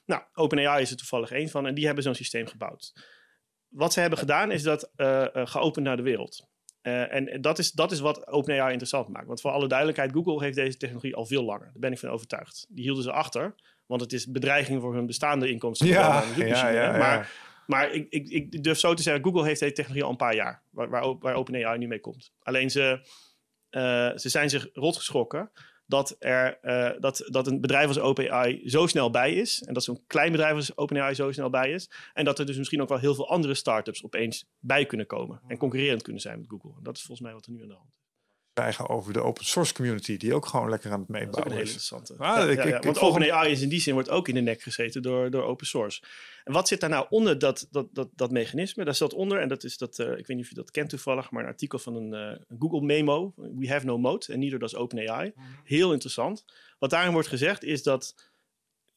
Nou, 0.08 0.22
OpenAI 0.34 0.82
is 0.82 0.90
er 0.90 0.96
toevallig 0.96 1.30
één 1.30 1.48
van 1.48 1.66
en 1.66 1.74
die 1.74 1.86
hebben 1.86 2.04
zo'n 2.04 2.14
systeem 2.14 2.46
gebouwd. 2.46 2.92
Wat 3.68 3.92
ze 3.92 4.00
hebben 4.00 4.18
gedaan 4.18 4.50
is 4.50 4.62
dat 4.62 4.90
eh, 4.96 5.36
eh, 5.36 5.46
geopend 5.46 5.84
naar 5.84 5.96
de 5.96 6.02
wereld. 6.02 6.48
Eh, 6.80 7.14
en 7.14 7.40
dat 7.40 7.58
is, 7.58 7.72
dat 7.72 7.92
is 7.92 8.00
wat 8.00 8.26
OpenAI 8.26 8.68
interessant 8.68 9.08
maakt. 9.08 9.26
Want 9.26 9.40
voor 9.40 9.50
alle 9.50 9.68
duidelijkheid, 9.68 10.12
Google 10.12 10.44
heeft 10.44 10.56
deze 10.56 10.76
technologie 10.76 11.14
al 11.14 11.26
veel 11.26 11.42
langer. 11.42 11.64
Daar 11.66 11.80
ben 11.80 11.92
ik 11.92 11.98
van 11.98 12.08
overtuigd. 12.08 12.66
Die 12.68 12.84
hielden 12.84 13.02
ze 13.02 13.12
achter, 13.12 13.54
want 13.86 14.00
het 14.00 14.12
is 14.12 14.30
bedreiging 14.30 14.80
voor 14.80 14.94
hun 14.94 15.06
bestaande 15.06 15.50
inkomsten. 15.50 15.86
Ja, 15.86 16.24
ja, 16.36 16.68
ja. 16.68 16.96
Maar, 16.96 17.32
maar 17.66 17.92
ik, 17.92 18.06
ik, 18.10 18.28
ik 18.28 18.62
durf 18.62 18.78
zo 18.78 18.94
te 18.94 19.02
zeggen, 19.02 19.24
Google 19.24 19.44
heeft 19.44 19.60
deze 19.60 19.72
technologie 19.74 20.04
al 20.04 20.10
een 20.10 20.16
paar 20.16 20.34
jaar. 20.34 20.62
Waar, 20.70 20.88
waar, 20.88 21.18
waar 21.18 21.34
OpenAI 21.34 21.78
nu 21.78 21.86
mee 21.86 22.00
komt. 22.00 22.32
Alleen 22.42 22.70
ze, 22.70 23.00
ze 24.16 24.28
zijn 24.28 24.50
zich 24.50 24.68
rot 24.72 24.96
geschrokken 24.96 25.50
dat, 25.88 26.16
er, 26.18 26.58
eh, 26.60 27.00
dat, 27.00 27.24
dat 27.26 27.46
een 27.46 27.60
bedrijf 27.60 27.86
als 27.86 27.98
OpenAI 27.98 28.68
zo 28.68 28.86
snel 28.86 29.10
bij 29.10 29.34
is. 29.34 29.62
En 29.62 29.74
dat 29.74 29.84
zo'n 29.84 30.04
klein 30.06 30.32
bedrijf 30.32 30.54
als 30.54 30.76
OpenAI 30.76 31.14
zo 31.14 31.32
snel 31.32 31.50
bij 31.50 31.72
is. 31.72 31.90
En 32.12 32.24
dat 32.24 32.38
er 32.38 32.46
dus 32.46 32.56
misschien 32.56 32.82
ook 32.82 32.88
wel 32.88 32.98
heel 32.98 33.14
veel 33.14 33.28
andere 33.28 33.54
startups 33.54 34.04
opeens 34.04 34.46
bij 34.58 34.86
kunnen 34.86 35.06
komen. 35.06 35.40
En 35.46 35.56
concurrerend 35.56 36.02
kunnen 36.02 36.22
zijn 36.22 36.38
met 36.38 36.48
Google. 36.48 36.72
En 36.76 36.82
dat 36.82 36.96
is 36.96 37.02
volgens 37.02 37.26
mij 37.26 37.36
wat 37.36 37.46
er 37.46 37.52
nu 37.52 37.62
aan 37.62 37.68
de 37.68 37.74
hand 37.74 37.90
is. 37.90 38.07
Krijgen 38.58 38.88
over 38.88 39.12
de 39.12 39.20
open 39.20 39.44
source 39.44 39.74
community, 39.74 40.16
die 40.16 40.34
ook 40.34 40.46
gewoon 40.46 40.68
lekker 40.70 40.90
aan 40.92 40.98
het 41.00 41.08
Dat 41.08 41.16
is 41.16 41.22
ook 41.22 41.26
meebouwen 41.26 41.52
een 41.52 41.58
hele 41.66 41.76
is. 41.76 41.86
interessante. 41.88 42.24
Ah, 42.24 42.36
Ja, 42.36 42.44
ik- 42.50 42.56
ja, 42.56 42.62
ik- 42.62 42.68
ja, 42.70 42.76
ik 42.76 42.82
want 42.84 42.98
OpenAI 42.98 43.50
is 43.52 43.60
in 43.60 43.68
die 43.68 43.80
zin 43.80 43.94
wordt 43.94 44.10
ook 44.10 44.28
in 44.28 44.34
de 44.34 44.40
nek 44.40 44.62
gezeten 44.62 45.02
door, 45.02 45.30
door 45.30 45.42
open 45.42 45.66
source. 45.66 46.02
En 46.44 46.52
wat 46.52 46.68
zit 46.68 46.80
daar 46.80 46.90
nou 46.90 47.06
onder 47.10 47.38
dat, 47.38 47.66
dat, 47.70 47.86
dat, 47.92 48.08
dat 48.14 48.30
mechanisme? 48.30 48.84
Daar 48.84 48.94
zat 48.94 49.12
onder, 49.14 49.40
en 49.40 49.48
dat 49.48 49.64
is 49.64 49.76
dat, 49.76 49.98
eh, 49.98 50.06
ik 50.10 50.26
weet 50.26 50.36
niet 50.36 50.40
of 50.44 50.48
je 50.48 50.54
dat 50.54 50.70
kent 50.70 50.90
toevallig, 50.90 51.30
maar 51.30 51.42
een 51.42 51.48
artikel 51.48 51.78
van 51.78 51.94
een 51.96 52.14
eh, 52.14 52.38
een 52.48 52.56
Google 52.58 52.80
memo. 52.82 53.32
We 53.36 53.68
have 53.68 53.86
no 53.86 53.98
mode, 53.98 54.26
en 54.32 54.38
neither 54.38 54.58
does 54.58 54.74
OpenAI. 54.74 55.32
Mhm. 55.34 55.46
Heel 55.64 55.92
interessant. 55.92 56.44
Wat 56.78 56.90
daarin 56.90 57.12
wordt 57.12 57.28
gezegd 57.28 57.64
is 57.64 57.82
dat 57.82 58.14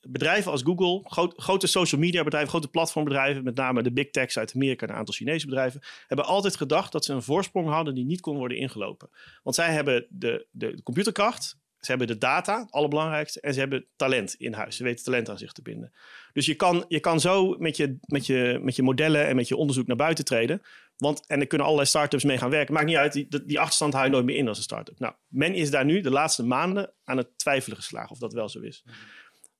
bedrijven 0.08 0.52
als 0.52 0.62
Google, 0.62 1.02
grote 1.36 1.68
social 1.68 2.02
media 2.02 2.24
bedrijven, 2.24 2.50
grote 2.50 2.68
platformbedrijven, 2.68 3.44
met 3.44 3.56
name 3.56 3.84
de 3.84 3.92
big 3.92 4.10
techs 4.10 4.38
uit 4.38 4.54
Amerika 4.56 4.86
en 4.86 4.92
een 4.92 5.00
aantal 5.00 5.14
Chinese 5.14 5.46
bedrijven, 5.46 5.82
hebben 6.08 6.26
altijd 6.26 6.56
gedacht 6.56 6.92
dat 6.92 7.06
ze 7.06 7.14
een 7.14 7.24
voorsprong 7.24 7.70
hadden 7.70 7.96
die 7.96 8.06
niet 8.06 8.22
kon 8.22 8.38
worden 8.38 8.58
ingelopen. 8.58 9.10
Want 9.44 9.56
zij 9.56 9.74
hebben 9.74 10.08
de, 10.10 10.48
de, 10.52 10.84
computerkracht, 10.84 11.60
ze 11.80 11.90
hebben 11.90 12.08
de 12.08 12.18
data, 12.18 12.60
het 12.60 12.72
allerbelangrijkste, 12.72 13.42
en 13.42 13.54
ze 13.54 13.60
hebben 13.60 13.86
talent 13.96 14.34
in 14.34 14.54
huis. 14.54 14.76
Ze 14.76 14.84
weten 14.84 15.04
talent 15.04 15.30
aan 15.30 15.38
zich 15.38 15.52
te 15.52 15.62
binden. 15.62 15.94
Dus 16.34 16.46
je 16.46 16.56
kan, 16.56 16.86
je 16.88 17.00
kan 17.00 17.20
zo 17.20 17.56
met 17.60 17.78
je, 17.78 17.98
met, 18.02 18.26
je, 18.26 18.60
met 18.62 18.76
je 18.76 18.84
modellen 18.84 19.28
en 19.28 19.36
met 19.36 19.48
je 19.48 19.56
onderzoek 19.56 19.88
naar 19.88 19.96
buiten 19.96 20.26
treden. 20.26 20.62
Want, 20.98 21.28
en 21.28 21.40
er 21.40 21.48
kunnen 21.48 21.68
allerlei 21.68 21.90
start-ups 21.90 22.24
mee 22.24 22.38
gaan 22.38 22.50
werken. 22.50 22.74
Maakt 22.74 22.86
niet 22.86 22.96
uit, 22.96 23.14
die, 23.14 23.28
die 23.46 23.60
achterstand 23.60 23.94
hou 23.94 24.06
je 24.06 24.12
nooit 24.12 24.26
meer 24.26 24.36
in 24.36 24.48
als 24.48 24.58
een 24.58 24.64
start-up. 24.64 25.00
Nou, 25.00 25.14
men 25.28 25.54
is 25.54 25.72
daar 25.72 25.86
nu 25.86 26.02
de 26.02 26.12
laatste 26.12 26.44
maanden 26.44 26.94
aan 27.04 27.18
het 27.18 27.38
twijfelen 27.38 27.78
geslagen 27.78 28.12
of 28.12 28.18
dat 28.18 28.34
wel 28.34 28.50
zo 28.50 28.60
is. 28.60 28.84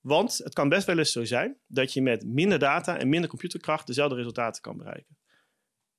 Want 0.02 0.38
het 0.38 0.54
kan 0.54 0.70
best 0.70 0.86
wel 0.86 0.98
eens 0.98 1.12
zo 1.12 1.26
zijn 1.26 1.58
dat 1.68 1.94
je 1.94 2.02
met 2.02 2.26
minder 2.26 2.60
data 2.60 2.98
en 2.98 3.10
minder 3.10 3.30
computerkracht 3.30 3.88
dezelfde 3.88 4.16
resultaten 4.16 4.62
kan 4.62 4.78
bereiken. 4.78 5.18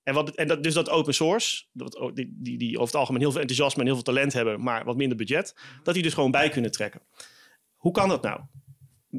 En, 0.02 0.14
wat, 0.14 0.30
en 0.30 0.48
dat, 0.48 0.62
dus 0.62 0.74
dat 0.74 0.90
open 0.90 1.14
source, 1.14 1.66
dat, 1.72 2.10
die, 2.14 2.36
die, 2.38 2.58
die 2.58 2.74
over 2.74 2.86
het 2.86 2.94
algemeen 2.94 3.20
heel 3.20 3.30
veel 3.30 3.40
enthousiasme 3.40 3.80
en 3.80 3.86
heel 3.86 3.94
veel 3.94 4.04
talent 4.04 4.32
hebben, 4.32 4.62
maar 4.62 4.84
wat 4.84 4.96
minder 4.96 5.16
budget, 5.16 5.56
dat 5.82 5.94
die 5.94 6.02
dus 6.02 6.14
gewoon 6.14 6.30
bij 6.30 6.48
kunnen 6.48 6.70
trekken. 6.70 7.02
Hoe 7.76 7.92
kan 7.92 8.08
dat 8.08 8.22
nou? 8.22 8.40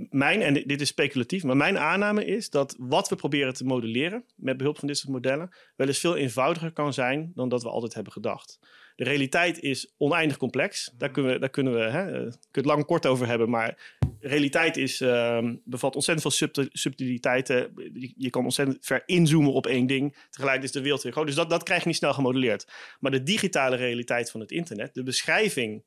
Mijn, 0.10 0.41
en 0.41 0.54
dit 0.54 0.82
is 0.82 0.88
speculatief, 0.88 1.43
maar 1.43 1.58
mijn 1.58 1.78
aanname 1.78 2.26
is 2.26 2.50
dat 2.50 2.76
wat 2.78 3.10
we 3.10 3.15
proberen 3.15 3.54
te 3.54 3.65
modelleren 3.65 4.26
met 4.36 4.58
behulp 4.58 4.80
van 4.80 4.88
dit 4.88 4.98
soort 4.98 5.13
modellen 5.13 5.56
wel 5.76 5.88
eens 5.88 6.00
veel 6.00 6.15
eenvoudiger 6.15 6.72
kan 6.72 6.93
zijn 6.93 7.32
dan 7.36 7.50
dat 7.50 7.63
we 7.63 7.69
altijd 7.69 7.93
hebben 7.93 8.13
gedacht. 8.13 8.60
De 8.95 9.03
realiteit 9.03 9.60
is 9.60 9.93
oneindig 9.97 10.38
complex. 10.38 10.93
Daar 10.97 11.12
kunnen 11.12 11.32
we, 11.34 11.39
daar 11.39 11.49
kunnen 11.49 11.73
we 11.73 11.79
hè, 11.79 12.01
eh, 12.06 12.12
kunnen 12.17 12.32
het 12.51 12.65
lang 12.65 12.86
kort 12.86 13.06
over 13.06 13.27
hebben, 13.27 13.49
maar 13.49 13.97
realiteit 14.19 14.77
is, 14.77 15.01
ehm, 15.01 15.56
bevat 15.63 15.95
ontzettend 15.95 16.21
veel 16.21 16.47
subtil- 16.47 16.69
subtiliteiten. 16.71 17.71
Je, 17.93 18.13
je 18.17 18.29
kan 18.29 18.43
ontzettend 18.43 18.86
ver 18.86 19.03
inzoomen 19.06 19.53
op 19.53 19.67
één 19.67 19.88
ding. 19.88 20.15
Tegelijk 20.29 20.63
is 20.63 20.71
de 20.71 20.82
wereld 20.82 21.03
weer 21.03 21.12
groot. 21.12 21.25
Dus 21.25 21.36
dat, 21.36 21.49
dat 21.49 21.63
krijg 21.63 21.82
je 21.82 21.88
niet 21.88 21.97
snel 21.97 22.13
gemodelleerd. 22.13 22.67
Maar 22.99 23.12
de 23.12 23.23
digitale 23.23 23.75
realiteit 23.75 24.32
van 24.32 24.39
het 24.39 24.51
internet, 24.51 24.93
de 24.93 25.03
beschrijving 25.03 25.84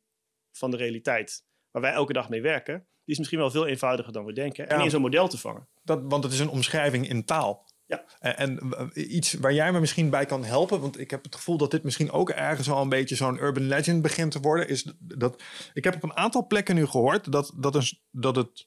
van 0.52 0.70
de 0.70 0.76
realiteit 0.76 1.44
waar 1.70 1.82
wij 1.82 1.92
elke 1.92 2.12
dag 2.12 2.28
mee 2.28 2.42
werken, 2.42 2.74
die 2.78 3.14
is 3.14 3.18
misschien 3.18 3.38
wel 3.40 3.50
veel 3.50 3.66
eenvoudiger 3.66 4.12
dan 4.12 4.24
we 4.24 4.32
denken. 4.32 4.68
En 4.68 4.78
Ja. 4.78 4.84
in 4.84 4.90
zo'n 4.90 5.00
model 5.00 5.28
te 5.28 5.38
vangen. 5.38 5.68
Dat, 5.84 6.00
want 6.04 6.24
het 6.24 6.32
is 6.32 6.38
een 6.38 6.48
omschrijving 6.48 7.08
in 7.08 7.24
taal. 7.24 7.66
Ja. 7.86 8.04
En, 8.18 8.60
uh, 8.94 9.10
iets 9.12 9.32
waar 9.32 9.52
jij 9.52 9.72
me 9.72 9.80
misschien 9.80 10.10
bij 10.10 10.26
kan 10.26 10.44
helpen, 10.44 10.80
want 10.80 10.98
ik 10.98 11.10
heb 11.10 11.24
het 11.24 11.34
gevoel 11.34 11.56
dat 11.56 11.70
dit 11.70 11.82
misschien 11.82 12.10
ook 12.10 12.30
ergens 12.30 12.66
wel 12.66 12.80
een 12.80 12.88
beetje 12.88 13.14
zo'n 13.14 13.42
urban 13.42 13.66
legend 13.66 14.02
begint 14.02 14.30
te 14.30 14.40
worden, 14.40 14.68
is 14.68 14.92
dat 14.98 15.42
ik 15.72 15.84
heb 15.84 15.94
op 15.94 16.02
een 16.02 16.16
aantal 16.16 16.46
plekken 16.46 16.74
nu 16.74 16.86
gehoord 16.86 17.32
dat, 17.32 17.52
dat, 17.56 17.74
een, 17.74 17.98
dat, 18.10 18.36
het, 18.36 18.66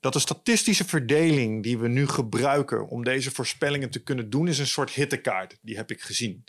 dat 0.00 0.12
de 0.12 0.18
statistische 0.18 0.84
verdeling 0.84 1.62
die 1.62 1.78
we 1.78 1.88
nu 1.88 2.06
gebruiken 2.08 2.88
om 2.88 3.04
deze 3.04 3.30
voorspellingen 3.30 3.90
te 3.90 4.02
kunnen 4.02 4.30
doen, 4.30 4.48
is 4.48 4.58
een 4.58 4.66
soort 4.66 4.90
hittekaart. 4.90 5.58
Die 5.62 5.76
heb 5.76 5.90
ik 5.90 6.00
gezien. 6.00 6.44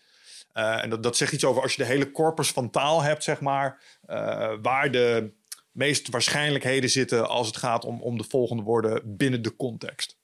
Uh, 0.54 0.84
en 0.84 0.90
dat, 0.90 1.04
dat 1.04 1.18
zegt 1.18 1.32
iets 1.32 1.46
over 1.46 1.62
als 1.62 1.76
je 1.76 1.82
de 1.82 1.88
hele 1.88 2.12
corpus 2.12 2.52
van 2.52 2.70
taal 2.70 3.02
hebt, 3.02 3.24
zeg 3.24 3.42
maar, 3.42 3.84
uh, 4.08 4.54
waar 4.62 4.92
de 4.92 5.32
meeste 5.72 6.12
waarschijnlijkheden 6.12 6.90
zitten 6.90 7.30
als 7.30 7.48
het 7.48 7.58
gaat 7.58 7.86
om, 7.86 8.02
om 8.02 8.18
de 8.18 8.24
volgende 8.24 8.64
woorden 8.64 9.18
binnen 9.18 9.42
de 9.42 9.56
context. 9.56 10.19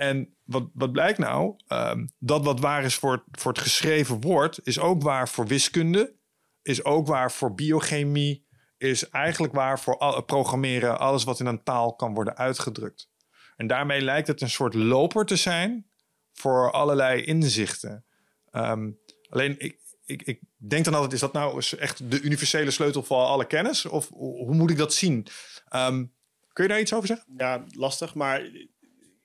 En 0.00 0.34
wat, 0.44 0.68
wat 0.74 0.92
blijkt 0.92 1.18
nou? 1.18 1.54
Um, 1.68 2.10
dat 2.18 2.44
wat 2.44 2.60
waar 2.60 2.84
is 2.84 2.94
voor, 2.94 3.24
voor 3.30 3.52
het 3.52 3.60
geschreven 3.60 4.20
woord, 4.20 4.60
is 4.62 4.78
ook 4.78 5.02
waar 5.02 5.28
voor 5.28 5.46
wiskunde, 5.46 6.14
is 6.62 6.84
ook 6.84 7.06
waar 7.06 7.32
voor 7.32 7.54
biochemie, 7.54 8.46
is 8.76 9.08
eigenlijk 9.08 9.52
waar 9.52 9.80
voor 9.80 10.24
programmeren, 10.24 10.98
alles 10.98 11.24
wat 11.24 11.40
in 11.40 11.46
een 11.46 11.62
taal 11.62 11.94
kan 11.94 12.14
worden 12.14 12.36
uitgedrukt. 12.36 13.10
En 13.56 13.66
daarmee 13.66 14.00
lijkt 14.00 14.28
het 14.28 14.40
een 14.40 14.50
soort 14.50 14.74
loper 14.74 15.24
te 15.24 15.36
zijn 15.36 15.86
voor 16.32 16.70
allerlei 16.70 17.22
inzichten. 17.22 18.04
Um, 18.52 18.98
alleen, 19.28 19.54
ik, 19.58 19.78
ik, 20.04 20.22
ik, 20.22 20.40
denk 20.56 20.84
dan 20.84 20.94
altijd, 20.94 21.12
is 21.12 21.20
dat 21.20 21.32
nou 21.32 21.62
echt 21.78 22.10
de 22.10 22.20
universele 22.20 22.70
sleutel 22.70 23.02
voor 23.02 23.16
alle 23.16 23.46
kennis? 23.46 23.86
Of 23.86 24.08
hoe 24.08 24.54
moet 24.54 24.70
ik 24.70 24.78
dat 24.78 24.94
zien? 24.94 25.26
Um, 25.76 26.12
kun 26.52 26.64
je 26.64 26.70
daar 26.70 26.80
iets 26.80 26.92
over 26.92 27.06
zeggen? 27.06 27.34
Ja, 27.36 27.64
lastig, 27.70 28.14
maar 28.14 28.42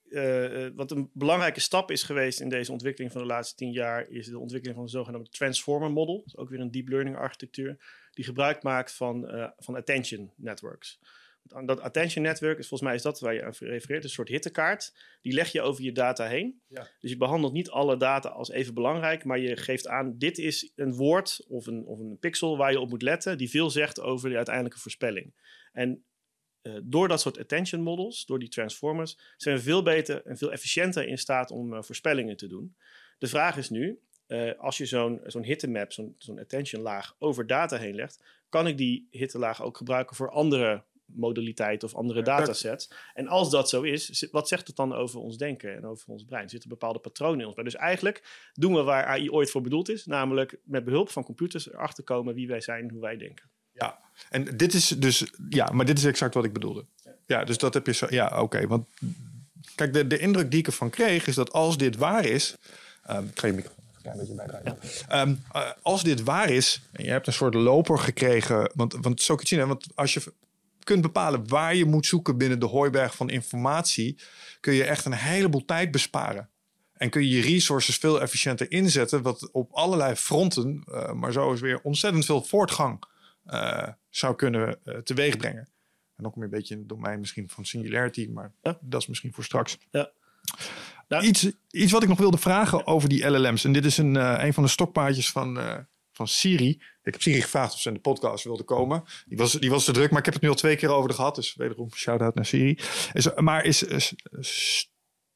uh, 0.09 0.67
wat 0.75 0.91
een 0.91 1.09
belangrijke 1.13 1.59
stap 1.59 1.91
is 1.91 2.03
geweest 2.03 2.39
in 2.39 2.49
deze 2.49 2.71
ontwikkeling 2.71 3.11
van 3.11 3.21
de 3.21 3.27
laatste 3.27 3.55
tien 3.55 3.71
jaar, 3.71 4.09
is 4.09 4.27
de 4.27 4.39
ontwikkeling 4.39 4.77
van 4.77 4.85
de 4.85 4.91
zogenaamde 4.91 5.29
Transformer 5.29 5.91
Model. 5.91 6.17
Dat 6.17 6.25
is 6.25 6.37
ook 6.37 6.49
weer 6.49 6.59
een 6.59 6.71
deep 6.71 6.87
learning 6.87 7.15
architectuur, 7.15 7.77
die 8.11 8.25
gebruik 8.25 8.63
maakt 8.63 8.93
van, 8.93 9.35
uh, 9.35 9.49
van 9.57 9.75
attention 9.75 10.31
networks. 10.35 10.99
Dat 11.65 11.81
attention 11.81 12.23
network 12.23 12.57
is 12.57 12.67
volgens 12.67 12.89
mij 12.89 12.97
is 12.97 13.01
dat 13.01 13.19
waar 13.19 13.33
je 13.33 13.43
aan 13.43 13.53
refereert, 13.59 14.03
een 14.03 14.09
soort 14.09 14.27
hittekaart. 14.27 14.93
Die 15.21 15.33
leg 15.33 15.51
je 15.51 15.61
over 15.61 15.83
je 15.83 15.91
data 15.91 16.27
heen. 16.27 16.61
Ja. 16.67 16.87
Dus 16.99 17.11
je 17.11 17.17
behandelt 17.17 17.53
niet 17.53 17.69
alle 17.69 17.97
data 17.97 18.29
als 18.29 18.49
even 18.49 18.73
belangrijk, 18.73 19.23
maar 19.23 19.39
je 19.39 19.57
geeft 19.57 19.87
aan: 19.87 20.17
dit 20.17 20.37
is 20.37 20.71
een 20.75 20.93
woord 20.93 21.45
of 21.47 21.67
een, 21.67 21.85
of 21.85 21.99
een 21.99 22.17
pixel 22.19 22.57
waar 22.57 22.71
je 22.71 22.79
op 22.79 22.89
moet 22.89 23.01
letten, 23.01 23.37
die 23.37 23.49
veel 23.49 23.69
zegt 23.69 24.01
over 24.01 24.29
de 24.29 24.35
uiteindelijke 24.35 24.79
voorspelling. 24.79 25.33
En 25.71 26.05
uh, 26.67 26.77
door 26.83 27.07
dat 27.07 27.21
soort 27.21 27.39
attention 27.39 27.81
models, 27.81 28.25
door 28.25 28.39
die 28.39 28.49
transformers, 28.49 29.17
zijn 29.37 29.55
we 29.55 29.61
veel 29.61 29.83
beter 29.83 30.25
en 30.25 30.37
veel 30.37 30.51
efficiënter 30.51 31.07
in 31.07 31.17
staat 31.17 31.51
om 31.51 31.73
uh, 31.73 31.81
voorspellingen 31.81 32.37
te 32.37 32.47
doen. 32.47 32.75
De 33.17 33.27
vraag 33.27 33.57
is 33.57 33.69
nu, 33.69 33.99
uh, 34.27 34.51
als 34.57 34.77
je 34.77 34.85
zo'n 34.85 35.21
zo'n 35.25 35.43
hittemap, 35.43 35.91
zo'n 35.91 36.15
zo'n 36.17 36.39
attention 36.39 36.81
laag 36.81 37.15
over 37.19 37.47
data 37.47 37.77
heen 37.77 37.95
legt, 37.95 38.23
kan 38.49 38.67
ik 38.67 38.77
die 38.77 39.07
hittelaag 39.11 39.63
ook 39.63 39.77
gebruiken 39.77 40.15
voor 40.15 40.29
andere 40.29 40.83
modaliteiten 41.05 41.87
of 41.87 41.95
andere 41.95 42.21
datasets. 42.21 42.91
En 43.13 43.27
als 43.27 43.49
dat 43.49 43.69
zo 43.69 43.81
is, 43.81 44.27
wat 44.31 44.47
zegt 44.47 44.67
het 44.67 44.75
dan 44.75 44.93
over 44.93 45.19
ons 45.19 45.37
denken 45.37 45.75
en 45.75 45.85
over 45.85 46.07
ons 46.07 46.23
brein? 46.23 46.49
Zitten 46.49 46.69
bepaalde 46.69 46.99
patronen 46.99 47.39
in 47.39 47.45
ons 47.45 47.53
brein? 47.53 47.69
Dus 47.69 47.79
eigenlijk 47.79 48.49
doen 48.53 48.73
we 48.73 48.81
waar 48.81 49.05
AI 49.05 49.31
ooit 49.31 49.51
voor 49.51 49.61
bedoeld 49.61 49.89
is, 49.89 50.05
namelijk 50.05 50.59
met 50.63 50.83
behulp 50.83 51.09
van 51.09 51.23
computers 51.23 51.71
erachter 51.71 52.03
komen 52.03 52.35
wie 52.35 52.47
wij 52.47 52.61
zijn, 52.61 52.91
hoe 52.91 53.01
wij 53.01 53.17
denken. 53.17 53.49
Ja, 53.75 53.99
en 54.29 54.57
dit 54.57 54.73
is 54.73 54.87
dus, 54.87 55.31
ja, 55.49 55.69
maar 55.71 55.85
dit 55.85 55.97
is 55.97 56.05
exact 56.05 56.33
wat 56.33 56.45
ik 56.45 56.53
bedoelde. 56.53 56.85
Ja, 57.25 57.43
dus 57.43 57.57
dat 57.57 57.73
heb 57.73 57.85
je 57.85 57.93
zo, 57.93 58.07
ja, 58.09 58.25
oké. 58.25 58.39
Okay, 58.39 58.67
want 58.67 58.87
kijk, 59.75 59.93
de, 59.93 60.07
de 60.07 60.17
indruk 60.17 60.51
die 60.51 60.59
ik 60.59 60.67
ervan 60.67 60.89
kreeg 60.89 61.27
is 61.27 61.35
dat 61.35 61.51
als 61.51 61.77
dit 61.77 61.95
waar 61.95 62.25
is. 62.25 62.55
Um, 63.09 63.25
ik 63.25 63.39
ga 63.39 63.47
je 63.47 63.53
microfoon 63.53 63.83
een 63.95 64.01
klein 64.01 64.17
beetje 64.17 64.35
bijdragen. 64.35 64.77
Ja. 65.07 65.21
Um, 65.21 65.43
uh, 65.55 65.71
als 65.81 66.03
dit 66.03 66.23
waar 66.23 66.49
is 66.49 66.81
en 66.91 67.03
je 67.03 67.09
hebt 67.09 67.27
een 67.27 67.33
soort 67.33 67.53
loper 67.53 67.99
gekregen, 67.99 68.71
want, 68.75 68.95
want 69.01 69.21
zo 69.21 69.35
kun 69.35 69.45
je 69.49 69.55
zien, 69.55 69.67
want 69.67 69.87
als 69.95 70.13
je 70.13 70.33
kunt 70.83 71.01
bepalen 71.01 71.47
waar 71.47 71.75
je 71.75 71.85
moet 71.85 72.05
zoeken 72.05 72.37
binnen 72.37 72.59
de 72.59 72.65
hooiberg 72.65 73.15
van 73.15 73.29
informatie, 73.29 74.17
kun 74.59 74.73
je 74.73 74.83
echt 74.83 75.05
een 75.05 75.13
heleboel 75.13 75.65
tijd 75.65 75.91
besparen. 75.91 76.49
En 76.93 77.09
kun 77.09 77.21
je 77.21 77.29
je 77.29 77.41
resources 77.41 77.97
veel 77.97 78.21
efficiënter 78.21 78.71
inzetten, 78.71 79.21
wat 79.21 79.51
op 79.51 79.71
allerlei 79.71 80.15
fronten, 80.15 80.83
uh, 80.87 81.11
maar 81.11 81.31
zo 81.31 81.53
is 81.53 81.59
weer 81.59 81.79
ontzettend 81.83 82.25
veel 82.25 82.43
voortgang 82.43 83.03
uh, 83.47 83.87
zou 84.09 84.35
kunnen 84.35 84.79
uh, 84.85 84.97
teweegbrengen. 84.97 85.67
En 86.15 86.25
ook 86.25 86.35
een 86.35 86.49
beetje 86.49 86.73
in 86.73 86.79
het 86.79 86.89
domein 86.89 87.19
misschien 87.19 87.49
van 87.49 87.65
singularity, 87.65 88.29
maar 88.33 88.51
ja. 88.61 88.77
dat 88.81 89.01
is 89.01 89.07
misschien 89.07 89.33
voor 89.33 89.43
straks. 89.43 89.77
Ja. 89.91 90.11
Nou, 91.07 91.25
iets, 91.25 91.51
iets 91.71 91.91
wat 91.91 92.03
ik 92.03 92.09
nog 92.09 92.17
wilde 92.17 92.37
vragen 92.37 92.87
over 92.87 93.09
die 93.09 93.29
LLM's. 93.29 93.63
En 93.63 93.73
dit 93.73 93.85
is 93.85 93.97
een, 93.97 94.15
uh, 94.15 94.37
een 94.39 94.53
van 94.53 94.63
de 94.63 94.69
stokpaardjes 94.69 95.31
van, 95.31 95.59
van 96.11 96.27
Siri. 96.27 96.69
Ik 97.03 97.13
heb 97.13 97.21
Siri 97.21 97.41
gevraagd 97.41 97.73
of 97.73 97.79
ze 97.79 97.87
in 97.87 97.93
de 97.93 97.99
podcast 97.99 98.43
wilde 98.43 98.63
komen. 98.63 99.03
Die 99.25 99.37
was, 99.37 99.51
die 99.51 99.69
was 99.69 99.85
te 99.85 99.91
druk, 99.91 100.09
maar 100.09 100.19
ik 100.19 100.25
heb 100.25 100.33
het 100.33 100.43
nu 100.43 100.49
al 100.49 100.55
twee 100.55 100.75
keer 100.75 100.89
over 100.89 101.13
gehad. 101.13 101.35
Dus 101.35 101.55
wederom 101.55 101.93
shout-out 101.93 102.35
naar 102.35 102.45
Siri. 102.45 102.79
Is, 103.13 103.33
maar 103.33 103.63
is, 103.63 103.83
is 103.83 104.13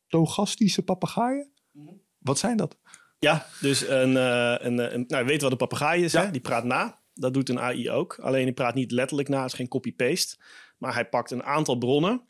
stochastische 0.06 0.82
papegaaien? 0.82 1.52
Mm 1.72 1.88
-hmm. 1.88 2.02
Wat 2.18 2.40
zijn 2.40 2.58
dat? 2.58 2.78
Ja, 3.20 3.48
dus 3.62 3.88
een, 3.88 4.16
een, 4.16 4.94
een, 4.94 5.06
nou, 5.08 5.26
weet 5.26 5.42
wat 5.42 5.52
een 5.52 5.58
papegaai 5.58 6.04
is. 6.04 6.12
Ja. 6.12 6.26
Hè? 6.26 6.32
Die 6.32 6.42
praat 6.42 6.64
na. 6.64 6.99
Dat 7.20 7.34
doet 7.34 7.50
een 7.50 7.60
AI 7.60 7.90
ook. 7.90 8.20
Alleen 8.20 8.46
die 8.46 8.54
praat 8.54 8.76
niet 8.76 8.92
letterlijk 8.92 9.30
na. 9.30 9.42
Het 9.42 9.52
is 9.52 9.58
geen 9.58 9.68
copy-paste. 9.68 10.38
Maar 10.78 10.94
hij 10.94 11.06
pakt 11.06 11.32
een 11.32 11.44
aantal 11.44 11.78
bronnen. 11.78 12.22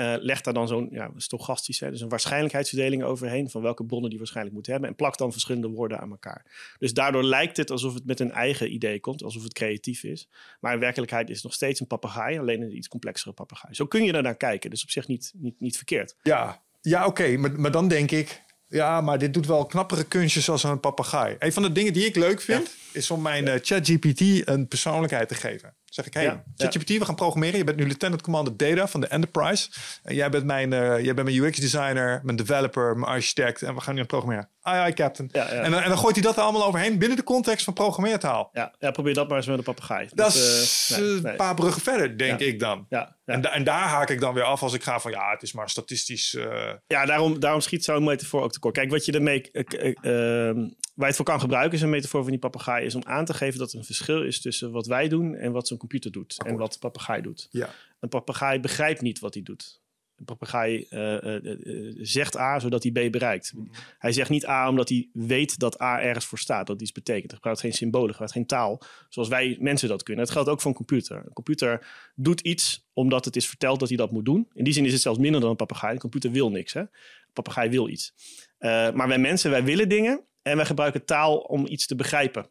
Uh, 0.00 0.14
legt 0.18 0.44
daar 0.44 0.54
dan 0.54 0.68
zo'n 0.68 0.88
ja, 0.90 1.10
stochastisch, 1.16 1.80
hè, 1.80 1.90
dus 1.90 2.00
een 2.00 2.08
waarschijnlijkheidsverdeling 2.08 3.02
overheen 3.02 3.50
van 3.50 3.62
welke 3.62 3.84
bronnen 3.84 4.10
die 4.10 4.18
waarschijnlijk 4.18 4.56
moet 4.56 4.66
hebben 4.66 4.88
en 4.88 4.94
plakt 4.94 5.18
dan 5.18 5.32
verschillende 5.32 5.68
woorden 5.68 6.00
aan 6.00 6.10
elkaar. 6.10 6.74
Dus 6.78 6.92
daardoor 6.92 7.24
lijkt 7.24 7.56
het 7.56 7.70
alsof 7.70 7.94
het 7.94 8.04
met 8.04 8.20
een 8.20 8.30
eigen 8.30 8.72
idee 8.72 9.00
komt, 9.00 9.22
alsof 9.22 9.42
het 9.42 9.52
creatief 9.52 10.02
is. 10.02 10.28
Maar 10.60 10.72
in 10.72 10.80
werkelijkheid 10.80 11.28
is 11.28 11.34
het 11.34 11.44
nog 11.44 11.54
steeds 11.54 11.80
een 11.80 11.86
papegaai, 11.86 12.38
alleen 12.38 12.62
een 12.62 12.76
iets 12.76 12.88
complexere 12.88 13.32
papegaai. 13.32 13.74
Zo 13.74 13.86
kun 13.86 14.04
je 14.04 14.12
er 14.12 14.22
naar 14.22 14.36
kijken, 14.36 14.70
dus 14.70 14.82
op 14.82 14.90
zich 14.90 15.06
niet, 15.06 15.32
niet, 15.36 15.60
niet 15.60 15.76
verkeerd. 15.76 16.16
Ja, 16.22 16.62
ja 16.80 17.06
oké, 17.06 17.36
maar, 17.36 17.60
maar 17.60 17.70
dan 17.70 17.88
denk 17.88 18.10
ik, 18.10 18.42
Ja, 18.68 19.00
maar 19.00 19.18
dit 19.18 19.34
doet 19.34 19.46
wel 19.46 19.66
knappere 19.66 20.04
kunstjes 20.04 20.50
als 20.50 20.62
een 20.62 20.80
papegaai. 20.80 21.36
Een 21.38 21.52
van 21.52 21.62
de 21.62 21.72
dingen 21.72 21.92
die 21.92 22.06
ik 22.06 22.16
leuk 22.16 22.40
vind, 22.40 22.74
is 22.92 23.10
om 23.10 23.22
mijn 23.22 23.48
eh, 23.48 23.58
ChatGPT 23.62 24.48
een 24.48 24.68
persoonlijkheid 24.68 25.28
te 25.28 25.34
geven. 25.34 25.74
zeg 25.84 26.06
ik, 26.06 26.14
hey, 26.14 26.42
ChatGPT, 26.56 26.88
we 26.88 27.04
gaan 27.04 27.14
programmeren. 27.14 27.58
Je 27.58 27.64
bent 27.64 27.76
nu 27.76 27.84
Lieutenant 27.84 28.22
Commander 28.22 28.56
Data 28.56 28.88
van 28.88 29.00
de 29.00 29.06
Enterprise. 29.06 29.70
En 30.02 30.14
jij 30.14 30.30
bent 30.30 30.44
mijn, 30.44 30.72
eh, 30.72 31.04
jij 31.04 31.14
bent 31.14 31.28
mijn 31.28 31.42
UX-designer, 31.42 32.20
mijn 32.22 32.36
developer, 32.36 32.96
mijn 32.96 33.12
architect. 33.12 33.62
En 33.62 33.74
we 33.74 33.80
gaan 33.80 33.94
nu 33.94 34.00
aan 34.00 34.06
het 34.06 34.16
programmeren. 34.16 34.48
Aye, 34.60 34.80
aye, 34.80 34.92
captain. 34.92 35.28
Ja, 35.32 35.44
ja. 35.44 35.50
En, 35.50 35.70
dan, 35.70 35.82
en 35.82 35.88
dan 35.88 35.98
gooit 35.98 36.14
hij 36.14 36.24
dat 36.24 36.36
er 36.36 36.42
allemaal 36.42 36.64
overheen 36.64 36.98
binnen 36.98 37.16
de 37.16 37.24
context 37.24 37.64
van 37.64 37.74
programmeertaal. 37.74 38.50
Ja, 38.52 38.74
ja, 38.78 38.90
probeer 38.90 39.14
dat 39.14 39.28
maar 39.28 39.36
eens 39.36 39.46
met 39.46 39.58
een 39.58 39.64
papegaai. 39.64 40.08
Dat 40.14 40.34
is 40.34 40.94
nee, 40.96 41.00
eh, 41.00 41.22
nee. 41.22 41.30
een 41.32 41.36
paar 41.36 41.54
bruggen 41.54 41.82
verder, 41.82 42.18
denk 42.18 42.40
ik 42.40 42.58
dan. 42.60 42.86
Ja. 42.88 43.16
En, 43.28 43.40
da- 43.40 43.52
en 43.54 43.64
daar 43.64 43.88
haak 43.88 44.10
ik 44.10 44.20
dan 44.20 44.34
weer 44.34 44.42
af 44.42 44.62
als 44.62 44.72
ik 44.74 44.82
ga 44.82 45.00
van 45.00 45.10
ja, 45.10 45.30
het 45.30 45.42
is 45.42 45.52
maar 45.52 45.70
statistisch. 45.70 46.34
eh, 46.34 46.72
Ja, 46.86 47.04
daarom, 47.04 47.40
daarom 47.40 47.60
schiet 47.60 47.84
zo'n 47.84 48.04
metafoor 48.04 48.42
ook 48.42 48.52
tekort. 48.52 48.74
Kijk, 48.74 48.90
wat 48.90 49.04
je 49.04 49.12
ermee, 49.12 49.50
eh, 49.50 49.86
ehm, 49.86 50.56
waar 50.56 50.68
je 50.94 51.04
het 51.04 51.16
voor 51.16 51.24
kan 51.24 51.40
gebruiken, 51.40 51.72
is 51.76 51.82
een 51.82 51.90
metafoor 51.90 52.22
van 52.22 52.30
die 52.30 52.40
papegaai, 52.40 52.84
is 52.86 52.94
om 52.94 53.02
aan 53.04 53.24
te 53.24 53.34
geven 53.34 53.58
dat 53.58 53.72
er 53.72 53.78
een 53.78 53.84
verschil 53.84 54.22
is 54.22 54.40
tussen 54.40 54.70
wat 54.70 54.86
wij 54.86 55.08
doen 55.08 55.34
en 55.34 55.52
wat 55.52 55.68
zo'n 55.68 55.78
computer 55.78 56.12
doet. 56.12 56.42
En 56.46 56.56
wat 56.56 56.72
de 56.72 56.78
papegaai 56.78 57.22
doet. 57.22 57.48
ja. 57.50 57.70
Een 58.00 58.08
papegaai 58.08 58.60
begrijpt 58.60 59.00
niet 59.00 59.18
wat 59.18 59.34
hij 59.34 59.42
doet. 59.42 59.80
Papegaai 60.24 60.86
eh, 60.90 61.16
eh, 61.16 61.44
eh, 61.44 61.94
zegt 61.96 62.36
A 62.36 62.58
zodat 62.58 62.82
hij 62.82 62.92
B 62.92 63.12
bereikt. 63.12 63.52
Hij 63.98 64.12
zegt 64.12 64.30
niet 64.30 64.46
A 64.46 64.68
omdat 64.68 64.88
hij 64.88 65.08
weet 65.12 65.58
dat 65.58 65.80
A 65.80 66.00
ergens 66.00 66.24
voor 66.24 66.38
staat, 66.38 66.66
dat 66.66 66.82
iets 66.82 66.92
betekent. 66.92 67.26
Hij 67.26 67.34
gebruikt 67.34 67.60
geen 67.60 67.72
symbolen, 67.72 68.10
gebruikt 68.10 68.32
geen 68.32 68.46
taal, 68.46 68.82
zoals 69.08 69.28
wij 69.28 69.56
mensen 69.60 69.88
dat 69.88 70.02
kunnen. 70.02 70.24
Het 70.24 70.32
geldt 70.32 70.48
ook 70.48 70.60
voor 70.60 70.70
een 70.70 70.76
computer. 70.76 71.16
Een 71.16 71.32
computer 71.32 71.86
doet 72.14 72.40
iets 72.40 72.86
omdat 72.92 73.24
het 73.24 73.36
is 73.36 73.48
verteld 73.48 73.80
dat 73.80 73.88
hij 73.88 73.96
dat 73.96 74.10
moet 74.10 74.24
doen. 74.24 74.48
In 74.52 74.64
die 74.64 74.72
zin 74.72 74.84
is 74.84 74.92
het 74.92 75.00
zelfs 75.00 75.18
minder 75.18 75.40
dan 75.40 75.50
een 75.50 75.56
papegaai. 75.56 75.92
Een 75.92 76.00
computer 76.00 76.30
wil 76.30 76.50
niks. 76.50 76.72
Hè? 76.72 76.80
Een 76.80 76.88
papegaai 77.32 77.70
wil 77.70 77.88
iets. 77.88 78.12
Maar 78.58 79.08
wij 79.08 79.18
mensen, 79.18 79.50
wij 79.50 79.64
willen 79.64 79.88
dingen 79.88 80.24
en 80.42 80.56
wij 80.56 80.66
gebruiken 80.66 81.04
taal 81.04 81.38
om 81.38 81.66
iets 81.66 81.86
te 81.86 81.94
begrijpen. 81.94 82.46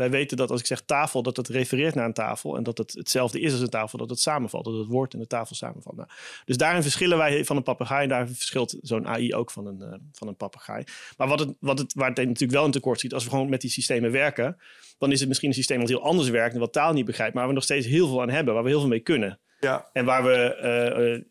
Wij 0.00 0.10
weten 0.10 0.36
dat 0.36 0.50
als 0.50 0.60
ik 0.60 0.66
zeg 0.66 0.80
tafel, 0.80 1.22
dat 1.22 1.36
het 1.36 1.48
refereert 1.48 1.94
naar 1.94 2.04
een 2.04 2.12
tafel. 2.12 2.56
En 2.56 2.62
dat 2.62 2.78
het 2.78 2.92
hetzelfde 2.92 3.40
is 3.40 3.52
als 3.52 3.60
een 3.60 3.68
tafel, 3.68 3.98
dat 3.98 4.10
het 4.10 4.20
samenvalt. 4.20 4.64
Dat 4.64 4.74
het 4.74 4.86
woord 4.86 5.12
en 5.12 5.18
de 5.18 5.26
tafel 5.26 5.54
samenvalt. 5.56 5.96
Nou, 5.96 6.08
dus 6.44 6.56
daarin 6.56 6.82
verschillen 6.82 7.18
wij 7.18 7.44
van 7.44 7.56
een 7.56 7.62
papegaai. 7.62 8.08
Daar 8.08 8.28
verschilt 8.28 8.76
zo'n 8.82 9.06
AI 9.06 9.34
ook 9.34 9.50
van 9.50 9.66
een, 9.66 9.82
eh, 9.82 9.98
van 10.12 10.28
een 10.28 10.36
papegaai. 10.36 10.84
Maar 11.16 11.28
wat 11.28 11.38
het, 11.38 11.54
wat 11.60 11.78
het, 11.78 11.94
waar 11.94 12.08
het 12.08 12.16
natuurlijk 12.16 12.52
wel 12.52 12.64
in 12.64 12.70
tekort 12.70 12.98
schiet, 12.98 13.14
als 13.14 13.24
we 13.24 13.30
gewoon 13.30 13.48
met 13.48 13.60
die 13.60 13.70
systemen 13.70 14.10
werken, 14.10 14.56
dan 14.98 15.12
is 15.12 15.18
het 15.20 15.28
misschien 15.28 15.48
een 15.48 15.54
systeem 15.54 15.80
dat 15.80 15.88
heel 15.88 16.02
anders 16.02 16.28
werkt 16.28 16.54
en 16.54 16.60
wat 16.60 16.72
taal 16.72 16.92
niet 16.92 17.04
begrijpt, 17.04 17.34
maar 17.34 17.42
waar 17.42 17.52
we 17.52 17.58
nog 17.58 17.68
steeds 17.68 17.86
heel 17.86 18.08
veel 18.08 18.22
aan 18.22 18.30
hebben, 18.30 18.54
waar 18.54 18.62
we 18.62 18.68
heel 18.68 18.80
veel 18.80 18.88
mee 18.88 19.00
kunnen. 19.00 19.38
Ja. 19.60 19.88
En 19.92 20.04
waar 20.04 20.24
we 20.24 20.54
eh, 20.54 20.86
eh, 21.14 21.22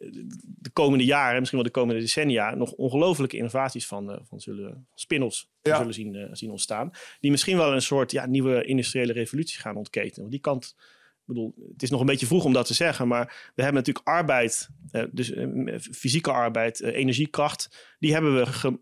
de 0.42 0.70
komende 0.74 1.06
jaren, 1.06 1.38
misschien 1.40 1.60
wel 1.60 1.68
de 1.68 1.80
komende 1.80 2.02
decennia, 2.02 2.56
nog 2.56 2.72
ongelofelijke 2.72 3.38
innovaties 3.38 3.88
van, 3.88 4.12
eh, 4.12 4.18
van 4.24 4.40
zullen, 4.40 4.88
spin-offs 4.94 5.50
Ja. 5.62 5.78
zullen 5.78 5.94
zien, 5.94 6.30
zien 6.32 6.52
ontstaan. 6.52 6.92
Die 7.20 7.32
misschien 7.32 7.58
wel 7.58 7.74
een 7.74 7.82
soort 7.82 8.12
ja, 8.12 8.26
nieuwe 8.26 8.64
industriële 8.64 9.14
revolutie 9.14 9.60
gaan 9.60 9.76
ontketenen. 9.76 10.20
Want 10.20 10.32
die 10.32 10.40
kant, 10.40 10.76
ik 10.78 11.26
bedoel, 11.26 11.54
het 11.74 11.84
is 11.84 11.90
nog 11.90 12.00
een 12.00 12.06
beetje 12.06 12.26
vroeg 12.26 12.44
om 12.46 12.54
dat 12.54 12.68
te 12.68 12.74
zeggen, 12.74 13.08
maar 13.08 13.52
we 13.56 13.64
hebben 13.64 13.74
natuurlijk 13.82 14.08
arbeid, 14.08 14.70
dus 15.12 15.34
fysieke 15.92 16.32
arbeid, 16.32 16.82
energiekracht, 16.82 17.96
die 18.00 18.14
hebben 18.14 18.36
we 18.36 18.46
ge- 18.46 18.80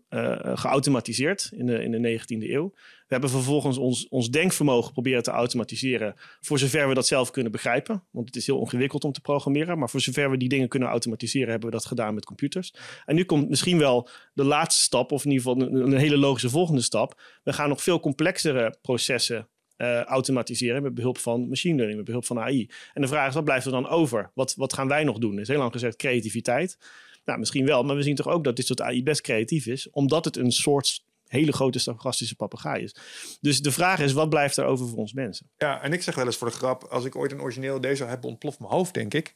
geautomatiseerd 0.54 1.50
in 1.54 1.66
de, 1.66 1.82
in 1.82 1.90
de 1.90 2.20
19e 2.20 2.50
eeuw. 2.50 2.74
We 3.08 3.14
hebben 3.14 3.30
vervolgens 3.30 3.78
ons, 3.78 4.08
ons 4.08 4.30
denkvermogen 4.30 4.92
proberen 4.92 5.22
te 5.22 5.30
automatiseren. 5.30 6.14
Voor 6.40 6.58
zover 6.58 6.88
we 6.88 6.94
dat 6.94 7.06
zelf 7.06 7.30
kunnen 7.30 7.52
begrijpen. 7.52 8.04
Want 8.10 8.26
het 8.26 8.36
is 8.36 8.46
heel 8.46 8.60
ingewikkeld 8.60 9.04
om 9.04 9.12
te 9.12 9.20
programmeren. 9.20 9.78
Maar 9.78 9.90
voor 9.90 10.00
zover 10.00 10.30
we 10.30 10.36
die 10.36 10.48
dingen 10.48 10.68
kunnen 10.68 10.88
automatiseren, 10.88 11.48
hebben 11.48 11.68
we 11.68 11.74
dat 11.74 11.86
gedaan 11.86 12.14
met 12.14 12.24
computers. 12.24 12.74
En 13.04 13.14
nu 13.14 13.24
komt 13.24 13.48
misschien 13.48 13.78
wel 13.78 14.08
de 14.34 14.44
laatste 14.44 14.82
stap, 14.82 15.12
of 15.12 15.24
in 15.24 15.30
ieder 15.30 15.46
geval 15.46 15.68
een, 15.68 15.96
hele 15.96 16.16
logische 16.16 16.50
volgende 16.50 16.80
stap. 16.80 17.20
We 17.42 17.52
gaan 17.52 17.68
nog 17.68 17.82
veel 17.82 18.00
complexere 18.00 18.76
processen 18.82 19.48
eh, 19.76 20.00
automatiseren 20.00 20.82
met 20.82 20.94
behulp 20.94 21.18
van 21.18 21.48
machine 21.48 21.74
learning, 21.74 21.96
met 21.96 22.06
behulp 22.06 22.24
van 22.24 22.38
AI. 22.38 22.68
En 22.94 23.02
de 23.02 23.08
vraag 23.08 23.28
is, 23.28 23.34
wat 23.34 23.44
blijft 23.44 23.66
er 23.66 23.72
dan 23.72 23.88
over? 23.88 24.30
Wat, 24.34 24.54
wat 24.54 24.72
gaan 24.72 24.88
wij 24.88 25.04
nog 25.04 25.18
doen? 25.18 25.38
Is 25.38 25.48
heel 25.48 25.58
lang 25.58 25.72
gezegd 25.72 25.96
creativiteit. 25.96 26.78
Nou, 27.24 27.38
misschien 27.38 27.66
wel, 27.66 27.82
maar 27.82 27.96
we 27.96 28.02
zien 28.02 28.14
toch 28.14 28.28
ook 28.28 28.44
dat 28.44 28.56
dit 28.56 28.66
soort 28.66 28.80
AI 28.80 29.02
best 29.02 29.20
creatief 29.20 29.66
is, 29.66 29.90
omdat 29.90 30.24
het 30.24 30.36
een 30.36 30.52
soort 30.52 31.06
hele 31.28 31.52
grote 31.52 31.78
stochastische 31.78 32.36
papegaai 32.36 32.82
is. 32.82 32.94
Dus 33.40 33.60
de 33.60 33.72
vraag 33.72 34.00
is, 34.00 34.12
wat 34.12 34.28
blijft 34.28 34.56
er 34.56 34.64
over 34.64 34.88
voor 34.88 34.98
ons 34.98 35.12
mensen? 35.12 35.50
Ja, 35.56 35.82
en 35.82 35.92
ik 35.92 36.02
zeg 36.02 36.14
wel 36.14 36.26
eens 36.26 36.36
voor 36.36 36.48
de 36.48 36.56
grap, 36.56 36.84
als 36.84 37.04
ik 37.04 37.16
ooit 37.16 37.32
een 37.32 37.40
origineel 37.40 37.80
deze 37.80 38.04
heb, 38.04 38.24
ontploft 38.24 38.58
mijn 38.58 38.72
hoofd, 38.72 38.94
denk 38.94 39.14
ik. 39.14 39.34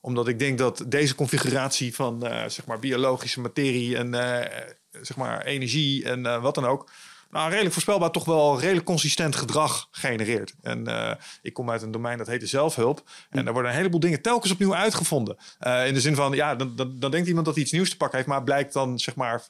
Omdat 0.00 0.28
ik 0.28 0.38
denk 0.38 0.58
dat 0.58 0.84
deze 0.86 1.14
configuratie 1.14 1.94
van 1.94 2.26
eh, 2.26 2.48
zeg 2.48 2.66
maar 2.66 2.78
biologische 2.78 3.40
materie 3.40 3.96
en 3.96 4.14
eh, 4.14 4.62
zeg 4.90 5.16
maar 5.16 5.44
energie 5.44 6.04
en 6.04 6.26
eh, 6.26 6.42
wat 6.42 6.54
dan 6.54 6.64
ook. 6.64 6.90
Nou, 7.30 7.48
redelijk 7.48 7.72
voorspelbaar 7.72 8.10
toch 8.10 8.24
wel 8.24 8.60
redelijk 8.60 8.86
consistent 8.86 9.36
gedrag 9.36 9.88
genereert. 9.90 10.54
En 10.62 10.86
ik 11.42 11.52
kom 11.52 11.70
uit 11.70 11.82
een 11.82 11.90
domein 11.90 12.18
dat 12.18 12.26
heet 12.26 12.40
de 12.40 12.46
zelfhulp. 12.46 13.02
En 13.30 13.44
daar 13.44 13.52
worden 13.52 13.70
een 13.70 13.76
heleboel 13.76 14.00
dingen 14.00 14.22
telkens 14.22 14.52
opnieuw 14.52 14.74
uitgevonden. 14.74 15.36
In 15.86 15.94
de 15.94 16.00
zin 16.00 16.14
van, 16.14 16.32
ja, 16.32 16.54
dan, 16.54 16.76
dan, 16.76 16.98
dan 16.98 17.10
denkt 17.10 17.28
iemand 17.28 17.46
dat 17.46 17.54
hij 17.54 17.64
iets 17.64 17.72
nieuws 17.72 17.90
te 17.90 17.96
pakken 17.96 18.16
heeft. 18.16 18.30
Maar 18.30 18.42
blijkt 18.42 18.72
dan, 18.72 18.98
zeg 18.98 19.14
maar, 19.14 19.42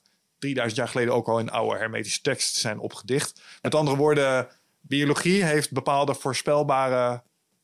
3000 0.45 0.77
jaar 0.77 0.89
geleden 0.89 1.15
ook 1.15 1.29
al 1.29 1.39
in 1.39 1.51
oude 1.51 1.79
hermetische 1.79 2.21
teksten 2.21 2.55
te 2.55 2.61
zijn 2.61 2.79
opgedicht. 2.79 3.41
Met 3.63 3.75
andere 3.75 3.97
woorden, 3.97 4.49
biologie 4.81 5.45
heeft 5.45 5.73
bepaalde 5.73 6.15
voorspelbare 6.15 7.23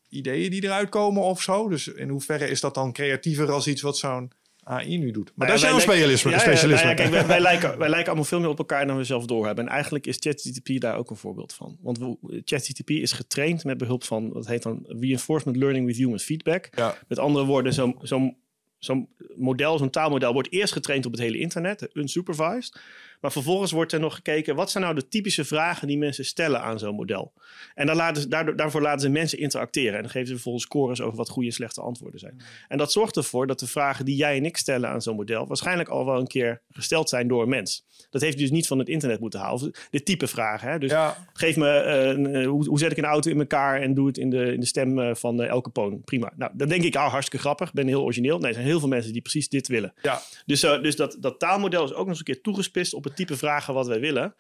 ideeën 0.09 0.51
die 0.51 0.65
eruit 0.65 0.89
komen 0.89 1.23
of 1.23 1.43
zo. 1.43 1.69
Dus 1.69 1.89
in 1.89 2.09
hoeverre 2.09 2.49
is 2.49 2.61
dat 2.61 2.75
dan 2.75 2.93
creatiever 2.93 3.51
als 3.53 3.67
iets 3.67 3.83
wat 3.83 3.99
zo'n 3.99 4.33
AI 4.63 4.99
nu 4.99 5.11
doet? 5.11 5.33
Maar 5.35 5.49
dat 5.49 5.61
ja, 5.61 5.67
is 5.67 5.71
jouw 5.71 5.81
specialisme. 5.81 6.31
Ja, 6.31 6.37
ja, 6.37 6.43
specialisme. 6.43 6.85
nou 6.85 6.97
kijk, 6.97 7.11
wij, 7.11 7.27
wij 7.27 7.41
lijken, 7.41 7.79
wij 7.79 7.89
lijken 7.89 8.07
allemaal 8.07 8.25
veel 8.25 8.41
meer 8.41 8.49
op 8.49 8.59
elkaar 8.59 8.87
dan 8.87 8.97
we 8.97 9.05
zelf 9.05 9.27
doorhebben. 9.27 9.67
En 9.67 9.73
eigenlijk 9.73 10.07
is 10.07 10.17
ChatGPT 10.21 10.81
daar 10.81 10.97
ook 10.97 11.11
een 11.11 11.17
voorbeeld 11.17 11.53
van. 11.53 11.79
Want 11.81 11.99
ChatGPT 12.45 12.91
is 12.91 13.13
getraind 13.13 13.65
met 13.65 13.79
behulp 13.79 14.05
van, 14.05 14.33
wat 14.33 14.47
heet 14.47 14.63
dan 14.63 14.85
Reinforcement 14.87 15.57
Learning 15.57 15.87
with 15.87 15.97
Human 15.97 16.19
Feedback. 16.19 16.71
Met 17.09 17.19
andere 17.19 17.45
woorden, 17.45 17.73
zo'n 17.73 17.97
zo'n 18.03 18.37
zo'n 18.81 19.09
model, 19.37 19.79
zo'n 19.79 19.91
taalmodel 19.91 20.33
wordt 20.33 20.53
eerst 20.53 20.73
getraind 20.73 21.07
op 21.07 21.13
het 21.13 21.21
hele 21.21 21.39
internet, 21.39 21.89
unsupervised. 21.93 22.81
Maar 23.21 23.33
vervolgens 23.33 23.73
wordt 23.73 23.93
er 23.93 24.01
nog 24.01 24.15
gekeken, 24.15 24.55
wat 24.55 24.71
zijn 24.71 24.85
nou 24.85 24.97
de 24.97 25.09
typische 25.09 25.45
vragen 25.45 25.87
die 25.87 25.99
mensen 25.99 26.25
stellen 26.25 26.63
aan 26.63 26.79
zo'n 26.79 26.95
model? 26.95 27.33
En 27.75 27.87
dan 27.87 27.97
laten 27.97 28.23
ze, 28.23 28.29
daardoor, 28.29 28.57
daarvoor 28.57 28.83
laten 28.83 29.01
ze 29.01 29.09
mensen 29.09 29.39
interacteren. 29.39 29.95
En 29.95 30.01
dan 30.01 30.11
geven 30.11 30.27
ze 30.27 30.33
vervolgens 30.33 30.65
scores 30.65 31.01
over 31.01 31.17
wat 31.17 31.29
goede 31.29 31.49
en 31.49 31.55
slechte 31.55 31.81
antwoorden 31.81 32.21
zijn. 32.21 32.41
En 32.69 32.79
dat 32.79 32.93
zorgt 32.93 33.17
ervoor 33.17 33.47
dat 33.47 33.59
de 33.59 33.67
vragen 33.67 34.05
die 34.05 34.17
jij 34.17 34.37
en 34.37 34.45
ik 34.45 34.57
stellen 34.57 34.89
aan 34.89 35.03
zo'n 35.03 35.17
model... 35.17 35.47
waarschijnlijk 35.47 35.89
al 35.89 36.07
wel 36.07 36.19
een 36.19 36.27
keer 36.27 36.61
gesteld 36.71 37.09
zijn 37.09 37.29
door 37.29 37.43
een 37.43 37.49
mens. 37.49 37.85
Dat 38.11 38.21
heeft 38.21 38.39
dus 38.39 38.51
niet 38.51 38.67
van 38.67 38.79
het 38.79 38.89
internet 38.89 39.21
moeten 39.21 39.41
halen. 39.41 39.73
De 39.91 40.03
type 40.03 40.27
vragen. 40.27 40.71
Hè? 40.71 40.79
Dus 40.79 40.91
Ja, 40.91 41.17
geef 41.33 41.57
me, 41.57 41.69
eh, 41.69 42.11
eh, 42.11 42.49
hoe, 42.49 42.69
hoe 42.69 42.79
zet 42.79 42.91
ik 42.91 42.97
een 42.97 43.05
auto 43.05 43.31
in 43.31 43.39
elkaar... 43.39 43.81
en 43.81 43.95
doe 43.95 44.07
het 44.07 44.19
in 44.19 44.31
de, 44.31 44.53
in 44.53 44.61
de 44.61 44.67
stem 44.67 44.99
eh, 44.99 45.15
van 45.15 45.41
uh, 45.41 45.49
El 45.49 45.61
Capone. 45.61 45.97
Prima. 45.97 46.33
Nou, 46.37 46.53
dan 46.55 46.69
denk 46.69 46.83
ik, 46.83 46.97
ah, 46.97 47.11
hartstikke 47.11 47.45
grappig. 47.45 47.73
ben 47.73 47.87
heel 47.87 48.03
origineel. 48.03 48.39
Nee, 48.39 48.49
er 48.49 48.55
zijn 48.55 48.67
heel 48.67 48.79
veel 48.79 48.89
mensen 48.89 49.13
die 49.13 49.23
precies 49.23 49.49
dit 49.49 49.69
willen. 49.69 49.93
ja. 50.03 50.23
Dus, 50.47 50.61
dus 50.61 50.97
dat, 50.97 51.17
dat 51.21 51.39
taalmodel 51.39 51.85
is 51.85 51.91
ook 51.91 51.99
nog 51.99 52.09
eens 52.09 52.19
een 52.19 52.25
keer 52.25 52.41
toegespitst 52.41 52.95
op 52.95 53.05
het 53.05 53.10
type 53.15 53.37
vragen 53.37 53.75
wat 53.75 53.87
wij 53.87 54.01
willen. 54.01 54.35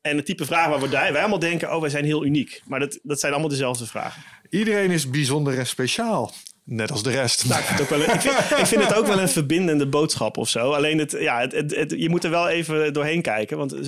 En 0.00 0.16
het 0.16 0.26
type 0.26 0.44
vragen 0.44 0.70
waar 0.70 0.80
we, 0.80 0.88
wij 0.88 1.20
allemaal 1.20 1.38
denken, 1.38 1.74
oh, 1.74 1.80
wij 1.80 1.90
zijn 1.90 2.04
heel 2.04 2.24
uniek. 2.24 2.62
Maar 2.66 2.80
dat, 2.80 2.98
dat 3.02 3.20
zijn 3.20 3.32
allemaal 3.32 3.50
dezelfde 3.50 3.86
vragen. 3.86 4.22
Iedereen 4.50 4.90
is 4.90 5.10
bijzonder 5.10 5.58
en 5.58 5.66
speciaal. 5.66 6.32
Net 6.64 6.90
als 6.90 7.02
de 7.02 7.10
rest. 7.10 7.48
Nou, 7.48 7.60
ik, 7.60 7.66
vind 7.66 7.78
het 7.78 7.82
ook 7.82 7.88
wel 7.98 8.08
een- 8.08 8.14
ik, 8.14 8.20
vind, 8.20 8.58
ik 8.60 8.66
vind 8.66 8.82
het 8.82 8.94
ook 8.94 9.06
wel 9.06 9.18
een 9.20 9.28
verbindende 9.28 9.86
boodschap 9.86 10.36
of 10.36 10.48
zo. 10.48 10.72
Alleen 10.72 10.98
het, 10.98 11.10
ja, 11.18 11.40
het, 11.40 11.52
het, 11.52 11.74
het- 11.74 11.94
je 11.96 12.08
moet 12.08 12.24
er 12.24 12.30
wel 12.30 12.48
even 12.48 12.92
doorheen 12.92 13.22
kijken. 13.22 13.56
Want 13.58 13.72
eh, 13.72 13.80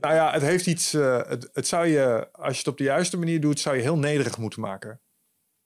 Nou 0.00 0.14
ja, 0.14 0.32
het 0.32 0.42
heeft 0.42 0.66
iets. 0.66 0.94
eh, 0.94 1.20
het, 1.28 1.50
het 1.52 1.66
zou 1.66 1.86
je, 1.86 2.28
als 2.32 2.52
je 2.52 2.58
het 2.58 2.68
op 2.68 2.78
de 2.78 2.84
juiste 2.84 3.16
manier 3.16 3.40
doet, 3.40 3.60
zou 3.60 3.76
je 3.76 3.82
heel 3.82 3.98
nederig 3.98 4.38
moeten 4.38 4.60
maken. 4.60 5.00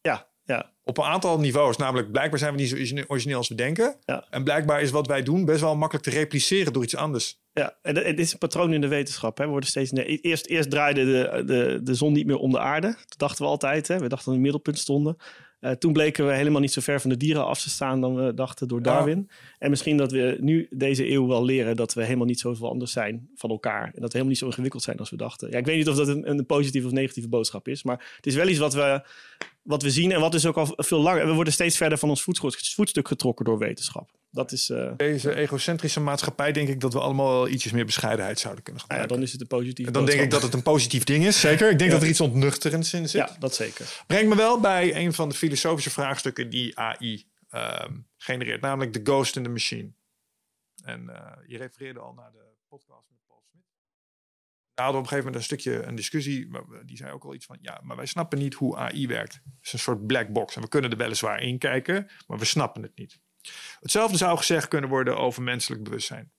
ja, 0.01 0.27
ja, 0.45 0.73
Op 0.85 0.99
een 0.99 1.05
aantal 1.05 1.39
niveaus. 1.39 1.77
Namelijk, 1.77 2.13
blijkbaar 2.13 2.39
zijn 2.39 2.53
we 2.55 2.59
niet 2.61 2.69
zo 2.69 2.75
origine- 2.75 3.05
origineel 3.09 3.37
als 3.39 3.49
we 3.49 3.55
denken. 3.55 3.97
Ja. 4.05 4.25
En 4.31 4.45
blijkbaar 4.45 4.81
is 4.83 4.91
wat 4.91 5.07
wij 5.07 5.23
doen 5.23 5.45
best 5.45 5.61
wel 5.61 5.77
makkelijk 5.77 6.07
te 6.07 6.13
repliceren 6.15 6.73
door 6.73 6.83
iets 6.83 6.97
anders. 6.97 7.41
Ja. 7.59 7.75
En 7.83 7.97
het 7.97 8.19
is 8.19 8.33
een 8.33 8.39
patroon 8.39 8.73
in 8.73 8.81
de 8.81 8.89
wetenschap. 8.89 9.39
Hè. 9.39 9.45
We 9.45 9.51
worden 9.51 9.69
steeds, 9.69 9.91
nee, 9.91 10.21
eerst, 10.21 10.47
eerst 10.47 10.71
draaide 10.71 11.05
de, 11.05 11.43
de, 11.45 11.81
de 11.83 11.95
zon 11.95 12.13
niet 12.13 12.27
meer 12.27 12.37
om 12.37 12.51
de 12.51 12.59
aarde. 12.59 12.87
Dat 12.87 13.19
dachten 13.19 13.45
we 13.45 13.51
altijd. 13.51 13.89
Hè. 13.89 13.99
We 13.99 14.09
dachten 14.09 14.17
dat 14.17 14.25
we 14.25 14.31
in 14.31 14.37
het 14.37 14.43
middelpunt 14.43 14.79
stonden. 14.79 15.17
Eh, 15.61 15.71
toen 15.71 15.93
bleken 15.93 16.27
we 16.27 16.33
helemaal 16.33 16.61
niet 16.61 16.73
zo 16.73 16.81
ver 16.81 17.01
van 17.01 17.11
de 17.11 17.17
dieren 17.17 17.47
af 17.47 17.63
te 17.63 17.69
staan 17.69 18.01
dan 18.01 18.15
we 18.15 18.35
dachten 18.35 18.69
door 18.69 18.79
Ja. 18.79 18.85
Darwin. 18.85 19.31
En 19.59 19.71
misschien 19.71 19.97
dat 19.97 20.13
we 20.13 20.37
nu 20.41 20.67
deze 20.71 21.11
eeuw 21.11 21.27
wel 21.27 21.45
leren 21.45 21.77
dat 21.77 21.95
we 21.95 22.05
helemaal 22.05 22.27
niet 22.27 22.41
zoveel 22.41 22.69
anders 22.69 22.93
zijn 22.93 23.29
van 23.35 23.51
elkaar. 23.51 23.85
En 23.85 23.91
dat 24.01 24.01
we 24.01 24.07
helemaal 24.07 24.29
niet 24.29 24.39
zo 24.39 24.47
ingewikkeld 24.47 24.83
zijn 24.83 24.99
als 24.99 25.11
we 25.11 25.17
dachten. 25.17 25.51
Ja, 25.51 25.59
ik 25.59 25.67
weet 25.67 25.77
niet 25.77 25.89
of 25.89 25.97
dat 25.97 26.09
een, 26.09 26.31
een 26.31 26.47
positieve 26.47 26.87
of 26.87 26.93
negatieve 26.93 27.29
boodschap 27.29 27.69
is. 27.69 27.83
Maar 27.83 28.15
het 28.17 28.27
is 28.27 28.35
wel 28.35 28.49
iets 28.49 28.59
wat 28.59 28.75
we, 28.75 29.03
wat 29.63 29.83
we 29.83 29.91
zien 29.91 30.13
en 30.13 30.21
wat 30.21 30.35
is 30.35 30.47
ook 30.47 30.57
al 30.57 30.73
veel 30.77 31.01
langer. 31.01 31.27
We 31.27 31.33
worden 31.33 31.53
steeds 31.53 31.77
verder 31.77 31.99
van 31.99 32.09
ons 32.09 32.23
voetstuk, 32.23 33.09
getrokken 33.09 33.45
door 33.45 33.59
wetenschap. 33.59 34.11
Dat 34.31 34.53
is, 34.53 34.71
eh, 34.71 34.93
Deze 34.97 35.35
egocentrische 35.35 36.01
maatschappij 36.01 36.53
denk 36.53 36.69
ik 36.69 36.81
dat 36.81 36.93
we 36.93 37.01
allemaal 37.01 37.33
wel 37.33 37.49
ietsjes 37.49 37.73
meer 37.73 37.85
bescheidenheid 37.85 38.39
zouden 38.39 38.65
kunnen 38.65 38.83
ja, 38.83 38.89
gebruiken. 38.89 39.17
dan 39.17 39.27
is 39.27 39.33
het 39.33 39.41
een 39.41 39.59
positieve 39.59 39.91
En 39.91 39.97
dan 39.97 40.07
denk 40.07 40.21
ik 40.21 40.31
dat 40.31 40.43
het 40.43 40.55
een 40.55 40.63
positief 40.63 41.05
ding 41.05 41.27
is, 41.27 41.41
zeker. 41.41 41.71
Ik 41.71 41.79
denk 41.79 41.91
dat 41.91 42.03
er 42.03 42.09
iets 42.09 42.21
ontnuchterends 42.21 42.93
in 42.93 43.09
zit. 43.09 43.29
Ja, 43.29 43.37
dat 43.39 43.55
zeker. 43.55 44.03
Brengt 44.07 44.29
me 44.29 44.37
wel 44.37 44.61
bij 44.61 44.97
een 44.97 45.13
van 45.13 45.29
de 45.29 45.35
filosofische 45.35 45.91
vraagstukken 45.91 46.51
die 46.51 46.79
AI 46.79 47.27
ehm, 47.49 47.93
genereert, 48.17 48.61
namelijk 48.61 48.93
de 48.93 49.01
ghost 49.03 49.37
in 49.37 49.43
the 49.43 49.49
machine. 49.49 49.93
En 50.85 51.09
eh, 51.09 51.33
je 51.47 51.57
refereerde 51.57 52.01
al 52.01 52.13
naar 52.13 52.33
de 52.33 52.45
podcast. 52.69 53.08
We 54.79 54.85
hadden 54.85 55.03
op 55.03 55.09
een 55.09 55.13
gegeven 55.13 55.33
moment 55.33 55.51
een 55.51 55.59
stukje 55.59 55.87
een 55.87 55.95
discussie. 55.95 56.49
Die 56.85 56.97
zei 56.97 57.13
ook 57.13 57.25
al 57.25 57.35
iets 57.35 57.47
van: 57.47 57.59
ja, 57.61 57.81
maar 57.83 57.97
wij 57.97 58.07
snappen 58.07 58.39
niet 58.39 58.55
hoe 58.55 58.77
AI 58.77 59.07
werkt. 59.07 59.35
Het 59.35 59.43
is 59.63 59.73
een 59.73 59.79
soort 59.79 60.07
black 60.07 60.29
box. 60.29 60.57
En 60.57 60.63
we 60.63 60.69
kunnen 60.69 60.91
er 60.91 60.97
weliswaar 60.97 61.43
in 61.43 61.59
kijken, 61.59 62.11
maar 62.27 62.39
we 62.39 62.45
snappen 62.45 62.83
het 62.83 62.97
niet. 62.97 63.21
Hetzelfde 63.81 64.17
zou 64.17 64.37
gezegd 64.37 64.69
kunnen 64.69 64.91
worden 64.91 65.19
over 65.19 65.43
menselijk 65.43 65.83
bewustzijn. 65.83 66.33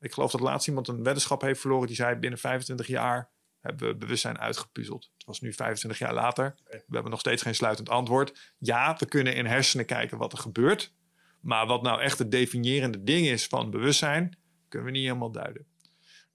Ik 0.00 0.12
geloof 0.12 0.30
dat 0.30 0.40
laatst 0.40 0.68
iemand 0.68 0.88
een 0.88 1.02
weddenschap 1.02 1.40
heeft 1.40 1.60
verloren. 1.60 1.86
Die 1.86 1.96
zei: 1.96 2.16
binnen 2.16 2.38
25 2.38 2.86
jaar 2.86 3.30
hebben 3.60 3.88
we 3.88 3.96
bewustzijn 3.96 4.38
uitgepuzzeld. 4.38 5.10
Het 5.16 5.26
was 5.26 5.40
nu 5.40 5.52
25 5.52 5.98
jaar 5.98 6.14
later. 6.14 6.54
We 6.64 6.82
hebben 6.90 7.10
nog 7.10 7.20
steeds 7.20 7.42
geen 7.42 7.54
sluitend 7.54 7.88
antwoord. 7.88 8.54
Ja, 8.58 8.96
we 8.98 9.06
kunnen 9.06 9.34
in 9.34 9.46
hersenen 9.46 9.86
kijken 9.86 10.18
wat 10.18 10.32
er 10.32 10.38
gebeurt. 10.38 10.94
Maar 11.40 11.66
wat 11.66 11.82
nou 11.82 12.00
echt 12.00 12.18
het 12.18 12.30
definiërende 12.30 13.02
ding 13.02 13.26
is 13.26 13.46
van 13.46 13.70
bewustzijn, 13.70 14.38
kunnen 14.68 14.88
we 14.88 14.94
niet 14.94 15.06
helemaal 15.06 15.32
duiden. 15.32 15.66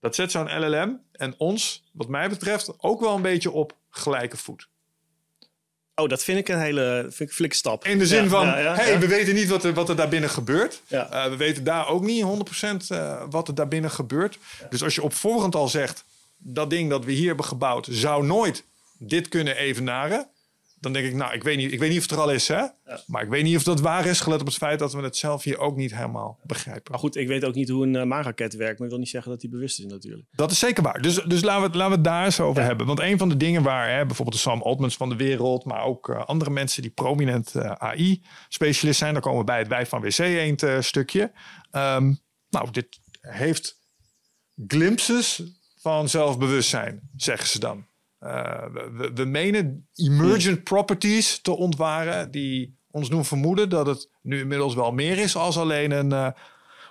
Dat 0.03 0.15
zet 0.15 0.31
zo'n 0.31 0.59
LLM 0.59 1.01
en 1.11 1.33
ons, 1.37 1.83
wat 1.91 2.07
mij 2.07 2.29
betreft, 2.29 2.73
ook 2.77 2.99
wel 2.99 3.15
een 3.15 3.21
beetje 3.21 3.51
op 3.51 3.75
gelijke 3.89 4.37
voet. 4.37 4.67
Oh, 5.95 6.09
dat 6.09 6.23
vind 6.23 6.37
ik 6.37 6.47
een 6.47 6.59
hele 6.59 7.07
flinke 7.09 7.55
stap. 7.55 7.85
In 7.85 7.97
de 7.97 8.07
zin 8.07 8.23
Ja, 8.23 8.29
van, 8.29 8.45
ja, 8.45 8.57
ja, 8.57 8.75
hey, 8.75 8.99
we 8.99 9.07
weten 9.07 9.33
niet 9.33 9.47
wat 9.47 9.63
er, 9.63 9.73
wat 9.73 9.89
er 9.89 9.95
daarbinnen 9.95 10.29
gebeurt. 10.29 10.81
Eh, 10.87 11.25
we 11.25 11.35
weten 11.35 11.63
daar 11.63 11.87
ook 11.87 12.03
niet 12.03 12.23
100% 12.23 12.87
eh, 12.87 13.21
wat 13.29 13.47
er 13.47 13.55
daarbinnen 13.55 13.91
gebeurt. 13.91 14.37
Dus 14.69 14.83
als 14.83 14.95
je 14.95 15.03
op 15.03 15.13
voorhand 15.13 15.55
al 15.55 15.67
zegt, 15.67 16.03
dat 16.37 16.69
ding 16.69 16.89
dat 16.89 17.05
we 17.05 17.11
hier 17.11 17.27
hebben 17.27 17.45
gebouwd, 17.45 17.87
zou 17.91 18.25
nooit 18.25 18.63
dit 18.97 19.27
kunnen 19.27 19.57
evenaren. 19.57 20.27
Dan 20.83 20.93
denk 20.93 21.05
ik, 21.05 21.13
nou, 21.13 21.33
ik 21.33 21.43
weet 21.43 21.57
niet, 21.57 21.71
ik 21.71 21.79
weet 21.79 21.89
niet 21.89 21.97
of 21.97 22.03
het 22.03 22.11
er 22.11 22.19
al 22.19 22.31
is, 22.31 22.47
hè? 22.47 22.61
Maar 23.07 23.23
ik 23.23 23.29
weet 23.29 23.43
niet 23.43 23.55
of 23.55 23.63
dat 23.63 23.79
waar 23.79 24.05
is, 24.05 24.19
gelet 24.19 24.39
op 24.39 24.45
het 24.45 24.55
feit 24.55 24.79
dat 24.79 24.93
we 24.93 25.01
het 25.01 25.17
zelf 25.17 25.43
hier 25.43 25.57
ook 25.57 25.75
niet 25.75 25.95
helemaal 25.95 26.39
begrijpen. 26.43 26.91
Maar 26.91 26.99
goed, 26.99 27.15
ik 27.15 27.27
weet 27.27 27.45
ook 27.45 27.55
niet 27.55 27.69
hoe 27.69 27.85
een 27.85 27.93
uh, 27.93 28.03
maanraket 28.03 28.55
werkt. 28.55 28.77
Maar 28.77 28.87
ik 28.87 28.93
wil 28.93 29.01
niet 29.01 29.09
zeggen 29.09 29.31
dat 29.31 29.41
hij 29.41 29.51
bewust 29.51 29.79
is 29.79 29.85
natuurlijk. 29.85 30.27
Dat 30.31 30.51
is 30.51 30.59
zeker 30.59 30.83
waar. 30.83 31.01
Dus, 31.01 31.15
dus 31.15 31.41
laten, 31.41 31.61
we 31.61 31.67
het, 31.67 31.75
laten 31.75 31.89
we 31.89 31.95
het 31.95 32.03
daar 32.03 32.25
eens 32.25 32.39
over 32.39 32.63
hebben. 32.63 32.85
Want 32.85 32.99
een 32.99 33.17
van 33.17 33.29
de 33.29 33.37
dingen 33.37 33.63
waar 33.63 33.89
hè, 33.89 34.05
bijvoorbeeld 34.05 34.35
de 34.35 34.49
Sam 34.49 34.61
Altmans 34.61 34.95
van 34.95 35.09
de 35.09 35.15
wereld... 35.15 35.65
maar 35.65 35.83
ook 35.83 36.07
uh, 36.07 36.25
andere 36.25 36.51
mensen 36.51 36.81
die 36.81 36.91
prominent 36.91 37.53
uh, 37.55 37.71
AI-specialist 37.71 38.99
zijn... 38.99 39.13
dan 39.13 39.21
komen 39.21 39.39
we 39.39 39.45
bij 39.45 39.57
het 39.57 39.67
wij 39.67 39.85
van 39.85 40.01
WC 40.01 40.17
Eend 40.17 40.65
stukje. 40.79 41.31
Um, 41.71 42.19
nou, 42.49 42.71
dit 42.71 42.99
heeft 43.21 43.79
glimpses 44.67 45.43
van 45.75 46.09
zelfbewustzijn, 46.09 47.09
zeggen 47.15 47.47
ze 47.47 47.59
dan. 47.59 47.85
Uh, 48.23 48.65
we, 48.73 49.11
we, 49.13 49.25
menen 49.25 49.87
emergent 49.95 50.63
properties 50.63 51.41
te 51.41 51.51
ontwaren 51.51 52.31
die 52.31 52.77
ons 52.91 53.09
doen 53.09 53.25
vermoeden 53.25 53.69
dat 53.69 53.87
het 53.87 54.09
nu 54.21 54.39
inmiddels 54.39 54.75
wel 54.75 54.91
meer 54.91 55.17
is 55.17 55.35
als 55.35 55.57
alleen 55.57 55.91
een, 55.91 56.11
uh, 56.11 56.27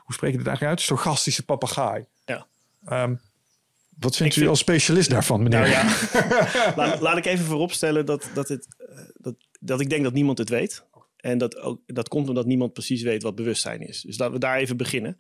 hoe 0.05 0.15
spreek 0.15 0.31
je 0.31 0.39
dit 0.39 0.47
eigenlijk 0.47 0.77
uit, 0.77 0.81
stochastische 0.81 1.45
papegaai. 1.45 2.05
Ja. 2.25 2.47
Um, 2.91 3.21
wat 3.99 4.17
vindt 4.17 4.37
ik 4.37 4.43
u 4.43 4.49
als 4.49 4.59
specialist 4.59 5.11
daarvan, 5.11 5.43
meneer? 5.43 5.59
Nou 5.59 5.71
ja. 5.71 5.85
laat, 6.77 7.01
laat, 7.01 7.17
ik 7.17 7.27
even 7.27 7.45
vooropstellen 7.45 8.07
dat, 8.07 8.31
dat, 8.35 8.49
het, 8.49 8.67
uh, 8.79 8.99
dat, 9.15 9.35
dat 9.61 9.81
ik 9.81 9.91
denk 9.91 10.03
dat 10.05 10.13
niemand 10.13 10.39
het 10.39 10.49
weet. 10.49 10.85
En 11.23 11.39
dat, 11.39 11.59
ook, 11.59 11.81
dat 11.87 12.09
komt 12.09 12.29
omdat 12.29 12.47
niemand 12.47 12.73
precies 12.73 13.03
weet 13.03 13.23
wat 13.23 13.35
bewustzijn 13.35 13.81
is. 13.81 14.01
Dus 14.01 14.19
laten 14.19 14.35
we 14.35 14.41
daar 14.41 14.57
even 14.57 14.77
beginnen. 14.77 15.17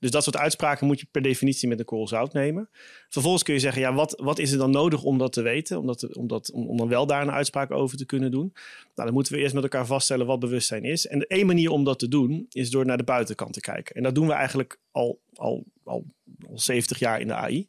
Dus 0.00 0.10
dat 0.10 0.22
soort 0.22 0.36
uitspraken 0.36 0.86
moet 0.86 1.00
je 1.00 1.06
per 1.10 1.22
definitie 1.22 1.68
met 1.68 1.78
een 1.78 1.84
korrel 1.84 2.08
zout 2.08 2.32
nemen. 2.32 2.68
Vervolgens 3.08 3.42
kun 3.42 3.54
je 3.54 3.60
zeggen, 3.60 3.82
ja, 3.82 3.94
wat, 3.94 4.20
wat 4.22 4.38
is 4.38 4.52
er 4.52 4.58
dan 4.58 4.70
nodig 4.70 5.02
om 5.02 5.18
dat 5.18 5.32
te 5.32 5.42
weten? 5.42 5.78
Om, 5.78 5.94
om, 6.12 6.26
dat, 6.26 6.52
om, 6.52 6.76
dan 6.76 6.88
wel 6.88 7.06
daar 7.06 7.22
een 7.22 7.30
uitspraak 7.30 7.70
over 7.70 7.96
te 7.96 8.06
kunnen 8.06 8.30
doen? 8.30 8.52
Nou, 8.54 8.62
dan 8.94 9.12
moeten 9.12 9.32
we 9.32 9.38
eerst 9.38 9.54
met 9.54 9.62
elkaar 9.62 9.86
vaststellen 9.86 10.26
wat 10.26 10.38
bewustzijn 10.38 10.84
is. 10.84 11.06
En 11.06 11.18
de 11.18 11.26
één 11.26 11.46
manier 11.46 11.70
om 11.70 11.84
dat 11.84 11.98
te 11.98 12.08
doen, 12.08 12.46
is 12.50 12.70
door 12.70 12.86
naar 12.86 12.96
de 12.96 13.04
buitenkant 13.04 13.52
te 13.52 13.60
kijken. 13.60 13.94
En 13.94 14.02
dat 14.02 14.14
doen 14.14 14.26
we 14.26 14.32
eigenlijk 14.32 14.78
al, 14.90 15.20
al, 15.34 15.64
al, 15.84 16.04
al 16.48 16.58
70 16.58 16.98
jaar 16.98 17.20
in 17.20 17.26
de 17.26 17.34
AI. 17.34 17.68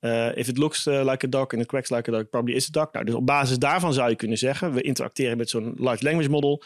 Uh, 0.00 0.36
if 0.36 0.48
it 0.48 0.58
looks 0.58 0.86
uh, 0.86 1.02
like 1.04 1.24
a 1.24 1.28
duck 1.28 1.52
and 1.52 1.62
it 1.62 1.68
quacks 1.68 1.90
like 1.90 2.10
a 2.10 2.12
duck, 2.12 2.30
probably 2.30 2.54
is 2.54 2.68
a 2.68 2.80
duck. 2.80 2.92
Nou, 2.92 3.04
dus 3.04 3.14
op 3.14 3.26
basis 3.26 3.58
daarvan 3.58 3.92
zou 3.92 4.10
je 4.10 4.16
kunnen 4.16 4.38
zeggen, 4.38 4.72
we 4.72 4.82
interacteren 4.82 5.36
met 5.36 5.50
zo'n 5.50 5.74
large 5.76 6.04
language 6.04 6.30
model 6.30 6.62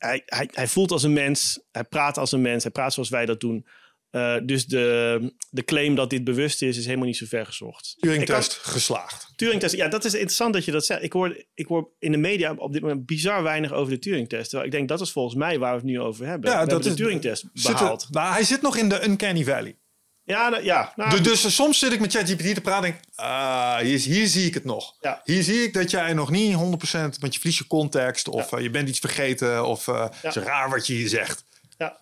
hij, 0.00 0.22
hij, 0.26 0.48
hij, 0.52 0.68
voelt 0.68 0.90
als 0.90 1.02
een 1.02 1.12
mens, 1.12 1.60
hij 1.72 1.84
praat 1.84 2.18
als 2.18 2.32
een 2.32 2.40
mens, 2.40 2.62
hij 2.62 2.72
praat 2.72 2.92
zoals 2.92 3.08
wij 3.08 3.26
dat 3.26 3.40
doen. 3.40 3.66
Uh, 4.10 4.36
dus 4.44 4.66
de, 4.66 5.32
de 5.50 5.64
claim 5.64 5.94
dat 5.94 6.10
dit 6.10 6.24
bewust 6.24 6.62
is, 6.62 6.78
is 6.78 6.84
helemaal 6.84 7.06
niet 7.06 7.16
zo 7.16 7.26
ver 7.28 7.46
gezocht. 7.46 7.96
Turing-test 7.98 8.52
geslaagd. 8.52 9.32
Turing-test, 9.36 9.74
ja, 9.74 9.88
dat 9.88 10.04
is 10.04 10.12
interessant 10.12 10.54
dat 10.54 10.64
je 10.64 10.70
dat 10.70 10.84
zegt. 10.84 11.02
Ik 11.02 11.12
hoor, 11.12 11.44
ik 11.54 11.66
hoor 11.66 11.90
in 11.98 12.12
de 12.12 12.18
media 12.18 12.54
op 12.56 12.72
dit 12.72 12.82
moment 12.82 13.06
bizar 13.06 13.42
weinig 13.42 13.72
over 13.72 13.92
de 13.92 13.98
Turing-test. 13.98 14.54
Ik 14.54 14.70
denk 14.70 14.88
dat 14.88 15.00
is 15.00 15.12
volgens 15.12 15.34
mij 15.34 15.58
waar 15.58 15.70
we 15.70 15.76
het 15.76 15.86
nu 15.86 16.00
over 16.00 16.26
hebben. 16.26 16.50
Ja, 16.50 16.56
we 16.56 16.62
dat 16.62 16.70
hebben 16.70 16.90
is 16.90 16.96
de 16.96 17.02
Turing-test 17.02 17.52
behaald. 17.52 18.02
Er, 18.02 18.08
nou, 18.10 18.32
hij 18.32 18.44
zit 18.44 18.62
nog 18.62 18.76
in 18.76 18.88
de 18.88 19.04
Uncanny 19.04 19.44
Valley. 19.44 19.78
Ja, 20.24 20.48
nou, 20.48 20.64
ja. 20.64 20.92
Nou, 20.96 21.20
dus, 21.20 21.42
dus 21.42 21.54
soms 21.54 21.78
zit 21.78 21.92
ik 21.92 22.00
met 22.00 22.12
ChatGPT 22.12 22.54
te 22.54 22.60
praten 22.60 22.88
en 22.88 22.92
denk 22.92 23.04
ah, 23.14 23.76
hier, 23.76 23.98
hier, 23.98 24.26
zie 24.26 24.46
ik 24.46 24.54
het 24.54 24.64
nog. 24.64 24.96
Ja. 25.00 25.20
Hier 25.24 25.42
zie 25.42 25.62
ik 25.62 25.72
dat 25.72 25.90
jij 25.90 26.12
nog 26.12 26.30
niet 26.30 26.54
100%, 26.54 26.58
want 26.60 27.34
je 27.34 27.40
verliest 27.40 27.58
je 27.58 27.66
context 27.66 28.28
of 28.28 28.50
ja. 28.50 28.56
uh, 28.56 28.62
je 28.62 28.70
bent 28.70 28.88
iets 28.88 28.98
vergeten 28.98 29.66
of 29.66 29.86
uh, 29.86 29.94
ja. 29.94 30.10
het 30.20 30.36
is 30.36 30.42
raar 30.42 30.70
wat 30.70 30.86
je 30.86 30.92
hier 30.92 31.08
zegt. 31.08 31.44
Ja. 31.78 32.00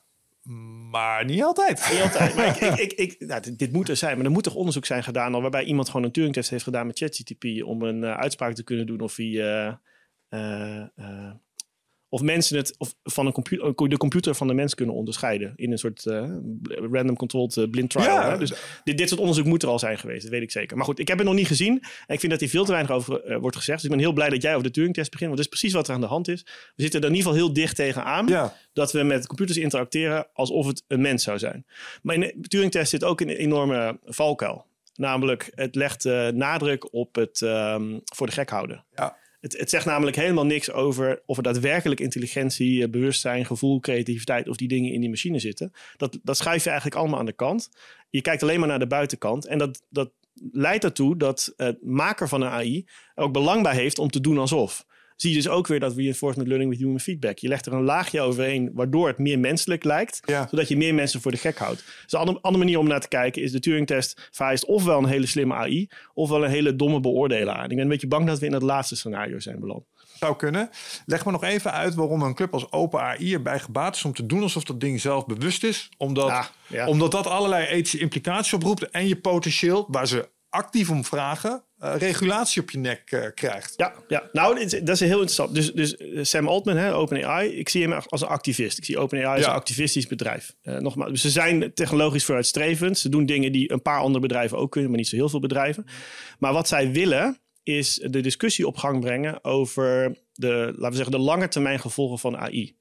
Maar 0.91 1.25
niet 1.25 1.43
altijd. 1.43 1.89
Niet 1.93 2.01
altijd. 2.01 2.35
Maar 2.35 2.47
ik, 2.47 2.57
ik, 2.57 2.93
ik, 2.93 2.93
ik 2.93 3.21
nou, 3.29 3.43
dit, 3.43 3.59
dit, 3.59 3.73
moet 3.73 3.89
er 3.89 3.97
zijn. 3.97 4.17
Maar 4.17 4.25
er 4.25 4.31
moet 4.31 4.45
toch 4.45 4.55
onderzoek 4.55 4.87
zijn 4.87 5.05
gedaan 5.05 5.35
al 5.35 5.41
waarbij 5.43 5.65
iemand 5.65 5.87
gewoon 5.87 6.05
een 6.05 6.13
Turing-test 6.13 6.51
heeft 6.51 6.65
gedaan 6.65 6.87
met 6.87 6.99
ChatGPT 6.99 7.63
om 7.63 7.83
een 7.83 8.03
uh, 8.03 8.17
uitspraak 8.17 8.55
te 8.55 8.65
kunnen 8.65 8.87
doen 8.87 9.01
of 9.01 9.17
hij 9.17 9.27
uh, 9.27 9.73
of 12.09 12.21
mensen 12.21 12.57
het 12.57 12.75
of 12.79 12.95
van 13.03 13.27
een 13.27 13.33
computer, 13.33 13.89
de 13.89 13.97
computer 13.97 14.35
van 14.35 14.47
de 14.47 14.55
mens 14.55 14.75
kunnen 14.75 14.95
onderscheiden 14.95 15.53
in 15.57 15.73
een 15.73 15.79
soort 15.79 16.05
uh, 16.05 16.31
random 16.93 17.17
controlled 17.17 17.57
uh, 17.57 17.71
blind 17.71 17.91
trial. 17.91 18.05
Ja. 18.05 18.31
Hè? 18.31 18.39
Dus 18.39 18.53
dit, 18.85 18.99
dit 18.99 19.09
soort 19.09 19.21
onderzoek 19.21 19.47
moet 19.47 19.63
er 19.63 19.69
al 19.69 19.79
zijn 19.79 19.99
geweest, 19.99 20.23
dat 20.23 20.31
weet 20.31 20.43
ik 20.43 20.51
zeker. 20.51 20.77
Maar 20.77 20.87
goed, 20.87 20.99
ik 20.99 21.09
heb 21.09 21.19
het 21.19 21.27
nog 21.27 21.37
niet 21.37 21.47
gezien 21.47 21.83
en 22.07 22.15
ik 22.15 22.21
vind 22.21 22.33
dat 22.33 22.41
hier 22.41 22.51
veel 22.51 22.65
te 22.65 22.71
weinig 22.71 22.93
over 22.93 23.31
uh, 23.31 23.37
wordt 23.37 23.57
gezegd. 23.57 23.79
Dus 23.79 23.91
ik 23.91 23.97
ben 23.97 24.05
heel 24.05 24.13
blij 24.13 24.29
dat 24.29 24.43
jij 24.43 24.53
over 24.53 24.67
de 24.67 24.71
Turing-test 24.71 25.11
begint, 25.11 25.31
want 25.31 25.43
dat 25.43 25.53
is 25.53 25.59
precies 25.59 25.77
wat 25.77 25.89
er 25.89 25.95
aan 25.95 26.01
de 26.01 26.07
hand 26.07 26.29
is. 26.29 26.43
We 26.77 26.83
zitten 26.83 27.01
er 27.01 27.09
in 27.09 27.15
ieder 27.15 27.31
geval 27.31 27.47
heel 27.47 27.55
dicht 27.55 27.77
tegenaan 27.77 28.27
ja. 28.27 28.57
dat 28.73 28.93
we 28.93 29.03
met 29.03 29.27
computers 29.27 29.59
interacteren 29.59 30.27
alsof 30.33 30.67
het 30.67 30.85
een 30.87 31.01
mens 31.01 31.23
zou 31.23 31.39
zijn. 31.39 31.67
Maar 32.03 32.15
in 32.15 32.21
de 32.21 32.49
Turing-test 32.49 32.91
zit 32.91 33.05
ook 33.05 33.21
een 33.21 33.29
enorme 33.29 33.99
valkuil. 34.05 34.67
Namelijk, 34.95 35.51
het 35.55 35.75
legt 35.75 36.05
nadruk 36.35 36.93
op 36.93 37.15
het 37.15 37.41
um, 37.41 38.01
voor 38.05 38.27
de 38.27 38.33
gek 38.33 38.51
houden. 38.51 38.85
Ja. 38.95 39.18
Het, 39.41 39.59
het, 39.59 39.71
zegt 39.71 39.85
namelijk 39.85 40.17
helemaal 40.17 40.47
niks 40.47 40.71
over 40.73 41.23
of 41.27 41.37
er 41.37 41.43
daadwerkelijk 41.43 42.01
intelligentie, 42.01 42.89
bewustzijn, 42.89 43.47
gevoel, 43.47 43.81
creativiteit 43.81 44.49
of 44.49 44.57
die 44.57 44.69
dingen 44.69 44.93
in 44.93 45.01
die 45.01 45.11
machine 45.11 45.39
zitten. 45.39 45.73
Dat, 45.97 46.19
dat 46.23 46.37
schuif 46.37 46.63
je 46.63 46.71
eigenlijk 46.71 47.01
allemaal 47.01 47.19
aan 47.19 47.27
de 47.27 47.33
kant. 47.33 47.69
Je 48.11 48.21
kijkt 48.21 48.43
alleen 48.43 48.59
maar 48.59 48.69
naar 48.69 48.79
de 48.79 48.87
buitenkant. 48.87 49.47
En 49.47 49.59
dat, 49.59 49.83
dat 49.89 50.11
leidt 50.53 50.85
ertoe 50.85 51.17
dat 51.17 51.53
het 51.57 51.83
maker 51.83 52.29
van 52.29 52.41
een 52.41 52.49
AI 52.49 52.87
er 53.15 53.25
ook 53.25 53.33
belang 53.33 53.63
bij 53.63 53.75
heeft 53.75 53.99
om 53.99 54.11
te 54.11 54.21
doen 54.21 54.39
alsof. 54.39 54.87
Zie 55.21 55.31
je 55.31 55.37
dus 55.37 55.49
ook 55.49 55.67
weer 55.67 55.81
dat 55.81 55.97
reinforcement 55.97 56.49
learning 56.49 56.71
with 56.71 56.81
human 56.81 57.01
feedback. 57.01 57.39
Je 57.39 57.49
legt 57.49 57.67
er 57.67 57.73
een 57.73 57.83
laagje 57.83 58.21
overheen 58.21 58.71
waardoor 58.75 59.07
het 59.07 59.19
meer 59.19 59.39
menselijk 59.39 59.85
lijkt, 59.85 60.21
ja. 60.25 60.47
zodat 60.51 60.69
je 60.69 60.77
meer 60.77 60.95
mensen 60.95 61.21
voor 61.21 61.31
de 61.31 61.37
gek 61.37 61.59
houdt. 61.59 61.85
Dus 62.03 62.13
een 62.13 62.19
andere, 62.19 62.39
andere 62.41 62.65
manier 62.65 62.79
om 62.79 62.89
naar 62.89 63.01
te 63.01 63.09
kijken 63.09 63.43
is 63.43 63.53
de 63.53 63.61
Turing-test 63.61 64.29
vereist 64.31 64.65
ofwel 64.65 64.99
een 64.99 65.09
hele 65.09 65.27
slimme 65.27 65.55
AI, 65.55 65.89
ofwel 66.15 66.45
een 66.45 66.51
hele 66.51 66.77
domme 66.77 67.01
beoordelaar. 67.01 67.59
En 67.59 67.63
ik 67.63 67.69
ben 67.69 67.79
een 67.79 67.89
beetje 67.89 68.09
bang 68.09 68.27
dat 68.27 68.39
we 68.39 68.47
in 68.47 68.53
het 68.53 68.63
laatste 68.63 68.97
scenario 68.97 69.39
zijn 69.39 69.61
beland. 69.61 69.85
Zou 70.19 70.37
kunnen. 70.37 70.71
Leg 71.07 71.25
me 71.25 71.31
nog 71.33 71.45
even 71.45 71.73
uit 71.73 71.95
waarom 71.95 72.23
een 72.23 72.35
club 72.35 72.53
als 72.53 72.73
OpenAI 72.73 73.33
erbij 73.33 73.59
gebaat 73.59 73.97
is 73.97 74.05
om 74.05 74.13
te 74.13 74.27
doen 74.27 74.43
alsof 74.43 74.65
dat 74.65 74.81
ding 74.81 75.01
zelf 75.01 75.27
bewust 75.27 75.65
is. 75.65 75.89
Omdat, 75.97 76.29
ja, 76.29 76.51
ja. 76.67 76.87
omdat 76.87 77.11
dat 77.11 77.27
allerlei 77.27 77.67
ethische 77.67 77.99
implicaties 77.99 78.53
oproept 78.53 78.91
en 78.91 79.09
je 79.09 79.17
potentieel, 79.17 79.87
waar 79.89 80.07
ze 80.07 80.29
actief 80.51 80.91
om 80.91 81.05
vragen, 81.05 81.65
uh, 81.83 81.95
regulatie 81.99 82.63
op 82.63 82.71
je 82.71 82.79
nek 82.79 83.11
uh, 83.11 83.25
krijgt. 83.35 83.75
Ja, 83.77 83.95
ja. 84.09 84.29
nou, 84.33 84.69
dat 84.69 84.89
is 84.89 85.01
heel 85.01 85.11
interessant. 85.11 85.55
Dus, 85.55 85.73
dus 85.73 85.97
Sam 86.31 86.49
Altman, 86.49 86.77
hè, 86.77 86.95
OpenAI, 86.95 87.49
ik 87.49 87.69
zie 87.69 87.83
hem 87.83 87.93
als 88.07 88.21
een 88.21 88.29
activist. 88.29 88.79
Ik 88.79 88.85
zie 88.85 88.99
OpenAI 88.99 89.37
als 89.37 89.47
een 89.47 89.53
activistisch 89.53 90.07
bedrijf. 90.07 90.55
Uh, 90.63 90.79
nogmaals, 90.79 91.11
dus 91.11 91.21
ze 91.21 91.31
zijn 91.31 91.75
technologisch 91.75 92.25
vooruitstrevend. 92.25 92.99
Ze 92.99 93.09
doen 93.09 93.27
dingen 93.27 93.53
die 93.53 93.73
een 93.73 93.83
paar 93.83 94.01
andere 94.01 94.21
bedrijven 94.21 94.59
ook 94.59 94.71
kunnen, 94.71 94.91
maar 94.91 94.99
niet 94.99 95.09
zo 95.09 95.17
heel 95.17 95.29
veel 95.29 95.41
bedrijven. 95.41 95.85
Maar 96.39 96.53
wat 96.53 96.69
zij 96.69 96.93
willen, 96.93 97.39
is 97.63 97.95
de 97.95 98.21
discussie 98.21 98.67
op 98.67 98.77
gang 98.77 99.01
brengen 99.01 99.45
over 99.45 100.17
de, 100.33 100.73
laten 100.77 100.91
we 100.91 100.97
zeggen, 100.97 101.13
de 101.13 101.19
lange 101.19 101.49
termijn 101.49 101.81
gevolgen 101.81 102.19
van 102.19 102.37
AI. 102.37 102.78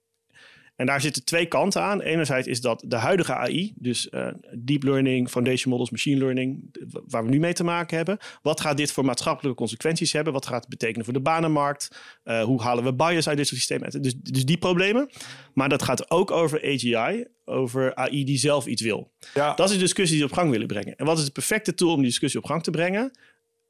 En 0.78 0.86
daar 0.86 1.02
zitten 1.02 1.26
twee 1.26 1.46
kanten 1.46 1.82
aan. 1.82 2.02
Enerzijds 2.02 2.48
is 2.48 2.62
dat 2.62 2.84
de 2.88 2.96
huidige 2.96 3.34
AI, 3.34 3.74
dus 3.76 4.08
uh, 4.12 4.28
deep 4.58 4.84
learning, 4.84 5.30
foundation 5.30 5.72
models, 5.72 5.90
machine 5.90 6.18
learning, 6.18 6.76
waar 7.08 7.24
we 7.24 7.30
nu 7.30 7.40
mee 7.40 7.54
te 7.54 7.64
maken 7.64 7.98
hebben. 7.98 8.18
Wat 8.42 8.62
gaat 8.62 8.78
dit 8.78 8.92
voor 8.92 9.06
maatschappelijke 9.06 9.58
consequenties 9.58 10.12
hebben? 10.12 10.34
Wat 10.34 10.46
gaat 10.46 10.60
het 10.60 10.70
betekenen 10.70 11.06
voor 11.06 11.14
de 11.14 11.20
banenmarkt? 11.20 11.98
Uh, 12.24 12.44
hoe 12.44 12.62
halen 12.62 12.84
we 12.84 12.94
bias 12.94 13.28
uit 13.28 13.38
dit 13.38 13.48
soort 13.48 13.60
systemen? 13.60 14.02
Dus, 14.02 14.16
dus 14.16 14.46
die 14.46 14.58
problemen. 14.58 15.10
Maar 15.54 15.70
dat 15.70 15.84
gaat 15.84 16.12
ook 16.12 16.32
over 16.32 16.64
AGI, 16.64 17.26
over 17.46 17.96
AI 17.96 18.24
die 18.24 18.38
zelf 18.38 18.66
iets 18.66 18.82
wil. 18.82 19.12
Ja. 19.34 19.54
Dat 19.54 19.68
is 19.68 19.76
de 19.76 19.82
discussie 19.82 20.18
die 20.18 20.26
we 20.26 20.32
op 20.32 20.38
gang 20.38 20.52
willen 20.52 20.68
brengen. 20.68 20.96
En 20.96 21.06
wat 21.06 21.18
is 21.18 21.26
de 21.26 21.32
perfecte 21.32 21.74
tool 21.74 21.92
om 21.92 21.98
die 21.98 22.06
discussie 22.06 22.40
op 22.40 22.46
gang 22.46 22.64
te 22.64 22.72
brengen? 22.72 23.12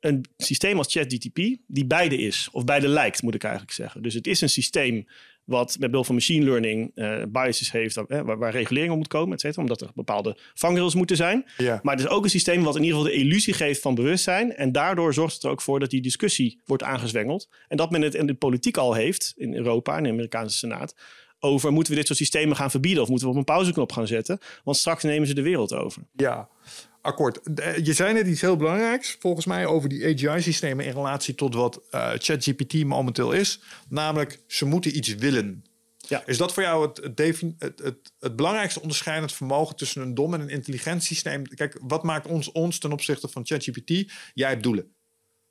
Een 0.07 0.25
systeem 0.37 0.77
als 0.77 0.91
ChatGTP 0.91 1.39
die 1.67 1.85
beide 1.85 2.17
is, 2.17 2.49
of 2.51 2.63
beide 2.63 2.87
lijkt, 2.87 3.21
moet 3.21 3.35
ik 3.35 3.43
eigenlijk 3.43 3.73
zeggen. 3.73 4.01
Dus 4.01 4.13
het 4.13 4.27
is 4.27 4.41
een 4.41 4.49
systeem 4.49 5.07
wat 5.47 5.75
met 5.79 5.89
behulp 5.89 6.05
van 6.05 6.15
machine 6.15 6.45
learning 6.45 6.91
uh, 6.95 7.23
biases 7.29 7.71
heeft, 7.71 7.97
uh, 7.97 8.03
waar, 8.07 8.37
waar, 8.37 8.51
regulering 8.51 8.91
om 8.91 8.97
moet 8.97 9.07
komen, 9.07 9.33
et 9.33 9.41
cetera, 9.41 9.61
omdat 9.61 9.81
er 9.81 9.89
bepaalde 9.95 10.37
vangrails 10.53 10.95
moeten 10.95 11.15
zijn. 11.15 11.45
Ja. 11.57 11.79
Maar 11.83 11.95
het 11.95 12.03
is 12.03 12.09
ook 12.09 12.23
een 12.23 12.29
systeem 12.29 12.63
wat 12.63 12.75
in 12.75 12.83
ieder 12.83 12.97
geval 12.97 13.13
de 13.13 13.19
illusie 13.19 13.53
geeft 13.53 13.81
van 13.81 13.95
bewustzijn. 13.95 14.55
En 14.55 14.71
daardoor 14.71 15.13
zorgt 15.13 15.33
het 15.33 15.43
er 15.43 15.49
ook 15.49 15.61
voor 15.61 15.79
dat 15.79 15.89
die 15.89 16.01
discussie 16.01 16.59
wordt 16.65 16.83
aangezwengeld. 16.83 17.49
En 17.67 17.77
dat 17.77 17.91
men 17.91 18.01
het 18.01 18.15
in 18.15 18.25
de 18.25 18.33
politiek 18.33 18.77
al 18.77 18.93
heeft, 18.93 19.33
in 19.37 19.53
Europa 19.53 19.97
en 19.97 20.03
de 20.03 20.09
Amerikaanse 20.09 20.57
Senaat, 20.57 20.95
over 21.39 21.71
moeten 21.71 21.91
we 21.91 21.97
dit 21.97 22.07
soort 22.07 22.19
systemen 22.19 22.55
gaan 22.55 22.71
verbieden 22.71 23.03
of 23.03 23.09
moeten 23.09 23.27
we 23.27 23.33
op 23.33 23.39
een 23.39 23.45
pauzeknop 23.45 23.91
gaan 23.91 24.07
zetten, 24.07 24.39
want 24.63 24.77
straks 24.77 25.03
nemen 25.03 25.27
ze 25.27 25.33
de 25.33 25.41
wereld 25.41 25.73
over. 25.73 26.01
Ja, 26.15 26.49
akkoord. 27.07 27.39
Je 27.83 27.93
zei 27.93 28.13
net 28.13 28.27
iets 28.27 28.41
heel 28.41 28.55
belangrijks, 28.55 29.17
volgens 29.19 29.45
mij, 29.45 29.65
over 29.65 29.89
die 29.89 30.29
AGI-systemen 30.29 30.85
in 30.85 30.93
relatie 30.93 31.35
tot 31.35 31.53
wat 31.53 31.81
uh, 31.91 32.09
ChatGPT 32.17 32.83
momenteel 32.83 33.31
is. 33.31 33.61
Namelijk, 33.89 34.39
ze 34.47 34.65
moeten 34.65 34.97
iets 34.97 35.15
willen. 35.15 35.63
Ja. 35.97 36.23
Is 36.25 36.37
dat 36.37 36.53
voor 36.53 36.63
jou 36.63 36.87
het, 36.87 36.97
het, 36.97 37.41
het, 37.59 37.79
het, 37.79 38.11
het 38.19 38.35
belangrijkste 38.35 38.81
onderscheidend 38.81 39.33
vermogen 39.33 39.75
tussen 39.75 40.01
een 40.01 40.13
dom 40.13 40.33
en 40.33 40.41
een 40.41 40.49
intelligent 40.49 41.03
systeem? 41.03 41.47
Kijk, 41.47 41.79
wat 41.81 42.03
maakt 42.03 42.27
ons 42.27 42.51
ons 42.51 42.79
ten 42.79 42.91
opzichte 42.91 43.27
van 43.27 43.45
ChatGPT? 43.45 44.11
Jij 44.33 44.49
hebt 44.49 44.63
doelen. 44.63 44.91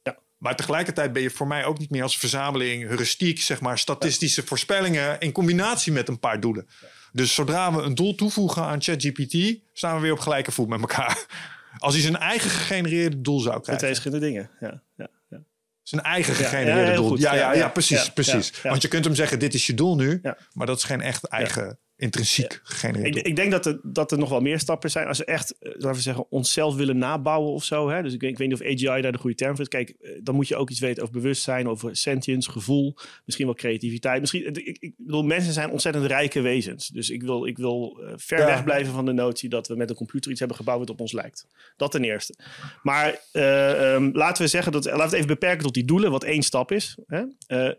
Ja. 0.02 0.18
Maar 0.38 0.56
tegelijkertijd 0.56 1.12
ben 1.12 1.22
je 1.22 1.30
voor 1.30 1.46
mij 1.46 1.64
ook 1.64 1.78
niet 1.78 1.90
meer 1.90 2.02
als 2.02 2.18
verzameling 2.18 2.82
heuristiek, 2.86 3.40
zeg 3.40 3.60
maar, 3.60 3.78
statistische 3.78 4.46
voorspellingen 4.46 5.20
in 5.20 5.32
combinatie 5.32 5.92
met 5.92 6.08
een 6.08 6.20
paar 6.20 6.40
doelen. 6.40 6.68
Dus 7.16 7.34
zodra 7.34 7.74
we 7.74 7.82
een 7.82 7.94
doel 7.94 8.14
toevoegen 8.14 8.62
aan 8.62 8.82
ChatGPT, 8.82 9.58
staan 9.72 9.94
we 9.96 10.00
weer 10.02 10.12
op 10.12 10.18
gelijke 10.18 10.52
voet 10.52 10.68
met 10.68 10.80
elkaar. 10.80 11.24
Als 11.78 11.94
hij 11.94 12.02
zijn 12.02 12.16
eigen 12.16 12.50
gegenereerde 12.50 13.20
doel 13.20 13.40
zou 13.40 13.54
Met 13.54 13.62
krijgen. 13.62 13.84
twee 13.84 13.90
verschillende 13.94 14.26
dingen. 14.26 14.50
Ja, 14.60 14.82
ja, 14.96 15.08
ja. 15.28 15.38
Zijn 15.82 16.02
eigen 16.02 16.34
gegenereerde 16.34 16.94
doel. 16.94 17.18
Ja, 17.18 17.34
ja, 17.34 17.54
Ja, 17.54 17.68
precies. 17.68 18.12
precies. 18.12 18.62
Want 18.62 18.82
je 18.82 18.88
kunt 18.88 19.04
hem 19.04 19.14
zeggen, 19.14 19.38
dit 19.38 19.54
is 19.54 19.66
je 19.66 19.74
doel 19.74 19.96
nu. 19.96 20.20
Maar 20.52 20.66
dat 20.66 20.76
is 20.76 20.84
geen 20.84 21.00
echt 21.00 21.24
eigen, 21.24 21.78
intrinsiek 21.96 22.60
gegenereerd 22.62 23.16
Ik, 23.16 23.26
ik 23.26 23.36
denk 23.36 23.50
dat 23.50 23.66
er, 23.66 23.80
dat 23.82 24.12
er 24.12 24.18
nog 24.18 24.28
wel 24.28 24.40
meer 24.40 24.58
stappen 24.58 24.90
zijn. 24.90 25.06
Als 25.06 25.18
we 25.18 25.24
echt, 25.24 25.58
eh, 25.58 25.70
laten 25.72 25.92
we 25.92 26.00
zeggen, 26.00 26.26
onszelf 26.30 26.74
willen 26.76 26.98
nabouwen 26.98 27.52
of 27.52 27.64
zo. 27.64 27.88
Hè? 27.88 28.02
Dus 28.02 28.12
ik, 28.14 28.20
weet- 28.20 28.30
ik 28.30 28.38
weet 28.38 28.48
niet 28.48 28.60
of 28.60 28.66
AGI 28.66 29.00
daar 29.02 29.12
de 29.12 29.18
goede 29.18 29.36
term 29.36 29.50
voor 29.54 29.60
is. 29.64 29.68
Kijk, 29.68 29.90
eh, 29.90 30.10
dan 30.22 30.34
moet 30.34 30.48
je 30.48 30.56
ook 30.56 30.70
iets 30.70 30.80
weten 30.80 31.02
over 31.02 31.14
bewustzijn, 31.14 31.68
over 31.68 31.96
sentience, 31.96 32.50
gevoel. 32.50 32.96
Misschien 33.24 33.46
wel 33.46 33.54
creativiteit. 33.54 34.20
Misschien, 34.20 34.46
ik, 34.54 34.76
ik 34.80 34.94
bedoel, 34.96 35.22
mensen 35.24 35.52
zijn 35.52 35.70
ontzettend 35.70 36.06
rijke 36.06 36.40
wezens. 36.40 36.88
Dus 36.88 37.10
ik 37.10 37.22
wil, 37.22 37.46
ik 37.46 37.56
wil 37.58 38.00
eh, 38.02 38.12
ver 38.16 38.38
Ja. 38.38 38.46
weg 38.46 38.64
blijven 38.64 38.92
van 38.92 39.04
de 39.04 39.12
notie 39.12 39.48
dat 39.48 39.68
we 39.68 39.76
met 39.76 39.90
een 39.90 39.96
computer 39.96 40.30
iets 40.30 40.38
hebben 40.40 40.56
gebouwd 40.56 40.78
wat 40.78 40.90
op 40.90 41.00
ons 41.00 41.12
lijkt. 41.12 41.46
Dat 41.76 41.90
ten 41.90 42.04
eerste. 42.04 42.34
Maar 42.82 43.20
eh, 43.32 43.94
ehm, 43.94 44.10
laten 44.12 44.42
we 44.42 44.48
zeggen 44.48 44.72
dat, 44.72 44.84
laten 44.84 44.98
we 44.98 45.04
het 45.04 45.12
even 45.12 45.26
beperken 45.26 45.62
tot 45.64 45.74
die 45.74 45.84
doelen, 45.84 46.10
wat 46.10 46.24
één 46.24 46.42
stap 46.42 46.72
is. 46.72 46.96
Hè? 47.06 47.18
Eh, 47.18 47.70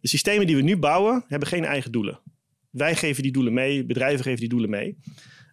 de 0.00 0.08
systemen 0.08 0.46
die 0.46 0.56
we 0.56 0.62
nu 0.62 0.76
bouwen, 0.76 1.24
hebben 1.28 1.48
geen 1.48 1.64
eigen 1.64 1.92
doelen. 1.92 2.20
Wij 2.74 2.96
geven 2.96 3.22
die 3.22 3.32
doelen 3.32 3.52
mee, 3.52 3.86
bedrijven 3.86 4.24
geven 4.24 4.40
die 4.40 4.48
doelen 4.48 4.70
mee. 4.70 4.98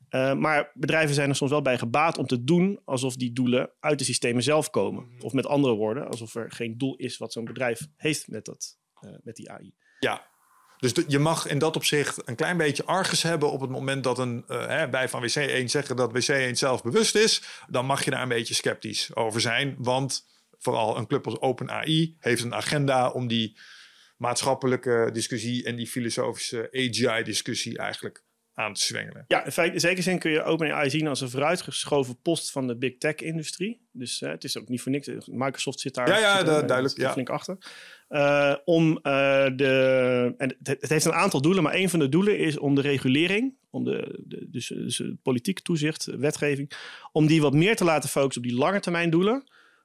Uh, 0.10 0.34
maar 0.34 0.72
bedrijven 0.74 1.16
zijn 1.16 1.30
er 1.30 1.36
soms 1.36 1.52
wel 1.52 1.62
bij 1.62 1.78
gebaat 1.78 2.18
om 2.18 2.26
te 2.26 2.44
doen 2.44 2.80
alsof 2.86 3.16
die 3.16 3.34
doelen 3.34 3.72
uit 3.80 4.00
de 4.00 4.06
systemen 4.06 4.44
zelf 4.44 4.70
komen. 4.70 5.08
Of 5.20 5.34
met 5.34 5.46
andere 5.46 5.76
woorden, 5.76 6.08
alsof 6.08 6.36
er 6.36 6.52
geen 6.52 6.78
doel 6.78 6.96
is 6.96 7.18
wat 7.18 7.34
zo'n 7.34 7.46
bedrijf 7.46 7.88
heeft 7.96 8.28
met, 8.28 8.46
dat, 8.46 8.78
uh, 9.02 9.12
met 9.24 9.36
die 9.36 9.52
AI. 9.52 9.74
Ja. 10.00 10.30
Dus 10.78 10.94
je 11.08 11.20
mag 11.20 11.48
in 11.48 11.60
dat 11.60 11.76
opzicht 11.76 12.28
een 12.28 12.36
klein 12.36 12.58
beetje 12.58 12.86
argus 12.86 13.24
hebben 13.24 13.52
op 13.52 13.62
het 13.62 13.70
moment 13.70 14.04
dat 14.04 14.20
een, 14.20 14.44
eh, 14.48 14.68
hè, 14.68 14.90
wij 14.90 15.10
van 15.10 15.22
WC1 15.22 15.70
zeggen 15.70 15.96
dat 15.96 16.12
WC1 16.12 16.58
zelf 16.58 16.84
bewust 16.84 17.16
is. 17.16 17.44
Dan 17.68 17.86
mag 17.86 18.06
je 18.06 18.12
daar 18.12 18.22
een 18.22 18.28
beetje 18.28 18.54
sceptisch 18.54 19.16
over 19.16 19.42
zijn. 19.42 19.76
Want 19.78 20.26
vooral 20.58 20.98
een 20.98 21.08
club 21.08 21.26
als 21.26 21.40
OpenAI 21.40 22.16
heeft 22.20 22.44
een 22.44 22.54
agenda 22.54 23.10
om 23.10 23.28
die 23.28 23.58
maatschappelijke 24.22 25.10
discussie 25.14 25.64
en 25.64 25.76
die 25.76 25.88
filosofische 25.88 26.70
AGI-discussie 26.72 27.78
eigenlijk 27.78 28.24
aan 28.54 28.74
te 28.74 28.82
zwengelen. 28.82 29.26
Ja, 29.28 29.46
in, 29.46 29.52
feite, 29.52 29.74
in 29.74 29.80
zekere 29.80 30.02
zin 30.02 30.20
kun 30.20 30.32
je 30.32 30.44
OpenAI 30.44 30.90
zien 30.90 31.08
als 31.08 31.22
een 31.22 31.30
vooruitgeschoven 31.30 32.22
post 32.22 32.52
van 32.52 32.68
de 32.68 32.78
big 32.78 32.98
tech-industrie. 32.98 33.88
Dus 33.92 34.22
uh, 34.22 34.30
het 34.30 34.44
is 34.44 34.58
ook 34.58 34.68
niet 34.68 34.82
voor 34.82 34.92
niks. 34.92 35.10
Microsoft 35.26 35.80
zit 35.80 35.94
daar, 35.94 36.08
Ja, 36.08 36.18
ja, 36.18 36.38
zit 36.38 36.46
de- 36.46 36.52
daar, 36.52 36.66
duidelijk, 36.68 36.96
zit 36.96 37.06
ja. 37.06 37.12
flink 37.12 37.30
achter. 37.30 37.58
Uh, 38.10 38.56
om 38.66 38.90
uh, 38.90 39.02
de. 39.56 40.34
En 40.38 40.56
het, 40.64 40.82
het 40.82 40.90
heeft 40.90 41.06
een 41.06 41.14
aantal 41.14 41.42
doelen, 41.42 41.64
maar 41.64 41.76
een 41.76 41.90
van 41.90 42.00
de 42.00 42.10
doelen 42.10 42.38
is 42.38 42.58
om 42.58 42.76
de 42.76 42.82
regulering, 42.82 43.54
om 43.70 43.84
de, 43.84 44.20
de 44.26 44.50
dus, 44.50 44.68
dus 44.68 45.02
politiek 45.24 45.60
toezicht, 45.60 46.06
wetgeving, 46.06 46.72
om 47.12 47.28
die 47.28 47.42
wat 47.42 47.54
meer 47.54 47.76
te 47.76 47.84
laten 47.84 48.10
focussen 48.10 48.42
op 48.42 48.48
die 48.50 48.58
lange 48.58 48.80
termijn 48.80 49.10
doelen 49.10 49.44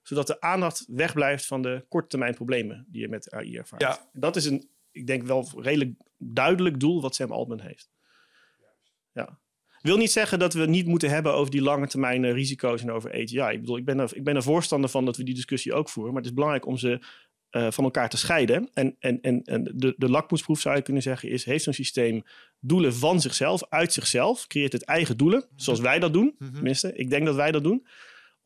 zodat 0.09 0.27
de 0.27 0.41
aandacht 0.41 0.85
wegblijft 0.89 1.47
van 1.47 1.63
de 1.63 1.85
korte 1.89 2.09
termijn 2.09 2.35
problemen 2.35 2.87
die 2.89 3.01
je 3.01 3.09
met 3.09 3.31
AI 3.31 3.57
ervaart. 3.57 3.83
Ja. 3.83 4.09
Dat 4.13 4.37
is 4.37 4.45
een, 4.45 4.69
ik 4.91 5.07
denk 5.07 5.23
wel 5.23 5.49
redelijk 5.57 5.95
duidelijk 6.19 6.81
doel 6.81 7.01
wat 7.01 7.15
Sam 7.15 7.31
Altman 7.31 7.61
heeft. 7.61 7.91
Ja. 9.13 9.39
Wil 9.81 9.97
niet 9.97 10.13
zeggen 10.13 10.39
dat 10.39 10.53
we 10.55 10.61
het 10.61 10.71
niet 10.71 10.87
moeten 10.87 11.11
hebben 11.11 11.35
over 11.35 11.51
die 11.51 11.63
lange 11.63 11.87
termijn 11.87 12.25
eh, 12.25 12.33
risico's 12.33 12.83
en 12.83 12.91
over 12.91 13.13
AGI. 13.13 13.53
Ik 13.53 13.61
bedoel, 13.61 13.77
ik 13.77 13.85
ben, 13.85 13.99
er, 13.99 14.17
ik 14.17 14.25
ben 14.25 14.37
er 14.37 14.43
voorstander 14.43 14.91
van 14.91 15.05
dat 15.05 15.17
we 15.17 15.25
die 15.25 15.35
discussie 15.35 15.73
ook 15.73 15.89
voeren. 15.89 16.13
Maar 16.13 16.23
het 16.23 16.31
is 16.31 16.37
belangrijk 16.37 16.67
om 16.67 16.77
ze 16.77 17.01
uh, 17.51 17.71
van 17.71 17.85
elkaar 17.85 18.09
te 18.09 18.17
scheiden. 18.17 18.71
En, 18.73 18.97
en, 18.99 19.21
en, 19.21 19.43
en 19.43 19.65
de, 19.75 19.95
de 19.97 20.11
lakmoesproef 20.11 20.61
zou 20.61 20.77
je 20.77 20.83
kunnen 20.83 21.03
zeggen 21.03 21.29
is... 21.29 21.45
heeft 21.45 21.65
zo'n 21.65 21.73
systeem 21.73 22.23
doelen 22.61 22.95
van 22.95 23.21
zichzelf, 23.21 23.67
uit 23.69 23.93
zichzelf? 23.93 24.47
Creëert 24.47 24.73
het 24.73 24.85
eigen 24.85 25.17
doelen, 25.17 25.49
zoals 25.57 25.81
wij 25.81 25.99
dat 25.99 26.13
doen. 26.13 26.35
Mhm. 26.39 26.53
Tenminste, 26.53 26.93
ik 26.95 27.11
denk 27.11 27.27
dat 27.27 27.35
wij 27.35 27.53
dat 27.53 27.63
doen. 27.63 27.87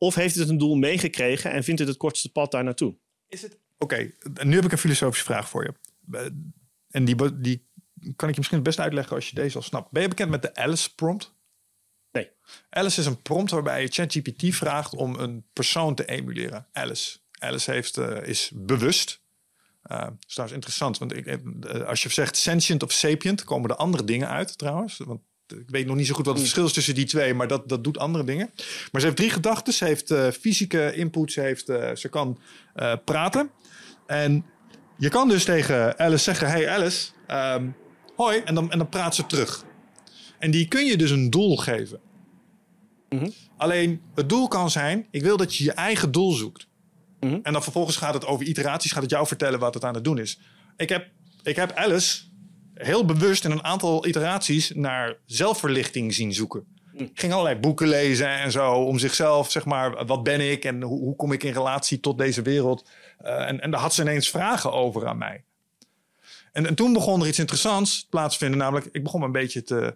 Of 0.03 0.15
heeft 0.15 0.35
het 0.35 0.49
een 0.49 0.57
doel 0.57 0.75
meegekregen 0.75 1.51
en 1.51 1.63
vindt 1.63 1.79
het 1.79 1.89
het 1.89 1.97
kortste 1.97 2.31
pad 2.31 2.51
daar 2.51 2.63
naartoe? 2.63 2.95
Is 3.27 3.41
het? 3.41 3.59
Oké, 3.77 4.11
nu 4.43 4.55
heb 4.55 4.65
ik 4.65 4.71
een 4.71 4.77
filosofische 4.77 5.25
vraag 5.25 5.49
voor 5.49 5.63
je. 5.63 5.73
Eh, 6.17 6.25
En 6.89 7.05
die, 7.05 7.39
die 7.39 7.67
kan 8.15 8.27
ik 8.27 8.33
je 8.33 8.37
misschien 8.37 8.57
het 8.57 8.63
best 8.63 8.79
uitleggen 8.79 9.15
als 9.15 9.29
je 9.29 9.35
deze 9.35 9.55
al 9.55 9.61
snapt. 9.61 9.91
Ben 9.91 10.01
je 10.01 10.07
bekend 10.07 10.29
met 10.29 10.41
de 10.41 10.55
Alice 10.55 10.95
prompt? 10.95 11.33
Nee. 12.11 12.29
Alice 12.69 12.99
is 12.99 13.05
een 13.05 13.21
prompt 13.21 13.51
waarbij 13.51 13.81
je 13.81 13.87
ChatGPT 13.87 14.55
vraagt 14.55 14.95
om 14.95 15.15
een 15.15 15.45
persoon 15.53 15.95
te 15.95 16.05
emuleren. 16.05 16.67
Alice. 16.71 17.17
Alice 17.39 17.71
heeft, 17.71 17.97
eh, 17.97 18.27
is 18.27 18.51
bewust. 18.53 19.21
Eh, 19.81 19.99
dat 20.01 20.13
is 20.27 20.33
trouwens 20.33 20.55
interessant, 20.55 20.97
want 20.97 21.15
ik, 21.15 21.39
als 21.85 22.03
je 22.03 22.09
zegt 22.09 22.37
sentient 22.37 22.83
of 22.83 22.91
sapient, 22.91 23.43
komen 23.43 23.69
er 23.69 23.75
andere 23.75 24.03
dingen 24.03 24.29
uit 24.29 24.57
trouwens. 24.57 24.97
Want 24.97 25.21
ik 25.51 25.69
weet 25.69 25.85
nog 25.85 25.95
niet 25.95 26.07
zo 26.07 26.13
goed 26.13 26.25
wat 26.25 26.33
het 26.33 26.43
verschil 26.43 26.65
is 26.65 26.73
tussen 26.73 26.95
die 26.95 27.05
twee, 27.05 27.33
maar 27.33 27.47
dat, 27.47 27.69
dat 27.69 27.83
doet 27.83 27.97
andere 27.97 28.23
dingen. 28.23 28.49
Maar 28.91 29.01
ze 29.01 29.07
heeft 29.07 29.17
drie 29.17 29.29
gedachten. 29.29 29.73
Ze 29.73 29.85
heeft 29.85 30.11
eh, 30.11 30.27
fysieke 30.29 30.93
input, 30.95 31.31
ze, 31.31 31.41
heeft, 31.41 31.69
eh, 31.69 31.95
ze 31.95 32.09
kan 32.09 32.39
eh, 32.73 32.93
praten. 33.05 33.49
En 34.05 34.45
je 34.97 35.09
kan 35.09 35.29
dus 35.29 35.43
tegen 35.43 35.99
Alice 35.99 36.23
zeggen: 36.23 36.47
Hey 36.47 36.69
Alice, 36.69 37.09
ehm, 37.27 37.67
hoi. 38.15 38.41
En 38.45 38.55
dan, 38.55 38.71
en 38.71 38.77
dan 38.77 38.89
praat 38.89 39.15
ze 39.15 39.25
terug. 39.25 39.65
En 40.39 40.51
die 40.51 40.67
kun 40.67 40.85
je 40.85 40.97
dus 40.97 41.11
een 41.11 41.29
doel 41.29 41.57
geven. 41.57 41.99
Mhm. 43.09 43.29
Alleen 43.57 44.01
het 44.15 44.29
doel 44.29 44.47
kan 44.47 44.71
zijn: 44.71 45.07
ik 45.11 45.21
wil 45.21 45.37
dat 45.37 45.55
je 45.55 45.63
je 45.63 45.71
eigen 45.71 46.11
doel 46.11 46.31
zoekt. 46.31 46.67
Mhm. 47.19 47.39
En 47.43 47.53
dan 47.53 47.63
vervolgens 47.63 47.97
gaat 47.97 48.13
het 48.13 48.25
over 48.25 48.45
iteraties, 48.45 48.91
gaat 48.91 49.01
het 49.01 49.11
jou 49.11 49.27
vertellen 49.27 49.59
wat 49.59 49.73
het 49.73 49.83
aan 49.83 49.93
het 49.93 50.03
doen 50.03 50.17
is. 50.17 50.39
Ik 50.77 50.89
heb, 50.89 51.09
ik 51.43 51.55
heb 51.55 51.71
Alice 51.71 52.21
heel 52.73 53.05
bewust 53.05 53.45
in 53.45 53.51
een 53.51 53.63
aantal 53.63 54.07
iteraties 54.07 54.71
naar 54.75 55.17
zelfverlichting 55.25 56.13
zien 56.13 56.33
zoeken. 56.33 56.65
Ging 57.13 57.33
allerlei 57.33 57.55
boeken 57.59 57.87
lezen 57.87 58.27
en 58.29 58.51
zo 58.51 58.71
om 58.71 58.99
zichzelf, 58.99 59.51
zeg 59.51 59.65
maar, 59.65 60.05
wat 60.05 60.23
ben 60.23 60.51
ik 60.51 60.65
en 60.65 60.81
hoe, 60.81 60.99
hoe 60.99 61.15
kom 61.15 61.31
ik 61.31 61.43
in 61.43 61.53
relatie 61.53 61.99
tot 61.99 62.17
deze 62.17 62.41
wereld? 62.41 62.89
Eh, 63.17 63.47
en, 63.47 63.61
en 63.61 63.71
daar 63.71 63.79
had 63.79 63.93
ze 63.93 64.01
ineens 64.01 64.29
vragen 64.29 64.71
over 64.71 65.07
aan 65.07 65.17
mij. 65.17 65.43
En, 66.51 66.65
en 66.65 66.75
toen 66.75 66.93
begon 66.93 67.21
er 67.21 67.27
iets 67.27 67.39
interessants 67.39 68.07
plaatsvinden, 68.09 68.57
namelijk 68.59 68.89
ik 68.91 69.03
begon 69.03 69.19
me 69.19 69.25
een 69.25 69.31
beetje 69.31 69.63
te, 69.63 69.95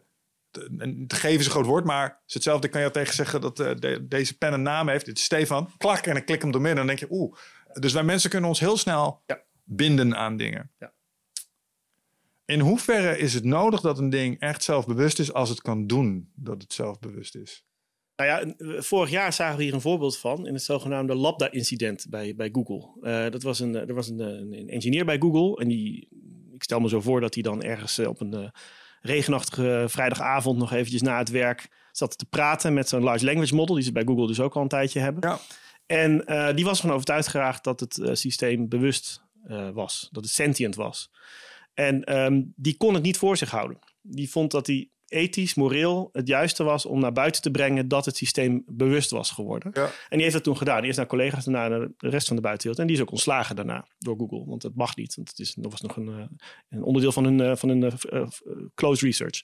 te, 0.51 0.75
en 0.77 1.07
te 1.07 1.15
geven 1.15 1.39
is 1.39 1.45
een 1.45 1.51
groot 1.51 1.65
woord, 1.65 1.85
maar 1.85 2.03
het 2.03 2.17
is 2.27 2.33
hetzelfde. 2.33 2.65
Ik 2.65 2.71
kan 2.71 2.81
jou 2.81 2.93
tegen 2.93 3.13
zeggen 3.13 3.41
dat 3.41 3.59
eh, 3.59 3.71
de- 3.79 4.07
deze 4.07 4.37
pen 4.37 4.53
een 4.53 4.61
naam 4.61 4.87
heeft. 4.89 5.05
Dit 5.05 5.17
is 5.17 5.23
Stefan. 5.23 5.69
Klak 5.77 6.05
en 6.05 6.15
ik 6.15 6.25
klik 6.25 6.41
hem 6.41 6.51
door 6.51 6.61
midden 6.61 6.79
en 6.81 6.87
dan 6.87 6.95
denk 6.97 7.09
je, 7.11 7.17
oeh. 7.17 7.35
Dus 7.73 7.93
wij 7.93 8.03
mensen 8.03 8.29
kunnen 8.29 8.49
ons 8.49 8.59
heel 8.59 8.77
snel 8.77 9.21
Ja. 9.25 9.39
binden 9.63 10.15
aan 10.15 10.37
dingen. 10.37 10.71
Ja. 10.79 10.91
In 12.45 12.59
hoeverre 12.59 13.17
is 13.17 13.33
het 13.33 13.43
nodig 13.43 13.81
dat 13.81 13.99
een 13.99 14.09
ding 14.09 14.39
echt 14.39 14.63
zelfbewust 14.63 15.19
is 15.19 15.33
als 15.33 15.49
het 15.49 15.61
kan 15.61 15.87
doen 15.87 16.31
dat 16.35 16.61
het 16.61 16.73
zelfbewust 16.73 17.35
is? 17.35 17.65
Nou 18.15 18.29
ja, 18.29 18.41
eh, 18.41 18.81
vorig 18.81 19.09
jaar 19.09 19.33
zagen 19.33 19.57
we 19.57 19.63
hier 19.63 19.73
een 19.73 19.81
voorbeeld 19.81 20.17
van 20.17 20.47
in 20.47 20.53
het 20.53 20.63
zogenaamde 20.63 21.15
Lambda-incident 21.15 22.05
bij, 22.09 22.35
bij 22.35 22.49
Google. 22.51 22.89
Eh, 23.01 23.31
dat 23.31 23.43
was 23.43 23.59
een, 23.59 23.75
er 23.75 23.93
was 23.93 24.09
een, 24.09 24.19
eh, 24.19 24.59
een 24.59 24.69
engineer 24.69 25.05
bij 25.05 25.17
Google 25.19 25.61
en 25.61 25.67
die, 25.67 26.07
ik 26.53 26.63
stel 26.63 26.79
me 26.79 26.89
zo 26.89 27.01
voor 27.01 27.21
dat 27.21 27.33
hij 27.33 27.43
dan 27.43 27.63
ergens 27.63 27.97
eh, 27.97 28.07
op 28.07 28.21
een 28.21 28.33
eh, 28.33 28.49
regenachtige 29.01 29.85
vrijdagavond 29.87 30.57
nog 30.57 30.73
eventjes 30.73 31.01
na 31.01 31.17
het 31.17 31.29
werk 31.29 31.69
zat 31.91 32.17
te 32.17 32.25
praten 32.25 32.73
met 32.73 32.89
zo'n 32.89 33.03
large 33.03 33.25
language 33.25 33.55
model, 33.55 33.75
die 33.75 33.83
ze 33.83 33.91
bij 33.91 34.03
Google 34.05 34.27
dus 34.27 34.39
ook 34.39 34.55
al 34.55 34.61
een 34.61 34.67
tijdje 34.67 34.99
hebben. 34.99 35.29
Ja. 35.29 35.39
En 35.85 36.25
eh, 36.25 36.55
die 36.55 36.65
was 36.65 36.79
van 36.81 36.91
overtuigd 36.91 37.27
geraakt 37.27 37.63
dat 37.63 37.79
het 37.79 37.97
eh, 37.97 38.13
systeem 38.13 38.69
bewust 38.69 39.23
eh, 39.47 39.69
was, 39.69 40.09
dat 40.11 40.23
het 40.23 40.33
sentient 40.33 40.75
was. 40.75 41.11
En 41.75 42.03
ehm, 42.03 42.41
die 42.55 42.77
kon 42.77 42.93
het 42.93 43.03
niet 43.03 43.17
voor 43.17 43.37
zich 43.37 43.51
houden. 43.51 43.79
Die 44.01 44.29
vond 44.29 44.51
dat 44.51 44.67
hij 44.67 44.89
ethisch, 45.07 45.53
moreel 45.53 46.09
het 46.11 46.27
juiste 46.27 46.63
was 46.63 46.85
om 46.85 46.99
naar 46.99 47.11
buiten 47.11 47.41
te 47.41 47.51
brengen 47.51 47.87
dat 47.87 48.05
het 48.05 48.17
systeem 48.17 48.63
bewust 48.67 49.09
was 49.09 49.31
geworden. 49.31 49.71
Ja. 49.73 49.83
En 49.85 49.91
die 50.09 50.21
heeft 50.21 50.33
dat 50.33 50.43
toen 50.43 50.57
gedaan. 50.57 50.81
Die 50.81 50.89
is 50.89 50.97
naar 50.97 51.07
collega's 51.07 51.45
en 51.45 51.51
naar 51.51 51.69
de 51.69 51.93
rest 51.97 52.27
van 52.27 52.35
de 52.35 52.41
buitenwereld. 52.41 52.81
En 52.81 52.87
die 52.87 52.95
is 52.95 53.01
ook 53.01 53.11
ontslagen 53.11 53.55
daarna 53.55 53.87
door 53.97 54.17
Google. 54.17 54.45
Want 54.45 54.61
dat 54.61 54.75
mag 54.75 54.95
niet. 54.95 55.15
Want 55.15 55.29
het 55.29 55.39
is, 55.39 55.53
dat 55.53 55.71
was 55.71 55.81
nog 55.81 55.95
een, 55.95 56.07
eh, 56.07 56.25
een 56.69 56.83
onderdeel 56.83 57.11
van 57.11 57.23
hun, 57.23 57.39
eh, 57.41 57.55
van 57.55 57.69
hun 57.69 57.83
eh, 57.83 58.27
close 58.75 59.05
research. 59.05 59.41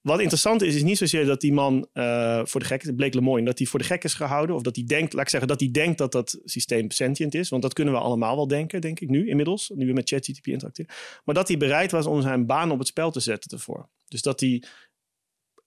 Wat 0.00 0.20
interessant 0.20 0.62
is, 0.62 0.74
is 0.74 0.82
niet 0.82 0.98
zozeer 0.98 1.24
dat 1.24 1.40
die 1.40 1.52
man 1.52 1.88
eh, 1.92 2.40
voor 2.44 2.60
de 2.60 2.66
gek 2.66 2.82
is, 2.82 2.90
Blake 2.96 3.14
Lemoyne, 3.14 3.46
dat 3.46 3.58
hij 3.58 3.66
voor 3.66 3.78
de 3.78 3.84
gek 3.84 4.04
is 4.04 4.14
gehouden. 4.14 4.56
Of 4.56 4.62
dat 4.62 4.76
hij 4.76 4.84
denkt, 4.84 5.12
laat 5.12 5.22
ik 5.22 5.28
zeggen, 5.28 5.48
dat 5.48 5.60
hij 5.60 5.70
denkt 5.70 5.98
dat 5.98 6.12
dat 6.12 6.40
systeem 6.44 6.90
sentient 6.90 7.34
is. 7.34 7.48
Want 7.48 7.62
dat 7.62 7.72
kunnen 7.72 7.94
we 7.94 8.00
allemaal 8.00 8.36
wel 8.36 8.46
denken, 8.46 8.80
denk 8.80 9.00
ik 9.00 9.08
nu 9.08 9.28
inmiddels. 9.28 9.72
Nu 9.74 9.86
we 9.86 9.92
met 9.92 10.08
ChatGPT 10.08 10.46
interacteren. 10.46 10.94
Maar 11.24 11.34
dat 11.34 11.48
hij 11.48 11.56
bereid 11.56 11.90
was 11.90 12.06
om 12.06 12.22
zijn 12.22 12.46
baan 12.46 12.70
op 12.70 12.78
het 12.78 12.88
spel 12.88 13.10
te 13.10 13.20
zetten 13.20 13.50
ervoor. 13.50 13.88
Dus 14.08 14.22
dat 14.22 14.40
hij 14.40 14.62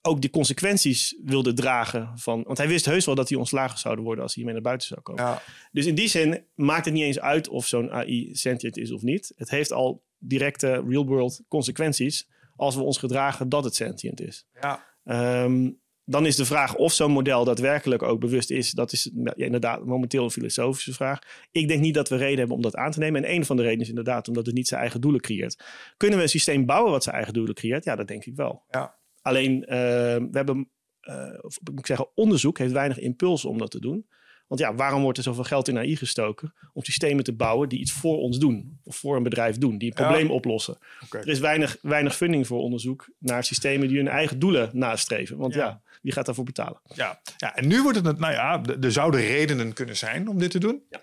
ook 0.06 0.22
de 0.22 0.30
consequenties 0.30 1.16
wilde 1.24 1.52
dragen 1.52 2.12
van. 2.14 2.42
Want 2.42 2.58
hij 2.58 2.68
wist 2.68 2.84
heus 2.84 3.04
wel 3.04 3.14
dat 3.14 3.28
hij 3.28 3.38
ontslagen 3.38 3.78
zouden 3.78 4.04
worden 4.04 4.22
als 4.22 4.34
hij 4.34 4.42
hiermee 4.42 4.62
naar 4.62 4.70
buiten 4.70 4.88
zou 4.88 5.00
komen. 5.00 5.24
Ja. 5.24 5.42
Dus 5.72 5.86
in 5.86 5.94
die 5.94 6.08
zin 6.08 6.44
maakt 6.54 6.84
het 6.84 6.94
niet 6.94 7.02
eens 7.02 7.20
uit 7.20 7.48
of 7.48 7.66
zo'n 7.66 7.90
AI 7.90 8.34
sentient 8.34 8.76
is 8.76 8.92
of 8.92 9.02
niet. 9.02 9.32
Het 9.36 9.50
heeft 9.50 9.72
al 9.72 10.02
directe 10.18 10.84
real-world 10.88 11.42
consequenties 11.48 12.28
als 12.56 12.74
we 12.74 12.82
ons 12.82 12.98
gedragen 12.98 13.48
dat 13.48 13.64
het 13.64 13.74
sentient 13.74 14.20
is. 14.20 14.46
Ja. 14.60 14.86
Ehm, 15.04 15.70
dan 16.04 16.26
is 16.26 16.36
de 16.36 16.44
vraag 16.44 16.74
of 16.74 16.92
zo'n 16.92 17.10
model 17.10 17.44
daadwerkelijk 17.44 18.02
ook 18.02 18.20
bewust 18.20 18.50
is. 18.50 18.70
Dat 18.70 18.92
is 18.92 19.10
ja, 19.14 19.32
inderdaad 19.34 19.84
momenteel 19.84 20.24
een 20.24 20.30
filosofische 20.30 20.92
vraag. 20.92 21.18
Ik 21.50 21.68
denk 21.68 21.80
niet 21.80 21.94
dat 21.94 22.08
we 22.08 22.16
reden 22.16 22.38
hebben 22.38 22.56
om 22.56 22.62
dat 22.62 22.76
aan 22.76 22.90
te 22.90 22.98
nemen. 22.98 23.24
En 23.24 23.34
een 23.34 23.44
van 23.44 23.56
de 23.56 23.62
redenen 23.62 23.82
is 23.82 23.88
inderdaad 23.88 24.28
omdat 24.28 24.46
het 24.46 24.54
niet 24.54 24.68
zijn 24.68 24.80
eigen 24.80 25.00
doelen 25.00 25.20
creëert. 25.20 25.64
Kunnen 25.96 26.16
we 26.16 26.24
een 26.24 26.30
systeem 26.30 26.66
bouwen 26.66 26.92
wat 26.92 27.02
zijn 27.02 27.14
eigen 27.14 27.34
doelen 27.34 27.54
creëert? 27.54 27.84
Ja, 27.84 27.96
dat 27.96 28.08
denk 28.08 28.24
ik 28.24 28.36
wel. 28.36 28.64
Ja. 28.70 28.98
Alleen, 29.22 29.64
eh, 29.64 29.76
we 30.16 30.28
hebben, 30.32 30.70
eh, 31.00 31.38
of 31.40 31.58
moet 31.70 31.78
ik 31.78 31.86
zeggen, 31.86 32.08
onderzoek 32.14 32.58
heeft 32.58 32.72
weinig 32.72 32.98
impuls 32.98 33.44
om 33.44 33.58
dat 33.58 33.70
te 33.70 33.80
doen. 33.80 34.06
Want 34.46 34.60
ja, 34.60 34.74
waarom 34.74 35.02
wordt 35.02 35.18
er 35.18 35.24
zoveel 35.24 35.44
geld 35.44 35.68
in 35.68 35.78
AI 35.78 35.96
gestoken? 35.96 36.54
Om 36.72 36.84
systemen 36.84 37.24
te 37.24 37.32
bouwen 37.32 37.68
die 37.68 37.78
iets 37.80 37.92
voor 37.92 38.16
ons 38.18 38.38
doen. 38.38 38.78
Of 38.84 38.96
voor 38.96 39.16
een 39.16 39.22
bedrijf 39.22 39.58
doen. 39.58 39.78
Die 39.78 39.90
een 39.90 40.02
Ja. 40.02 40.08
probleem 40.08 40.30
oplossen. 40.30 40.78
Er 41.10 41.28
is 41.28 41.38
weinig, 41.38 41.78
weinig 41.82 42.16
funding 42.16 42.46
voor 42.46 42.60
onderzoek 42.60 43.08
naar 43.18 43.44
systemen 43.44 43.88
die 43.88 43.96
hun 43.96 44.08
eigen 44.08 44.38
doelen 44.38 44.70
nastreven. 44.72 45.36
Want 45.36 45.54
ja, 45.54 45.64
Ja. 45.64 45.82
wie 46.02 46.12
gaat 46.12 46.26
daarvoor 46.26 46.44
betalen? 46.44 46.80
Ja. 46.94 47.20
ja, 47.36 47.54
en 47.56 47.66
nu 47.68 47.82
wordt 47.82 48.04
het, 48.04 48.18
nou 48.18 48.32
ja, 48.32 48.62
er 48.80 48.92
zouden 48.92 49.20
redenen 49.20 49.72
kunnen 49.72 49.96
zijn 49.96 50.28
om 50.28 50.38
dit 50.38 50.50
te 50.50 50.58
doen. 50.58 50.82
Ja. 50.90 51.02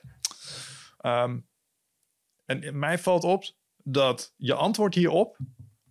Ehm, 0.98 1.38
en 2.46 2.80
mij 2.80 2.98
valt 3.00 3.24
op 3.24 3.44
dat 3.84 4.34
je 4.38 4.54
antwoord 4.54 4.96
hierop 4.96 5.38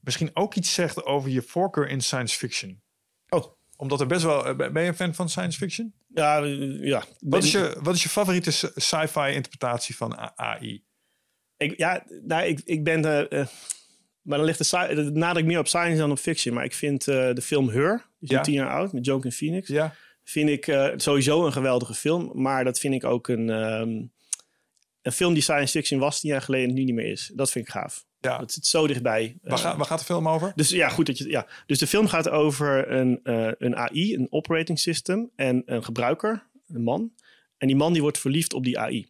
misschien 0.00 0.30
ook 0.34 0.54
iets 0.54 0.74
zegt 0.74 1.04
over 1.04 1.30
je 1.30 1.42
voorkeur 1.42 1.88
in 1.88 2.00
science 2.00 2.36
fiction. 2.38 2.80
Oh. 3.28 3.44
Omdat 3.80 4.00
er 4.00 4.06
best 4.06 4.22
wel, 4.22 4.46
eh, 4.46 4.56
ben 4.72 4.82
je 4.82 4.88
een 4.88 4.94
fan 4.94 5.14
van 5.14 5.28
science 5.28 5.58
fiction? 5.58 5.92
Ja, 6.14 6.42
eh, 6.42 6.82
ja. 6.84 7.04
Wat 7.20 7.42
is 7.44 7.52
je, 7.52 7.76
wat 7.82 7.94
is 7.94 8.02
je 8.02 8.08
favoriete 8.08 8.50
sci- 8.50 8.70
sci-fi 8.74 9.28
interpretatie 9.32 9.96
van 9.96 10.16
AI? 10.36 10.82
Ik, 11.56 11.76
ja, 11.78 12.04
nou, 12.22 12.44
ik, 12.44 12.60
ik 12.64 12.84
ben... 12.84 13.04
eh, 13.04 13.40
eh, 13.40 13.46
maar 14.22 14.38
dan 14.38 14.46
ligt 14.46 14.70
de, 14.70 14.94
de 14.94 15.10
nadruk 15.10 15.44
meer 15.44 15.58
op 15.58 15.66
science 15.68 15.96
dan 15.98 16.10
op 16.10 16.18
fiction. 16.18 16.54
Maar 16.54 16.64
ik 16.64 16.74
vind 16.74 17.04
de 17.04 17.40
film 17.42 17.68
Her, 17.68 18.06
die 18.18 18.28
is 18.28 18.34
Ja. 18.36 18.40
tien 18.42 18.54
jaar 18.54 18.70
oud, 18.70 18.92
met 18.92 19.04
Joaquin 19.04 19.32
Phoenix. 19.32 19.68
Ja, 19.68 19.94
vind 20.24 20.48
ik 20.48 20.92
sowieso 20.96 21.46
een 21.46 21.52
geweldige 21.52 21.94
film. 21.94 22.30
Maar 22.34 22.64
dat 22.64 22.78
vind 22.78 22.94
ik 22.94 23.04
ook 23.04 23.28
een, 23.28 23.50
ehm, 23.50 24.02
een 25.02 25.12
film 25.12 25.32
die 25.34 25.42
science 25.42 25.72
fiction 25.78 26.00
was 26.00 26.20
tien 26.20 26.30
jaar 26.30 26.42
geleden 26.42 26.68
en 26.68 26.74
nu 26.74 26.84
niet 26.84 26.94
meer 26.94 27.10
is. 27.10 27.30
Dat 27.34 27.50
vind 27.50 27.66
ik 27.66 27.72
gaaf. 27.72 28.04
Ja. 28.20 28.38
Dat 28.38 28.52
zit 28.52 28.66
zo 28.66 28.86
dichtbij. 28.86 29.36
Waar, 29.42 29.58
Eh, 29.58 29.64
gaat, 29.64 29.76
waar 29.76 29.86
gaat 29.86 29.98
de 29.98 30.04
film 30.04 30.28
over? 30.28 30.52
dus 30.54 30.68
ja, 30.70 30.88
goed 30.88 31.06
dat 31.06 31.18
je. 31.18 31.28
Ja. 31.28 31.46
Dus 31.66 31.78
de 31.78 31.86
film 31.86 32.06
gaat 32.06 32.28
over 32.28 32.90
een, 32.92 33.20
eh, 33.22 33.50
een 33.58 33.76
AI, 33.76 34.14
een 34.14 34.26
operating 34.30 34.78
system 34.78 35.30
en 35.36 35.62
een 35.66 35.84
gebruiker, 35.84 36.46
een 36.68 36.82
man. 36.82 37.12
En 37.58 37.66
die 37.66 37.76
man 37.76 37.92
die 37.92 38.02
wordt 38.02 38.18
verliefd 38.18 38.52
op 38.54 38.64
die 38.64 38.78
AI. 38.78 39.08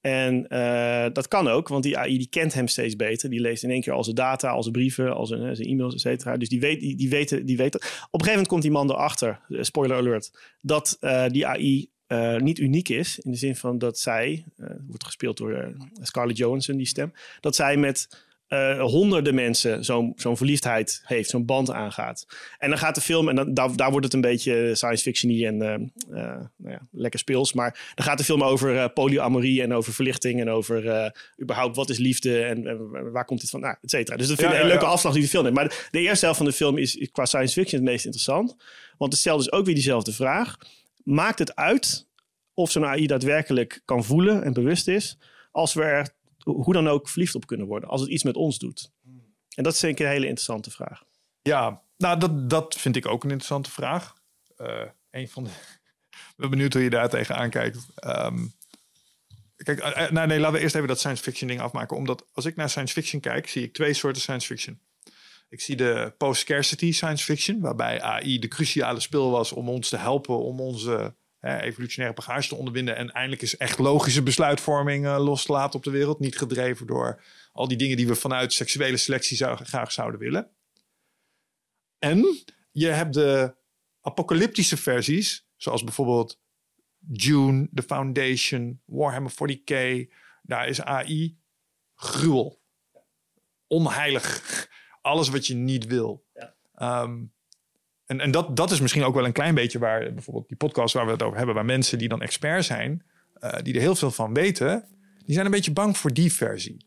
En 0.00 0.48
eh, 0.48 1.06
dat 1.12 1.28
kan 1.28 1.48
ook, 1.48 1.68
want 1.68 1.82
die 1.82 1.98
AI 1.98 2.18
die 2.18 2.28
kent 2.28 2.54
hem 2.54 2.68
steeds 2.68 2.96
beter. 2.96 3.30
Die 3.30 3.40
leest 3.40 3.62
in 3.62 3.70
één 3.70 3.80
keer 3.80 3.92
al 3.92 4.04
zijn 4.04 4.16
data, 4.16 4.48
al 4.48 4.62
zijn 4.62 4.74
brieven, 4.74 5.14
al 5.14 5.26
zijn, 5.26 5.56
zijn 5.56 5.68
e-mails, 5.68 5.94
et 5.94 6.00
cetera. 6.00 6.36
Dus 6.36 6.48
die 6.48 6.60
weet, 6.60 6.80
die, 6.80 6.96
die, 6.96 7.08
weten, 7.08 7.46
die 7.46 7.56
weten. 7.56 7.80
Op 7.80 7.86
een 7.86 7.98
gegeven 8.10 8.30
moment 8.30 8.48
komt 8.48 8.62
die 8.62 8.70
man 8.70 8.90
erachter, 8.90 9.40
spoiler 9.48 9.96
alert, 9.96 10.38
dat 10.60 10.98
die 11.28 11.46
AI 11.46 11.90
niet 12.38 12.58
uniek 12.58 12.88
is. 12.88 13.18
In 13.18 13.30
de 13.30 13.36
zin 13.36 13.56
van 13.56 13.78
dat 13.78 13.98
zij, 13.98 14.44
wordt 14.88 15.04
gespeeld 15.04 15.36
door 15.36 15.52
eh, 15.52 15.68
Scarlett 16.02 16.38
Johansson, 16.38 16.76
die 16.76 16.86
stem, 16.86 17.12
dat 17.40 17.56
zij 17.56 17.76
met 17.76 18.24
eh, 18.46 18.80
honderden 18.80 19.34
mensen 19.34 19.84
zo'n 19.84 20.12
zo'n 20.16 20.36
verliefdheid 20.36 21.02
heeft, 21.04 21.30
zo'n 21.30 21.44
band 21.44 21.70
aangaat. 21.70 22.26
En 22.58 22.68
dan 22.68 22.78
gaat 22.78 22.94
de 22.94 23.00
film, 23.00 23.28
en 23.28 23.36
dan, 23.36 23.54
daar, 23.54 23.76
daar 23.76 23.90
wordt 23.90 24.04
het 24.04 24.14
een 24.14 24.20
beetje 24.20 24.74
science 24.74 25.02
fiction 25.02 25.30
en 25.32 25.62
eh, 25.62 26.16
nou 26.56 26.72
ja, 26.74 26.80
lekker 26.90 27.20
speels. 27.20 27.52
Maar 27.52 27.92
dan 27.94 28.04
gaat 28.04 28.18
de 28.18 28.24
film 28.24 28.42
over 28.42 28.90
polyamorie 28.90 29.62
en 29.62 29.72
over 29.72 29.92
verlichting 29.92 30.40
en 30.40 30.50
over 30.50 31.12
überhaupt 31.42 31.76
wat 31.76 31.90
is 31.90 31.98
liefde 31.98 32.42
en, 32.42 32.66
en 32.66 33.10
waar 33.12 33.24
komt 33.24 33.40
dit 33.40 33.50
van, 33.50 33.60
nou, 33.60 33.76
et 33.82 33.90
cetera. 33.90 34.16
Dus 34.16 34.28
dat 34.28 34.36
vind 34.36 34.50
ik 34.50 34.54
Ja, 34.56 34.62
een 34.62 34.68
ja, 34.68 34.72
leuke 34.72 34.90
afslag 34.90 35.12
die 35.12 35.22
de 35.22 35.28
film 35.28 35.44
heeft. 35.44 35.56
Maar 35.56 35.68
de, 35.68 35.86
de 35.90 36.00
eerste 36.00 36.24
helft 36.24 36.40
van 36.40 36.48
de 36.48 36.56
film 36.56 36.78
is, 36.78 36.96
is 36.96 37.10
qua 37.10 37.24
science 37.24 37.52
fiction 37.52 37.80
het 37.80 37.90
meest 37.90 38.04
interessant. 38.04 38.56
Want 38.98 39.12
het 39.12 39.20
stelt 39.20 39.38
dus 39.38 39.52
ook 39.52 39.64
weer 39.64 39.74
diezelfde 39.74 40.12
vraag. 40.12 40.56
Maakt 41.04 41.38
het 41.38 41.56
uit 41.56 42.05
of 42.56 42.70
zo'n 42.70 42.86
AI 42.86 43.06
daadwerkelijk 43.06 43.82
kan 43.84 44.04
voelen 44.04 44.42
en 44.42 44.52
bewust 44.52 44.88
is, 44.88 45.18
als 45.50 45.74
we 45.74 45.82
er 45.82 46.14
hoe 46.38 46.72
dan 46.72 46.88
ook 46.88 47.08
verliefd 47.08 47.34
op 47.34 47.46
kunnen 47.46 47.66
worden, 47.66 47.88
als 47.88 48.00
het 48.00 48.10
iets 48.10 48.22
met 48.22 48.36
ons 48.36 48.58
doet? 48.58 48.90
En 49.54 49.62
dat 49.62 49.72
is 49.72 49.82
ik 49.82 49.98
een 49.98 50.06
hele 50.06 50.26
interessante 50.26 50.70
vraag. 50.70 51.04
Ja, 51.42 51.82
nou, 51.96 52.18
dat, 52.18 52.50
dat 52.50 52.74
vind 52.78 52.96
ik 52.96 53.06
ook 53.06 53.24
een 53.24 53.30
interessante 53.30 53.70
vraag. 53.70 54.14
Een 55.10 55.28
van 55.28 55.44
de. 55.44 55.50
Ik 56.10 56.42
ben 56.42 56.50
benieuwd 56.50 56.72
hoe 56.72 56.82
je 56.82 56.90
daar 56.90 57.08
tegenaan 57.08 57.50
kijkt. 57.50 57.78
Ehm, 57.94 58.46
kijk, 59.56 59.78
eh, 59.78 60.04
eh, 60.04 60.10
nou, 60.10 60.26
nee, 60.26 60.38
laten 60.38 60.56
we 60.56 60.62
eerst 60.62 60.74
even 60.74 60.88
dat 60.88 60.98
science 60.98 61.22
fiction 61.22 61.48
ding 61.48 61.60
afmaken. 61.60 61.96
Omdat 61.96 62.26
als 62.32 62.44
ik 62.44 62.56
naar 62.56 62.70
science 62.70 62.92
fiction 62.92 63.20
kijk, 63.20 63.48
zie 63.48 63.62
ik 63.62 63.72
twee 63.72 63.92
soorten 63.92 64.22
science 64.22 64.46
fiction. 64.46 64.80
Ik 65.48 65.60
zie 65.60 65.76
de 65.76 66.14
post-scarcity 66.18 66.92
science 66.92 67.24
fiction, 67.24 67.60
waarbij 67.60 68.00
AI 68.00 68.38
de 68.38 68.48
cruciale 68.48 69.00
spil 69.00 69.30
was 69.30 69.52
om 69.52 69.68
ons 69.68 69.88
te 69.88 69.96
helpen 69.96 70.38
om 70.38 70.60
onze 70.60 71.14
hè, 71.46 71.60
evolutionaire 71.60 72.16
bagage 72.16 72.48
te 72.48 72.54
onderwinden. 72.54 72.96
En 72.96 73.10
eindelijk 73.10 73.42
is 73.42 73.56
echt 73.56 73.78
logische 73.78 74.22
besluitvorming 74.22 75.06
eh, 75.06 75.24
los 75.24 75.44
te 75.44 75.52
laten 75.52 75.78
op 75.78 75.84
de 75.84 75.90
wereld. 75.90 76.20
Niet 76.20 76.38
gedreven 76.38 76.86
door 76.86 77.22
al 77.52 77.68
die 77.68 77.76
dingen 77.76 77.96
die 77.96 78.06
we 78.06 78.14
vanuit 78.14 78.52
seksuele 78.52 78.96
selectie 78.96 79.36
zou, 79.36 79.64
graag 79.64 79.92
zouden 79.92 80.20
willen. 80.20 80.50
En 81.98 82.44
je 82.72 82.86
hebt 82.86 83.14
de 83.14 83.54
apocalyptische 84.00 84.76
versies, 84.76 85.46
zoals 85.56 85.84
bijvoorbeeld 85.84 86.40
Dune, 86.98 87.68
The 87.74 87.82
Foundation, 87.82 88.80
Warhammer 88.84 89.32
40k. 89.32 90.06
Daar 90.42 90.68
is 90.68 90.82
AI 90.82 91.38
gruwel. 91.94 92.60
Onheilig. 93.66 94.68
Alles 95.00 95.28
wat 95.28 95.46
je 95.46 95.54
niet 95.54 95.86
wil. 95.86 96.24
Ja. 96.34 96.54
Ehm, 96.74 97.24
en 98.06 98.20
en 98.20 98.30
dat, 98.30 98.56
dat 98.56 98.70
is 98.70 98.80
misschien 98.80 99.04
ook 99.04 99.14
wel 99.14 99.24
een 99.24 99.32
klein 99.32 99.54
beetje 99.54 99.78
waar 99.78 100.12
bijvoorbeeld 100.12 100.48
die 100.48 100.56
podcast 100.56 100.94
waar 100.94 101.06
we 101.06 101.12
het 101.12 101.22
over 101.22 101.36
hebben, 101.36 101.54
waar 101.54 101.64
mensen 101.64 101.98
die 101.98 102.08
dan 102.08 102.22
expert 102.22 102.64
zijn, 102.64 103.02
eh, 103.34 103.52
die 103.62 103.74
er 103.74 103.80
heel 103.80 103.94
veel 103.94 104.10
van 104.10 104.34
weten, 104.34 104.84
die 105.24 105.34
zijn 105.34 105.46
een 105.46 105.52
beetje 105.52 105.72
bang 105.72 105.98
voor 105.98 106.12
die 106.12 106.32
versie. 106.32 106.84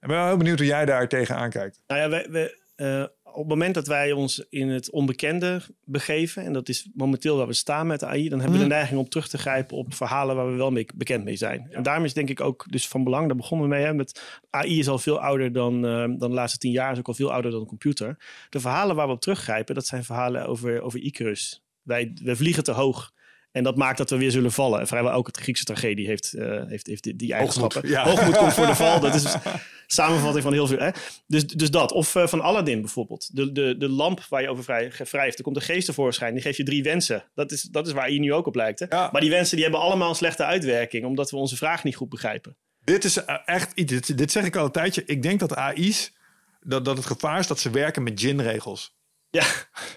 En 0.00 0.08
ben 0.08 0.16
wel 0.16 0.26
heel 0.26 0.36
benieuwd 0.36 0.58
hoe 0.58 0.66
jij 0.66 0.84
daar 0.84 1.08
tegenaan 1.08 1.50
kijkt. 1.50 1.82
Nou 1.86 2.00
ja, 2.00 2.30
wij, 2.30 2.54
eh, 2.76 3.04
op 3.36 3.42
het 3.42 3.48
moment 3.48 3.74
dat 3.74 3.86
wij 3.86 4.12
ons 4.12 4.46
in 4.48 4.68
het 4.68 4.90
onbekende 4.90 5.60
begeven, 5.84 6.44
en 6.44 6.52
dat 6.52 6.68
is 6.68 6.88
momenteel 6.94 7.36
waar 7.36 7.46
we 7.46 7.52
staan 7.52 7.86
met 7.86 8.04
AI, 8.04 8.28
dan 8.28 8.40
hebben 8.40 8.58
we 8.58 8.64
de 8.64 8.70
neiging 8.70 8.98
om 8.98 9.08
terug 9.08 9.28
te 9.28 9.38
grijpen 9.38 9.76
op 9.76 9.94
verhalen 9.94 10.36
waar 10.36 10.50
we 10.50 10.56
wel 10.56 10.70
mee 10.70 10.86
bekend 10.94 11.24
mee 11.24 11.36
zijn. 11.36 11.68
En 11.70 11.82
daarom 11.82 12.04
is 12.04 12.14
denk 12.14 12.28
ik 12.28 12.40
ook 12.40 12.66
dus 12.70 12.88
van 12.88 13.04
belang, 13.04 13.26
daar 13.26 13.36
begonnen 13.36 13.68
we 13.68 13.74
mee, 13.74 13.84
hè, 13.84 13.94
met 13.94 14.40
AI 14.50 14.78
is 14.78 14.88
al 14.88 14.98
veel 14.98 15.20
ouder 15.20 15.52
dan, 15.52 15.86
eh, 15.86 15.98
dan 15.98 16.18
de 16.18 16.28
laatste 16.28 16.58
tien 16.58 16.70
jaar, 16.70 16.92
is 16.92 16.98
ook 16.98 17.08
al 17.08 17.14
veel 17.14 17.32
ouder 17.32 17.50
dan 17.50 17.60
een 17.60 17.66
computer. 17.66 18.16
De 18.50 18.60
verhalen 18.60 18.96
waar 18.96 19.06
we 19.06 19.12
op 19.12 19.20
teruggrijpen, 19.20 19.74
dat 19.74 19.86
zijn 19.86 20.04
verhalen 20.04 20.46
over, 20.46 20.80
over 20.80 21.00
Icarus. 21.00 21.64
Wij, 21.82 22.12
wij 22.22 22.36
vliegen 22.36 22.64
te 22.64 22.72
hoog. 22.72 23.14
En 23.56 23.62
dat 23.62 23.76
maakt 23.76 23.98
dat 23.98 24.10
we 24.10 24.16
weer 24.16 24.30
zullen 24.30 24.52
vallen. 24.52 24.80
En 24.80 24.86
vrijwel 24.86 25.12
elke 25.12 25.30
Griekse 25.40 25.64
tragedie 25.64 26.06
heeft, 26.06 26.32
eh, 26.32 26.62
heeft, 26.66 26.86
heeft 26.86 27.02
die, 27.02 27.16
die 27.16 27.32
eigenschappen. 27.32 27.88
ja. 27.88 28.04
Hoogmoed 28.04 28.36
komt 28.36 28.52
voor 28.52 28.66
de 28.66 28.74
val. 28.74 29.00
Dat 29.00 29.14
is 29.14 29.22
dus 29.22 29.34
samenvatting 29.86 30.42
van 30.42 30.52
heel 30.52 30.66
veel. 30.66 30.78
Hè? 30.78 30.90
Dus, 31.26 31.46
dus 31.46 31.70
dat. 31.70 31.92
Of 31.92 32.14
eh, 32.14 32.26
van 32.26 32.40
Aladdin 32.40 32.80
bijvoorbeeld. 32.80 33.36
De, 33.36 33.52
de, 33.52 33.76
de 33.78 33.88
lamp 33.88 34.24
waar 34.28 34.42
je 34.42 34.48
over 34.48 34.64
vrij, 34.64 34.92
wrijft. 35.10 35.38
Er 35.38 35.44
komt 35.44 35.56
een 35.56 35.62
geest 35.62 35.86
tevoorschijn. 35.86 36.32
Die 36.34 36.42
geeft 36.42 36.56
je 36.56 36.64
drie 36.64 36.82
wensen. 36.82 37.24
Dat 37.34 37.52
is, 37.52 37.62
dat 37.62 37.86
is 37.86 37.92
waar 37.92 38.10
je 38.10 38.18
nu 38.18 38.32
ook 38.32 38.46
op 38.46 38.54
lijkt. 38.54 38.78
Hè? 38.78 38.86
Ja. 38.88 39.08
Maar 39.12 39.20
die 39.20 39.30
wensen 39.30 39.54
die 39.54 39.64
hebben 39.64 39.82
allemaal 39.82 40.08
een 40.08 40.14
slechte 40.14 40.44
uitwerking. 40.44 41.04
Omdat 41.04 41.30
we 41.30 41.36
onze 41.36 41.56
vraag 41.56 41.84
niet 41.84 41.96
goed 41.96 42.08
begrijpen. 42.08 42.56
Dit 42.84 43.04
is 43.04 43.24
eh, 43.24 43.36
echt 43.44 43.72
iets. 43.74 43.92
Dit, 43.92 44.18
dit 44.18 44.32
zeg 44.32 44.44
ik 44.44 44.56
al 44.56 44.64
een 44.64 44.70
tijdje. 44.70 45.02
Ik 45.06 45.22
denk 45.22 45.40
dat 45.40 45.54
AI's. 45.54 46.12
Dat, 46.60 46.84
dat 46.84 46.96
het 46.96 47.06
gevaar 47.06 47.38
is 47.38 47.46
dat 47.46 47.60
ze 47.60 47.70
werken 47.70 48.02
met 48.02 48.20
gin-regels. 48.20 48.94
Ja, 49.30 49.44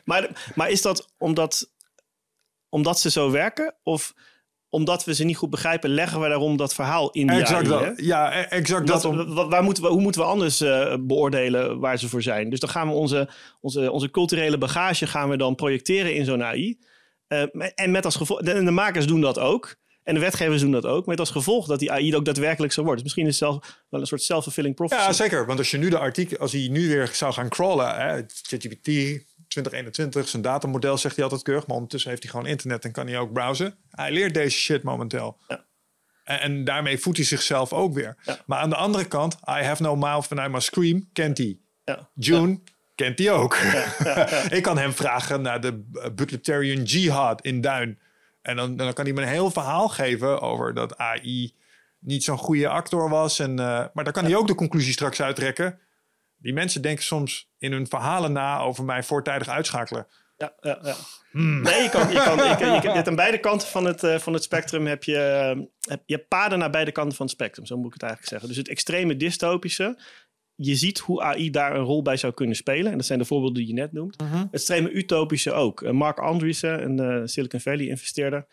maar, 0.05 0.51
maar 0.55 0.69
is 0.69 0.81
dat 0.81 1.13
omdat, 1.17 1.71
omdat 2.69 2.99
ze 2.99 3.11
zo 3.11 3.31
werken? 3.31 3.75
Of 3.83 4.13
omdat 4.69 5.03
we 5.05 5.13
ze 5.13 5.23
niet 5.23 5.37
goed 5.37 5.49
begrijpen, 5.49 5.89
leggen 5.89 6.21
we 6.21 6.27
daarom 6.27 6.57
dat 6.57 6.73
verhaal 6.73 7.09
in 7.09 7.27
die 7.27 7.39
Exact 7.39 7.71
AI, 7.71 7.85
dat. 7.85 8.05
Ja, 8.05 8.39
e- 8.39 8.41
exact 8.41 8.87
dat. 8.87 9.05
Om, 9.05 9.33
waar 9.49 9.63
moeten 9.63 9.83
we, 9.83 9.89
hoe 9.89 10.01
moeten 10.01 10.21
we 10.21 10.27
anders 10.27 10.61
eh, 10.61 10.95
beoordelen 10.99 11.79
waar 11.79 11.99
ze 11.99 12.09
voor 12.09 12.21
zijn? 12.21 12.49
Dus 12.49 12.59
dan 12.59 12.69
gaan 12.69 12.87
we 12.87 12.93
onze, 12.93 13.29
onze, 13.61 13.91
onze 13.91 14.11
culturele 14.11 14.57
bagage 14.57 15.07
gaan 15.07 15.29
we 15.29 15.37
dan 15.37 15.55
projecteren 15.55 16.15
in 16.15 16.25
zo'n 16.25 16.43
AI. 16.43 16.79
Eh, 17.27 17.43
en 17.75 17.91
met 17.91 18.05
als 18.05 18.15
gevolg, 18.15 18.41
de, 18.41 18.63
de 18.63 18.71
makers 18.71 19.07
doen 19.07 19.21
dat 19.21 19.39
ook. 19.39 19.75
En 20.03 20.13
de 20.13 20.21
wetgevers 20.21 20.61
doen 20.61 20.71
dat 20.71 20.85
ook. 20.85 21.05
Met 21.05 21.19
als 21.19 21.29
gevolg 21.29 21.67
dat 21.67 21.79
die 21.79 21.91
AI 21.91 22.15
ook 22.15 22.25
daadwerkelijk 22.25 22.73
zo 22.73 22.81
wordt. 22.81 22.95
Dus 22.95 23.03
misschien 23.03 23.25
is 23.25 23.39
het 23.39 23.49
zelf 23.49 23.83
wel 23.89 24.01
een 24.01 24.07
soort 24.07 24.21
self-fulfilling 24.21 24.75
prophecy. 24.75 25.01
ja, 25.01 25.13
zeker. 25.13 25.45
Want 25.45 25.59
als 25.59 25.71
je 25.71 25.77
nu 25.77 25.89
de 25.89 25.97
artikel, 25.97 26.37
als 26.37 26.51
hij 26.51 26.67
nu 26.67 26.87
weer 26.87 27.09
zou 27.13 27.33
gaan 27.33 27.49
crawlen, 27.49 28.25
ChatGPT 28.27 28.87
2021, 29.49 30.27
zijn 30.27 30.41
datamodel 30.41 30.97
zegt 30.97 31.15
hij 31.15 31.23
altijd 31.23 31.43
keurig, 31.43 31.67
maar 31.67 31.75
ondertussen 31.75 32.09
heeft 32.09 32.23
hij 32.23 32.31
gewoon 32.31 32.47
internet 32.47 32.85
en 32.85 32.91
kan 32.91 33.07
hij 33.07 33.19
ook 33.19 33.33
browsen. 33.33 33.75
Hij 33.89 34.11
leert 34.11 34.33
deze 34.33 34.57
shit 34.57 34.83
momenteel. 34.83 35.37
Ja. 35.47 35.65
En, 36.23 36.39
en 36.39 36.63
daarmee 36.63 36.99
voedt 36.99 37.17
hij 37.17 37.25
zichzelf 37.25 37.73
ook 37.73 37.93
weer. 37.93 38.17
Ja. 38.23 38.37
Maar 38.45 38.59
aan 38.59 38.69
de 38.69 38.75
andere 38.75 39.05
kant, 39.05 39.33
I 39.33 39.63
have 39.63 39.81
no 39.81 39.95
mouth 39.95 40.31
and 40.31 40.47
I 40.47 40.51
must 40.51 40.67
scream, 40.67 41.09
kent 41.13 41.37
hij. 41.37 41.59
Ja. 41.83 42.09
June 42.13 42.59
kent 42.95 43.19
hij 43.19 43.31
ook. 43.31 43.57
ik 44.57 44.63
kan 44.63 44.77
hem 44.77 44.93
vragen 44.93 45.41
naar 45.41 45.61
de 45.61 45.73
Butlerian 46.15 46.83
Jihad 46.83 47.41
in 47.41 47.61
Duin. 47.61 47.99
En 48.41 48.55
dan, 48.55 48.75
dan 48.75 48.93
kan 48.93 49.05
hij 49.05 49.13
me 49.13 49.21
een 49.21 49.27
heel 49.27 49.51
verhaal 49.51 49.89
geven 49.89 50.41
over 50.41 50.73
dat 50.73 50.97
AI 50.97 51.55
niet 51.99 52.23
zo'n 52.23 52.37
goede 52.37 52.67
actor 52.67 53.09
was. 53.09 53.39
En, 53.39 53.59
eh, 53.59 53.85
maar 53.93 54.03
dan 54.03 54.13
kan 54.13 54.23
hij 54.23 54.35
ook 54.35 54.47
de 54.47 54.55
conclusie 54.55 54.93
straks 54.93 55.21
uittrekken. 55.21 55.79
Die 56.39 56.53
mensen 56.53 56.81
denken 56.81 57.03
soms 57.03 57.49
in 57.57 57.71
hun 57.71 57.87
verhalen 57.87 58.31
na 58.31 58.59
over 58.59 58.83
mij 58.83 59.03
voortijdig 59.03 59.47
uitschakelen. 59.47 60.07
Ja, 60.37 60.53
ja, 60.61 60.79
ja. 60.83 60.95
Hmm. 61.31 61.61
Nee, 61.61 61.81
je 61.83 61.89
kan, 61.89 62.07
je 62.11 62.13
kan, 62.23 62.35
je, 62.49 62.55
kan- 62.55 62.73
je, 62.73 62.81
kan- 62.81 63.05
aan 63.07 63.15
beide 63.25 63.39
kanten 63.39 63.67
van 63.67 63.85
het, 63.85 64.03
eh, 64.03 64.17
van 64.17 64.33
het 64.33 64.43
spectrum 64.43 64.87
heb 64.87 65.03
je, 65.03 65.17
eh, 65.17 65.61
heb, 65.89 66.01
je 66.05 66.17
paden 66.17 66.59
naar 66.59 66.69
beide 66.69 66.91
kanten 66.91 67.15
van 67.17 67.25
het 67.25 67.35
spectrum, 67.35 67.65
zo 67.65 67.77
moet 67.77 67.87
ik 67.87 67.93
het 67.93 68.01
eigenlijk 68.01 68.31
zeggen. 68.31 68.49
Dus 68.49 68.57
het 68.57 68.69
extreme 68.69 69.17
dystopische, 69.17 69.99
je 70.55 70.75
ziet 70.75 70.99
hoe 70.99 71.21
AI 71.21 71.49
daar 71.49 71.75
een 71.75 71.83
rol 71.83 72.01
bij 72.01 72.17
zou 72.17 72.33
kunnen 72.33 72.55
spelen. 72.55 72.91
En 72.91 72.97
dat 72.97 73.05
zijn 73.05 73.19
de 73.19 73.25
voorbeelden 73.25 73.57
die 73.57 73.67
je 73.67 73.73
net 73.81 73.91
noemt. 73.93 74.15
Het 74.23 74.47
extreme 74.51 74.91
utopische 74.91 75.51
ook. 75.51 75.81
Eh, 75.81 75.91
Mark 75.91 76.19
Andreessen, 76.19 76.99
een 76.99 77.27
Silicon 77.29 77.59
Valley 77.59 77.85
investeerder, 77.85 78.47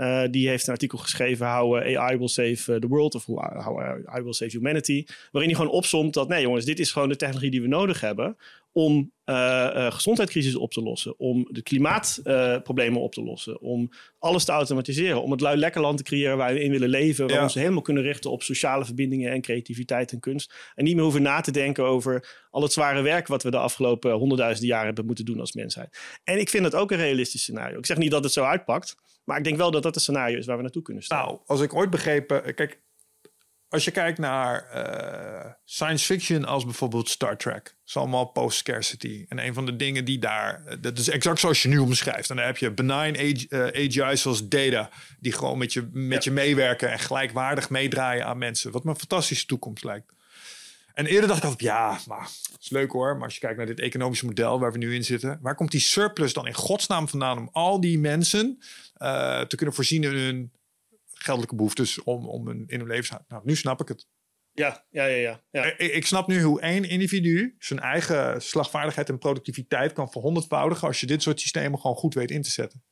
eh, 0.00 0.22
die 0.30 0.48
heeft 0.48 0.66
een 0.66 0.72
artikel 0.72 0.98
geschreven 0.98 1.52
How 1.54 1.76
eh, 1.76 2.00
AI 2.00 2.16
will 2.16 2.28
save 2.28 2.74
eh, 2.74 2.80
the 2.80 2.88
world 2.88 3.14
of 3.14 3.24
How 3.26 3.80
AI 4.06 4.22
will 4.22 4.32
save 4.32 4.50
humanity. 4.50 5.04
Waarin 5.32 5.50
hij 5.50 5.60
gewoon 5.60 5.76
opsomt 5.76 6.14
dat 6.14 6.28
nee 6.28 6.42
jongens, 6.42 6.64
dit 6.64 6.78
is 6.78 6.92
gewoon 6.92 7.08
de 7.08 7.16
technologie 7.16 7.50
die 7.50 7.62
we 7.62 7.68
nodig 7.68 8.00
hebben 8.00 8.36
om 8.72 9.12
eh 9.24 9.58
eh, 9.86 9.92
gezondheidscrisis 9.92 10.56
op 10.56 10.72
te 10.72 10.82
lossen, 10.82 11.18
om 11.18 11.46
de 11.50 11.62
klimaatproblemen 11.62 13.00
op 13.00 13.12
te 13.12 13.22
lossen, 13.22 13.60
om 13.60 13.88
alles 14.18 14.44
te 14.44 14.52
automatiseren, 14.52 15.22
om 15.22 15.30
het 15.30 15.40
lui 15.40 15.56
lekker 15.56 15.80
land 15.80 15.96
te 15.96 16.02
creëren 16.02 16.36
waar 16.36 16.52
we 16.52 16.62
in 16.62 16.70
willen 16.70 16.88
leven, 16.88 17.24
waar 17.24 17.32
Ja. 17.32 17.38
we 17.38 17.44
ons 17.44 17.54
helemaal 17.54 17.82
kunnen 17.82 18.02
richten 18.02 18.30
op 18.30 18.42
sociale 18.42 18.84
verbindingen 18.84 19.32
en 19.32 19.40
creativiteit 19.40 20.12
en 20.12 20.20
kunst. 20.20 20.54
En 20.74 20.84
niet 20.84 20.94
meer 20.94 21.02
hoeven 21.02 21.22
na 21.22 21.40
te 21.40 21.50
denken 21.50 21.84
over 21.84 22.46
al 22.50 22.62
het 22.62 22.72
zware 22.72 23.02
werk 23.02 23.26
wat 23.26 23.42
we 23.42 23.50
de 23.50 23.58
afgelopen 23.58 24.12
honderdduizenden 24.12 24.70
jaren 24.70 24.86
hebben 24.86 25.06
moeten 25.06 25.24
doen 25.24 25.40
als 25.40 25.52
mensheid. 25.52 25.98
En 26.24 26.38
ik 26.38 26.48
vind 26.48 26.62
dat 26.62 26.74
ook 26.74 26.90
een 26.90 26.96
realistisch 26.98 27.40
scenario. 27.42 27.78
Ik 27.78 27.86
zeg 27.86 27.96
niet 27.96 28.10
dat 28.10 28.24
het 28.24 28.32
zo 28.32 28.44
uitpakt, 28.44 28.94
maar 29.24 29.38
ik 29.38 29.44
denk 29.44 29.56
wel 29.56 29.70
dat 29.70 29.82
dat 29.82 29.94
een 29.94 30.00
scenario 30.00 30.38
is 30.38 30.46
waar 30.46 30.56
we 30.56 30.62
naartoe 30.62 30.82
kunnen 30.82 31.02
staan. 31.02 31.24
Nou, 31.26 31.38
als 31.46 31.60
ik 31.60 31.74
ooit 31.74 31.90
begrepen... 31.90 32.54
Kijk, 32.54 32.80
als 33.70 33.84
je 33.84 33.90
kijkt 33.90 34.18
naar 34.18 34.64
eh, 34.64 35.50
science 35.64 36.04
fiction 36.04 36.44
als 36.44 36.64
bijvoorbeeld 36.64 37.08
Star 37.08 37.36
Trek. 37.36 37.76
is 37.86 37.96
allemaal 37.96 38.24
post-scarcity. 38.24 39.24
En 39.28 39.38
een 39.38 39.54
van 39.54 39.66
de 39.66 39.76
dingen 39.76 40.04
die 40.04 40.18
daar... 40.18 40.62
eh, 40.66 40.76
Dat 40.80 40.98
is 40.98 41.08
exact 41.08 41.40
zoals 41.40 41.62
je 41.62 41.68
nu 41.68 41.78
omschrijft. 41.78 42.30
En 42.30 42.36
dan 42.36 42.44
heb 42.44 42.56
je 42.56 42.70
benign 42.70 43.18
age, 43.18 43.46
eh, 43.48 43.86
AGI 43.86 44.16
zoals 44.16 44.48
Data. 44.48 44.90
Die 45.20 45.32
gewoon 45.32 45.58
met 45.58 45.72
je, 45.72 45.88
met 45.92 46.24
je 46.24 46.30
meewerken 46.30 46.90
en 46.90 46.98
gelijkwaardig 46.98 47.70
meedraaien 47.70 48.26
aan 48.26 48.38
mensen. 48.38 48.70
Wat 48.70 48.84
me 48.84 48.90
een 48.90 48.96
fantastische 48.98 49.46
toekomst 49.46 49.84
lijkt. 49.84 50.12
En 50.94 51.06
eerder 51.06 51.28
dacht 51.28 51.44
ik 51.44 51.60
ja, 51.60 51.98
maar 52.06 52.22
het 52.22 52.58
is 52.60 52.70
leuk 52.70 52.90
hoor. 52.92 53.14
Maar 53.14 53.24
als 53.24 53.34
je 53.34 53.40
kijkt 53.40 53.56
naar 53.56 53.66
dit 53.66 53.80
economische 53.80 54.26
model 54.26 54.60
waar 54.60 54.72
we 54.72 54.78
nu 54.78 54.94
in 54.94 55.04
zitten. 55.04 55.38
Waar 55.42 55.54
komt 55.54 55.70
die 55.70 55.80
surplus 55.80 56.32
dan 56.32 56.46
in 56.46 56.54
godsnaam 56.54 57.08
vandaan 57.08 57.38
om 57.38 57.48
al 57.52 57.80
die 57.80 57.98
mensen 57.98 58.58
te 59.48 59.54
kunnen 59.56 59.74
voorzien 59.74 60.04
in 60.04 60.14
hun 60.14 60.52
geldelijke 61.22 61.56
behoeftes 61.56 62.02
om, 62.02 62.28
om 62.28 62.46
hun, 62.46 62.64
in 62.66 62.78
hun 62.78 62.88
leven. 62.88 63.24
Nou, 63.28 63.42
nu 63.44 63.56
snap 63.56 63.80
ik 63.80 63.88
het. 63.88 64.06
Ja, 64.52 64.84
ja, 64.90 65.04
ja, 65.04 65.16
ja. 65.16 65.42
ja. 65.50 65.64
Ik, 65.64 65.92
ik 65.92 66.06
snap 66.06 66.26
nu 66.26 66.42
hoe 66.42 66.60
één 66.60 66.84
individu 66.84 67.56
zijn 67.58 67.80
eigen 67.80 68.42
slagvaardigheid 68.42 69.08
en 69.08 69.18
productiviteit 69.18 69.92
kan 69.92 70.10
verhonderdvoudigen 70.10 70.86
als 70.86 71.00
je 71.00 71.06
dit 71.06 71.22
soort 71.22 71.40
systemen 71.40 71.78
gewoon 71.80 71.96
goed 71.96 72.14
weet 72.14 72.30
in 72.30 72.42
te 72.42 72.50
zetten. 72.50 72.84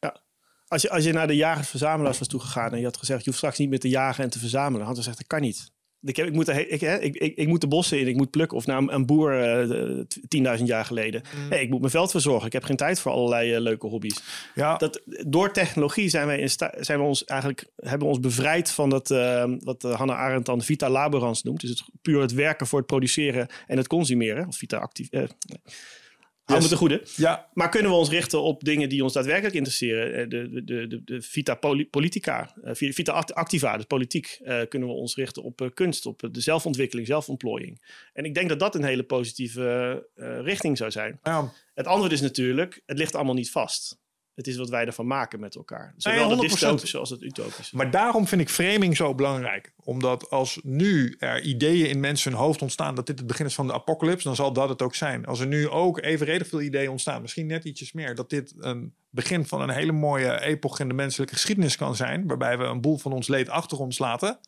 Als 0.67 0.83
je, 0.83 0.91
als 0.91 1.05
je 1.05 1.13
naar 1.13 1.27
de 1.27 1.37
jagers-verzamelaars 1.37 2.19
was 2.19 2.29
toegegaan 2.29 2.73
en 2.73 2.79
je 2.79 2.85
had 2.85 2.97
gezegd, 2.97 3.19
je 3.19 3.25
hoeft 3.25 3.39
straks 3.39 3.59
niet 3.59 3.69
meer 3.69 3.79
te 3.79 3.89
jagen 3.89 4.25
en 4.25 4.31
te 4.31 4.39
verzamelen, 4.39 4.87
had 4.87 4.97
hij 4.97 5.05
gezegd, 5.05 5.19
dat 5.19 5.27
kan 5.27 5.41
niet. 5.41 5.73
Ik, 6.03 6.17
heb, 6.17 6.27
ik, 6.27 6.33
moet, 6.33 6.47
de 6.47 6.67
ik, 6.69 6.81
hè, 6.81 6.99
ik, 6.99 7.15
ik, 7.17 7.37
ik 7.37 7.47
moet 7.49 7.61
de 7.61 7.67
bossen 7.69 8.01
in, 8.01 8.07
ik 8.09 8.17
moet 8.17 8.31
plukken. 8.31 8.57
Of 8.57 8.67
naar 8.67 8.79
een, 8.79 8.95
een 8.95 9.07
boer 9.07 9.41
eh, 9.43 10.01
t- 10.01 10.59
10.000 10.59 10.65
jaar 10.65 10.85
geleden. 10.85 11.23
Nee, 11.51 11.61
ik 11.61 11.71
moet 11.71 11.79
mijn 11.81 11.91
veld 11.93 12.11
verzorgen. 12.11 12.47
Ik 12.47 12.53
heb 12.53 12.65
geen 12.65 12.77
tijd 12.77 13.01
voor 13.01 13.13
allerlei 13.13 13.53
eh, 13.55 13.61
leuke 13.61 13.87
hobby's. 13.87 14.23
Ja, 14.55 14.77
Dat, 14.77 15.01
door 15.27 15.53
technologie 15.53 16.09
zijn 16.09 16.27
wij 16.27 16.39
in 16.39 16.49
zijn 16.79 16.99
we 16.99 17.05
ons 17.05 17.25
eigenlijk, 17.25 17.67
hebben 17.77 17.99
we 18.09 18.15
ons 18.15 18.21
bevrijd 18.21 18.71
van 18.71 18.91
dat, 18.91 19.11
eh, 19.11 19.45
wat 19.59 19.85
eh, 19.85 19.95
Hannah 19.97 20.19
Arendt 20.19 20.47
dan 20.47 20.63
vita 20.63 20.91
laborans 20.91 21.43
noemt. 21.43 21.61
Dus 21.61 21.71
het, 21.71 21.83
puur 22.03 22.21
het 22.21 22.33
werken 22.33 22.67
voor 22.67 22.79
het 22.79 22.87
produceren 22.89 23.47
en 23.67 23.77
het 23.77 23.87
consumeren. 23.87 24.47
Of 24.47 24.57
vita 24.57 24.77
actief. 24.77 25.09
Hou 26.49 26.63
me 26.63 26.69
te 26.69 26.77
goede. 26.77 27.03
ja, 27.17 27.49
Maar 27.53 27.69
kunnen 27.69 27.91
we 27.91 27.97
ons 27.97 28.09
richten 28.11 28.43
op 28.43 28.65
dingen 28.65 28.89
die 28.89 29.03
ons 29.03 29.13
daadwerkelijk 29.13 29.55
interesseren? 29.55 30.15
Eh, 30.15 30.29
De, 30.29 30.63
de, 30.65 30.87
de, 30.87 31.03
de, 31.05 31.23
vita 31.23 31.55
poli- 31.55 31.87
politica, 31.89 32.55
eh, 32.65 32.75
vi- 32.75 32.93
vita 32.93 33.13
act- 33.13 33.35
activa, 33.35 33.77
dus 33.77 33.85
politiek. 33.85 34.39
eh, 34.45 34.61
kunnen 34.69 34.89
we 34.89 34.95
ons 34.95 35.15
richten 35.15 35.43
op 35.43 35.71
kunst, 35.75 36.07
op 36.07 36.29
de 36.33 36.41
zelfontwikkeling, 36.41 37.07
zelfontplooiing. 37.07 37.83
En 38.13 38.25
ik 38.25 38.35
denk 38.35 38.49
dat 38.49 38.59
dat 38.59 38.75
een 38.75 38.85
hele 38.85 39.03
positieve 39.03 40.07
richting 40.43 40.77
zou 40.77 40.91
zijn. 40.91 41.19
ja. 41.23 41.53
Het 41.75 41.87
antwoord 41.87 42.13
is 42.13 42.21
natuurlijk, 42.21 42.83
het 42.87 42.99
ligt 42.99 43.15
allemaal 43.15 43.35
niet 43.35 43.51
vast. 43.51 43.99
Het 44.39 44.47
is 44.47 44.57
wat 44.57 44.69
wij 44.69 44.87
ervan 44.87 45.07
maken 45.07 45.41
met 45.41 45.55
elkaar. 45.55 45.95
Zowel 45.97 46.19
Nee, 46.19 46.29
het 46.29 46.39
100%. 46.39 46.41
dystopische 46.41 46.99
als 46.99 47.11
het 47.11 47.23
utopische. 47.23 47.77
Maar 47.77 47.91
daarom 47.91 48.27
vind 48.27 48.41
ik 48.41 48.49
framing 48.49 48.97
zo 48.97 49.15
belangrijk. 49.15 49.73
Omdat 49.85 50.31
als 50.31 50.61
nu 50.63 51.17
er 51.19 51.43
ideeën 51.43 51.89
in 51.89 52.01
mensen 52.01 52.31
hun 52.31 52.41
hoofd 52.41 52.63
ontstaan 52.63 52.95
dat 52.95 53.07
dit 53.07 53.19
het 53.19 53.27
begin 53.27 53.47
is 53.47 53.55
van 53.55 53.67
de 53.67 53.73
apocalypse, 53.73 54.27
dan 54.27 54.37
zal 54.37 54.53
dat 54.53 54.69
het 54.69 54.83
ook 54.83 54.95
zijn. 54.95 55.27
Als 55.27 55.41
er 55.41 55.47
nu 55.47 55.69
ook 55.69 56.03
evenredig 56.03 56.49
veel 56.49 56.61
ideeën 56.61 56.91
ontstaan, 56.91 57.23
misschien 57.23 57.47
net 57.47 57.65
ietsjes 57.65 57.93
meer, 57.93 58.15
dat 58.15 58.31
dit 58.31 58.55
een 58.59 58.95
begin 59.11 59.47
van 59.47 59.61
een 59.61 59.71
hele 59.71 59.93
mooie 59.93 60.41
epoch 60.41 60.81
in 60.81 60.89
de 60.89 60.95
menselijke 60.95 61.35
geschiedenis 61.35 61.77
kan 61.77 61.97
zijn, 61.97 62.27
waarbij 62.27 62.59
we 62.59 62.65
een 62.65 62.81
boel 62.81 62.99
van 62.99 63.13
ons 63.13 63.29
leed 63.29 63.49
achter 63.49 63.79
ons 63.79 63.99
laten, 63.99 64.39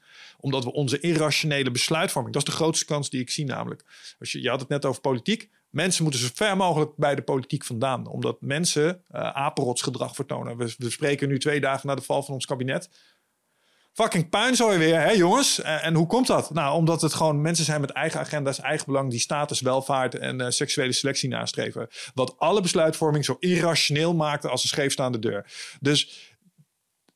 omdat 0.40 0.64
we 0.64 0.72
onze 0.72 1.00
irrationele 1.00 1.70
besluitvorming, 1.70 2.34
dat 2.34 2.46
is 2.46 2.50
de 2.50 2.56
grootste 2.56 2.84
kans 2.84 3.10
die 3.10 3.20
ik 3.20 3.30
zie 3.30 3.44
namelijk. 3.44 3.84
Als 4.18 4.32
je, 4.32 4.42
je 4.42 4.48
had 4.48 4.60
het 4.60 4.68
net 4.68 4.84
over 4.84 5.00
politiek. 5.00 5.50
Mensen 5.70 6.02
moeten 6.02 6.20
zo 6.20 6.28
ver 6.34 6.56
mogelijk 6.56 6.96
bij 6.96 7.14
de 7.14 7.22
politiek 7.22 7.64
vandaan. 7.64 8.06
Omdat 8.06 8.40
mensen 8.40 9.04
eh 9.08 9.30
apenrotsgedrag 9.30 10.14
vertonen. 10.14 10.56
We, 10.56 10.90
spreken 10.90 11.28
nu 11.28 11.38
twee 11.38 11.60
dagen 11.60 11.86
na 11.86 11.94
de 11.94 12.02
val 12.02 12.22
van 12.22 12.34
ons 12.34 12.46
kabinet. 12.46 12.88
Fucking 13.92 14.28
puinzooi 14.28 14.78
weer, 14.78 15.00
hè 15.00 15.10
jongens? 15.10 15.60
En, 15.60 15.82
en 15.82 15.94
hoe 15.94 16.06
komt 16.06 16.26
dat? 16.26 16.50
Nou, 16.50 16.74
omdat 16.74 17.02
het 17.02 17.14
gewoon 17.14 17.40
mensen 17.40 17.64
zijn 17.64 17.80
met 17.80 17.90
eigen 17.90 18.20
agenda's, 18.20 18.60
eigen 18.60 18.86
belang, 18.86 19.10
die 19.10 19.20
status, 19.20 19.60
welvaart 19.60 20.14
en 20.14 20.40
eh, 20.40 20.50
seksuele 20.50 20.92
selectie 20.92 21.28
nastreven. 21.28 21.88
Wat 22.14 22.38
alle 22.38 22.60
besluitvorming 22.60 23.24
zo 23.24 23.36
irrationeel 23.38 24.14
maakte 24.14 24.48
als 24.48 24.62
een 24.62 24.68
scheefstaande 24.68 25.18
deur. 25.18 25.52
Dus 25.80 26.30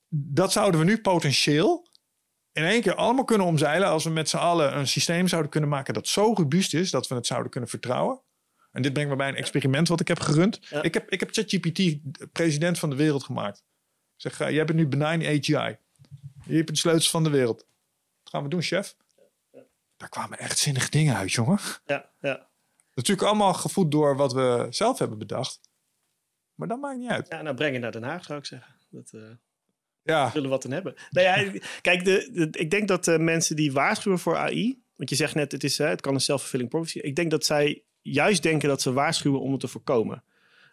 dat 0.08 0.52
zouden 0.52 0.80
we 0.80 0.86
nu 0.86 1.00
potentieel 1.00 1.88
in 2.52 2.64
één 2.64 2.80
keer 2.80 2.94
allemaal 2.94 3.24
kunnen 3.24 3.46
omzeilen 3.46 3.88
als 3.88 4.04
we 4.04 4.10
met 4.10 4.28
z'n 4.28 4.36
allen 4.36 4.76
een 4.76 4.88
systeem 4.88 5.28
zouden 5.28 5.50
kunnen 5.50 5.70
maken 5.70 5.94
dat 5.94 6.08
zo 6.08 6.32
robuust 6.34 6.74
is 6.74 6.90
dat 6.90 7.08
we 7.08 7.14
het 7.14 7.26
zouden 7.26 7.50
kunnen 7.50 7.70
vertrouwen. 7.70 8.20
En 8.74 8.82
dit 8.82 8.92
brengt 8.92 9.10
me 9.10 9.16
bij 9.16 9.28
een 9.28 9.34
experiment 9.36 9.88
wat 9.88 10.00
ik 10.00 10.08
heb 10.08 10.20
gerund. 10.20 10.58
Ja. 10.68 10.82
Ik 10.82 10.94
heb, 10.94 11.10
ik 11.10 11.20
heb 11.20 11.30
ChatGPT 11.32 11.96
president 12.32 12.78
van 12.78 12.90
de 12.90 12.96
wereld 12.96 13.22
gemaakt. 13.24 13.58
Ik 14.16 14.20
zeg, 14.20 14.40
uh, 14.40 14.50
jij 14.50 14.64
bent 14.64 14.78
nu 14.78 14.86
benign 14.86 15.24
AGI. 15.26 15.76
Je 16.46 16.56
hebt 16.56 16.68
de 16.68 16.76
sleutels 16.76 17.10
van 17.10 17.24
de 17.24 17.30
wereld. 17.30 17.66
Wat 18.22 18.32
gaan 18.32 18.42
we 18.42 18.48
doen, 18.48 18.62
chef? 18.62 18.96
Daar 19.96 20.08
kwamen 20.08 20.38
echt 20.38 20.58
zinnige 20.58 20.90
dingen 20.90 21.16
uit, 21.16 21.32
jongen. 21.32 21.58
Ja, 21.86 22.10
ja. 22.20 22.48
Natuurlijk 22.94 23.26
allemaal 23.28 23.54
gevoed 23.54 23.90
door 23.90 24.16
wat 24.16 24.32
we 24.32 24.66
zelf 24.70 24.98
hebben 24.98 25.18
bedacht. 25.18 25.60
Maar 26.54 26.68
dat 26.68 26.80
maakt 26.80 26.98
niet 26.98 27.10
uit. 27.10 27.26
ja, 27.28 27.42
nou 27.42 27.56
breng 27.56 27.72
het 27.72 27.82
naar 27.82 27.92
Den 27.92 28.02
Haag 28.02 28.24
zou 28.24 28.38
ik 28.38 28.44
zeggen. 28.44 28.74
Dat, 28.90 29.10
eh, 29.14 29.20
Ja, 30.02 30.30
zullen 30.30 30.50
wat 30.50 30.64
aan 30.64 30.70
hebben. 30.70 30.94
Nou 31.10 31.26
ja, 31.26 31.60
kijk, 31.80 32.04
de, 32.04 32.28
de- 32.32 32.58
ik 32.58 32.70
denk 32.70 32.88
dat 32.88 33.04
de 33.04 33.18
mensen 33.18 33.56
die 33.56 33.72
waarschuwen 33.72 34.18
voor 34.18 34.36
AI, 34.36 34.82
want 34.96 35.10
je 35.10 35.16
zegt 35.16 35.34
net, 35.34 35.52
het, 35.52 35.64
is, 35.64 35.78
hè, 35.78 35.86
het 35.86 36.00
kan 36.00 36.14
een 36.14 36.20
self-fulfilling 36.20 36.70
prophecy. 36.70 36.98
Ik 36.98 37.16
denk 37.16 37.30
dat 37.30 37.44
zij 37.44 37.82
juist 38.04 38.42
denken 38.42 38.68
dat 38.68 38.82
ze 38.82 38.92
waarschuwen 38.92 39.40
om 39.40 39.50
het 39.50 39.60
te 39.60 39.68
voorkomen. 39.68 40.22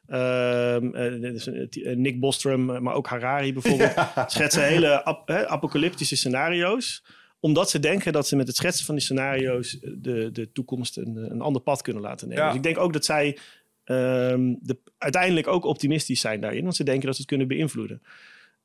Ehm, 0.08 0.96
eh, 0.96 1.22
dus, 1.22 1.48
eh, 1.48 1.96
Nick 1.96 2.20
Bostrom, 2.20 2.70
eh, 2.70 2.80
maar 2.80 2.94
ook 2.94 3.08
Harari 3.08 3.54
bijvoorbeeld, 3.54 3.94
schetsen 4.32 4.64
hele 4.64 5.04
ap- 5.04 5.30
apocalyptische 5.30 6.16
scenario's 6.16 7.04
omdat 7.40 7.70
ze 7.70 7.80
denken 7.80 8.14
dat 8.14 8.28
ze 8.28 8.36
met 8.36 8.48
het 8.48 8.56
schetsen 8.56 8.86
van 8.86 8.96
die 8.96 9.04
scenario's 9.04 9.78
de, 9.82 10.30
de 10.32 10.52
toekomst 10.52 10.98
een, 10.98 11.16
een 11.16 11.42
ander 11.42 11.62
pad 11.62 11.82
kunnen 11.82 12.02
laten 12.02 12.28
nemen. 12.28 12.44
Ja. 12.44 12.50
Dus 12.50 12.58
ik 12.58 12.64
denk 12.64 12.78
ook 12.78 12.94
dat 12.94 13.06
zij 13.06 13.38
ehm, 13.84 14.54
de, 14.60 14.78
uiteindelijk 14.98 15.48
ook 15.48 15.64
optimistisch 15.64 16.22
zijn 16.22 16.42
daarin, 16.42 16.64
want 16.64 16.76
ze 16.76 16.84
denken 16.84 17.06
dat 17.06 17.16
ze 17.16 17.22
het 17.22 17.30
kunnen 17.30 17.48
beïnvloeden. 17.48 18.02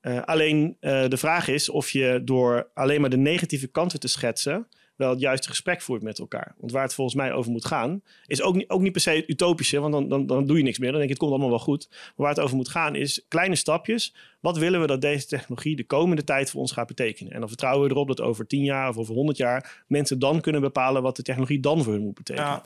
Uh, 0.03 0.23
alleen 0.23 0.77
uh, 0.81 1.09
de 1.09 1.17
vraag 1.17 1.49
is 1.49 1.69
of 1.69 1.91
je 1.91 2.21
door 2.25 2.71
alleen 2.75 3.01
maar 3.01 3.11
de 3.11 3.17
negatieve 3.17 3.67
kanten 3.67 4.01
te 4.01 4.09
schetsen 4.09 4.69
wel 4.97 5.11
het 5.11 5.21
juiste 5.21 5.49
gesprek 5.49 5.81
voert 5.83 6.03
met 6.03 6.19
elkaar. 6.19 6.55
Want 6.59 6.73
waar 6.73 6.83
het 6.83 6.95
volgens 6.95 7.17
mij 7.17 7.33
over 7.33 7.51
moet 7.51 7.65
gaan, 7.65 8.03
is 8.27 8.43
ook 8.43 8.55
niet, 8.55 8.69
ook 8.69 8.81
niet 8.81 8.93
per 8.93 9.01
se 9.01 9.11
het 9.11 9.29
utopische, 9.29 9.81
want 9.81 9.93
dan, 9.93 10.09
dan, 10.09 10.27
dan 10.27 10.47
doe 10.47 10.57
je 10.57 10.63
niks 10.63 10.79
meer. 10.79 10.91
Dan 10.91 10.99
denk 10.99 11.11
je, 11.11 11.15
het 11.15 11.23
komt 11.23 11.33
allemaal 11.33 11.57
wel 11.57 11.65
goed. 11.65 11.89
Maar 11.91 12.13
waar 12.17 12.29
het 12.29 12.41
over 12.41 12.57
moet 12.57 12.69
gaan 12.69 12.95
is 12.95 13.25
kleine 13.29 13.57
stapjes. 13.57 14.15
Wat 14.41 14.59
willen 14.59 14.81
we 14.81 14.87
dat 14.87 15.01
deze 15.01 15.27
technologie 15.27 15.77
de 15.77 15.87
komende 15.87 16.25
tijd 16.25 16.51
voor 16.51 16.61
ons 16.61 16.73
gaat 16.73 16.87
betekenen? 16.87 17.33
En 17.33 17.39
dan 17.41 17.49
vertrouwen 17.49 17.89
we 17.89 17.95
erop 17.95 18.09
dat 18.09 18.21
over 18.21 18.47
tien 18.47 18.65
jaar 18.65 18.89
of 18.89 18.97
over 18.97 19.15
honderd 19.15 19.39
jaar 19.39 19.85
mensen 19.87 20.19
dan 20.19 20.41
kunnen 20.41 20.61
bepalen 20.61 21.03
wat 21.03 21.17
de 21.17 21.23
technologie 21.23 21.61
dan 21.61 21.83
voor 21.83 21.93
hun 21.93 22.03
moet 22.03 22.15
betekenen. 22.15 22.49
Ja, 22.49 22.63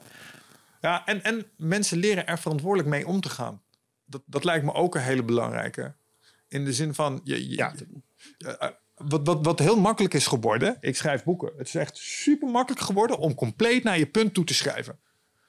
ja 0.80 1.06
en, 1.06 1.22
en 1.22 1.46
mensen 1.56 1.98
leren 1.98 2.26
er 2.26 2.38
verantwoordelijk 2.38 2.88
mee 2.88 3.06
om 3.06 3.20
te 3.20 3.28
gaan. 3.28 3.62
Dat, 4.04 4.22
dat 4.26 4.44
lijkt 4.44 4.64
me 4.64 4.72
ook 4.72 4.94
een 4.94 5.00
hele 5.00 5.24
belangrijke. 5.24 5.94
In 6.48 6.64
de 6.64 6.72
zin 6.72 6.94
van, 6.94 7.20
je, 7.24 7.48
je, 7.48 7.56
ja. 7.56 7.74
Eh, 8.38 8.68
wat, 9.08 9.26
wat, 9.26 9.44
wat 9.44 9.58
heel 9.58 9.80
makkelijk 9.80 10.14
is 10.14 10.26
geworden, 10.26 10.76
ik 10.80 10.96
schrijf 10.96 11.24
boeken. 11.24 11.52
Het 11.56 11.66
is 11.66 11.74
echt 11.74 11.96
super 11.96 12.48
makkelijk 12.48 12.82
geworden 12.82 13.18
om 13.18 13.34
compleet 13.34 13.84
naar 13.84 13.98
je 13.98 14.06
punt 14.06 14.34
toe 14.34 14.44
te 14.44 14.54
schrijven. 14.54 14.98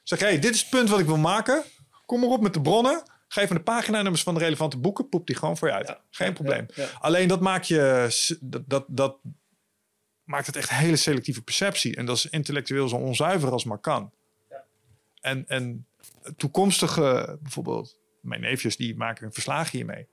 Zeg, 0.02 0.18
hé, 0.18 0.26
hey, 0.26 0.38
dit 0.38 0.54
is 0.54 0.60
het 0.60 0.70
punt 0.70 0.88
wat 0.88 1.00
ik 1.00 1.06
wil 1.06 1.16
maken. 1.16 1.62
Kom 2.06 2.20
maar 2.20 2.28
op 2.28 2.40
met 2.40 2.54
de 2.54 2.60
bronnen. 2.60 3.02
Geef 3.28 3.48
me 3.48 3.54
de 3.54 3.62
paginanummers 3.62 4.22
van 4.22 4.34
de 4.34 4.40
relevante 4.40 4.78
boeken. 4.78 5.08
Poep 5.08 5.26
die 5.26 5.36
gewoon 5.36 5.56
voor 5.56 5.68
je 5.68 5.74
uit. 5.74 5.96
Geen 6.10 6.32
probleem. 6.32 6.66
Alleen 7.00 7.28
dat 7.28 7.40
maakt 7.40 7.68
je... 7.68 8.08
Dat, 8.40 8.62
dat, 8.66 8.84
dat 8.88 9.16
maakt 10.24 10.46
het 10.46 10.56
echt 10.56 10.70
een 10.70 10.76
hele 10.76 10.96
selectieve 10.96 11.42
perceptie. 11.42 11.96
En 11.96 12.06
dat 12.06 12.16
is 12.16 12.26
intellectueel 12.26 12.88
zo 12.88 12.96
onzuiver 12.96 13.50
als 13.50 13.64
maar 13.64 13.78
kan. 13.78 14.12
En, 15.20 15.44
en 15.48 15.86
toekomstige, 16.36 17.38
bijvoorbeeld... 17.42 18.00
Mijn 18.20 18.40
neefjes, 18.40 18.76
die 18.76 18.96
maken 18.96 19.26
een 19.26 19.32
verslag 19.32 19.70
hiermee. 19.70 20.06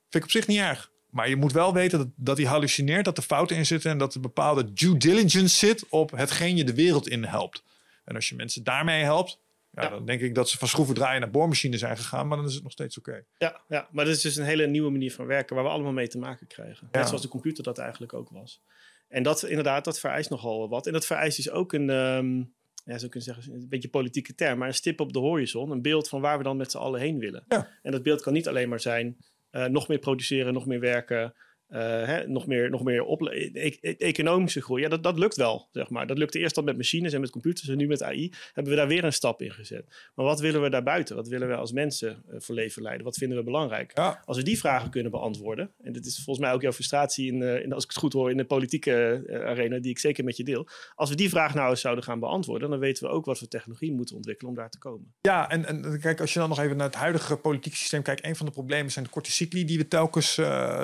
Vind 0.00 0.14
ik 0.14 0.22
op 0.22 0.30
zich 0.30 0.46
niet 0.46 0.58
erg. 0.58 0.90
Maar 1.18 1.28
je 1.28 1.36
moet 1.36 1.52
wel 1.52 1.72
weten 1.72 1.98
dat, 1.98 2.08
dat 2.16 2.36
hij 2.36 2.46
hallucineert, 2.46 3.04
dat 3.04 3.16
er 3.16 3.22
fouten 3.22 3.56
in 3.56 3.66
zitten 3.66 3.90
en 3.90 3.98
dat 3.98 4.14
er 4.14 4.20
bepaalde 4.20 4.72
due 4.72 4.96
diligence 4.96 5.56
zit 5.56 5.88
op 5.88 6.10
hetgeen 6.10 6.56
je 6.56 6.64
de 6.64 6.74
wereld 6.74 7.08
in 7.08 7.24
helpt. 7.24 7.62
En 8.04 8.14
als 8.14 8.28
je 8.28 8.34
mensen 8.34 8.64
daarmee 8.64 9.02
helpt, 9.02 9.38
ja, 9.70 9.88
dan 9.88 10.06
denk 10.06 10.20
ik 10.20 10.34
dat 10.34 10.48
ze 10.48 10.58
van 10.58 10.68
schroeven 10.68 10.94
draaien 10.94 11.20
naar 11.20 11.30
boormachines 11.30 11.80
zijn 11.80 11.96
gegaan, 11.96 12.28
maar 12.28 12.36
dan 12.36 12.46
is 12.46 12.54
het 12.54 12.62
nog 12.62 12.72
steeds 12.72 12.98
oké. 12.98 13.24
Ja, 13.38 13.60
ja, 13.68 13.88
maar 13.90 14.04
dat 14.04 14.14
is 14.14 14.20
dus 14.20 14.36
een 14.36 14.44
hele 14.44 14.66
nieuwe 14.66 14.90
manier 14.90 15.12
van 15.12 15.26
werken 15.26 15.54
waar 15.54 15.64
we 15.64 15.70
allemaal 15.70 15.92
mee 15.92 16.08
te 16.08 16.18
maken 16.18 16.46
krijgen. 16.46 16.88
Net 16.92 17.06
zoals 17.06 17.22
de 17.22 17.28
computer 17.28 17.64
dat 17.64 17.78
eigenlijk 17.78 18.12
ook 18.12 18.30
was. 18.30 18.60
En 19.08 19.22
dat 19.22 19.42
inderdaad, 19.42 19.84
dat 19.84 20.00
vereist 20.00 20.30
nogal 20.30 20.68
wat. 20.68 20.86
En 20.86 20.92
dat 20.92 21.06
vereist 21.06 21.36
dus 21.36 21.50
ook 21.50 21.72
een, 21.72 21.90
um, 21.90 22.52
ja, 22.84 22.98
zo 22.98 23.08
kunnen 23.08 23.34
zeggen, 23.34 23.52
een 23.52 23.68
beetje 23.68 23.88
politieke 23.88 24.34
term, 24.34 24.58
maar 24.58 24.68
een 24.68 24.74
stip 24.74 25.00
op 25.00 25.12
de 25.12 25.18
horizon. 25.18 25.70
Een 25.70 25.82
beeld 25.82 26.08
van 26.08 26.20
waar 26.20 26.38
we 26.38 26.44
dan 26.44 26.56
met 26.56 26.70
z'n 26.70 26.78
allen 26.78 27.00
heen 27.00 27.18
willen. 27.18 27.44
Ja. 27.48 27.68
En 27.82 27.92
dat 27.92 28.02
beeld 28.02 28.20
kan 28.20 28.32
niet 28.32 28.48
alleen 28.48 28.68
maar 28.68 28.80
zijn 28.80 29.16
nog 29.50 29.88
meer 29.88 29.98
produceren, 29.98 30.52
nog 30.52 30.66
meer 30.66 30.80
werken, 30.80 31.34
uh, 31.70 31.78
hè, 31.80 32.26
nog 32.26 32.46
meer, 32.46 32.70
nog 32.70 32.82
meer 32.82 33.06
e-, 33.08 33.76
e 33.80 33.96
economische 33.96 34.62
groei. 34.62 34.82
Ja, 34.82 34.88
dat, 34.88 35.02
dat 35.02 35.18
lukt 35.18 35.36
wel, 35.36 35.68
zeg 35.72 35.90
maar. 35.90 36.06
Dat 36.06 36.18
lukte 36.18 36.38
eerst 36.38 36.56
al 36.56 36.62
met 36.62 36.76
machines 36.76 37.12
en 37.12 37.20
met 37.20 37.30
computers 37.30 37.68
en 37.68 37.76
nu 37.76 37.86
met 37.86 38.02
AI 38.02 38.32
hebben 38.52 38.72
we 38.72 38.78
daar 38.78 38.88
weer 38.88 39.04
een 39.04 39.12
stap 39.12 39.42
in 39.42 39.50
gezet. 39.50 40.10
Maar 40.14 40.24
wat 40.24 40.40
willen 40.40 40.62
we 40.62 40.70
daarbuiten? 40.70 41.16
Wat 41.16 41.28
willen 41.28 41.48
we 41.48 41.54
als 41.54 41.72
mensen 41.72 42.22
uh, 42.30 42.36
voor 42.38 42.54
leven 42.54 42.82
leiden? 42.82 43.04
Wat 43.04 43.16
vinden 43.16 43.38
we 43.38 43.44
belangrijk? 43.44 43.90
Ja. 43.94 44.22
Als 44.24 44.36
we 44.36 44.42
die 44.42 44.58
vragen 44.58 44.90
kunnen 44.90 45.10
beantwoorden, 45.10 45.70
en 45.82 45.92
dit 45.92 46.06
is 46.06 46.14
volgens 46.14 46.46
mij 46.46 46.54
ook 46.54 46.62
jouw 46.62 46.72
frustratie, 46.72 47.32
in, 47.32 47.40
uh, 47.40 47.62
in 47.62 47.72
als 47.72 47.84
ik 47.84 47.90
het 47.90 47.98
goed 47.98 48.12
hoor, 48.12 48.30
in 48.30 48.36
de 48.36 48.44
politieke 48.44 49.22
arena, 49.46 49.78
die 49.78 49.90
ik 49.90 49.98
zeker 49.98 50.24
met 50.24 50.36
je 50.36 50.44
deel. 50.44 50.68
Als 50.94 51.10
we 51.10 51.16
die 51.16 51.28
vraag 51.28 51.54
nou 51.54 51.70
eens 51.70 51.80
zouden 51.80 52.04
gaan 52.04 52.20
beantwoorden, 52.20 52.70
dan 52.70 52.78
weten 52.78 53.04
we 53.04 53.10
ook 53.10 53.24
wat 53.24 53.38
voor 53.38 53.48
technologie 53.48 53.92
moeten 53.92 54.16
ontwikkelen 54.16 54.50
om 54.50 54.58
daar 54.58 54.70
te 54.70 54.78
komen. 54.78 55.14
Ja, 55.20 55.50
en, 55.50 55.64
en 55.64 56.00
kijk, 56.00 56.20
als 56.20 56.32
je 56.32 56.38
dan 56.38 56.48
nog 56.48 56.58
even 56.58 56.76
naar 56.76 56.86
het 56.86 56.96
huidige 56.96 57.36
politieke 57.36 57.76
systeem 57.76 58.02
kijkt, 58.02 58.24
een 58.24 58.36
van 58.36 58.46
de 58.46 58.52
problemen 58.52 58.92
zijn 58.92 59.04
de 59.04 59.10
korte 59.10 59.30
cycli 59.30 59.64
die 59.64 59.78
we 59.78 59.88
telkens 59.88 60.40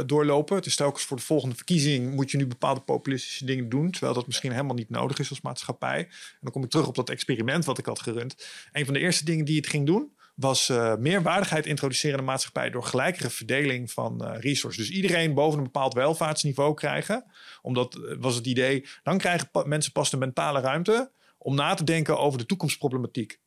doorlopen. 0.07 0.57
Het 0.57 0.67
is 0.67 0.74
telkens 0.77 1.05
voor 1.05 1.17
de 1.17 1.23
volgende 1.23 1.55
verkiezing 1.55 2.15
moet 2.15 2.31
je 2.31 2.37
nu 2.37 2.47
bepaalde 2.47 2.81
populistische 2.81 3.45
dingen 3.45 3.69
doen. 3.69 3.91
Terwijl 3.91 4.15
dat 4.15 4.27
misschien 4.27 4.51
helemaal 4.51 4.75
niet 4.75 4.91
nodig 4.91 5.19
is 5.19 5.31
als 5.31 5.41
maatschappij. 5.41 5.99
En 5.99 6.39
dan 6.41 6.53
kom 6.53 6.65
ik 6.65 6.71
terug 6.71 6.87
op 6.87 6.95
dat 6.95 7.11
experiment 7.11 7.65
wat 7.65 7.79
ik 7.79 7.87
had 7.87 8.01
gerund. 8.01 8.47
Een 8.73 8.85
van 8.85 8.95
de 8.95 9.01
eerste 9.01 9.25
dingen 9.25 9.45
die 9.45 9.57
het 9.57 9.67
ging 9.67 9.87
doen, 9.87 10.13
was 10.35 10.69
uh, 10.69 10.95
meer 10.97 11.23
waardigheid 11.23 11.67
introduceren 11.67 12.19
in 12.19 12.25
de 12.25 12.31
maatschappij 12.31 12.71
door 12.71 12.85
gelijkere 12.85 13.31
verdeling 13.31 13.91
van 13.91 14.21
uh, 14.23 14.41
resources. 14.41 14.87
Dus 14.87 14.97
iedereen 14.97 15.35
boven 15.35 15.59
een 15.59 15.65
bepaald 15.65 15.95
welvaartsniveau 15.95 16.75
krijgen. 16.75 17.25
Omdat 17.63 17.97
uh, 17.97 18.17
was 18.19 18.35
het 18.35 18.47
idee, 18.47 18.87
dan 19.03 19.19
krijgen 19.19 19.49
mensen 19.65 19.93
pas 19.93 20.11
de 20.11 20.17
mentale 20.17 20.61
ruimte 20.61 21.11
om 21.39 21.55
na 21.55 21.75
te 21.75 21.85
denken 21.85 22.19
over 22.19 22.39
de 22.39 22.47
toekomstproblematiek. 22.47 23.39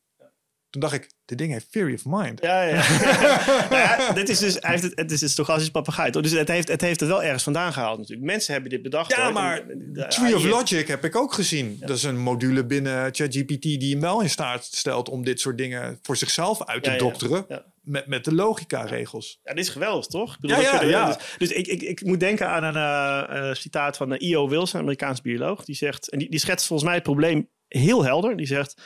Toen 0.70 0.80
dacht 0.80 0.94
ik, 0.94 1.10
dit 1.24 1.38
ding 1.38 1.52
heeft 1.52 1.72
theory 1.72 1.94
of 1.94 2.04
mind. 2.04 2.42
Ja, 2.42 2.62
ja. 2.62 2.74
nou 3.70 3.82
ja 3.82 4.12
dit 4.12 4.28
is 4.28 4.38
dus, 4.38 4.56
hij 4.60 4.70
heeft 4.70 4.82
het, 4.82 4.92
het 4.94 5.10
is 5.10 5.20
dus 5.20 5.34
toch 5.34 5.50
als 5.50 5.70
papegaai. 5.70 6.10
Dus 6.10 6.30
het 6.30 6.48
heeft, 6.48 6.68
het 6.68 6.80
heeft 6.80 7.00
het 7.00 7.08
wel 7.08 7.22
ergens 7.22 7.42
vandaan 7.42 7.72
gehaald 7.72 7.98
natuurlijk. 7.98 8.26
Mensen 8.26 8.52
hebben 8.52 8.70
dit 8.70 8.82
bedacht. 8.82 9.16
Ja, 9.16 9.30
maar 9.30 9.66
de, 9.66 10.06
Tree 10.06 10.36
of 10.36 10.44
Logic 10.44 10.88
heb 10.88 11.04
ik 11.04 11.16
ook 11.16 11.32
gezien. 11.32 11.76
Ja. 11.80 11.86
Dat 11.86 11.96
is 11.96 12.02
een 12.02 12.18
module 12.18 12.64
binnen 12.64 13.14
ChatGPT 13.14 13.62
die 13.62 13.90
hem 13.90 14.00
wel 14.00 14.20
in 14.20 14.30
staat 14.30 14.64
stelt 14.64 15.08
om 15.08 15.24
dit 15.24 15.40
soort 15.40 15.58
dingen 15.58 15.98
voor 16.02 16.16
zichzelf 16.16 16.64
uit 16.64 16.82
te 16.82 16.90
ja, 16.90 16.96
dokteren. 16.96 17.46
Met, 17.82 18.06
met 18.06 18.24
de 18.24 18.34
logica-regels. 18.34 19.40
Ja, 19.42 19.54
dit 19.54 19.64
is 19.64 19.70
geweldig, 19.70 20.06
toch? 20.06 20.34
Ik 20.34 20.40
bedoel, 20.40 20.60
ja, 20.60 20.82
ja, 20.82 21.06
Dus, 21.06 21.16
dus 21.38 21.50
ik, 21.50 21.66
ik, 21.66 21.82
ik 21.82 22.04
moet 22.04 22.20
denken 22.20 22.48
aan 22.48 22.64
een 22.64 23.46
uh, 23.48 23.54
citaat 23.54 23.96
van 23.96 24.12
uh, 24.12 24.30
E.O. 24.30 24.48
Wilson, 24.48 24.80
Amerikaans 24.80 25.20
bioloog. 25.20 25.64
Die 25.64 25.74
zegt, 25.74 26.10
en 26.10 26.18
die, 26.18 26.30
die 26.30 26.40
schetst 26.40 26.66
volgens 26.66 26.88
mij 26.88 26.98
het 26.98 27.06
probleem 27.06 27.48
heel 27.68 28.04
helder. 28.04 28.36
Die 28.36 28.46
zegt 28.46 28.82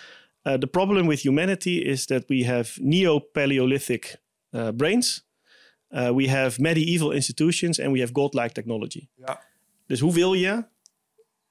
Uh, 0.47 0.55
the 0.55 0.67
problem 0.67 1.07
with 1.07 1.21
humanity 1.21 1.79
is 1.79 2.07
that 2.07 2.29
we 2.29 2.45
have 2.45 2.71
neo-Paleolithic 2.81 4.17
uh, 4.51 4.69
brains. 4.75 5.27
Uh, 5.91 6.11
we 6.15 6.29
have 6.29 6.61
medieval 6.61 7.13
institutions 7.13 7.81
and 7.81 7.93
we 7.93 8.01
have 8.01 8.13
godlike 8.13 8.53
technology. 8.53 9.09
Ja. 9.17 9.45
Dus 9.87 10.01
hoe 10.01 10.15
wil 10.15 10.33
je 10.35 10.67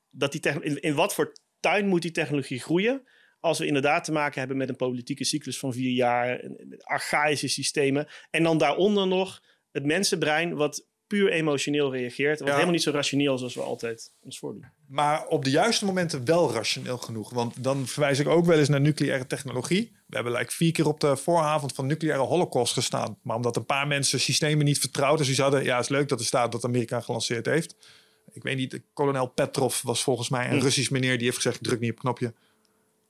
dat 0.09 0.31
die 0.31 0.41
in, 0.61 0.81
in 0.81 0.93
wat 0.93 1.13
voor 1.13 1.33
tuin 1.59 1.87
moet 1.87 2.01
die 2.01 2.11
technologie 2.11 2.59
groeien? 2.59 3.07
Als 3.39 3.59
we 3.59 3.65
inderdaad 3.65 4.03
te 4.03 4.11
maken 4.11 4.39
hebben 4.39 4.57
met 4.57 4.69
een 4.69 4.75
politieke 4.75 5.23
cyclus 5.23 5.59
van 5.59 5.73
vier 5.73 5.91
jaar, 5.91 6.51
archaïsche 6.79 7.47
systemen. 7.47 8.07
En 8.29 8.43
dan 8.43 8.57
daaronder 8.57 9.07
nog 9.07 9.43
het 9.71 9.85
mensenbrein, 9.85 10.55
wat 10.55 10.87
puur 11.11 11.31
emotioneel 11.31 11.91
reageert. 11.91 12.39
Wat 12.39 12.49
helemaal 12.49 12.71
niet 12.71 12.81
zo 12.81 12.91
rationeel 12.91 13.37
zoals 13.37 13.55
we 13.55 13.61
altijd 13.61 14.11
ons 14.21 14.39
voordoen. 14.39 14.65
Maar 14.87 15.27
op 15.27 15.43
de 15.43 15.49
juiste 15.49 15.85
momenten 15.85 16.25
wel 16.25 16.53
rationeel 16.53 16.97
genoeg. 16.97 17.29
Want 17.29 17.63
dan 17.63 17.87
verwijs 17.87 18.19
ik 18.19 18.27
ook 18.27 18.45
wel 18.45 18.57
eens 18.57 18.69
naar 18.69 18.81
nucleaire 18.81 19.27
technologie. 19.27 19.91
We 20.07 20.15
hebben 20.15 20.33
like 20.33 20.51
vier 20.51 20.71
keer 20.71 20.87
op 20.87 20.99
de 20.99 21.17
vooravond 21.17 21.73
van 21.73 21.85
nucleaire 21.85 22.23
holocaust 22.23 22.73
gestaan. 22.73 23.17
Maar 23.21 23.35
omdat 23.35 23.55
een 23.55 23.65
paar 23.65 23.87
mensen 23.87 24.19
systemen 24.19 24.65
niet 24.65 24.79
vertrouwden. 24.79 25.25
Dus 25.25 25.35
die 25.35 25.43
hadden, 25.43 25.63
ja, 25.63 25.75
het 25.75 25.83
is 25.83 25.89
leuk 25.89 26.09
dat 26.09 26.19
er 26.19 26.25
staat 26.25 26.51
dat 26.51 26.65
Amerika 26.65 27.01
gelanceerd 27.01 27.45
heeft. 27.45 27.75
Ik 28.31 28.43
weet 28.43 28.57
niet, 28.57 28.81
kolonel 28.93 29.27
Petrov 29.27 29.81
was 29.81 30.03
volgens 30.03 30.29
mij 30.29 30.45
een 30.45 30.57
hm. 30.57 30.63
Russisch 30.63 30.89
meneer 30.89 31.15
die 31.15 31.25
heeft 31.25 31.35
gezegd: 31.35 31.63
druk 31.63 31.79
niet 31.79 31.89
op 31.89 31.95
het 31.95 32.05
knopje. 32.05 32.33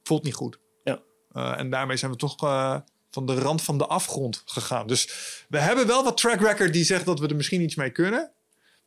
Voelt 0.04 0.24
niet 0.24 0.34
goed. 0.34 0.60
Ja. 0.84 1.02
Uh, 1.34 1.60
en 1.60 1.70
daarmee 1.70 1.97
zijn 1.97 2.12
we 2.12 2.18
toch 2.18 2.43
uh, 2.43 2.78
van 3.12 3.26
de 3.26 3.34
rand 3.34 3.64
van 3.64 3.78
de 3.78 3.86
afgrond 3.86 4.41
gegaan. 4.45 4.88
Dus 4.88 5.09
we 5.49 5.59
hebben 5.59 5.88
wel 5.88 6.03
wat 6.03 6.18
track 6.18 6.39
record 6.39 6.74
die 6.74 6.84
zegt 6.84 7.05
dat 7.05 7.20
we 7.20 7.28
er 7.28 7.36
misschien 7.36 7.62
iets 7.62 7.76
mee 7.76 7.89
kunnen. 7.89 8.32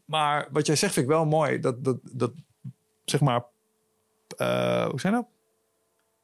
Maar 0.04 0.48
wat 0.50 0.66
jij 0.66 0.76
zegt 0.76 0.92
vind 0.92 1.06
ik 1.06 1.12
wel 1.12 1.24
mooi. 1.24 1.60
Dat, 1.60 1.84
dat, 1.84 1.96
dat 2.02 2.32
zeg 3.04 3.20
maar, 3.20 3.44
uh, 4.38 4.86
hoe 4.88 5.00
zijn 5.00 5.12
dat? 5.12 5.26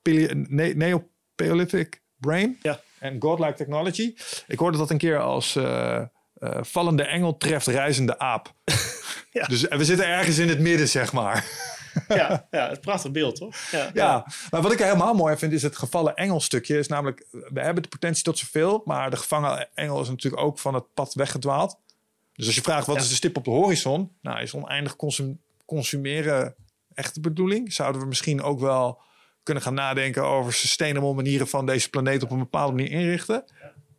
Ne 0.03 0.72
Neo-Paleolithic 0.74 2.01
brain 2.16 2.59
ja. 2.62 2.80
en 2.98 3.16
godlike 3.20 3.55
technology. 3.55 4.14
Ik 4.46 4.59
hoorde 4.59 4.78
dat 4.78 4.90
een 4.90 4.98
keer 4.98 5.18
als 5.18 5.57
uh, 5.57 6.01
uh, 6.38 6.59
vallende 6.61 7.03
engel 7.03 7.36
treft 7.36 7.66
reizende 7.66 8.18
aap. 8.18 8.55
ja. 9.30 9.46
Dus 9.46 9.62
we 9.62 9.84
zitten 9.84 10.07
ergens 10.07 10.38
in 10.38 10.48
het 10.48 10.61
midden, 10.61 10.88
zeg 10.88 11.12
maar. 11.12 11.46
ja, 12.09 12.47
ja, 12.51 12.68
het 12.68 12.80
prachtig 12.80 13.11
beeld, 13.11 13.36
toch? 13.36 13.57
Ja, 13.70 13.91
ja, 13.95 14.26
maar 14.51 14.62
wat 14.62 14.72
ik 14.72 14.78
helemaal 14.78 15.14
mooi 15.14 15.36
vind 15.36 15.53
is 15.53 15.62
het 15.62 15.76
gevallen 15.76 16.14
engelstukje. 16.14 16.78
Is 16.78 16.88
namelijk, 16.88 17.26
we 17.30 17.61
hebben 17.61 17.82
de 17.82 17.88
potentie 17.88 18.24
tot 18.24 18.38
zoveel, 18.38 18.82
maar 18.84 19.11
de 19.11 19.16
gevangen 19.16 19.68
engel 19.74 20.01
is 20.01 20.09
natuurlijk 20.09 20.43
ook 20.43 20.59
van 20.59 20.74
het 20.74 20.95
pad 20.95 21.14
weggedwaald. 21.14 21.78
Dus 22.32 22.47
als 22.47 22.55
je 22.55 22.62
vraagt 22.62 22.86
wat 22.86 22.97
is 22.97 23.09
de 23.09 23.14
stip 23.14 23.36
op 23.36 23.45
de 23.45 23.51
horizon, 23.51 24.12
nou 24.20 24.41
is 24.41 24.55
oneindig 24.55 24.97
consum 24.97 25.41
consumeren 25.64 26.55
echt 26.95 27.14
de 27.14 27.20
bedoeling. 27.20 27.72
Zouden 27.72 28.01
we 28.01 28.07
misschien 28.07 28.43
ook 28.43 28.61
wel 28.61 29.01
kunnen 29.43 29.62
gaan 29.62 29.74
nadenken 29.74 30.24
over 30.24 30.53
sustainable 30.53 31.14
manieren 31.14 31.49
van 31.49 31.66
deze 31.66 31.91
planeet 31.91 32.22
op 32.22 32.30
een 32.30 32.38
bepaalde 32.38 32.74
manier 32.74 32.91
inrichten? 32.91 33.45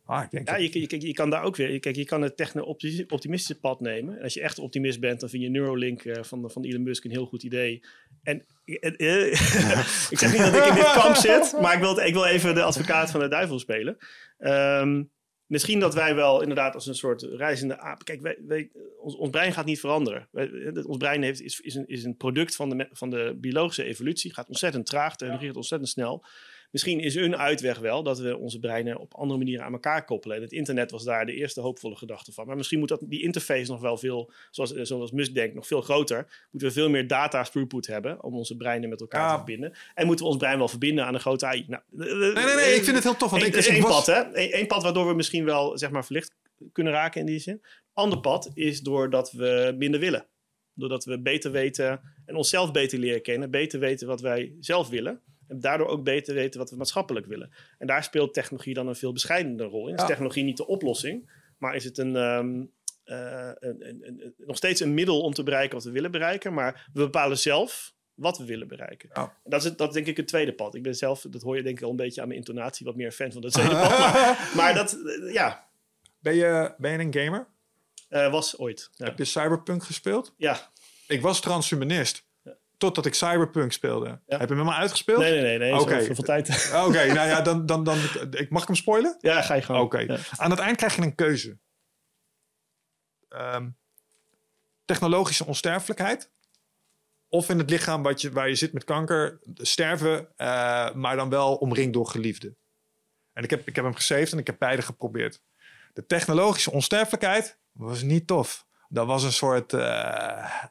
Ah, 0.04 0.24
ik 0.24 0.30
denk 0.30 0.48
ja, 0.48 0.56
je, 0.56 0.80
je, 0.80 1.06
je, 1.06 1.12
kan 1.12 1.30
daar 1.30 1.42
ook 1.42 1.56
weer. 1.56 1.80
Kijk, 1.80 1.96
je 1.96 2.04
kan 2.04 2.22
het 2.22 2.36
techno-optimistische 2.36 3.58
pad 3.60 3.80
nemen. 3.80 4.16
En 4.16 4.22
als 4.22 4.34
je 4.34 4.40
echt 4.40 4.58
optimist 4.58 5.00
bent, 5.00 5.20
dan 5.20 5.28
vind 5.28 5.42
je 5.42 5.48
Neuralink 5.48 6.04
uh, 6.04 6.22
van, 6.22 6.50
van 6.50 6.64
Elon 6.64 6.82
Musk 6.82 7.04
een 7.04 7.10
heel 7.10 7.26
goed 7.26 7.42
idee. 7.42 7.84
En 8.22 8.44
uh, 8.64 9.26
ik 10.12 10.18
zeg 10.18 10.32
niet 10.32 10.40
dat 10.40 10.54
ik 10.54 10.64
in 10.64 10.74
dit 10.74 10.92
kamp 10.92 11.14
zit, 11.14 11.54
maar 11.60 11.74
ik 11.74 11.80
wil, 11.80 11.98
ik 11.98 12.12
wil 12.12 12.24
even 12.24 12.54
de 12.54 12.62
advocaat 12.62 13.10
van 13.10 13.20
de 13.20 13.28
duivel 13.28 13.58
spelen. 13.58 13.96
Um, 14.38 15.10
misschien 15.52 15.80
dat 15.80 15.94
wij 15.94 16.14
wel 16.14 16.40
inderdaad 16.40 16.74
als 16.74 16.86
een 16.86 16.94
soort 16.94 17.22
reizende 17.22 17.78
aap. 17.78 18.04
Kijk, 18.04 18.20
wij, 18.20 18.38
wij, 18.46 18.70
ons, 18.98 19.16
ons, 19.16 19.30
brein 19.30 19.52
gaat 19.52 19.64
niet 19.64 19.80
veranderen. 19.80 20.28
Wij, 20.30 20.72
ons 20.86 20.96
brein 20.96 21.22
heeft, 21.22 21.40
is, 21.40 21.60
is, 21.60 21.74
een, 21.74 21.86
is 21.86 22.04
een 22.04 22.16
product 22.16 22.56
van 22.56 22.68
de, 22.68 22.88
van 22.92 23.10
de 23.10 23.36
biologische 23.40 23.84
evolutie. 23.84 24.34
Gaat 24.34 24.48
ontzettend 24.48 24.86
traag, 24.86 25.16
technologie 25.16 25.48
gaat 25.48 25.56
ontzettend 25.56 25.90
snel. 25.90 26.24
Misschien 26.72 27.00
is 27.00 27.14
een 27.14 27.36
uitweg 27.36 27.78
wel 27.78 28.02
dat 28.02 28.18
we 28.18 28.36
onze 28.36 28.58
breinen 28.58 28.98
op 28.98 29.14
andere 29.14 29.38
manieren 29.38 29.64
aan 29.64 29.72
elkaar 29.72 30.04
koppelen. 30.04 30.36
En 30.36 30.42
het 30.42 30.52
internet 30.52 30.90
was 30.90 31.04
daar 31.04 31.26
de 31.26 31.34
eerste 31.34 31.60
hoopvolle 31.60 31.96
gedachte 31.96 32.32
van. 32.32 32.46
Maar 32.46 32.56
misschien 32.56 32.78
moet 32.78 32.88
dat, 32.88 33.00
die 33.04 33.22
interface 33.22 33.70
nog 33.70 33.80
wel 33.80 33.96
veel, 33.96 34.32
zoals, 34.50 34.74
eh, 34.74 34.84
zoals 34.84 35.10
Musk 35.10 35.34
denkt, 35.34 35.54
nog 35.54 35.66
veel 35.66 35.80
groter. 35.80 36.46
Moeten 36.50 36.68
we 36.68 36.74
veel 36.74 36.90
meer 36.90 37.06
data 37.06 37.42
throughput 37.42 37.86
hebben 37.86 38.22
om 38.22 38.34
onze 38.34 38.56
breinen 38.56 38.88
met 38.88 39.00
elkaar 39.00 39.28
te 39.30 39.36
verbinden. 39.36 39.72
En 39.94 40.06
moeten 40.06 40.24
we 40.24 40.30
ons 40.30 40.40
brein 40.40 40.58
wel 40.58 40.68
verbinden 40.68 41.04
aan 41.06 41.14
een 41.14 41.20
grote 41.20 41.46
AI. 41.46 41.64
Nou, 41.68 41.82
Nee, 41.90 42.14
nee, 42.14 42.32
nee, 42.54 42.74
ik 42.74 42.84
vind 42.84 42.94
het 42.96 43.04
heel 43.04 43.16
tof. 43.16 43.30
Want 43.30 43.42
Eén 43.42 43.48
ik, 43.48 43.54
is 43.54 43.68
één 43.68 43.82
was- 43.82 44.04
pad, 44.04 44.06
hè? 44.06 44.40
Eén 44.42 44.50
één 44.52 44.66
pad 44.66 44.82
waardoor 44.82 45.06
we 45.08 45.14
misschien 45.14 45.44
wel, 45.44 45.78
zeg 45.78 45.90
maar, 45.90 46.04
verlicht 46.04 46.30
kunnen 46.72 46.92
raken 46.92 47.20
in 47.20 47.26
die 47.26 47.38
zin. 47.38 47.62
Ander 47.92 48.20
pad 48.20 48.50
is 48.54 48.80
doordat 48.80 49.32
we 49.32 49.74
minder 49.78 50.00
willen. 50.00 50.26
Doordat 50.74 51.04
we 51.04 51.18
beter 51.20 51.50
weten 51.50 52.00
en 52.26 52.36
onszelf 52.36 52.72
beter 52.72 52.98
leren 52.98 53.22
kennen. 53.22 53.50
Beter 53.50 53.80
weten 53.80 54.06
wat 54.06 54.20
wij 54.20 54.52
zelf 54.60 54.88
willen. 54.88 55.20
En 55.52 55.60
daardoor 55.60 55.86
ook 55.86 56.04
beter 56.04 56.34
weten 56.34 56.60
wat 56.60 56.70
we 56.70 56.76
maatschappelijk 56.76 57.26
willen. 57.26 57.52
En 57.78 57.86
daar 57.86 58.04
speelt 58.04 58.34
technologie 58.34 58.74
dan 58.74 58.88
een 58.88 58.96
veel 58.96 59.12
bescheidenere 59.12 59.68
rol 59.68 59.88
in. 59.88 59.94
Is 59.94 60.00
Ja. 60.00 60.06
technologie 60.06 60.44
niet 60.44 60.56
de 60.56 60.66
oplossing, 60.66 61.30
maar 61.58 61.74
is 61.74 61.84
het 61.84 61.98
een, 61.98 62.16
ehm, 62.16 62.64
eh, 63.04 63.50
een, 63.54 63.88
een, 63.88 64.02
een- 64.06 64.34
nog 64.38 64.56
steeds 64.56 64.80
een 64.80 64.94
middel 64.94 65.20
om 65.20 65.32
te 65.32 65.42
bereiken 65.42 65.74
wat 65.74 65.84
we 65.84 65.90
willen 65.90 66.10
bereiken. 66.10 66.52
Maar 66.54 66.88
we 66.92 67.00
bepalen 67.00 67.38
zelf 67.38 67.94
wat 68.14 68.38
we 68.38 68.44
willen 68.44 68.68
bereiken. 68.68 69.08
Dat 69.44 69.60
is, 69.60 69.64
het- 69.64 69.78
dat 69.78 69.88
is 69.88 69.94
denk 69.94 70.06
ik 70.06 70.16
het 70.16 70.26
tweede 70.28 70.52
pad. 70.54 70.74
Ik 70.74 70.82
ben 70.82 70.94
zelf, 70.94 71.26
dat 71.30 71.42
hoor 71.42 71.56
je 71.56 71.62
denk 71.62 71.78
ik 71.78 71.84
al 71.84 71.90
een 71.90 71.96
beetje 71.96 72.20
aan 72.20 72.26
mijn 72.26 72.38
intonatie, 72.38 72.86
wat 72.86 72.96
meer 72.96 73.06
een 73.06 73.12
fan 73.12 73.32
van 73.32 73.40
dat 73.42 73.52
tweede 73.52 73.70
pad. 73.74 73.98
Maar, 73.98 74.50
maar 74.56 74.74
dat, 74.74 74.92
eh, 74.92 75.32
ja, 75.32 75.68
Ben 76.18 76.34
je, 76.34 76.74
ben 76.78 76.92
je 76.92 76.98
een 76.98 77.14
gamer? 77.14 77.46
eh, 78.08 78.30
was 78.30 78.58
ooit. 78.58 78.90
Ja. 78.94 79.04
Heb 79.04 79.18
je 79.18 79.24
Cyberpunk 79.24 79.84
gespeeld? 79.84 80.34
ja. 80.36 80.70
Ik 81.06 81.20
was 81.20 81.40
transhumanist. 81.40 82.24
Totdat 82.82 83.06
ik 83.06 83.14
Cyberpunk 83.14 83.72
speelde. 83.72 84.06
Ja. 84.06 84.14
Heb 84.26 84.40
je 84.40 84.46
hem 84.46 84.48
helemaal 84.48 84.74
uitgespeeld? 84.74 85.18
Nee, 85.18 85.32
nee, 85.32 85.42
nee. 85.42 85.58
nee 85.58 85.80
Oké. 85.80 85.94
Oké. 85.94 86.14
Veel 86.14 86.24
tijd. 86.24 86.48
Oké, 86.86 87.06
nou 87.06 87.28
ja, 87.28 87.40
dan, 87.40 87.66
dan, 87.66 87.84
dan, 87.84 87.98
ik, 88.30 88.50
mag 88.50 88.62
ik 88.62 88.68
hem 88.68 88.76
spoilen? 88.76 89.16
ja, 89.20 89.42
ga 89.42 89.54
je 89.54 89.62
gewoon. 89.62 89.80
Oké. 89.80 89.98
Ja. 89.98 90.18
Aan 90.36 90.50
het 90.50 90.58
eind 90.58 90.76
krijg 90.76 90.96
je 90.96 91.02
een 91.02 91.14
keuze. 91.14 91.58
Ehm, 93.28 93.68
technologische 94.84 95.46
onsterfelijkheid. 95.46 96.32
Of 97.28 97.48
in 97.48 97.58
het 97.58 97.70
lichaam 97.70 98.02
wat 98.02 98.20
je, 98.20 98.30
waar 98.30 98.48
je 98.48 98.54
zit 98.54 98.72
met 98.72 98.84
kanker, 98.84 99.40
sterven, 99.54 100.28
eh, 100.36 100.92
maar 100.92 101.16
dan 101.16 101.28
wel 101.28 101.54
omringd 101.54 101.92
door 101.92 102.06
geliefden. 102.06 102.56
En 103.32 103.42
ik 103.44 103.50
heb, 103.50 103.68
ik 103.68 103.76
heb 103.76 103.84
hem 103.84 103.94
gesaved 103.94 104.32
en 104.32 104.38
ik 104.38 104.46
heb 104.46 104.58
beide 104.58 104.82
geprobeerd. 104.82 105.42
De 105.92 106.06
technologische 106.06 106.72
onsterfelijkheid 106.72 107.58
was 107.72 108.02
niet 108.02 108.26
tof. 108.26 108.66
Dat 108.88 109.06
was 109.06 109.22
een 109.22 109.32
soort 109.32 109.72
eh, 109.72 110.64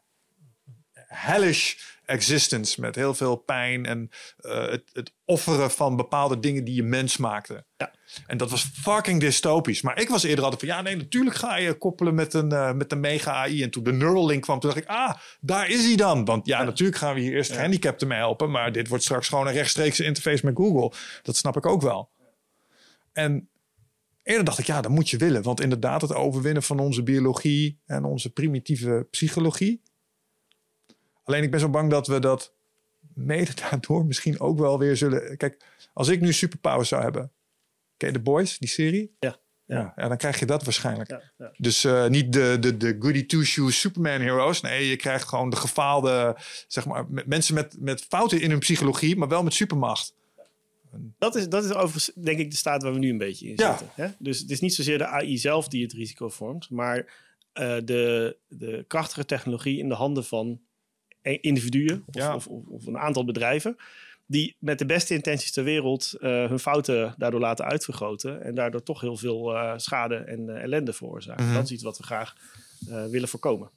hellish 1.11 1.75
existence 2.05 2.81
met 2.81 2.95
heel 2.95 3.13
veel 3.13 3.35
pijn 3.35 3.85
en 3.85 4.09
eh, 4.37 4.69
het, 4.69 4.89
het 4.93 5.13
offeren 5.25 5.71
van 5.71 5.95
bepaalde 5.95 6.39
dingen 6.39 6.63
die 6.63 6.75
je 6.75 6.83
mens 6.83 7.17
maakte. 7.17 7.65
Ja. 7.77 7.91
En 8.27 8.37
dat 8.37 8.49
was 8.49 8.69
fucking 8.73 9.19
dystopisch. 9.19 9.81
Maar 9.81 10.01
ik 10.01 10.09
was 10.09 10.23
eerder 10.23 10.43
altijd 10.43 10.61
van 10.61 10.69
ja, 10.69 10.81
nee, 10.81 10.95
natuurlijk 10.95 11.35
ga 11.35 11.57
je 11.57 11.73
koppelen 11.73 12.15
met 12.15 12.33
een, 12.33 12.51
eh, 12.51 12.73
met 12.73 12.91
een 12.91 12.99
mega 12.99 13.31
AI. 13.31 13.63
En 13.63 13.69
toen 13.69 13.83
de 13.83 13.93
Neuralink 13.93 14.41
kwam, 14.41 14.59
toen 14.59 14.69
dacht 14.69 14.81
ik, 14.81 14.89
ah, 14.89 15.13
daar 15.39 15.69
is 15.69 15.85
hij 15.85 15.95
dan. 15.95 16.25
Want 16.25 16.45
ja, 16.45 16.63
natuurlijk 16.63 16.97
gaan 16.97 17.13
we 17.13 17.21
hier 17.21 17.33
eerst 17.33 17.49
Ja. 17.49 17.55
gehandicapten 17.55 18.07
mee 18.07 18.17
helpen. 18.17 18.51
Maar 18.51 18.71
dit 18.71 18.87
wordt 18.87 19.03
straks 19.03 19.27
gewoon 19.27 19.47
een 19.47 19.53
rechtstreekse 19.53 20.03
interface 20.03 20.45
met 20.45 20.55
Google. 20.55 20.91
Dat 21.21 21.35
snap 21.35 21.57
ik 21.57 21.65
ook 21.65 21.81
wel. 21.81 22.09
En 23.13 23.49
eerder 24.23 24.45
dacht 24.45 24.59
ik, 24.59 24.65
ja, 24.65 24.81
dat 24.81 24.91
moet 24.91 25.09
je 25.09 25.17
willen. 25.17 25.43
Want 25.43 25.61
inderdaad, 25.61 26.01
het 26.01 26.13
overwinnen 26.13 26.63
van 26.63 26.79
onze 26.79 27.03
biologie 27.03 27.79
en 27.85 28.03
onze 28.03 28.29
primitieve 28.29 29.07
psychologie. 29.11 29.81
Alleen 31.23 31.43
ik 31.43 31.51
ben 31.51 31.59
zo 31.59 31.69
bang 31.69 31.89
dat 31.89 32.07
we 32.07 32.19
dat 32.19 32.53
mede 33.13 33.53
daardoor 33.53 34.05
misschien 34.05 34.39
ook 34.39 34.59
wel 34.59 34.79
weer 34.79 34.97
zullen... 34.97 35.37
Kijk, 35.37 35.63
als 35.93 36.07
ik 36.07 36.21
nu 36.21 36.33
superpowers 36.33 36.89
zou 36.89 37.01
hebben... 37.01 37.31
Ken 37.97 38.09
je 38.09 38.15
The 38.15 38.21
Boys, 38.21 38.57
die 38.57 38.69
serie? 38.69 39.15
Ja. 39.19 39.39
Ja, 39.65 39.93
ja 39.95 40.07
dan 40.07 40.17
krijg 40.17 40.39
je 40.39 40.45
dat 40.45 40.63
waarschijnlijk. 40.63 41.09
Ja, 41.09 41.21
ja. 41.37 41.51
Dus 41.57 41.83
eh, 41.83 42.07
niet 42.07 42.33
de, 42.33 42.57
de, 42.59 42.77
de 42.77 42.95
goody 42.99 43.25
two-shoes 43.25 43.79
Superman 43.79 44.21
heroes. 44.21 44.61
Nee, 44.61 44.87
je 44.87 44.95
krijgt 44.95 45.27
gewoon 45.27 45.49
de 45.49 45.55
gefaalde, 45.55 46.37
zeg 46.67 46.85
maar, 46.85 47.05
me- 47.09 47.23
mensen 47.25 47.53
met, 47.53 47.75
met 47.79 48.01
fouten 48.01 48.41
in 48.41 48.49
hun 48.49 48.59
psychologie, 48.59 49.15
maar 49.15 49.27
wel 49.27 49.43
met 49.43 49.53
supermacht. 49.53 50.13
Dat 51.17 51.35
is, 51.35 51.49
dat 51.49 51.63
is 51.63 51.71
overigens 51.71 52.11
denk 52.15 52.39
ik 52.39 52.51
de 52.51 52.57
staat 52.57 52.83
waar 52.83 52.93
we 52.93 52.99
nu 52.99 53.09
een 53.09 53.17
beetje 53.17 53.47
in 53.47 53.57
zitten. 53.57 53.89
Hè? 53.93 54.07
Dus 54.19 54.39
het 54.39 54.49
is 54.49 54.59
niet 54.59 54.73
zozeer 54.73 54.97
de 54.97 55.05
AI 55.05 55.37
zelf 55.37 55.67
die 55.67 55.83
het 55.83 55.93
risico 55.93 56.29
vormt, 56.29 56.69
maar 56.69 57.13
eh, 57.53 57.75
de, 57.83 58.37
de 58.47 58.85
krachtige 58.87 59.25
technologie 59.25 59.77
in 59.79 59.87
de 59.89 59.95
handen 59.95 60.25
van 60.25 60.61
individuen 61.21 62.03
of, 62.05 62.15
Ja. 62.15 62.35
of, 62.35 62.47
of, 62.47 62.65
of 62.67 62.85
een 62.85 62.97
aantal 62.97 63.25
bedrijven. 63.25 63.77
Die 64.25 64.55
met 64.59 64.79
de 64.79 64.85
beste 64.85 65.13
intenties 65.13 65.51
ter 65.51 65.63
wereld 65.63 66.13
eh, 66.13 66.47
hun 66.47 66.59
fouten 66.59 67.13
daardoor 67.17 67.39
laten 67.39 67.65
uitvergroten. 67.65 68.43
En 68.43 68.55
daardoor 68.55 68.83
toch 68.83 69.01
heel 69.01 69.17
veel 69.17 69.55
eh, 69.55 69.73
schade 69.77 70.15
en 70.15 70.49
eh, 70.49 70.63
ellende 70.63 70.93
veroorzaken. 70.93 71.45
Mhm. 71.45 71.53
Dat 71.53 71.63
is 71.63 71.71
iets 71.71 71.83
wat 71.83 71.97
we 71.97 72.03
graag 72.03 72.35
willen 73.09 73.27
voorkomen. 73.27 73.69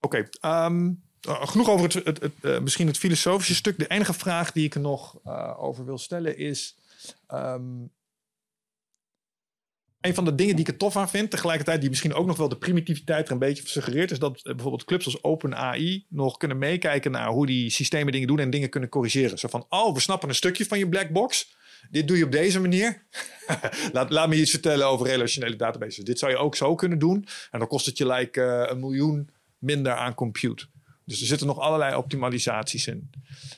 Oké, 0.00 0.28
ehm, 0.40 0.90
eh, 1.20 1.46
genoeg 1.48 1.68
over 1.68 1.84
het, 1.84 2.04
het, 2.04 2.20
het, 2.40 2.62
misschien 2.62 2.86
het 2.86 2.98
filosofische 2.98 3.54
stuk. 3.54 3.78
De 3.78 3.86
enige 3.86 4.12
vraag 4.14 4.52
die 4.52 4.64
ik 4.64 4.74
er 4.74 4.80
nog 4.80 5.24
over 5.58 5.84
wil 5.84 5.98
stellen 5.98 6.36
is... 6.38 6.76
ehm, 7.26 7.62
een 10.06 10.14
van 10.14 10.24
de 10.24 10.34
dingen 10.34 10.56
die 10.56 10.64
ik 10.64 10.70
er 10.70 10.78
tof 10.78 10.96
aan 10.96 11.08
vind, 11.08 11.30
tegelijkertijd 11.30 11.80
die 11.80 11.88
misschien 11.88 12.14
ook 12.14 12.26
nog 12.26 12.36
wel 12.36 12.48
de 12.48 12.56
primitiviteit 12.56 13.26
er 13.26 13.32
een 13.32 13.38
beetje 13.38 13.68
suggereert, 13.68 14.10
is 14.10 14.18
dat 14.18 14.42
bijvoorbeeld 14.42 14.84
clubs 14.84 15.04
als 15.04 15.22
OpenAI 15.22 16.04
nog 16.08 16.36
kunnen 16.36 16.58
meekijken 16.58 17.10
naar 17.10 17.28
hoe 17.28 17.46
die 17.46 17.70
systemen 17.70 18.12
dingen 18.12 18.28
doen 18.28 18.38
en 18.38 18.50
dingen 18.50 18.68
kunnen 18.68 18.88
corrigeren. 18.88 19.38
Zo 19.38 19.48
van, 19.48 19.66
oh, 19.68 19.94
we 19.94 20.00
snappen 20.00 20.28
een 20.28 20.34
stukje 20.34 20.66
van 20.66 20.78
je 20.78 20.88
black 20.88 21.10
box. 21.10 21.54
Dit 21.90 22.08
doe 22.08 22.16
je 22.16 22.24
op 22.24 22.32
deze 22.32 22.60
manier. 22.60 23.02
laat, 23.92 24.10
laat 24.10 24.28
me 24.28 24.36
iets 24.36 24.50
vertellen 24.50 24.86
over 24.86 25.06
relationele 25.06 25.56
databases. 25.56 26.04
Dit 26.04 26.18
zou 26.18 26.32
je 26.32 26.38
ook 26.38 26.56
zo 26.56 26.74
kunnen 26.74 26.98
doen. 26.98 27.26
En 27.50 27.58
dan 27.58 27.68
kost 27.68 27.86
het 27.86 27.98
je 27.98 28.06
like, 28.06 28.42
eh, 28.42 28.70
een 28.70 28.80
miljoen 28.80 29.30
minder 29.58 29.92
aan 29.92 30.14
compute. 30.14 30.66
Dus 31.04 31.20
er 31.20 31.26
zitten 31.26 31.46
nog 31.46 31.58
allerlei 31.58 31.96
optimalisaties 31.96 32.86
in. 32.86 33.10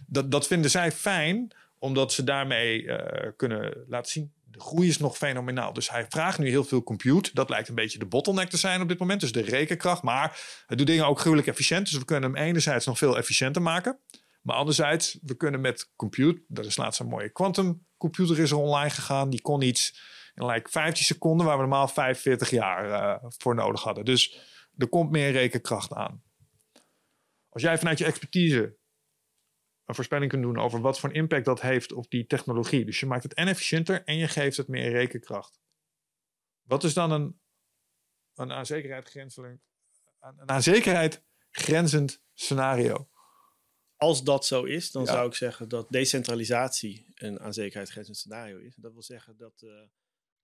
Dat, 0.07 0.31
dat 0.31 0.47
vinden 0.47 0.71
zij 0.71 0.93
fijn, 0.93 1.51
omdat 1.79 2.13
ze 2.13 2.25
daarmee 2.25 2.87
eh, 2.87 3.31
kunnen 3.37 3.85
laten 3.89 4.13
zien. 4.13 4.33
De 4.59 4.65
groei 4.65 4.89
is 4.89 4.99
nog 4.99 5.17
fenomenaal. 5.17 5.73
Dus 5.73 5.91
hij 5.91 6.07
vraagt 6.09 6.39
nu 6.39 6.49
heel 6.49 6.65
veel 6.65 6.83
compute. 6.83 7.31
Dat 7.33 7.49
lijkt 7.49 7.69
een 7.69 7.75
beetje 7.75 7.99
de 7.99 8.07
bottleneck 8.07 8.49
te 8.49 8.57
zijn 8.57 8.81
op 8.81 8.89
dit 8.89 8.99
moment. 8.99 9.21
Dus 9.21 9.33
de 9.33 9.41
rekenkracht. 9.41 10.03
Maar 10.03 10.41
het 10.67 10.79
doet 10.79 10.87
dingen 10.87 11.07
ook 11.07 11.21
gruwelijk 11.21 11.49
efficiënt. 11.49 11.91
Dus 11.91 11.99
we 11.99 12.05
kunnen 12.05 12.33
hem 12.33 12.43
enerzijds 12.43 12.87
nog 12.87 12.99
veel 12.99 13.17
efficiënter 13.17 13.63
maken. 13.63 14.01
Maar 14.43 14.57
anderzijds, 14.57 15.19
we 15.23 15.37
kunnen 15.37 15.61
met 15.61 15.93
compute. 15.97 16.45
Dat 16.49 16.65
is 16.65 16.77
laatst 16.77 17.01
een 17.01 17.07
mooie 17.07 17.33
quantum 17.33 17.87
computer 17.99 18.39
is 18.39 18.51
er 18.51 18.57
online 18.57 18.91
gegaan. 18.91 19.31
Die 19.31 19.41
kon 19.41 19.63
iets 19.63 20.01
in 20.35 20.47
like 20.47 20.71
15 20.71 21.05
seconden, 21.05 21.47
waar 21.47 21.55
we 21.55 21.61
normaal 21.61 21.89
45 21.89 22.51
jaar 22.51 22.91
eh, 22.91 23.25
voor 23.29 23.55
nodig 23.55 23.83
hadden. 23.83 24.05
Dus 24.05 24.39
er 24.77 24.89
komt 24.89 25.11
meer 25.11 25.31
rekenkracht 25.31 25.93
aan. 25.93 26.23
Als 27.49 27.63
jij 27.63 27.79
vanuit 27.79 27.99
je 27.99 28.05
expertise 28.05 28.77
een 29.89 29.95
voorspelling 29.95 30.31
kunt 30.31 30.43
doen 30.43 30.59
over 30.59 30.81
wat 30.81 31.01
voor 31.01 31.09
een 31.09 31.15
impact 31.15 31.45
dat 31.45 31.61
heeft 31.61 31.93
op 31.93 32.11
die 32.11 32.27
technologie. 32.27 32.85
Dus 32.85 33.01
je 33.01 33.07
maakt 33.07 33.23
het 33.23 33.35
en 33.35 33.49
efficiënter 33.49 34.05
en 34.05 34.17
je 34.17 34.29
geeft 34.29 34.57
het 34.57 34.69
meer 34.69 34.91
rekenkracht. 34.91 35.61
Wat 36.63 36.85
is 36.85 36.95
dan 36.95 37.11
een, 37.11 37.41
een 38.35 38.53
aan 38.53 38.67
zekerheid 38.67 39.09
grenzend, 39.09 39.61
een 40.21 40.49
aan 40.49 40.63
zekerheid 40.63 41.25
grenzend 41.51 42.23
scenario? 42.35 43.09
Als 43.97 44.25
dat 44.25 44.47
zo 44.47 44.65
is, 44.65 44.91
dan 44.91 45.05
Ja. 45.05 45.13
zou 45.13 45.29
ik 45.29 45.35
zeggen 45.35 45.69
dat 45.69 45.91
decentralisatie 45.91 47.13
een 47.15 47.41
aan 47.41 47.53
zekerheid 47.53 47.91
grenzend 47.91 48.17
scenario 48.17 48.59
is. 48.59 48.75
Dat 48.75 48.93
wil 48.93 49.03
zeggen 49.03 49.37
dat 49.37 49.63
eh, 49.63 49.71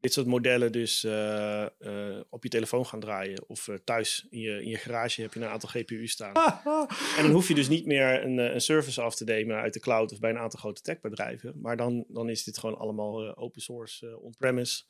dit 0.05 0.13
soort 0.13 0.27
modellen 0.27 0.73
dus 0.73 1.05
eh, 1.05 1.63
eh, 1.63 2.21
op 2.29 2.43
je 2.43 2.49
telefoon 2.49 2.87
gaan 2.87 3.01
draaien. 3.01 3.45
Of 3.47 3.69
eh, 3.69 3.75
thuis 3.85 4.27
in 4.31 4.41
je, 4.41 4.63
in 4.63 4.69
je 4.69 4.77
garage 4.77 5.23
heb 5.23 5.35
je 5.35 5.41
een 5.41 5.49
aantal 5.49 5.69
GPU's 5.69 6.11
staan. 6.11 6.33
En 7.17 7.23
dan 7.23 7.31
hoef 7.31 7.49
je 7.49 7.55
dus 7.55 7.69
niet 7.69 7.87
meer 7.87 8.25
een, 8.25 8.39
een 8.39 8.61
service 8.61 9.01
af 9.01 9.15
te 9.15 9.25
nemen 9.25 9.57
uit 9.57 9.73
de 9.73 9.81
cloud 9.81 10.13
of 10.13 10.19
bij 10.19 10.31
een 10.31 10.39
aantal 10.39 10.61
grote 10.61 10.83
techbedrijven. 10.83 11.55
Maar 11.61 11.77
dan, 11.77 12.05
dan 12.09 12.29
is 12.29 12.45
dit 12.45 12.59
gewoon 12.59 12.79
allemaal 12.79 13.37
open 13.37 13.61
source, 13.61 14.21
on-premise. 14.21 14.83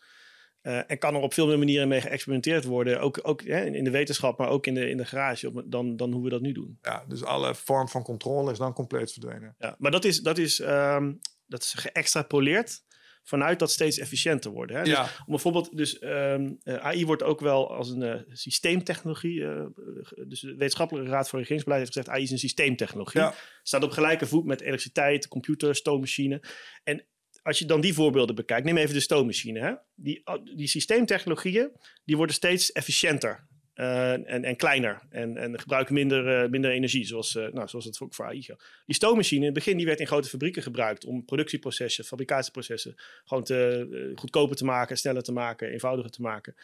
En 0.62 0.98
kan 0.98 1.14
er 1.14 1.20
op 1.20 1.34
veel 1.34 1.46
meer 1.46 1.58
manieren 1.58 1.88
mee 1.88 2.00
geëxperimenteerd 2.00 2.64
worden. 2.64 3.00
Ook, 3.00 3.20
ook 3.22 3.42
hè, 3.42 3.64
in 3.64 3.84
de 3.84 3.90
wetenschap, 3.90 4.38
maar 4.38 4.48
ook 4.48 4.66
in 4.66 4.74
de, 4.74 4.88
in 4.88 4.96
de 4.96 5.04
garage. 5.04 5.48
Op, 5.48 5.62
dan, 5.66 5.96
dan 5.96 6.12
hoe 6.12 6.22
we 6.22 6.28
dat 6.28 6.40
nu 6.40 6.52
doen. 6.52 6.78
Ja, 6.82 7.04
dus 7.08 7.24
alle 7.24 7.54
vorm 7.54 7.88
van 7.88 8.02
controle 8.02 8.52
is 8.52 8.58
dan 8.58 8.72
compleet 8.72 9.12
verdwenen. 9.12 9.54
Ja, 9.58 9.76
maar 9.78 9.90
dat 9.90 10.04
is, 10.04 10.20
dat 10.20 10.38
is, 10.38 10.60
ehm, 10.60 11.12
dat 11.46 11.62
is 11.62 11.72
geëxtrapoleerd 11.72 12.82
vanuit 13.26 13.58
dat 13.58 13.70
steeds 13.70 13.98
efficiënter 13.98 14.50
worden. 14.50 14.76
Hè? 14.76 14.82
Dus 14.82 14.92
Ja, 14.92 15.02
om 15.02 15.24
bijvoorbeeld, 15.26 15.76
dus 15.76 15.98
ehm, 15.98 16.52
eh, 16.62 16.74
AI 16.76 17.06
wordt 17.06 17.22
ook 17.22 17.40
wel 17.40 17.74
als 17.74 17.90
een 17.90 18.02
eh, 18.02 18.20
systeemtechnologie. 18.28 19.40
ge- 19.40 20.24
dus 20.28 20.40
de 20.40 20.54
Wetenschappelijke 20.56 21.10
Raad 21.10 21.28
voor 21.28 21.38
Regeringsbeleid 21.38 21.82
heeft 21.82 21.92
gezegd: 21.96 22.16
AI 22.16 22.22
is 22.22 22.30
een 22.30 22.38
systeemtechnologie. 22.38 23.20
Ja. 23.20 23.34
Staat 23.62 23.82
op 23.84 23.90
gelijke 23.90 24.26
voet 24.26 24.44
met 24.44 24.60
elektriciteit, 24.60 25.28
computer, 25.28 25.74
stoommachine. 25.74 26.42
En 26.84 27.04
als 27.42 27.58
je 27.58 27.64
dan 27.64 27.80
die 27.80 27.94
voorbeelden 27.94 28.34
bekijkt, 28.34 28.64
neem 28.66 28.76
even 28.76 28.94
de 28.94 29.00
stoommachine. 29.00 29.60
Hè? 29.60 29.72
Die, 29.94 30.22
die 30.54 30.66
systeemtechnologieën 30.66 31.70
die 32.04 32.16
worden 32.16 32.34
steeds 32.34 32.72
efficiënter. 32.72 33.46
Eh, 33.74 34.12
en, 34.12 34.44
en 34.44 34.56
kleiner. 34.56 35.00
En, 35.10 35.36
en 35.36 35.60
gebruiken 35.60 35.94
minder, 35.94 36.42
eh, 36.42 36.50
minder 36.50 36.70
energie, 36.70 37.04
zoals, 37.04 37.36
eh, 37.36 37.46
nou, 37.52 37.68
zoals 37.68 37.84
het 37.84 38.00
ook 38.00 38.14
voor 38.14 38.24
AI 38.24 38.42
geldt. 38.42 38.64
Die 38.86 38.94
stoommachine 38.94 39.40
in 39.40 39.46
het 39.46 39.54
begin 39.54 39.76
die 39.76 39.86
werd 39.86 40.00
in 40.00 40.06
grote 40.06 40.28
fabrieken 40.28 40.62
gebruikt 40.62 41.04
om 41.04 41.24
productieprocessen, 41.24 42.04
fabricatieprocessen 42.04 42.94
gewoon 43.24 43.44
te, 43.44 44.12
goedkoper 44.14 44.56
te 44.56 44.64
maken, 44.64 44.96
sneller 44.96 45.22
te 45.22 45.32
maken, 45.32 45.68
eenvoudiger 45.68 46.10
te 46.10 46.22
maken. 46.22 46.54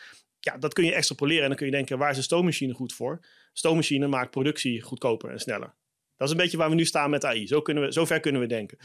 Ja, 0.40 0.58
dat 0.58 0.72
kun 0.72 0.84
je 0.84 0.94
extrapoleren 0.94 1.42
en 1.42 1.48
dan 1.48 1.56
kun 1.56 1.66
je 1.66 1.72
denken, 1.72 1.98
waar 1.98 2.10
is 2.10 2.16
een 2.16 2.22
stoommachine 2.22 2.72
goed 2.72 2.92
voor? 2.92 3.24
Stoommachine 3.52 4.06
maakt 4.06 4.30
productie 4.30 4.80
goedkoper 4.80 5.30
en 5.30 5.38
sneller. 5.38 5.74
Dat 6.16 6.28
is 6.28 6.34
een 6.34 6.40
beetje 6.40 6.56
waar 6.56 6.68
we 6.68 6.74
nu 6.74 6.84
staan 6.84 7.10
met 7.10 7.24
AI. 7.24 7.46
Zo, 7.46 7.62
kunnen 7.62 7.84
we, 7.84 7.92
zo 7.92 8.04
ver 8.04 8.20
kunnen 8.20 8.40
we 8.40 8.46
denken. 8.46 8.78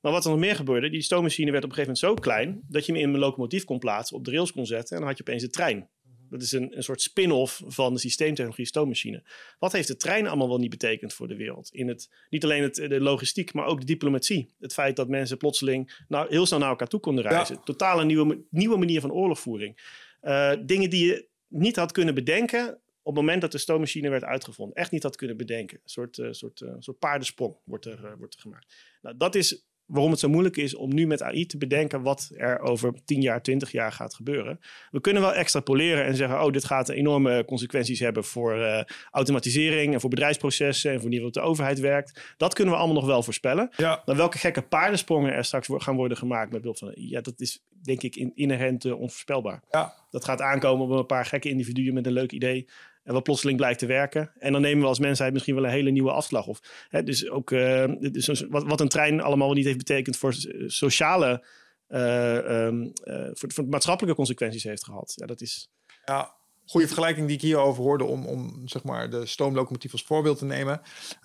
Maar 0.00 0.12
wat 0.12 0.24
er 0.24 0.30
nog 0.30 0.38
meer 0.38 0.56
gebeurde, 0.56 0.90
die 0.90 1.02
stoommachine 1.02 1.50
werd 1.50 1.64
op 1.64 1.70
een 1.70 1.76
gegeven 1.76 1.98
moment 2.00 2.20
zo 2.20 2.30
klein 2.30 2.62
dat 2.68 2.86
je 2.86 2.92
hem 2.92 3.00
in 3.00 3.14
een 3.14 3.20
locomotief 3.20 3.64
kon 3.64 3.78
plaatsen, 3.78 4.16
op 4.16 4.24
de 4.24 4.30
rails 4.30 4.52
kon 4.52 4.66
zetten 4.66 4.90
en 4.90 4.98
dan 4.98 5.08
had 5.08 5.18
je 5.18 5.24
opeens 5.24 5.42
een 5.42 5.50
trein. 5.50 5.88
Dat 6.30 6.42
is 6.42 6.52
een, 6.52 6.76
een 6.76 6.82
soort 6.82 7.00
spin-off 7.00 7.62
van 7.66 7.94
de 7.94 8.00
systeemtechnologie 8.00 8.66
stoommachine. 8.66 9.22
Wat 9.58 9.72
heeft 9.72 9.88
de 9.88 9.96
trein 9.96 10.26
allemaal 10.26 10.48
wel 10.48 10.58
niet 10.58 10.70
betekend 10.70 11.12
voor 11.12 11.28
de 11.28 11.36
wereld? 11.36 11.68
In 11.72 11.88
het, 11.88 12.10
niet 12.30 12.44
alleen 12.44 12.62
het, 12.62 12.74
de 12.74 13.00
logistiek, 13.00 13.52
maar 13.52 13.66
ook 13.66 13.80
de 13.80 13.86
diplomatie. 13.86 14.54
Het 14.58 14.72
feit 14.72 14.96
dat 14.96 15.08
mensen 15.08 15.36
plotseling 15.36 16.04
nou, 16.08 16.28
heel 16.28 16.46
snel 16.46 16.58
naar 16.58 16.68
elkaar 16.68 16.88
toe 16.88 17.00
konden 17.00 17.24
reizen. 17.24 17.64
Totale 17.64 18.04
nieuwe, 18.04 18.44
nieuwe 18.50 18.76
manier 18.76 19.00
van 19.00 19.12
oorlogvoering. 19.12 20.00
Uh, 20.22 20.52
dingen 20.64 20.90
die 20.90 21.06
je 21.06 21.28
niet 21.48 21.76
had 21.76 21.92
kunnen 21.92 22.14
bedenken 22.14 22.80
op 23.02 23.14
het 23.14 23.24
moment 23.24 23.40
dat 23.40 23.52
de 23.52 23.58
stoommachine 23.58 24.08
werd 24.08 24.24
uitgevonden. 24.24 24.76
Echt 24.76 24.90
niet 24.90 25.02
had 25.02 25.16
kunnen 25.16 25.36
bedenken. 25.36 25.76
Een 25.82 25.90
soort, 25.90 26.18
uh, 26.18 26.28
soort, 26.30 26.60
uh, 26.60 26.74
soort 26.78 26.98
paardensprong 26.98 27.56
wordt 27.64 27.84
er, 27.84 28.14
wordt 28.18 28.34
er 28.34 28.40
gemaakt. 28.40 28.74
Nou, 29.02 29.16
dat 29.16 29.34
is 29.34 29.66
waarom 29.86 30.10
het 30.10 30.20
zo 30.20 30.28
moeilijk 30.28 30.56
is 30.56 30.74
om 30.74 30.94
nu 30.94 31.06
met 31.06 31.22
AI 31.22 31.46
te 31.46 31.58
bedenken 31.58 32.02
wat 32.02 32.30
er 32.36 32.60
over 32.60 32.92
10 33.04 33.20
jaar, 33.20 33.42
20 33.42 33.72
jaar 33.72 33.92
gaat 33.92 34.14
gebeuren. 34.14 34.60
We 34.90 35.00
kunnen 35.00 35.22
wel 35.22 35.34
extrapoleren 35.34 36.04
en 36.04 36.16
zeggen, 36.16 36.42
oh, 36.44 36.52
dit 36.52 36.64
gaat 36.64 36.88
enorme 36.88 37.44
consequenties 37.44 38.00
hebben 38.00 38.24
voor 38.24 38.56
uh, 38.56 38.82
automatisering 39.10 39.94
en 39.94 40.00
voor 40.00 40.10
bedrijfsprocessen 40.10 40.92
en 40.92 41.00
voor 41.00 41.10
hoe 41.10 41.30
de 41.30 41.40
overheid 41.40 41.80
werkt. 41.80 42.34
Dat 42.36 42.54
kunnen 42.54 42.74
we 42.74 42.78
allemaal 42.78 43.00
nog 43.00 43.06
wel 43.06 43.22
voorspellen. 43.22 43.70
Ja. 43.76 44.02
Maar 44.04 44.16
welke 44.16 44.38
gekke 44.38 44.62
paardensprongen 44.62 45.32
er 45.32 45.44
straks 45.44 45.68
gaan 45.70 45.96
worden 45.96 46.16
gemaakt 46.16 46.52
met 46.52 46.60
behulp 46.60 46.78
van 46.78 46.92
ja, 46.94 47.20
dat 47.20 47.40
is 47.40 47.62
denk 47.82 48.02
ik 48.02 48.16
inherent 48.34 48.84
uh, 48.84 49.00
onvoorspelbaar. 49.00 49.62
Ja. 49.70 49.94
Dat 50.10 50.24
gaat 50.24 50.40
aankomen 50.40 50.86
op 50.86 50.98
een 50.98 51.06
paar 51.06 51.24
gekke 51.24 51.48
individuen 51.48 51.94
met 51.94 52.06
een 52.06 52.12
leuk 52.12 52.32
idee. 52.32 52.66
En 53.06 53.12
wat 53.12 53.22
plotseling 53.22 53.56
blijkt 53.56 53.78
te 53.78 53.86
werken. 53.86 54.32
En 54.38 54.52
dan 54.52 54.60
nemen 54.60 54.82
we 54.82 54.88
als 54.88 54.98
mensheid 54.98 55.32
misschien 55.32 55.54
wel 55.54 55.64
een 55.64 55.70
hele 55.70 55.90
nieuwe 55.90 56.12
afslag. 56.12 56.46
Of, 56.46 56.86
hè, 56.88 57.02
dus 57.02 57.30
ook 57.30 57.48
dus 57.48 58.44
wat, 58.48 58.64
wat 58.64 58.80
een 58.80 58.88
trein 58.88 59.20
allemaal 59.20 59.52
niet 59.52 59.64
heeft 59.64 59.78
betekend 59.78 60.16
voor 60.16 60.34
sociale, 60.66 61.44
uh, 61.88 62.66
um, 62.66 62.92
uh, 63.04 63.28
voor, 63.32 63.66
maatschappelijke 63.68 64.16
consequenties 64.16 64.62
heeft 64.62 64.84
gehad. 64.84 65.12
Ja, 65.16 65.26
dat 65.26 65.40
is. 65.40 65.70
Ja, 66.04 66.34
goede 66.66 66.86
vergelijking 66.86 67.26
die 67.26 67.36
ik 67.36 67.42
hierover 67.42 67.82
hoorde 67.82 68.04
om, 68.04 68.26
om 68.26 68.68
zeg 68.68 68.84
maar 68.84 69.10
de 69.10 69.26
stoomlocomotief 69.26 69.92
als 69.92 70.02
voorbeeld 70.02 70.38
te 70.38 70.44
nemen. 70.44 70.80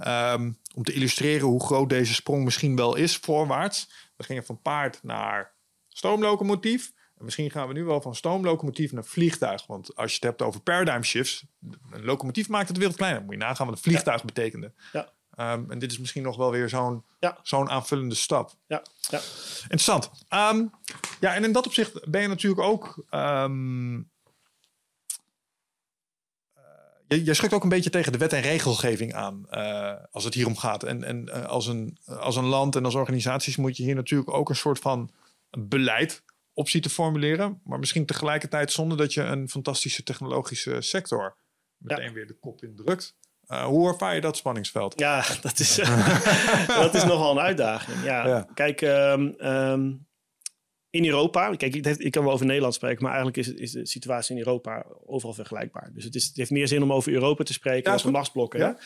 Um, 0.07 0.57
om 0.75 0.83
te 0.83 0.93
illustreren 0.93 1.47
hoe 1.47 1.65
groot 1.65 1.89
deze 1.89 2.13
sprong 2.13 2.43
misschien 2.43 2.75
wel 2.75 2.95
is 2.95 3.17
voorwaarts. 3.17 3.89
We 4.17 4.23
gingen 4.23 4.45
van 4.45 4.61
paard 4.61 5.03
naar 5.03 5.53
stoomlocomotief. 5.87 6.91
En 7.21 7.27
misschien 7.27 7.51
gaan 7.51 7.67
we 7.67 7.73
nu 7.73 7.83
wel 7.83 8.01
van 8.01 8.15
stoomlocomotief 8.15 8.91
naar 8.91 9.05
vliegtuig. 9.05 9.65
Want 9.65 9.95
als 9.95 10.09
je 10.09 10.15
het 10.15 10.23
hebt 10.23 10.41
over 10.41 10.61
paradigm 10.61 11.01
shifts, 11.01 11.45
een 11.91 12.03
locomotief 12.03 12.49
maakt 12.49 12.67
het 12.67 12.77
wereld 12.77 12.95
kleiner. 12.95 13.21
Moet 13.21 13.33
je 13.33 13.39
nagaan 13.39 13.65
wat 13.65 13.75
een 13.75 13.81
vliegtuig 13.81 14.19
ja. 14.19 14.25
betekende. 14.25 14.73
Ja. 14.91 15.09
Um, 15.53 15.71
en 15.71 15.79
dit 15.79 15.91
is 15.91 15.99
misschien 15.99 16.23
nog 16.23 16.37
wel 16.37 16.51
weer 16.51 16.69
zo'n 16.69 17.03
ja. 17.19 17.37
zo'n 17.43 17.69
aanvullende 17.69 18.15
stap. 18.15 18.53
Ja. 18.67 18.83
ja. 19.09 19.19
Interessant. 19.61 20.11
Um, 20.29 20.71
ja, 21.19 21.35
en 21.35 21.43
in 21.43 21.51
dat 21.51 21.65
opzicht 21.65 22.09
ben 22.09 22.21
je 22.21 22.27
natuurlijk 22.27 22.61
ook. 22.61 23.05
Um, 23.11 24.09
je, 27.07 27.25
je 27.25 27.33
schukt 27.33 27.53
ook 27.53 27.63
een 27.63 27.69
beetje 27.69 27.89
tegen 27.89 28.11
de 28.11 28.17
wet 28.17 28.33
en 28.33 28.41
regelgeving 28.41 29.13
aan 29.13 29.45
uh, 29.51 29.93
als 30.11 30.23
het 30.23 30.33
hier 30.33 30.47
om 30.47 30.57
gaat. 30.57 30.83
En, 30.83 31.03
en 31.03 31.27
uh, 31.27 31.45
als, 31.45 31.67
een, 31.67 31.97
als 32.05 32.35
een 32.35 32.45
land 32.45 32.75
en 32.75 32.85
als 32.85 32.95
organisaties 32.95 33.55
moet 33.55 33.77
je 33.77 33.83
hier 33.83 33.95
natuurlijk 33.95 34.33
ook 34.33 34.49
een 34.49 34.55
soort 34.55 34.79
van 34.79 35.11
beleid 35.49 36.23
optie 36.53 36.81
te 36.81 36.89
formuleren. 36.89 37.61
Maar 37.63 37.79
misschien 37.79 38.05
tegelijkertijd 38.05 38.71
zonder 38.71 38.97
dat 38.97 39.13
je 39.13 39.21
een 39.21 39.49
fantastische 39.49 40.03
technologische 40.03 40.81
sector 40.81 41.37
meteen 41.77 42.05
ja. 42.05 42.13
weer 42.13 42.27
de 42.27 42.37
kop 42.39 42.63
indrukt. 42.63 43.15
Uh, 43.47 43.63
hoe 43.63 43.87
ervaar 43.87 44.15
je 44.15 44.21
dat 44.21 44.37
spanningsveld? 44.37 44.99
Ja, 44.99 45.23
dat 45.41 45.59
is, 45.59 45.75
dat 46.83 46.93
is 46.93 47.03
nogal 47.03 47.31
een 47.31 47.43
uitdaging. 47.43 48.03
Ja, 48.03 48.27
ja. 48.27 48.47
Kijk, 48.53 48.81
um, 48.81 49.35
um, 49.37 50.07
in 50.91 51.05
Europa, 51.05 51.55
kijk, 51.55 51.75
ik, 51.75 51.85
ik 51.85 52.11
kan 52.11 52.23
wel 52.23 52.33
over 52.33 52.45
Nederland 52.45 52.73
spreken, 52.73 53.03
maar 53.03 53.13
eigenlijk 53.13 53.47
is, 53.47 53.53
is 53.53 53.71
de 53.71 53.85
situatie 53.85 54.35
in 54.35 54.41
Europa 54.41 54.85
overal 55.05 55.33
vergelijkbaar. 55.33 55.91
Dus 55.93 56.03
het, 56.03 56.15
is, 56.15 56.25
het 56.27 56.37
heeft 56.37 56.51
meer 56.51 56.67
zin 56.67 56.83
om 56.83 56.93
over 56.93 57.13
Europa 57.13 57.43
te 57.43 57.53
spreken 57.53 57.91
ja, 57.91 57.97
over 57.97 58.11
machtsblokken. 58.11 58.77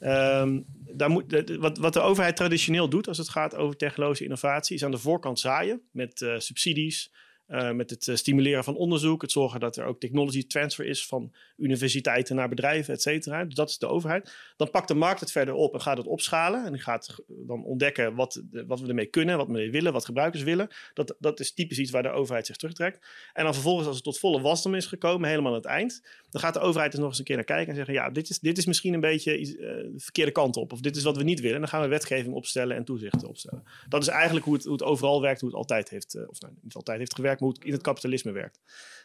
Ja. 0.00 0.40
Um, 0.40 0.66
daar 0.96 1.10
moet, 1.10 1.44
wat, 1.58 1.78
wat 1.78 1.92
de 1.92 2.00
overheid 2.00 2.36
traditioneel 2.36 2.88
doet 2.88 3.08
als 3.08 3.18
het 3.18 3.28
gaat 3.28 3.56
over 3.56 3.76
technologische 3.76 4.24
innovatie, 4.24 4.76
is 4.76 4.84
aan 4.84 4.90
de 4.90 4.98
voorkant 4.98 5.40
zaaien 5.40 5.82
met 5.90 6.20
uh, 6.20 6.38
subsidies. 6.38 7.12
Uh, 7.54 7.70
met 7.70 7.90
het 7.90 8.06
uh, 8.06 8.16
stimuleren 8.16 8.64
van 8.64 8.76
onderzoek, 8.76 9.22
het 9.22 9.32
zorgen 9.32 9.60
dat 9.60 9.76
er 9.76 9.84
ook 9.84 10.00
technology 10.00 10.46
transfer 10.46 10.86
is 10.86 11.06
van 11.06 11.32
universiteiten 11.56 12.36
naar 12.36 12.48
bedrijven, 12.48 12.94
et 12.94 13.02
cetera. 13.02 13.44
Dus 13.44 13.54
dat 13.54 13.68
is 13.68 13.78
de 13.78 13.86
overheid. 13.86 14.34
Dan 14.56 14.70
pakt 14.70 14.88
de 14.88 14.94
markt 14.94 15.20
het 15.20 15.32
verder 15.32 15.54
op 15.54 15.74
en 15.74 15.80
gaat 15.80 15.96
het 15.96 16.06
opschalen. 16.06 16.64
En 16.66 16.78
gaat 16.78 17.14
dan 17.26 17.64
ontdekken 17.64 18.14
wat, 18.14 18.42
wat 18.66 18.80
we 18.80 18.88
ermee 18.88 19.06
kunnen, 19.06 19.36
wat 19.36 19.48
we 19.48 19.70
willen, 19.70 19.92
wat 19.92 20.04
gebruikers 20.04 20.42
willen. 20.42 20.68
Dat, 20.94 21.14
dat 21.18 21.40
is 21.40 21.52
typisch 21.52 21.78
iets 21.78 21.90
waar 21.90 22.02
de 22.02 22.08
overheid 22.08 22.46
zich 22.46 22.56
terugtrekt. 22.56 23.06
En 23.32 23.44
dan 23.44 23.54
vervolgens, 23.54 23.86
als 23.86 23.96
het 23.96 24.04
tot 24.04 24.18
volle 24.18 24.40
wasdom 24.40 24.74
is 24.74 24.86
gekomen, 24.86 25.28
helemaal 25.28 25.50
aan 25.52 25.58
het 25.58 25.66
eind, 25.66 26.02
dan 26.30 26.40
gaat 26.40 26.54
de 26.54 26.60
overheid 26.60 26.90
dus 26.90 27.00
nog 27.00 27.08
eens 27.08 27.18
een 27.18 27.24
keer 27.24 27.36
naar 27.36 27.44
kijken 27.44 27.68
en 27.68 27.74
zeggen: 27.74 27.94
Ja, 27.94 28.10
dit 28.10 28.30
is, 28.30 28.38
dit 28.38 28.58
is 28.58 28.66
misschien 28.66 28.94
een 28.94 29.00
beetje 29.00 29.40
uh, 29.40 29.56
de 29.56 29.92
verkeerde 29.96 30.32
kant 30.32 30.56
op. 30.56 30.72
Of 30.72 30.80
dit 30.80 30.96
is 30.96 31.02
wat 31.02 31.16
we 31.16 31.22
niet 31.22 31.40
willen. 31.40 31.54
En 31.54 31.60
dan 31.60 31.70
gaan 31.70 31.82
we 31.82 31.88
wetgeving 31.88 32.34
opstellen 32.34 32.76
en 32.76 32.84
toezicht 32.84 33.24
opstellen. 33.24 33.64
Dat 33.88 34.02
is 34.02 34.08
eigenlijk 34.08 34.44
hoe 34.44 34.54
het, 34.54 34.64
hoe 34.64 34.72
het 34.72 34.82
overal 34.82 35.20
werkt, 35.20 35.40
hoe 35.40 35.48
het 35.48 35.58
altijd 35.58 35.88
heeft, 35.88 36.28
of 36.28 36.40
nou, 36.40 36.52
niet 36.60 36.74
altijd 36.74 36.98
heeft 36.98 37.14
gewerkt, 37.14 37.40
maar 37.44 37.52
hoe 37.52 37.52
het 37.52 37.64
in 37.64 37.72
het 37.72 37.82
kapitalisme 37.82 38.32
werkt. 38.32 38.60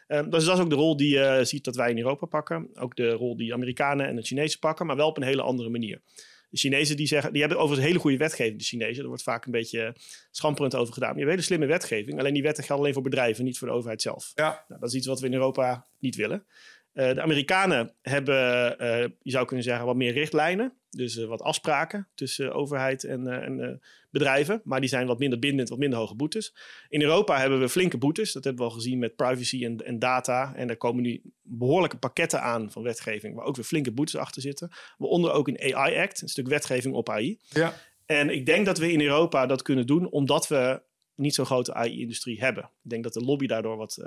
Um, 0.08 0.30
dus 0.30 0.44
dat 0.44 0.56
is 0.56 0.62
ook 0.62 0.70
de 0.70 0.76
rol 0.76 0.96
die 0.96 1.14
je 1.14 1.36
uh, 1.38 1.44
ziet 1.44 1.64
dat 1.64 1.76
wij 1.76 1.90
in 1.90 1.98
Europa 1.98 2.26
pakken. 2.26 2.70
Ook 2.74 2.96
de 2.96 3.10
rol 3.10 3.36
die 3.36 3.52
Amerikanen 3.52 4.06
en 4.06 4.16
de 4.16 4.22
Chinezen 4.22 4.58
pakken, 4.58 4.86
maar 4.86 4.96
wel 4.96 5.08
op 5.08 5.16
een 5.16 5.22
hele 5.22 5.42
andere 5.42 5.68
manier. 5.68 6.02
De 6.50 6.58
Chinezen 6.58 6.96
die 6.96 7.06
zeggen, 7.06 7.32
die 7.32 7.40
hebben 7.40 7.58
overigens 7.58 7.86
hele 7.86 7.98
goede 7.98 8.16
wetgeving, 8.16 8.58
de 8.58 8.64
Chinezen. 8.64 9.02
Er 9.02 9.08
wordt 9.08 9.22
vaak 9.22 9.44
een 9.44 9.52
beetje 9.52 9.94
schamperend 10.30 10.74
over 10.74 10.92
gedaan. 10.92 11.08
Maar 11.08 11.18
je 11.18 11.24
hebt 11.24 11.34
hele 11.34 11.46
slimme 11.46 11.66
wetgeving. 11.66 12.18
Alleen 12.18 12.34
die 12.34 12.42
wetten 12.42 12.64
gelden 12.64 12.82
alleen 12.82 12.94
voor 12.94 13.02
bedrijven, 13.02 13.44
niet 13.44 13.58
voor 13.58 13.68
de 13.68 13.74
overheid 13.74 14.02
zelf. 14.02 14.32
Ja. 14.34 14.64
Nou, 14.68 14.80
dat 14.80 14.88
is 14.88 14.94
iets 14.94 15.06
wat 15.06 15.20
we 15.20 15.26
in 15.26 15.34
Europa 15.34 15.86
niet 15.98 16.16
willen. 16.16 16.46
Uh, 16.94 17.14
de 17.14 17.20
Amerikanen 17.20 17.94
hebben, 18.02 18.76
uh, 18.82 19.08
je 19.22 19.30
zou 19.30 19.46
kunnen 19.46 19.64
zeggen, 19.64 19.86
wat 19.86 19.96
meer 19.96 20.12
richtlijnen. 20.12 20.78
Dus 20.90 21.16
uh, 21.16 21.26
wat 21.26 21.42
afspraken 21.42 22.08
tussen 22.14 22.52
overheid 22.52 23.04
en, 23.04 23.26
en 23.26 23.80
bedrijven. 24.10 24.60
Maar 24.64 24.80
die 24.80 24.88
zijn 24.88 25.06
wat 25.06 25.18
minder 25.18 25.38
bindend, 25.38 25.68
wat 25.68 25.78
minder 25.78 25.98
hoge 25.98 26.14
boetes. 26.14 26.54
In 26.88 27.02
Europa 27.02 27.38
hebben 27.38 27.60
we 27.60 27.68
flinke 27.68 27.98
boetes. 27.98 28.32
Dat 28.32 28.44
hebben 28.44 28.64
we 28.64 28.70
al 28.70 28.76
gezien 28.76 28.98
met 28.98 29.16
privacy 29.16 29.64
en, 29.64 29.76
en 29.76 29.98
data. 29.98 30.54
En 30.54 30.68
er 30.68 30.76
komen 30.76 31.02
nu 31.02 31.22
behoorlijke 31.42 31.98
pakketten 31.98 32.42
aan 32.42 32.70
van 32.70 32.82
wetgeving... 32.82 33.34
waar 33.34 33.44
ook 33.44 33.56
weer 33.56 33.64
flinke 33.64 33.92
boetes 33.92 34.16
achter 34.16 34.42
zitten. 34.42 34.70
Waaronder 34.98 35.32
ook 35.32 35.48
een 35.48 35.74
AI-act, 35.74 36.22
een 36.22 36.28
stuk 36.28 36.48
wetgeving 36.48 36.94
op 36.94 37.08
AI. 37.08 37.38
Ja. 37.48 37.74
En 38.06 38.30
ik 38.30 38.46
denk 38.46 38.66
dat 38.66 38.78
we 38.78 38.92
in 38.92 39.00
Europa 39.00 39.46
dat 39.46 39.62
kunnen 39.62 39.86
doen... 39.86 40.10
omdat 40.10 40.48
we 40.48 40.82
niet 41.14 41.34
zo'n 41.34 41.46
grote 41.46 41.74
AI-industrie 41.74 42.40
hebben. 42.40 42.62
Ik 42.62 42.90
denk 42.90 43.02
dat 43.02 43.12
de 43.12 43.24
lobby 43.24 43.46
daardoor 43.46 43.76
wat 43.76 44.02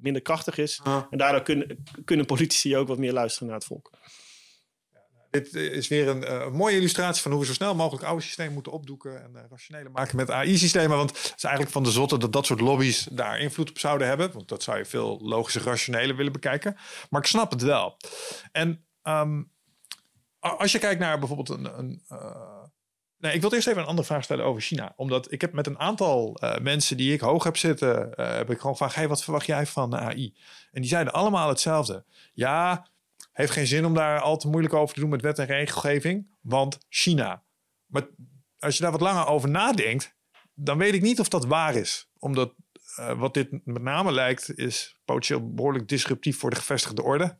minder 0.00 0.22
krachtig 0.22 0.58
is. 0.58 0.80
Ah. 0.82 1.02
En 1.10 1.18
daardoor 1.18 1.42
kunnen, 1.42 1.84
kunnen 2.04 2.26
politici 2.26 2.76
ook 2.76 2.88
wat 2.88 2.98
meer 2.98 3.12
luisteren 3.12 3.48
naar 3.48 3.56
het 3.56 3.66
volk. 3.66 3.90
Dit 5.30 5.54
is 5.54 5.88
weer 5.88 6.08
een 6.08 6.22
uh, 6.22 6.50
mooie 6.50 6.76
illustratie 6.76 7.22
van 7.22 7.30
hoe 7.30 7.40
we 7.40 7.46
zo 7.46 7.52
snel 7.52 7.74
mogelijk 7.74 8.04
oude 8.04 8.22
systemen 8.22 8.52
moeten 8.52 8.72
opdoeken 8.72 9.22
en 9.22 9.48
uh, 9.70 9.92
maken 9.92 10.16
met 10.16 10.30
AI-systemen. 10.30 10.96
Want 10.96 11.10
het 11.10 11.32
is 11.36 11.44
eigenlijk 11.44 11.74
van 11.74 11.82
de 11.82 11.90
zotte 11.90 12.18
dat 12.18 12.32
dat 12.32 12.46
soort 12.46 12.60
lobby's 12.60 13.08
daar 13.10 13.40
invloed 13.40 13.70
op 13.70 13.78
zouden 13.78 14.06
hebben. 14.06 14.32
Want 14.32 14.48
dat 14.48 14.62
zou 14.62 14.78
je 14.78 14.84
veel 14.84 15.18
logischer, 15.22 15.62
rationele 15.62 16.14
willen 16.14 16.32
bekijken. 16.32 16.76
Maar 17.10 17.20
ik 17.20 17.26
snap 17.26 17.50
het 17.50 17.62
wel. 17.62 17.96
En 18.52 18.84
um, 19.02 19.52
als 20.38 20.72
je 20.72 20.78
kijkt 20.78 21.00
naar 21.00 21.18
bijvoorbeeld 21.18 21.48
een. 21.48 21.78
een 21.78 22.02
Nee, 23.18 23.34
ik 23.34 23.40
wil 23.40 23.52
eerst 23.52 23.66
even 23.66 23.82
een 23.82 23.88
andere 23.88 24.06
vraag 24.06 24.24
stellen 24.24 24.44
over 24.44 24.62
China. 24.62 24.92
Omdat 24.96 25.32
ik 25.32 25.40
heb 25.40 25.52
met 25.52 25.66
een 25.66 25.78
aantal 25.78 26.40
mensen 26.62 26.96
die 26.96 27.12
ik 27.12 27.20
hoog 27.20 27.44
heb 27.44 27.56
zitten, 27.56 28.12
heb 28.16 28.50
ik 28.50 28.56
gewoon 28.56 28.72
gevraagd, 28.72 28.94
hey, 28.94 29.08
wat 29.08 29.24
verwacht 29.24 29.46
jij 29.46 29.66
van 29.66 29.96
AI? 29.96 30.34
En 30.72 30.80
die 30.80 30.90
zeiden 30.90 31.12
allemaal 31.12 31.48
hetzelfde. 31.48 32.04
Ja, 32.32 32.86
heeft 33.40 33.52
geen 33.52 33.66
zin 33.66 33.84
om 33.84 33.94
daar 33.94 34.20
al 34.20 34.36
te 34.36 34.48
moeilijk 34.48 34.74
over 34.74 34.94
te 34.94 35.00
doen 35.00 35.10
met 35.10 35.22
wet 35.22 35.38
en 35.38 35.46
regelgeving, 35.46 36.26
want 36.40 36.78
China. 36.88 37.42
Maar 37.86 38.08
als 38.58 38.76
je 38.76 38.82
daar 38.82 38.92
wat 38.92 39.00
langer 39.00 39.26
over 39.26 39.48
nadenkt, 39.48 40.14
dan 40.54 40.78
weet 40.78 40.94
ik 40.94 41.02
niet 41.02 41.20
of 41.20 41.28
dat 41.28 41.46
waar 41.46 41.74
is. 41.74 42.10
Omdat 42.18 42.54
uh, 42.98 43.18
wat 43.18 43.34
dit 43.34 43.66
met 43.66 43.82
name 43.82 44.12
lijkt, 44.12 44.58
is 44.58 44.96
potentieel 45.04 45.54
behoorlijk 45.54 45.88
disruptief 45.88 46.38
voor 46.38 46.50
de 46.50 46.56
gevestigde 46.56 47.02
orde. 47.02 47.38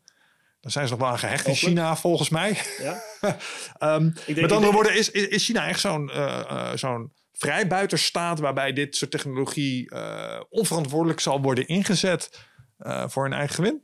Dan 0.60 0.70
zijn 0.70 0.86
ze 0.86 0.92
nog 0.92 1.00
wel 1.00 1.10
aan 1.10 1.18
gehecht 1.18 1.46
in 1.46 1.54
China, 1.54 1.96
volgens 1.96 2.28
mij. 2.28 2.58
Ja. 2.78 3.02
um, 3.94 4.14
met 4.26 4.52
andere 4.52 4.72
woorden, 4.72 4.96
is, 4.96 5.10
is 5.10 5.44
China 5.44 5.68
echt 5.68 5.80
zo'n 5.80 6.10
uh, 6.14 6.16
uh, 6.16 6.70
zo'n 6.74 7.12
vrijbuiterstaat 7.32 8.38
waarbij 8.38 8.72
dit 8.72 8.96
soort 8.96 9.10
technologie 9.10 9.90
onverantwoordelijk 10.48 11.20
zal 11.20 11.40
worden 11.40 11.66
ingezet 11.66 12.46
voor 13.06 13.22
hun 13.22 13.32
eigen 13.32 13.54
gewin? 13.54 13.82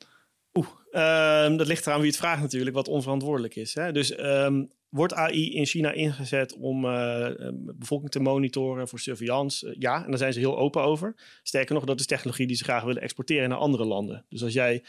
Ehm, 0.90 1.56
dat 1.56 1.66
ligt 1.66 1.86
eraan 1.86 2.00
wie 2.00 2.08
het 2.08 2.18
vraagt 2.18 2.40
natuurlijk, 2.40 2.76
wat 2.76 2.88
onverantwoordelijk 2.88 3.56
is. 3.56 3.74
Hè? 3.74 3.92
Dus 3.92 4.14
ehm, 4.14 4.64
wordt 4.88 5.14
AI 5.14 5.54
in 5.54 5.66
China 5.66 5.92
ingezet 5.92 6.56
om 6.56 6.84
uh, 6.84 7.28
bevolking 7.52 8.10
te 8.10 8.20
monitoren 8.20 8.88
voor 8.88 8.98
surveillance? 8.98 9.76
ja, 9.78 10.04
en 10.04 10.08
daar 10.08 10.18
zijn 10.18 10.32
ze 10.32 10.38
heel 10.38 10.58
open 10.58 10.82
over. 10.82 11.14
Sterker 11.42 11.74
nog, 11.74 11.84
dat 11.84 12.00
is 12.00 12.06
technologie 12.06 12.46
die 12.46 12.56
ze 12.56 12.64
graag 12.64 12.82
willen 12.82 13.02
exporteren 13.02 13.48
naar 13.48 13.58
andere 13.58 13.84
landen. 13.84 14.24
Dus 14.28 14.42
als 14.42 14.52
jij, 14.52 14.82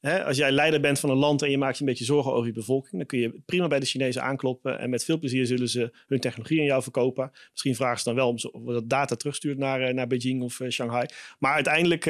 hè, 0.00 0.24
als 0.24 0.36
jij 0.36 0.50
leider 0.52 0.80
bent 0.80 1.00
van 1.00 1.10
een 1.10 1.16
land 1.16 1.42
en 1.42 1.50
je 1.50 1.58
maakt 1.58 1.74
je 1.74 1.82
een 1.82 1.88
beetje 1.88 2.04
zorgen 2.04 2.32
over 2.32 2.46
je 2.46 2.52
bevolking, 2.52 2.96
dan 2.96 3.06
kun 3.06 3.18
je 3.18 3.42
prima 3.46 3.66
bij 3.66 3.80
de 3.80 3.86
Chinezen 3.86 4.22
aankloppen 4.22 4.78
en 4.78 4.90
met 4.90 5.04
veel 5.04 5.18
plezier 5.18 5.46
zullen 5.46 5.68
ze 5.68 5.96
hun 6.06 6.20
technologie 6.20 6.60
aan 6.60 6.66
jou 6.66 6.82
verkopen. 6.82 7.30
Misschien 7.50 7.74
vragen 7.74 7.98
ze 7.98 8.04
dan 8.04 8.14
wel 8.14 8.34
om 8.52 8.66
dat 8.66 8.88
data 8.88 9.16
terugstuurt 9.16 9.58
naar, 9.58 9.94
naar 9.94 10.06
Beijing 10.06 10.42
of 10.42 10.60
Shanghai. 10.68 11.06
Maar 11.38 11.54
uiteindelijk 11.54 12.06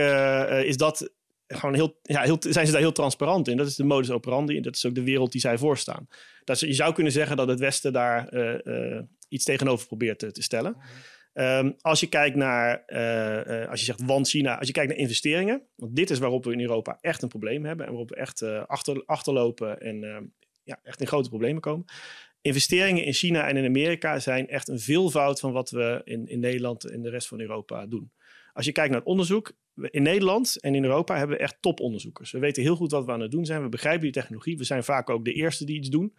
is 0.67 0.77
dat 0.77 1.11
gewoon 1.55 1.75
heel, 1.75 1.99
ja, 2.03 2.23
heel, 2.23 2.37
zijn 2.41 2.67
ze 2.67 2.73
daar 2.73 2.81
heel 2.81 2.93
transparant 2.93 3.49
in. 3.49 3.57
Dat 3.57 3.67
is 3.67 3.77
de 3.77 3.85
modus 3.85 4.11
operandi 4.11 4.57
en 4.57 4.63
dat 4.63 4.75
is 4.75 4.87
ook 4.87 4.95
de 4.95 5.05
wereld 5.05 5.33
die 5.33 5.41
zij 5.41 5.59
voorstaan. 5.59 6.09
Dat 6.45 6.61
je 6.61 6.73
zou 6.73 6.95
kunnen 6.95 7.13
zeggen 7.13 7.37
dat 7.37 7.49
het 7.49 7.59
Westen 7.59 7.93
daar 7.93 8.35
uh, 8.35 9.01
iets 9.29 9.45
tegenover 9.45 9.87
probeert 9.87 10.19
te, 10.19 10.33
te 10.33 10.43
stellen. 10.43 10.77
Ehm, 11.33 11.73
als 11.81 12.01
je 12.01 12.07
kijkt 12.07 12.37
naar, 12.37 12.83
uh, 12.87 13.69
als 13.69 13.81
je 13.81 13.87
zegt 13.87 14.03
want 14.05 14.29
China, 14.29 14.59
als 14.59 14.67
je 14.67 14.73
kijkt 14.73 14.91
naar 14.91 14.99
investeringen, 14.99 15.63
want 15.77 15.97
dit 15.97 16.11
is 16.11 16.19
waarop 16.19 16.45
we 16.45 16.53
in 16.53 16.61
Europa 16.61 16.99
echt 17.01 17.23
een 17.23 17.29
probleem 17.29 17.65
hebben 17.65 17.87
en 17.87 17.93
waarop 17.93 18.11
we 18.11 18.17
echt 18.17 18.43
achter, 18.67 19.03
achterlopen 19.07 19.81
en 19.81 20.33
ja, 20.65 20.81
echt 20.83 21.01
in 21.01 21.07
grote 21.07 21.29
problemen 21.29 21.61
komen. 21.61 21.85
Investeringen 22.41 23.05
in 23.05 23.13
China 23.13 23.49
en 23.49 23.57
in 23.57 23.65
Amerika 23.65 24.19
zijn 24.19 24.49
echt 24.49 24.69
een 24.69 24.81
veelvoud 24.81 25.41
van 25.41 25.53
wat 25.53 25.71
we 25.71 26.01
in, 26.05 26.27
in 26.27 26.41
Nederland 26.41 26.85
en 26.91 27.03
de 27.03 27.11
rest 27.11 27.29
van 27.29 27.41
Europa 27.41 27.87
doen. 27.87 28.13
Als 28.53 28.65
je 28.65 28.73
kijkt 28.73 28.91
naar 28.91 28.99
het 28.99 29.09
onderzoek, 29.09 29.53
in 29.77 30.03
Nederland 30.03 30.61
en 30.61 30.75
in 30.75 30.85
Europa 30.85 31.17
hebben 31.17 31.37
we 31.37 31.43
echt 31.43 31.57
toponderzoekers. 31.61 32.31
We 32.31 32.39
weten 32.39 32.63
heel 32.63 32.77
goed 32.77 32.91
wat 32.91 33.05
we 33.05 33.13
aan 33.13 33.21
het 33.21 33.31
doen 33.31 33.47
zijn. 33.47 33.63
We 33.63 33.69
begrijpen 33.69 34.03
die 34.03 34.13
technologie. 34.13 34.57
We 34.57 34.65
zijn 34.65 34.85
vaak 34.85 35.11
ook 35.11 35.25
de 35.25 35.33
eerste 35.33 35.65
die 35.65 35.77
iets 35.77 35.89
doen. 35.89 36.15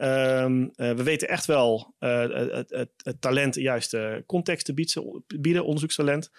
Ehm, 0.00 0.68
eh, 0.74 0.92
we 0.92 1.02
weten 1.02 1.28
echt 1.28 1.46
wel 1.46 1.94
uh, 2.00 2.28
het, 2.68 2.90
talent 3.20 3.54
de 3.54 3.60
juiste 3.60 4.22
context 4.26 4.64
te 4.64 4.74
bieden, 5.40 5.64
onderzoekstalent. 5.64 6.30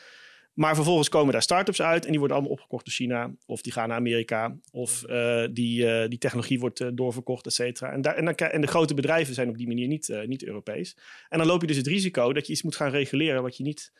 Maar 0.53 0.75
vervolgens 0.75 1.09
komen 1.09 1.33
daar 1.33 1.41
start-ups 1.41 1.81
uit 1.81 2.03
en 2.03 2.09
die 2.09 2.19
worden 2.19 2.37
allemaal 2.37 2.55
opgekocht 2.55 2.85
door 2.85 2.93
China. 2.93 3.33
Of 3.45 3.61
die 3.61 3.71
gaan 3.71 3.87
naar 3.87 3.97
Amerika. 3.97 4.57
Of 4.71 5.03
uh, 5.07 5.47
die, 5.51 6.07
die 6.07 6.17
technologie 6.17 6.59
wordt 6.59 6.97
doorverkocht, 6.97 7.45
et 7.45 7.53
cetera. 7.53 7.91
En, 7.91 8.01
daar, 8.01 8.15
en, 8.15 8.25
dan, 8.25 8.35
en, 8.35 8.61
de 8.61 8.67
grote 8.67 8.93
bedrijven 8.93 9.33
zijn 9.33 9.49
op 9.49 9.57
die 9.57 9.67
manier 9.67 9.87
niet, 9.87 10.23
niet 10.25 10.45
Europees. 10.45 10.97
En 11.29 11.37
dan 11.37 11.47
loop 11.47 11.61
je 11.61 11.67
dus 11.67 11.77
het 11.77 11.87
risico 11.87 12.33
dat 12.33 12.47
je 12.47 12.53
iets 12.53 12.63
moet 12.63 12.75
gaan 12.75 12.91
reguleren 12.91 13.41
wat 13.41 13.57
je 13.57 13.63
niet 13.63 13.91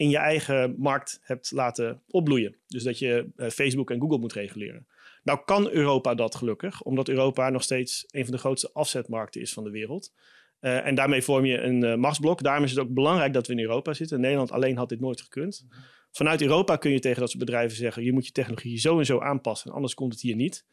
in 0.00 0.10
je 0.10 0.18
eigen 0.18 0.74
markt 0.78 1.20
hebt 1.22 1.50
laten 1.50 2.02
opbloeien. 2.10 2.56
Dus 2.66 2.82
dat 2.82 2.98
je 2.98 3.26
uh, 3.36 3.48
Facebook 3.48 3.90
en 3.90 4.00
Google 4.00 4.18
moet 4.18 4.32
reguleren. 4.32 4.86
Nou 5.22 5.40
kan 5.44 5.70
Europa 5.70 6.14
dat 6.14 6.34
gelukkig, 6.34 6.82
omdat 6.82 7.08
Europa 7.08 7.50
nog 7.50 7.62
steeds 7.62 8.04
een 8.10 8.24
van 8.24 8.32
de 8.32 8.38
grootste 8.38 8.70
afzetmarkten 8.72 9.40
is 9.40 9.52
van 9.52 9.64
de 9.64 9.70
wereld. 9.70 10.12
Uh, 10.60 10.86
en 10.86 10.94
daarmee 10.94 11.22
vorm 11.22 11.44
je 11.44 11.58
een 11.58 11.84
uh, 11.84 11.94
machtsblok. 11.94 12.42
Daarom 12.42 12.64
is 12.64 12.70
het 12.70 12.80
ook 12.80 12.94
belangrijk 12.94 13.32
dat 13.32 13.46
we 13.46 13.52
in 13.52 13.60
Europa 13.60 13.92
zitten. 13.92 14.20
Nederland 14.20 14.50
alleen 14.50 14.76
had 14.76 14.88
dit 14.88 15.00
nooit 15.00 15.20
gekund. 15.20 15.66
Vanuit 16.10 16.42
Europa 16.42 16.76
kun 16.76 16.90
je 16.90 17.00
tegen 17.00 17.20
dat 17.20 17.30
soort 17.30 17.44
bedrijven 17.44 17.76
zeggen: 17.76 18.04
je 18.04 18.12
moet 18.12 18.26
je 18.26 18.32
technologie 18.32 18.78
zo 18.78 18.98
en 18.98 19.06
zo 19.06 19.20
aanpassen, 19.20 19.72
anders 19.72 19.94
komt 19.94 20.12
het 20.12 20.22
hier 20.22 20.36
niet. 20.36 20.64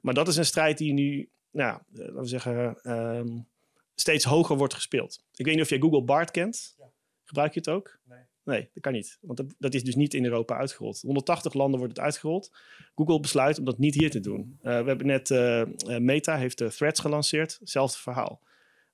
Maar 0.00 0.14
dat 0.14 0.28
is 0.28 0.36
een 0.36 0.44
strijd 0.44 0.78
die 0.78 0.92
nu, 0.92 1.28
nou, 1.50 1.78
laten 1.92 2.20
we 2.20 2.26
zeggen, 2.26 2.78
um, 2.92 3.46
steeds 3.94 4.24
hoger 4.24 4.56
wordt 4.56 4.74
gespeeld. 4.74 5.24
Ik 5.34 5.44
weet 5.44 5.54
niet 5.54 5.64
of 5.64 5.70
jij 5.70 5.78
Google 5.78 6.02
Bart 6.02 6.30
kent. 6.30 6.74
Ja. 6.78 6.90
Gebruik 7.24 7.54
je 7.54 7.58
het 7.58 7.68
ook? 7.68 7.98
Nee. 8.04 8.25
Nee, 8.46 8.68
dat 8.74 8.82
kan 8.82 8.92
niet. 8.92 9.18
Want 9.20 9.38
dat, 9.38 9.54
dat, 9.58 9.74
is 9.74 9.84
dus 9.84 9.94
niet 9.94 10.14
in 10.14 10.24
Europa 10.24 10.56
uitgerold. 10.56 11.00
180 11.00 11.54
landen 11.54 11.78
wordt 11.78 11.96
het 11.96 12.04
uitgerold. 12.04 12.52
Google 12.94 13.20
besluit 13.20 13.58
om 13.58 13.64
dat 13.64 13.78
niet 13.78 13.94
hier 13.94 14.10
te 14.10 14.20
doen. 14.20 14.58
Uh, 14.62 14.80
we 14.80 14.88
hebben 14.88 15.06
net, 15.06 15.30
uh, 15.30 15.62
Meta 15.98 16.36
heeft 16.36 16.58
de 16.58 16.68
Threads 16.68 17.00
gelanceerd. 17.00 17.56
Hetzelfde 17.60 17.98
verhaal. 17.98 18.40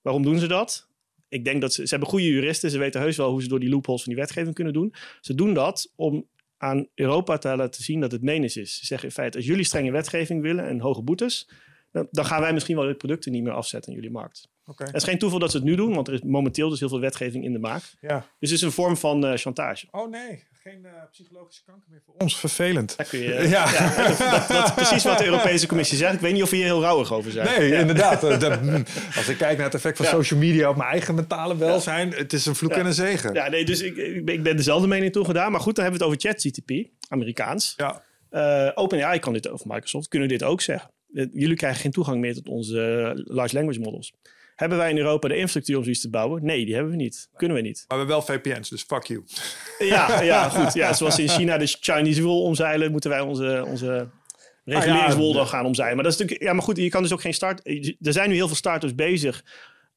Waarom 0.01 0.23
doen 0.23 0.39
ze 0.39 0.47
dat? 0.47 0.87
Ik 1.29 1.45
denk 1.45 1.61
dat 1.61 1.73
ze, 1.73 1.83
ze 1.83 1.89
hebben 1.89 2.09
goede 2.09 2.27
juristen. 2.27 2.69
Ze 2.69 2.77
weten 2.77 3.01
heus 3.01 3.17
wel 3.17 3.29
hoe 3.31 3.41
ze 3.41 3.47
door 3.47 3.59
die 3.59 3.69
loopholes 3.69 4.03
van 4.03 4.13
die 4.13 4.21
wetgeving 4.21 4.55
kunnen 4.55 4.73
doen. 4.73 4.93
Ze 5.21 5.35
doen 5.35 5.53
dat 5.53 5.91
om 5.95 6.27
aan 6.57 6.87
Europa 6.95 7.37
te 7.37 7.55
laten 7.55 7.83
zien 7.83 7.99
dat 7.99 8.11
het 8.11 8.21
menens 8.21 8.57
is. 8.57 8.77
Ze 8.77 8.85
zeggen 8.85 9.07
in 9.07 9.13
feite, 9.13 9.37
als 9.37 9.45
jullie 9.45 9.63
strenge 9.63 9.91
wetgeving 9.91 10.41
willen 10.41 10.67
en 10.67 10.79
hoge 10.79 11.01
boetes... 11.01 11.49
dan, 11.91 12.07
dan 12.11 12.25
gaan 12.25 12.41
wij 12.41 12.53
misschien 12.53 12.75
wel 12.75 12.87
de 12.87 12.95
producten 12.95 13.31
niet 13.31 13.43
meer 13.43 13.53
afzetten 13.53 13.91
in 13.91 13.97
jullie 13.97 14.13
markt. 14.13 14.51
Okay. 14.65 14.87
Het 14.87 14.95
is 14.95 15.03
geen 15.03 15.17
toeval 15.17 15.39
dat 15.39 15.51
ze 15.51 15.57
het 15.57 15.65
nu 15.65 15.75
doen, 15.75 15.93
want 15.93 16.07
er 16.07 16.13
is 16.13 16.21
momenteel 16.21 16.69
dus 16.69 16.79
heel 16.79 16.89
veel 16.89 16.99
wetgeving 16.99 17.43
in 17.43 17.53
de 17.53 17.59
maak. 17.59 17.81
Ja. 18.01 18.25
Dus 18.39 18.49
het 18.49 18.59
is 18.59 18.61
een 18.61 18.71
vorm 18.71 18.97
van 18.97 19.25
uh, 19.25 19.35
chantage. 19.35 19.87
Oh 19.91 20.09
nee, 20.09 20.43
geen 20.63 20.81
uh, 20.83 20.91
psychologische 21.11 21.63
kanker 21.65 21.89
meer 21.89 22.01
voor 22.05 22.13
ons. 22.17 22.37
Vervelend. 22.37 22.97
Daar 22.97 23.07
kun 23.07 23.19
je, 23.19 23.33
ja. 23.33 23.71
ja 23.71 24.07
dat, 24.07 24.47
dat, 24.47 24.65
is 24.65 24.73
precies 24.73 25.03
wat 25.03 25.17
de 25.17 25.25
Europese 25.25 25.67
Commissie 25.67 25.97
zegt. 25.97 26.13
Ik 26.13 26.19
weet 26.19 26.33
niet 26.33 26.43
of 26.43 26.49
we 26.49 26.55
hier 26.55 26.65
heel 26.65 26.81
rouwig 26.81 27.13
over 27.13 27.31
zijn. 27.31 27.59
Nee, 27.59 27.79
inderdaad. 27.79 28.23
Eh, 28.23 28.61
mm, 28.61 28.83
als 29.15 29.29
ik 29.29 29.37
kijk 29.37 29.55
naar 29.55 29.65
het 29.65 29.75
effect 29.75 29.97
van 29.97 30.05
social 30.05 30.39
media 30.39 30.69
op 30.69 30.75
mijn 30.75 30.89
eigen 30.89 31.15
mentale 31.15 31.57
welzijn, 31.57 32.11
het 32.11 32.33
is 32.33 32.45
een 32.45 32.55
vloek 32.55 32.71
en 32.71 32.85
een 32.85 32.93
zegen. 32.93 33.33
Ja, 33.33 33.49
nee, 33.49 33.65
dus 33.65 33.81
ik, 33.81 33.97
ik 34.25 34.43
ben 34.43 34.57
dezelfde 34.57 34.87
mening 34.87 35.11
toegedaan. 35.11 35.51
Maar 35.51 35.61
goed, 35.61 35.75
dan 35.75 35.83
hebben 35.83 36.01
we 36.01 36.15
het 36.15 36.15
over 36.15 36.29
ChatGTP, 36.29 36.89
Amerikaans. 37.07 37.73
Ja. 37.77 38.03
Uh, 38.31 38.71
OpenAI 38.73 39.19
kan 39.19 39.33
dit, 39.33 39.51
of 39.51 39.65
Microsoft, 39.65 40.07
kunnen 40.07 40.27
dit 40.27 40.43
ook 40.43 40.61
zeggen. 40.61 40.91
Jullie 41.33 41.55
krijgen 41.55 41.81
geen 41.81 41.91
toegang 41.91 42.19
meer 42.19 42.33
tot 42.33 42.47
onze 42.47 43.11
large 43.25 43.55
language 43.55 43.79
models. 43.79 44.13
Hebben 44.55 44.77
wij 44.77 44.89
in 44.89 44.97
Europa 44.97 45.27
de 45.27 45.33
infrastructuur 45.33 45.77
om 45.77 45.83
zoiets 45.83 46.01
te 46.01 46.09
bouwen? 46.09 46.45
Nee, 46.45 46.65
die 46.65 46.73
hebben 46.73 46.91
we 46.91 46.97
niet. 46.97 47.29
Kunnen 47.35 47.57
we 47.57 47.63
niet. 47.63 47.85
Maar 47.87 47.97
we 47.97 48.05
hebben 48.05 48.25
wel 48.25 48.37
VPN's, 48.37 48.69
dus 48.69 48.83
fuck 48.83 49.03
you. 49.03 49.23
Ja, 49.79 50.21
ja 50.33 50.49
goed. 50.49 50.73
Ja, 50.73 50.93
zoals 50.93 51.19
in 51.19 51.29
China 51.29 51.57
de 51.57 51.77
Chinese 51.79 52.23
wall 52.23 52.41
omzeilen, 52.41 52.91
moeten 52.91 53.09
wij 53.09 53.19
onze, 53.19 53.65
onze 53.67 54.07
reguleringswol 54.65 55.39
ah, 55.39 55.47
gaan 55.47 55.65
omzeilen. 55.65 55.95
Maar 55.95 56.03
dat 56.03 56.13
is 56.13 56.19
natuurlijk, 56.19 56.47
ja, 56.47 56.53
maar 56.53 56.63
goed, 56.63 56.77
je 56.77 56.89
kan 56.89 57.01
dus 57.01 57.13
ook 57.13 57.21
geen 57.21 57.33
start. 57.33 57.67
Er 58.01 58.13
zijn 58.13 58.29
nu 58.29 58.35
heel 58.35 58.47
veel 58.47 58.55
startups 58.55 58.95
bezig 58.95 59.43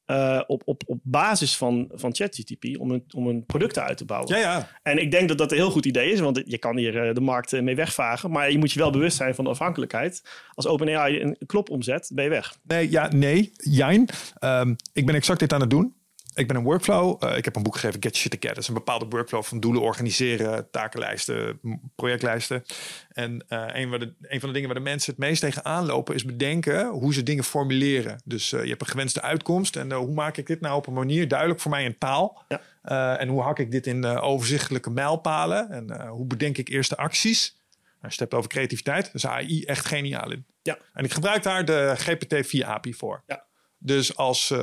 uh, 0.07 0.41
op, 0.47 0.61
op, 0.65 0.83
op 0.85 0.99
basis 1.03 1.57
van, 1.57 1.89
van 1.93 2.15
ChatGTP 2.15 2.79
om 2.79 2.91
een, 2.91 3.03
om 3.15 3.27
een 3.27 3.45
product 3.45 3.79
uit 3.79 3.97
te 3.97 4.05
bouwen. 4.05 4.35
Ja, 4.35 4.41
ja. 4.41 4.69
En 4.83 4.97
ik 4.97 5.11
denk 5.11 5.27
dat 5.27 5.37
dat 5.37 5.51
een 5.51 5.57
heel 5.57 5.71
goed 5.71 5.85
idee 5.85 6.11
is, 6.11 6.19
want 6.19 6.41
je 6.45 6.57
kan 6.57 6.77
hier 6.77 7.07
uh, 7.07 7.13
de 7.13 7.21
markt 7.21 7.53
uh, 7.53 7.61
mee 7.61 7.75
wegvagen. 7.75 8.31
Maar 8.31 8.51
je 8.51 8.57
moet 8.57 8.71
je 8.71 8.79
wel 8.79 8.91
bewust 8.91 9.17
zijn 9.17 9.35
van 9.35 9.43
de 9.43 9.49
afhankelijkheid. 9.49 10.23
Als 10.53 10.67
OpenAI 10.67 11.21
een 11.21 11.37
klop 11.45 11.69
omzet, 11.69 12.11
ben 12.13 12.23
je 12.23 12.29
weg. 12.29 12.57
Nee, 12.67 12.91
ja, 12.91 13.07
nee, 13.07 13.51
jijn. 13.57 14.09
Um, 14.39 14.75
ik 14.93 15.05
ben 15.05 15.15
exact 15.15 15.39
dit 15.39 15.53
aan 15.53 15.61
het 15.61 15.69
doen 15.69 15.96
ik 16.37 16.47
ben 16.47 16.55
een 16.55 16.63
workflow. 16.63 17.23
Uh, 17.23 17.37
ik 17.37 17.45
heb 17.45 17.55
een 17.55 17.63
boek 17.63 17.73
geschreven, 17.73 18.01
Get 18.01 18.15
Shit 18.15 18.31
Together. 18.31 18.53
Dat 18.53 18.63
is 18.63 18.67
een 18.67 18.73
bepaalde 18.73 19.05
workflow 19.09 19.43
van 19.43 19.59
doelen 19.59 19.81
organiseren, 19.81 20.69
takenlijsten, 20.71 21.59
projectlijsten. 21.95 22.63
En 23.09 23.45
uh, 23.49 23.65
een, 23.73 23.89
de, 23.89 24.13
een, 24.21 24.39
van 24.39 24.49
de 24.49 24.53
dingen 24.53 24.69
waar 24.69 24.83
de 24.83 24.89
mensen 24.89 25.11
het 25.11 25.19
meest 25.19 25.41
tegen 25.41 25.65
aanlopen 25.65 26.15
is 26.15 26.25
bedenken 26.25 26.87
hoe 26.87 27.13
ze 27.13 27.23
dingen 27.23 27.43
formuleren. 27.43 28.21
Dus 28.23 28.51
uh, 28.51 28.63
je 28.63 28.69
hebt 28.69 28.81
een 28.81 28.87
gewenste 28.87 29.21
uitkomst 29.21 29.75
en 29.75 29.91
hoe 29.91 30.13
maak 30.13 30.37
ik 30.37 30.47
dit 30.47 30.61
nou 30.61 30.75
op 30.75 30.87
een 30.87 30.93
manier 30.93 31.27
duidelijk 31.27 31.59
voor 31.59 31.71
mij 31.71 31.83
in 31.83 31.97
taal? 31.97 32.43
Ja. 32.47 33.17
en 33.17 33.27
hoe 33.27 33.41
hak 33.41 33.59
ik 33.59 33.71
dit 33.71 33.87
in 33.87 34.05
overzichtelijke 34.05 34.89
mijlpalen? 34.89 35.69
En 35.69 36.07
hoe 36.07 36.25
bedenk 36.25 36.57
ik 36.57 36.69
eerste 36.69 36.97
acties? 36.97 37.55
Als 38.01 38.15
je 38.15 38.21
het 38.23 38.31
hebt 38.31 38.33
over 38.33 38.49
creativiteit, 38.49 39.09
is 39.13 39.25
AI 39.25 39.63
echt 39.63 39.85
geniaal 39.85 40.31
in. 40.31 40.45
Ja. 40.61 40.77
En 40.93 41.03
ik 41.03 41.13
gebruik 41.13 41.43
daar 41.43 41.65
de 41.65 41.95
GPT-4 41.97 42.65
API 42.65 42.93
voor. 42.93 43.23
Ja. 43.27 43.45
Dus 43.77 44.15
als 44.15 44.53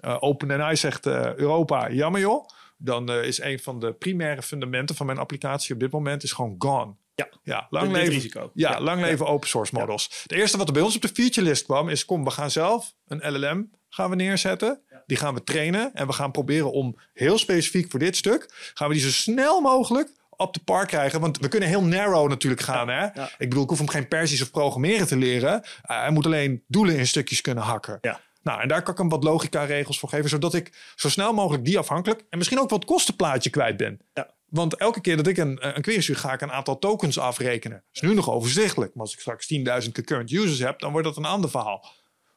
uh, 0.00 0.16
OpenAI 0.20 0.76
zegt 0.76 1.06
uh, 1.06 1.34
Europa, 1.34 1.90
jammer 1.90 2.20
joh. 2.20 2.48
Dan 2.76 3.10
uh, 3.10 3.24
is 3.24 3.40
een 3.40 3.58
van 3.58 3.80
de 3.80 3.92
primaire 3.92 4.42
fundamenten 4.42 4.96
van 4.96 5.06
mijn 5.06 5.18
applicatie 5.18 5.74
op 5.74 5.80
dit 5.80 5.90
moment 5.90 6.22
is 6.22 6.32
gewoon 6.32 6.54
gone. 6.58 6.94
Ja, 7.14 7.28
ja 7.42 7.66
lang 7.70 7.92
leven. 7.92 8.12
Risico. 8.12 8.50
Ja, 8.54 8.70
ja, 8.70 8.80
lang 8.80 9.00
leven 9.00 9.26
open 9.26 9.48
source 9.48 9.74
models. 9.74 10.20
Het 10.22 10.32
eerste 10.32 10.56
wat 10.58 10.66
er 10.66 10.72
bij 10.72 10.82
ons 10.82 10.96
op 10.96 11.02
de 11.02 11.08
feature 11.08 11.46
list 11.46 11.64
kwam 11.64 11.88
is: 11.88 12.04
kom, 12.04 12.24
we 12.24 12.30
gaan 12.30 12.50
zelf 12.50 12.94
een 13.06 13.32
LLM 13.32 13.70
gaan 13.88 14.10
we 14.10 14.16
neerzetten. 14.16 14.80
Die 15.06 15.16
gaan 15.16 15.34
we 15.34 15.44
trainen 15.44 15.94
en 15.94 16.06
we 16.06 16.12
gaan 16.12 16.30
proberen 16.30 16.72
om 16.72 16.98
heel 17.12 17.38
specifiek 17.38 17.90
voor 17.90 17.98
dit 17.98 18.16
stuk 18.16 18.70
gaan 18.74 18.88
we 18.88 18.94
die 18.94 19.02
zo 19.02 19.10
snel 19.10 19.60
mogelijk 19.60 20.10
op 20.36 20.54
de 20.54 20.60
park 20.64 20.88
krijgen. 20.88 21.20
Want 21.20 21.38
we 21.38 21.48
kunnen 21.48 21.68
heel 21.68 21.82
narrow 21.82 22.28
natuurlijk 22.28 22.62
gaan. 22.62 22.88
Hè? 22.88 23.06
Ik 23.38 23.48
bedoel, 23.48 23.62
ik 23.62 23.68
hoef 23.68 23.78
hem 23.78 23.88
geen 23.88 24.08
Persisch 24.08 24.42
of 24.42 24.50
programmeren 24.50 25.06
te 25.06 25.16
leren. 25.16 25.62
hij 25.82 26.10
moet 26.10 26.26
alleen 26.26 26.62
doelen 26.66 26.96
in 26.96 27.06
stukjes 27.06 27.40
kunnen 27.40 27.64
hakken. 27.64 27.98
Ja. 28.00 28.20
Nou, 28.48 28.60
en 28.60 28.68
daar 28.68 28.82
kan 28.82 28.92
ik 28.92 28.98
hem 28.98 29.08
wat 29.08 29.24
logica-regels 29.24 29.98
voor 29.98 30.08
geven, 30.08 30.30
zodat 30.30 30.54
ik 30.54 30.92
zo 30.96 31.08
snel 31.08 31.32
mogelijk 31.32 31.64
die 31.64 31.78
afhankelijk 31.78 32.24
en 32.30 32.38
misschien 32.38 32.60
ook 32.60 32.70
wat 32.70 32.84
kostenplaatje 32.84 33.50
kwijt 33.50 33.76
ben. 33.76 34.00
Ja. 34.14 34.34
Want 34.46 34.76
elke 34.76 35.00
keer 35.00 35.16
dat 35.16 35.26
ik 35.26 35.36
een, 35.36 35.76
een 35.76 35.82
query 35.82 36.00
stuur, 36.00 36.16
ga 36.16 36.32
ik 36.32 36.40
een 36.40 36.52
aantal 36.52 36.78
tokens 36.78 37.18
afrekenen. 37.18 37.76
Dat 37.76 38.02
is 38.02 38.08
nu 38.08 38.14
nog 38.14 38.30
overzichtelijk. 38.30 38.94
Maar 38.94 39.02
als 39.02 39.12
ik 39.12 39.20
straks 39.20 39.54
10.000 39.84 39.92
concurrent 39.92 40.30
users 40.32 40.58
heb, 40.58 40.78
dan 40.78 40.92
wordt 40.92 41.06
dat 41.06 41.16
een 41.16 41.24
ander 41.24 41.50
verhaal. 41.50 41.86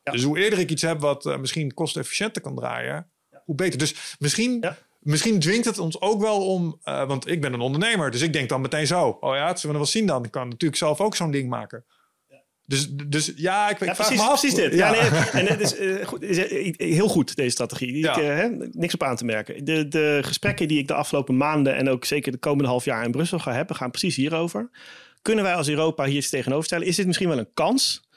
Dus 0.03 0.23
hoe 0.23 0.39
eerder 0.39 0.59
ik 0.59 0.69
iets 0.69 0.81
heb 0.81 0.99
wat 0.99 1.25
uh, 1.25 1.37
misschien 1.37 1.73
kostefficiënter 1.73 2.41
kan 2.41 2.55
draaien, 2.55 3.11
hoe 3.45 3.55
beter. 3.55 3.79
Dus 3.79 4.15
misschien, 4.19 4.65
misschien 4.99 5.39
dwingt 5.39 5.65
het 5.65 5.79
ons 5.79 6.01
ook 6.01 6.21
wel 6.21 6.47
om, 6.47 6.79
uh, 6.83 7.07
want 7.07 7.27
ik 7.27 7.41
ben 7.41 7.53
een 7.53 7.59
ondernemer, 7.59 8.11
dus 8.11 8.21
ik 8.21 8.33
denk 8.33 8.49
dan 8.49 8.61
meteen 8.61 8.87
zo. 8.87 9.17
Oh 9.19 9.35
ja, 9.35 9.55
zullen 9.55 9.75
we 9.75 9.81
wel 9.81 9.91
zien 9.91 10.05
dan? 10.05 10.23
Ik 10.23 10.31
kan 10.31 10.47
natuurlijk 10.47 10.79
zelf 10.79 11.01
ook 11.01 11.15
zo'n 11.15 11.31
ding 11.31 11.49
maken. 11.49 11.85
Dus, 12.71 12.87
dus 13.07 13.33
ja, 13.35 13.69
ik, 13.69 13.79
ik 13.79 13.87
ja, 13.87 13.93
precies, 13.93 14.25
precies 14.25 14.53
dit. 14.53 14.73
Ja. 14.73 14.91
nee, 14.91 15.01
en 15.31 15.45
het 15.45 15.61
is, 15.61 15.79
uh, 15.79 16.05
goed, 16.05 16.23
is 16.23 16.37
uh, 16.37 16.73
heel 16.77 17.07
goed, 17.07 17.35
deze 17.35 17.49
strategie. 17.49 17.97
Ja. 17.97 18.15
Ik, 18.15 18.23
uh, 18.23 18.27
hè, 18.27 18.47
niks 18.71 18.93
op 18.93 19.03
aan 19.03 19.15
te 19.15 19.25
merken. 19.25 19.65
De, 19.65 19.87
de 19.87 20.19
gesprekken 20.21 20.67
die 20.67 20.79
ik 20.79 20.87
de 20.87 20.93
afgelopen 20.93 21.37
maanden 21.37 21.75
en 21.75 21.89
ook 21.89 22.05
zeker 22.05 22.31
de 22.31 22.37
komende 22.37 22.69
half 22.69 22.85
jaar 22.85 23.03
in 23.03 23.11
Brussel 23.11 23.39
ga 23.39 23.53
hebben, 23.53 23.75
gaan 23.75 23.91
precies 23.91 24.15
hierover. 24.15 24.69
Kunnen 25.21 25.43
wij 25.43 25.55
als 25.55 25.67
Europa 25.67 26.05
hier 26.05 26.17
iets 26.17 26.29
tegenover 26.29 26.65
stellen? 26.65 26.87
Is 26.87 26.95
dit 26.95 27.07
misschien 27.07 27.27
wel 27.27 27.37
een 27.37 27.53
kans? 27.53 28.09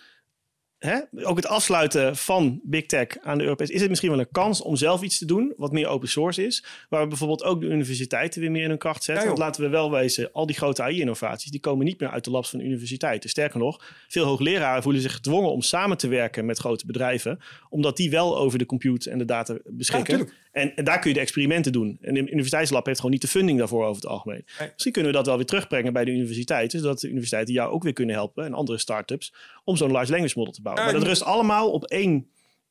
Hè? 0.85 1.01
Ook 1.23 1.36
het 1.36 1.47
afsluiten 1.47 2.16
van 2.16 2.61
Big 2.62 2.86
Tech 2.86 3.19
aan 3.20 3.39
de 3.39 3.44
Europese... 3.44 3.73
Is 3.73 3.81
het 3.81 3.89
misschien 3.89 4.11
wel 4.11 4.19
een 4.19 4.31
kans 4.32 4.62
om 4.62 4.77
zelf 4.77 5.02
iets 5.02 5.19
te 5.19 5.24
doen 5.24 5.52
wat 5.56 5.73
meer 5.73 5.86
open 5.86 6.09
source 6.09 6.47
is? 6.47 6.65
Waar 6.89 7.02
we 7.02 7.09
bijvoorbeeld 7.09 7.44
ook 7.44 7.61
de 7.61 7.66
universiteiten 7.66 8.40
weer 8.40 8.51
meer 8.51 8.62
in 8.62 8.69
hun 8.69 8.78
kracht 8.78 9.05
zetten. 9.05 9.23
Ja, 9.23 9.28
Want 9.28 9.43
laten 9.43 9.62
we 9.62 9.69
wel 9.69 9.90
wezen, 9.90 10.32
al 10.32 10.47
die 10.47 10.56
grote 10.56 10.82
AI-innovaties... 10.82 11.51
die 11.51 11.61
komen 11.61 11.85
niet 11.85 12.01
meer 12.01 12.11
uit 12.11 12.24
de 12.24 12.31
labs 12.31 12.51
van 12.51 12.61
universiteiten. 12.61 13.31
Sterker 13.31 13.59
nog, 13.59 13.85
veel 14.09 14.24
hoogleraren 14.24 14.82
voelen 14.82 15.02
zich 15.02 15.15
gedwongen 15.15 15.51
om 15.51 15.61
samen 15.61 15.97
te 15.97 16.09
werken 16.09 16.44
met 16.44 16.59
grote 16.59 16.86
bedrijven. 16.86 17.40
Omdat 17.69 17.97
die 17.97 18.11
wel 18.11 18.39
over 18.39 18.59
de 18.59 18.66
compute 18.66 19.11
en 19.11 19.19
de 19.19 19.24
data 19.24 19.56
beschikken. 19.65 20.28
En, 20.55 20.76
en 20.76 20.85
daar 20.85 20.98
kun 20.98 21.09
je 21.09 21.14
de 21.14 21.22
experimenten 21.22 21.72
doen. 21.72 21.98
En 22.01 22.14
de 22.14 22.20
universiteitslab 22.20 22.86
heeft 22.86 22.97
gewoon 22.97 23.12
niet 23.12 23.22
de 23.22 23.28
funding 23.28 23.59
daarvoor 23.59 23.85
over 23.85 24.02
het 24.02 24.10
algemeen. 24.10 24.44
Nee. 24.59 24.68
Misschien 24.72 24.93
kunnen 24.93 25.10
we 25.10 25.16
dat 25.16 25.26
wel 25.26 25.36
weer 25.36 25.47
terugbrengen 25.47 25.93
bij 25.93 26.05
de 26.05 26.10
universiteiten. 26.10 26.81
Zodat 26.81 27.01
de 27.01 27.09
universiteiten 27.09 27.55
jou 27.55 27.72
ook 27.72 27.82
weer 27.82 27.93
kunnen 27.93 28.14
helpen. 28.14 28.44
En 28.44 28.55
andere 28.55 28.78
start-ups. 28.78 29.35
Om 29.64 29.76
zo'n 29.76 29.90
large 29.90 30.10
language 30.10 30.39
model 30.39 30.52
te 30.52 30.62
bouwen. 30.62 30.85
Ja, 30.85 30.90
maar 30.90 31.01
dat 31.01 31.09
rust 31.09 31.22
allemaal 31.22 31.70
op 31.70 31.85
één 31.85 32.31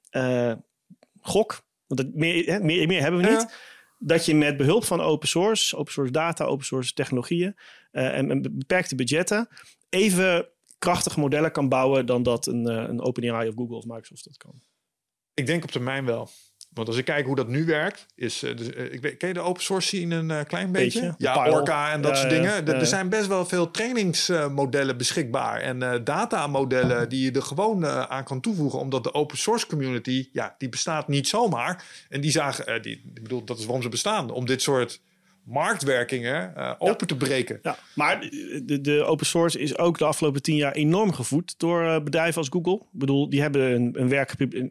eh, 0.09 0.53
gok. 1.21 1.65
Want 1.87 2.15
meer, 2.15 2.45
hè, 2.45 2.59
meer, 2.59 2.87
meer 2.87 3.01
hebben 3.01 3.21
we 3.21 3.27
Ja. 3.27 3.37
niet. 3.37 3.55
Dat 3.99 4.25
je 4.25 4.35
met 4.35 4.57
behulp 4.57 4.83
van 4.85 5.01
open 5.01 5.27
source, 5.27 5.77
open 5.77 5.93
source 5.93 6.11
data, 6.11 6.45
open 6.45 6.65
source 6.65 6.93
technologieën 6.93 7.55
eh, 7.91 8.17
en, 8.17 8.31
en 8.31 8.41
beperkte 8.41 8.95
budgetten 8.95 9.47
even 9.89 10.47
krachtige 10.79 11.19
modellen 11.19 11.51
kan 11.51 11.69
bouwen 11.69 12.05
dan 12.05 12.23
dat 12.23 12.47
een, 12.47 12.67
eh, 12.67 12.75
een 12.87 13.01
OpenAI 13.01 13.47
of 13.47 13.55
Google 13.55 13.75
of 13.75 13.85
Microsoft 13.85 14.23
dat 14.23 14.37
kan. 14.37 14.61
Ik 15.33 15.45
denk 15.45 15.63
op 15.63 15.71
termijn 15.71 16.05
wel. 16.05 16.29
Want 16.73 16.87
als 16.87 16.97
ik 16.97 17.05
kijk 17.05 17.25
hoe 17.25 17.35
dat 17.35 17.47
nu 17.47 17.65
werkt, 17.65 18.05
is. 18.15 18.43
eh, 18.43 18.55
dus, 18.57 18.69
eh, 18.73 18.93
ik 18.93 19.01
weet, 19.01 19.17
ken 19.17 19.27
je 19.27 19.33
de 19.33 19.39
open 19.39 19.63
source 19.63 19.87
scene 19.87 20.15
een 20.15 20.31
eh, 20.31 20.45
klein 20.47 20.71
beetje? 20.71 20.99
Beetje. 21.01 21.15
Ja, 21.17 21.43
Pile. 21.43 21.55
Orca 21.55 21.91
en 21.91 22.01
dat 22.01 22.11
Ja, 22.11 22.17
soort 22.17 22.31
ja, 22.31 22.37
dingen. 22.61 22.67
Er- 22.79 22.85
zijn 22.85 23.09
best 23.09 23.27
wel 23.27 23.45
veel 23.45 23.71
trainingsmodellen 23.71 24.97
beschikbaar 24.97 25.59
en 25.59 26.03
datamodellen 26.03 27.09
die 27.09 27.23
je 27.25 27.31
er 27.31 27.41
gewoon 27.41 27.85
aan 27.87 28.23
kan 28.23 28.41
toevoegen, 28.41 28.79
omdat 28.79 29.03
de 29.03 29.13
open 29.13 29.37
source 29.37 29.67
community, 29.67 30.29
ja, 30.31 30.55
die 30.57 30.69
bestaat 30.69 31.07
niet 31.07 31.27
zomaar. 31.27 31.85
En 32.09 32.21
die 32.21 32.31
zagen, 32.31 32.81
die, 32.81 33.01
ik 33.15 33.23
bedoel, 33.23 33.43
dat 33.43 33.57
is 33.59 33.63
waarom 33.65 33.81
ze 33.83 33.89
bestaan, 33.89 34.29
om 34.29 34.45
dit 34.45 34.61
soort 34.61 34.99
marktwerkingen 35.45 36.55
eh, 36.55 36.71
open 36.77 37.07
te 37.07 37.17
breken. 37.17 37.59
Ja, 37.61 37.77
maar 37.95 38.19
de, 38.65 38.81
de 38.81 39.03
open 39.03 39.25
source 39.25 39.59
is 39.59 39.77
ook 39.77 39.97
de 39.97 40.05
afgelopen 40.05 40.41
tien 40.41 40.55
jaar 40.55 40.71
enorm 40.71 41.13
gevoed 41.13 41.53
door 41.57 41.83
eh, 41.83 42.03
bedrijven 42.03 42.37
als 42.37 42.49
Google. 42.49 42.73
Ik 42.73 42.99
bedoel, 42.99 43.29
die 43.29 43.41
hebben 43.41 43.71
een, 43.71 44.01
een 44.01 44.09
werk, 44.09 44.31
eh, 44.31 44.61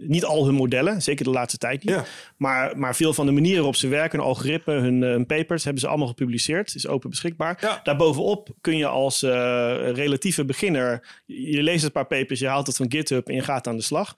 niet 0.00 0.24
al 0.24 0.46
hun 0.46 0.54
modellen, 0.54 1.02
zeker 1.02 1.24
de 1.24 1.30
laatste 1.30 1.58
tijd 1.58 1.84
niet. 1.84 1.94
Ja. 1.94 2.04
Maar, 2.36 2.78
maar 2.78 2.96
veel 2.96 3.14
van 3.14 3.26
de 3.26 3.32
manieren 3.32 3.56
waarop 3.56 3.76
ze 3.76 3.88
werken, 3.88 4.18
hun 4.18 4.28
algoritme, 4.28 4.74
hun, 4.74 5.02
hun 5.02 5.26
papers, 5.26 5.64
hebben 5.64 5.82
ze 5.82 5.88
allemaal 5.88 6.08
gepubliceerd. 6.08 6.74
Is 6.74 6.86
open 6.86 7.10
beschikbaar. 7.10 7.80
Daarbovenop 7.82 8.48
kun 8.60 8.76
je 8.76 8.86
als 8.86 9.20
relatieve 9.20 10.44
beginner, 10.44 11.22
je, 11.26 11.52
je 11.52 11.62
leest 11.62 11.84
een 11.84 11.92
paar 11.92 12.06
papers, 12.06 12.40
je 12.40 12.48
haalt 12.48 12.66
het 12.66 12.76
van 12.76 12.90
GitHub 12.90 13.28
en 13.28 13.34
je 13.34 13.42
gaat 13.42 13.66
aan 13.66 13.76
de 13.76 13.82
slag. 13.82 14.14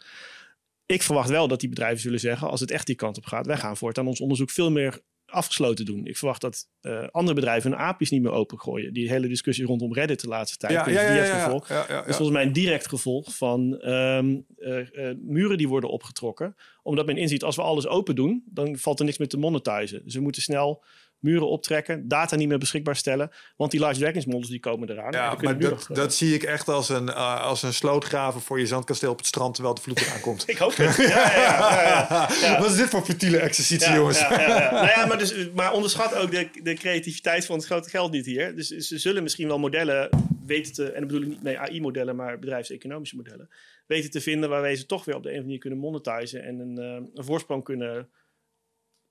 Ik 0.87 1.03
verwacht 1.03 1.29
wel 1.29 1.49
dat 1.49 1.61
die 1.61 1.69
bedrijven 1.69 2.01
zullen 2.01 2.21
zeggen, 2.21 2.51
als 2.51 2.61
het 2.61 2.71
echt 2.71 2.87
die 2.87 2.97
kant 2.97 3.17
op 3.17 3.25
gaat, 3.25 3.47
wij 3.47 3.57
gaan 3.57 3.77
voortaan 3.77 4.07
ons 4.07 4.21
onderzoek 4.21 4.51
veel 4.51 4.71
meer 4.71 5.01
afgesloten 5.35 5.85
doen. 5.85 6.07
Ik 6.07 6.17
verwacht 6.17 6.41
dat 6.41 6.69
eh, 6.81 7.09
andere 7.11 7.35
bedrijven 7.35 7.71
hun 7.71 7.81
API's 7.81 8.11
niet 8.11 8.23
meer 8.23 8.33
opengooien. 8.33 8.93
Die 8.93 9.09
hele 9.09 9.29
discussie 9.29 9.67
rondom 9.67 9.93
Reddit 9.93 10.21
de 10.21 10.29
laatste 10.29 10.57
tijd. 10.57 10.73
Ja, 10.73 10.89
ja, 10.89 11.15
ja, 11.15 11.25
ja. 11.25 11.43
gevolg. 11.43 11.69
Ja, 11.69 11.89
is 11.89 12.17
volgens 12.17 12.37
mij 12.37 12.43
een 12.43 12.53
direct 12.53 12.89
gevolg 12.89 13.37
van 13.37 13.79
ehm, 13.81 14.41
eh, 14.57 15.09
eh, 15.09 15.17
muren 15.19 15.59
die 15.59 15.69
worden 15.69 15.91
opgetrokken. 15.91 16.57
Omdat 16.83 17.07
men 17.07 17.17
inziet, 17.17 17.43
als 17.43 17.57
we 17.57 17.63
alles 17.63 17.87
open 17.87 18.15
doen, 18.15 18.45
dan 18.47 18.77
valt 18.77 18.99
er 18.99 19.05
niks 19.05 19.19
meer 19.19 19.29
te 19.29 19.39
monetizen. 19.39 20.05
Dus 20.05 20.15
we 20.15 20.21
moeten 20.21 20.43
snel 20.43 20.85
muren 21.25 21.49
optrekken, 21.49 22.09
data 22.09 22.37
niet 22.37 22.49
meer 22.49 22.59
beschikbaar 22.59 22.97
stellen. 22.97 23.31
Want 23.57 23.71
die 23.71 23.81
large 23.81 24.01
language 24.01 24.29
models 24.29 24.49
die 24.49 24.61
komen 24.61 24.91
eraan. 24.91 25.13
Ja, 25.13 25.37
maar 25.41 25.59
dat, 25.59 25.87
dat 25.93 26.15
zie 26.15 26.35
ik 26.35 26.43
echt 26.43 26.69
als 26.69 26.89
een, 26.89 27.07
uh, 27.07 27.41
als 27.41 27.63
een 27.63 27.75
slootgraven 27.75 28.41
voor 28.41 28.59
je 28.59 28.67
zandkasteel 28.67 29.11
op 29.11 29.19
het 29.19 29.27
strand 29.27 29.55
terwijl 29.55 29.75
de 29.75 29.81
vloed 29.81 30.01
eraan 30.01 30.21
komt. 30.21 30.45
Ik 30.55 30.57
hoop 30.57 30.77
het. 30.77 30.97
Ja, 30.97 31.07
ja, 31.07 32.29
ja. 32.43 32.59
Wat 32.61 32.71
is 32.71 32.77
dit 32.77 32.89
voor 32.89 33.03
futiele 33.03 33.39
exercitie, 33.39 33.93
jongens? 33.93 34.19
ja, 34.19 34.41
ja, 34.41 34.49
ja. 34.49 34.71
Nou 34.85 34.87
ja, 34.87 35.07
maar, 35.07 35.19
dus, 35.19 35.51
maar 35.55 35.73
onderschat 35.73 36.15
ook 36.15 36.31
de, 36.31 36.49
de 36.63 36.75
creativiteit 36.75 37.47
van 37.47 37.57
het 37.57 37.67
grote 37.67 37.91
geld 37.91 38.13
niet 38.13 38.27
hier. 38.27 38.57
Dus 38.57 38.69
ze 38.69 38.99
zullen 38.99 39.23
misschien 39.23 39.49
wel 39.49 39.59
modellen 39.59 40.09
weten 40.47 40.73
te... 40.73 40.85
En 40.85 40.99
dan 40.99 41.07
bedoel 41.07 41.23
ik 41.23 41.29
niet 41.29 41.43
mee 41.43 41.59
AI-modellen, 41.59 42.17
maar 42.17 42.39
bedrijfseconomische 42.39 43.17
modellen. 43.17 43.49
Weten 43.87 44.11
te 44.11 44.21
vinden 44.21 44.51
waarmee 44.51 44.75
ze 44.75 44.87
toch 44.87 45.05
weer 45.05 45.17
op 45.17 45.23
de 45.23 45.29
een 45.29 45.35
of 45.35 45.43
andere 45.43 45.59
manier 45.59 45.59
kunnen 45.59 45.79
monetizen. 45.79 46.45
En 46.45 46.59
een, 46.59 46.79
eh, 46.79 47.09
een 47.15 47.25
voorsprong 47.25 47.65
kunnen, 47.65 48.09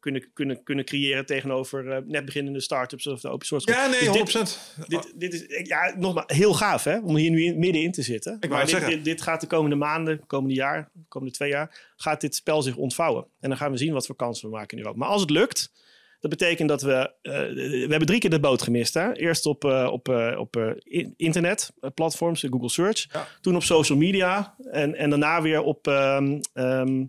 kunnen, 0.03 0.30
kunnen, 0.34 0.63
kunnen 0.63 0.85
creëren 0.85 1.25
tegenover 1.25 1.91
eh, 1.91 1.97
net 2.05 2.25
beginnende 2.25 2.61
start-ups 2.61 3.07
of 3.07 3.21
de 3.21 3.30
open 3.30 3.45
source. 3.47 3.71
Ja, 3.71 3.88
nee, 3.88 4.23
Dus 4.23 4.35
100%. 4.35 4.39
dit, 4.39 4.88
dit, 4.88 5.13
dit 5.15 5.34
is 5.34 5.67
ja, 5.67 5.95
nogmaals 5.97 6.34
heel 6.34 6.53
gaaf 6.53 6.84
hè, 6.84 6.99
om 6.99 7.15
hier 7.15 7.30
nu 7.30 7.43
in, 7.43 7.59
middenin 7.59 7.91
te 7.91 8.01
zitten. 8.01 8.38
wou 8.39 8.51
maar 8.51 8.61
dit, 8.61 8.69
zeggen. 8.69 8.89
dit, 8.89 9.03
dit 9.05 9.21
gaat 9.21 9.41
de 9.41 9.47
komende 9.47 9.75
maanden, 9.75 10.25
komende 10.27 10.55
jaar, 10.55 10.89
komende 11.07 11.34
twee 11.34 11.49
jaar, 11.49 11.91
gaat 11.95 12.21
dit 12.21 12.35
spel 12.35 12.61
zich 12.61 12.75
ontvouwen. 12.75 13.27
En 13.39 13.49
dan 13.49 13.57
gaan 13.57 13.71
we 13.71 13.77
zien 13.77 13.93
wat 13.93 14.05
voor 14.05 14.15
kansen 14.15 14.49
we 14.49 14.55
maken 14.55 14.77
in 14.77 14.84
Europa. 14.84 14.99
Maar 14.99 15.09
als 15.09 15.21
het 15.21 15.30
lukt, 15.30 15.71
dat 16.19 16.30
betekent 16.31 16.69
dat 16.69 16.81
we, 16.81 17.11
eh, 17.21 17.31
we 17.34 17.85
hebben 17.89 18.07
drie 18.07 18.19
keer 18.19 18.30
de 18.30 18.39
boot 18.39 18.61
gemist. 18.61 18.93
Hè? 18.93 19.13
Eerst 19.13 19.45
op, 19.45 19.65
eh, 19.65 19.89
op, 19.91 20.09
eh, 20.09 20.39
op 20.39 20.55
eh, 20.57 20.71
in- 20.84 21.13
internet, 21.17 21.71
eh, 21.80 21.89
platforms, 21.93 22.43
eh, 22.43 22.51
Google 22.51 22.69
Search. 22.69 23.05
Ja. 23.13 23.27
Toen 23.41 23.55
op 23.55 23.63
social 23.63 23.97
media 23.97 24.55
en, 24.71 24.95
en 24.95 25.09
daarna 25.09 25.41
weer 25.41 25.61
op 25.61 25.88
ehm, 25.88 26.39
ehm, 26.53 27.03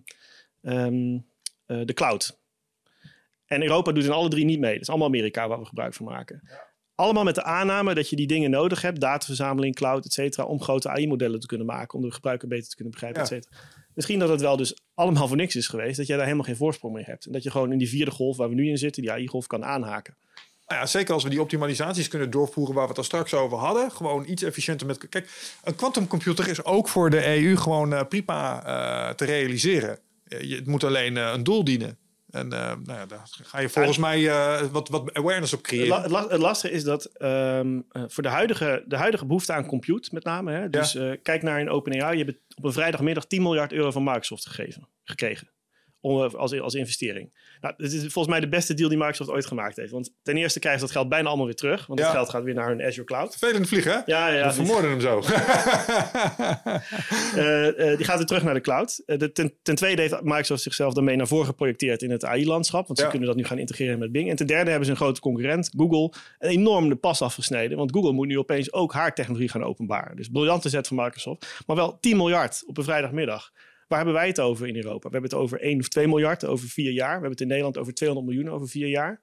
ehm, 0.61 1.17
eh, 1.65 1.81
de 1.85 1.93
cloud. 1.93 2.39
En 3.45 3.61
Europa 3.61 3.91
doet 3.91 4.03
in 4.03 4.11
alle 4.11 4.29
drie 4.29 4.45
niet 4.45 4.59
mee. 4.59 4.73
Dat 4.73 4.81
is 4.81 4.89
allemaal 4.89 5.07
Amerika 5.07 5.47
waar 5.47 5.59
we 5.59 5.65
gebruik 5.65 5.93
van 5.93 6.05
maken. 6.05 6.49
Allemaal 6.95 7.23
met 7.23 7.35
de 7.35 7.43
aanname 7.43 7.93
dat 7.93 8.09
je 8.09 8.15
die 8.15 8.27
dingen 8.27 8.49
nodig 8.49 8.81
hebt, 8.81 8.99
dataverzameling, 9.01 9.75
cloud, 9.75 10.05
et 10.05 10.13
cetera, 10.13 10.43
om 10.43 10.61
grote 10.61 10.89
AI-modellen 10.89 11.39
te 11.39 11.47
kunnen 11.47 11.67
maken, 11.67 11.97
om 11.99 12.05
de 12.05 12.11
gebruiker 12.11 12.47
beter 12.47 12.69
te 12.69 12.75
kunnen 12.75 12.93
begrijpen, 12.93 13.21
Ja. 13.21 13.27
et 13.27 13.33
cetera. 13.33 13.61
Misschien 13.93 14.19
dat 14.19 14.29
het 14.29 14.41
wel 14.41 14.57
dus 14.57 14.77
allemaal 14.93 15.27
voor 15.27 15.37
niks 15.37 15.55
is 15.55 15.67
geweest, 15.67 15.97
dat 15.97 16.07
jij 16.07 16.15
daar 16.15 16.25
helemaal 16.25 16.45
geen 16.47 16.55
voorsprong 16.55 16.93
mee 16.93 17.03
hebt. 17.03 17.25
En 17.25 17.31
dat 17.31 17.43
je 17.43 17.51
gewoon 17.51 17.71
in 17.71 17.77
die 17.77 17.89
vierde 17.89 18.11
golf 18.11 18.37
waar 18.37 18.49
we 18.49 18.55
nu 18.55 18.67
in 18.69 18.77
zitten, 18.77 19.01
die 19.01 19.11
AI-golf 19.11 19.47
kan 19.47 19.65
aanhaken. 19.65 20.15
Nou 20.67 20.79
ja, 20.81 20.85
zeker 20.87 21.13
als 21.13 21.23
we 21.23 21.29
die 21.29 21.41
optimalisaties 21.41 22.07
kunnen 22.07 22.29
doorvoeren 22.29 22.73
waar 22.75 22.83
we 22.83 22.89
het 22.89 22.97
al 22.97 23.03
straks 23.03 23.33
over 23.33 23.57
hadden. 23.57 23.91
Gewoon 23.91 24.25
iets 24.27 24.43
efficiënter 24.43 24.87
met. 24.87 25.09
Kijk, 25.09 25.29
een 25.63 25.75
quantumcomputer 25.75 26.47
is 26.47 26.63
ook 26.63 26.87
voor 26.87 27.09
de 27.09 27.25
EU 27.37 27.55
gewoon 27.57 27.93
eh, 27.93 28.01
prima 28.09 28.65
eh, 28.65 29.15
te 29.15 29.25
realiseren. 29.25 29.99
Je, 30.23 30.55
het 30.55 30.67
moet 30.67 30.83
alleen 30.83 31.17
eh, 31.17 31.31
een 31.33 31.43
doel 31.43 31.63
dienen. 31.63 31.97
En 32.35 32.53
eh, 32.53 32.59
nou 32.59 32.99
ja, 32.99 33.05
daar 33.05 33.27
ga 33.43 33.59
je 33.59 33.69
volgens 33.69 33.97
mij 33.97 34.29
eh, 34.29 34.61
wat, 34.71 34.89
wat 34.89 35.13
awareness 35.13 35.53
op 35.53 35.61
creëren. 35.61 36.01
het 36.01 36.11
la- 36.11 36.27
het 36.27 36.41
lastige 36.41 36.73
is 36.73 36.83
dat 36.83 37.05
ehm, 37.05 37.81
eh, 37.89 38.03
voor 38.07 38.23
de 38.23 38.29
huidige, 38.29 38.83
de 38.87 38.97
huidige 38.97 39.25
behoefte 39.25 39.53
aan 39.53 39.65
compute 39.65 40.09
met 40.13 40.23
name. 40.23 40.51
Hè, 40.51 40.69
dus 40.69 40.97
kijk 41.21 41.41
naar 41.41 41.59
een 41.59 41.69
OpenAI. 41.69 42.17
Je 42.17 42.23
hebt 42.23 42.37
op 42.55 42.63
een 42.63 42.73
vrijdagmiddag 42.73 43.25
10 43.25 43.41
miljard 43.41 43.71
euro 43.73 43.91
van 43.91 44.03
Microsoft 44.03 44.47
gegeven, 44.47 44.89
gekregen. 45.03 45.49
Eh, 46.05 46.33
als, 46.33 46.59
als 46.59 46.73
investering. 46.73 47.33
Nou, 47.61 47.73
dit 47.77 47.93
is 47.93 47.99
volgens 48.01 48.27
mij 48.27 48.39
de 48.39 48.47
beste 48.49 48.73
deal 48.73 48.89
die 48.89 48.97
Microsoft 48.97 49.29
ooit 49.29 49.45
gemaakt 49.45 49.75
heeft. 49.75 49.91
Want 49.91 50.13
ten 50.23 50.37
eerste 50.37 50.59
krijgen 50.59 50.81
ze 50.81 50.85
dat 50.87 50.95
geld 50.95 51.09
bijna 51.09 51.27
allemaal 51.27 51.45
weer 51.45 51.55
terug. 51.55 51.85
Want 51.85 51.99
Ja. 51.99 52.05
dat 52.05 52.15
geld 52.15 52.29
gaat 52.29 52.43
weer 52.43 52.53
naar 52.53 52.67
hun 52.67 52.81
Azure 52.83 53.03
Cloud. 53.05 53.35
Vervelend 53.37 53.67
vliegen, 53.67 53.91
hè? 53.91 53.99
Ja, 54.05 54.27
ja, 54.27 54.47
we 54.47 54.53
vermoorden 54.53 54.89
hem 54.89 54.99
zo. 55.01 55.21
Eh, 57.35 57.91
eh, 57.91 57.97
die 57.97 58.05
gaat 58.05 58.17
weer 58.17 58.25
terug 58.25 58.43
naar 58.43 58.53
de 58.53 58.61
cloud. 58.61 59.03
De, 59.05 59.31
ten, 59.31 59.53
ten 59.61 59.75
tweede 59.75 60.01
heeft 60.01 60.21
Microsoft 60.21 60.61
zichzelf 60.61 60.93
daarmee 60.93 61.15
naar 61.15 61.27
voren 61.27 61.45
geprojecteerd 61.45 62.01
in 62.01 62.11
het 62.11 62.25
AI-landschap. 62.25 62.87
Want 62.87 62.99
ze 62.99 63.07
kunnen 63.07 63.27
dat 63.27 63.37
nu 63.37 63.43
gaan 63.43 63.57
integreren 63.57 63.99
met 63.99 64.11
Bing. 64.11 64.29
En 64.29 64.35
ten 64.35 64.47
derde 64.47 64.69
hebben 64.69 64.85
ze 64.85 64.91
een 64.91 64.97
grote 64.97 65.19
concurrent, 65.21 65.69
Google, 65.77 66.11
een 66.39 66.49
enorm 66.49 66.89
de 66.89 66.95
pas 66.95 67.21
afgesneden. 67.21 67.77
Want 67.77 67.91
Google 67.91 68.11
moet 68.11 68.27
nu 68.27 68.37
opeens 68.37 68.73
ook 68.73 68.93
haar 68.93 69.13
technologie 69.13 69.49
gaan 69.49 69.63
openbaren. 69.63 70.15
Dus 70.15 70.29
briljante 70.29 70.69
zet 70.69 70.87
van 70.87 70.97
Microsoft. 70.97 71.63
Maar 71.67 71.75
wel 71.75 71.97
10 71.99 72.17
miljard 72.17 72.63
op 72.67 72.77
een 72.77 72.83
vrijdagmiddag. 72.83 73.51
Waar 73.87 73.97
hebben 73.97 74.15
wij 74.15 74.27
het 74.27 74.39
over 74.39 74.67
in 74.67 74.75
Europa? 74.75 75.09
We 75.09 75.13
hebben 75.13 75.29
het 75.29 75.39
over 75.39 75.61
1 75.61 75.79
of 75.79 75.87
2 75.87 76.07
miljard 76.07 76.45
over 76.45 76.67
vier 76.67 76.91
jaar. 76.91 77.07
We 77.07 77.11
hebben 77.11 77.31
het 77.31 77.41
in 77.41 77.47
Nederland 77.47 77.77
over 77.77 77.93
200 77.93 78.27
miljoen 78.35 78.53
over 78.53 78.67
vier 78.67 78.87
jaar. 78.87 79.21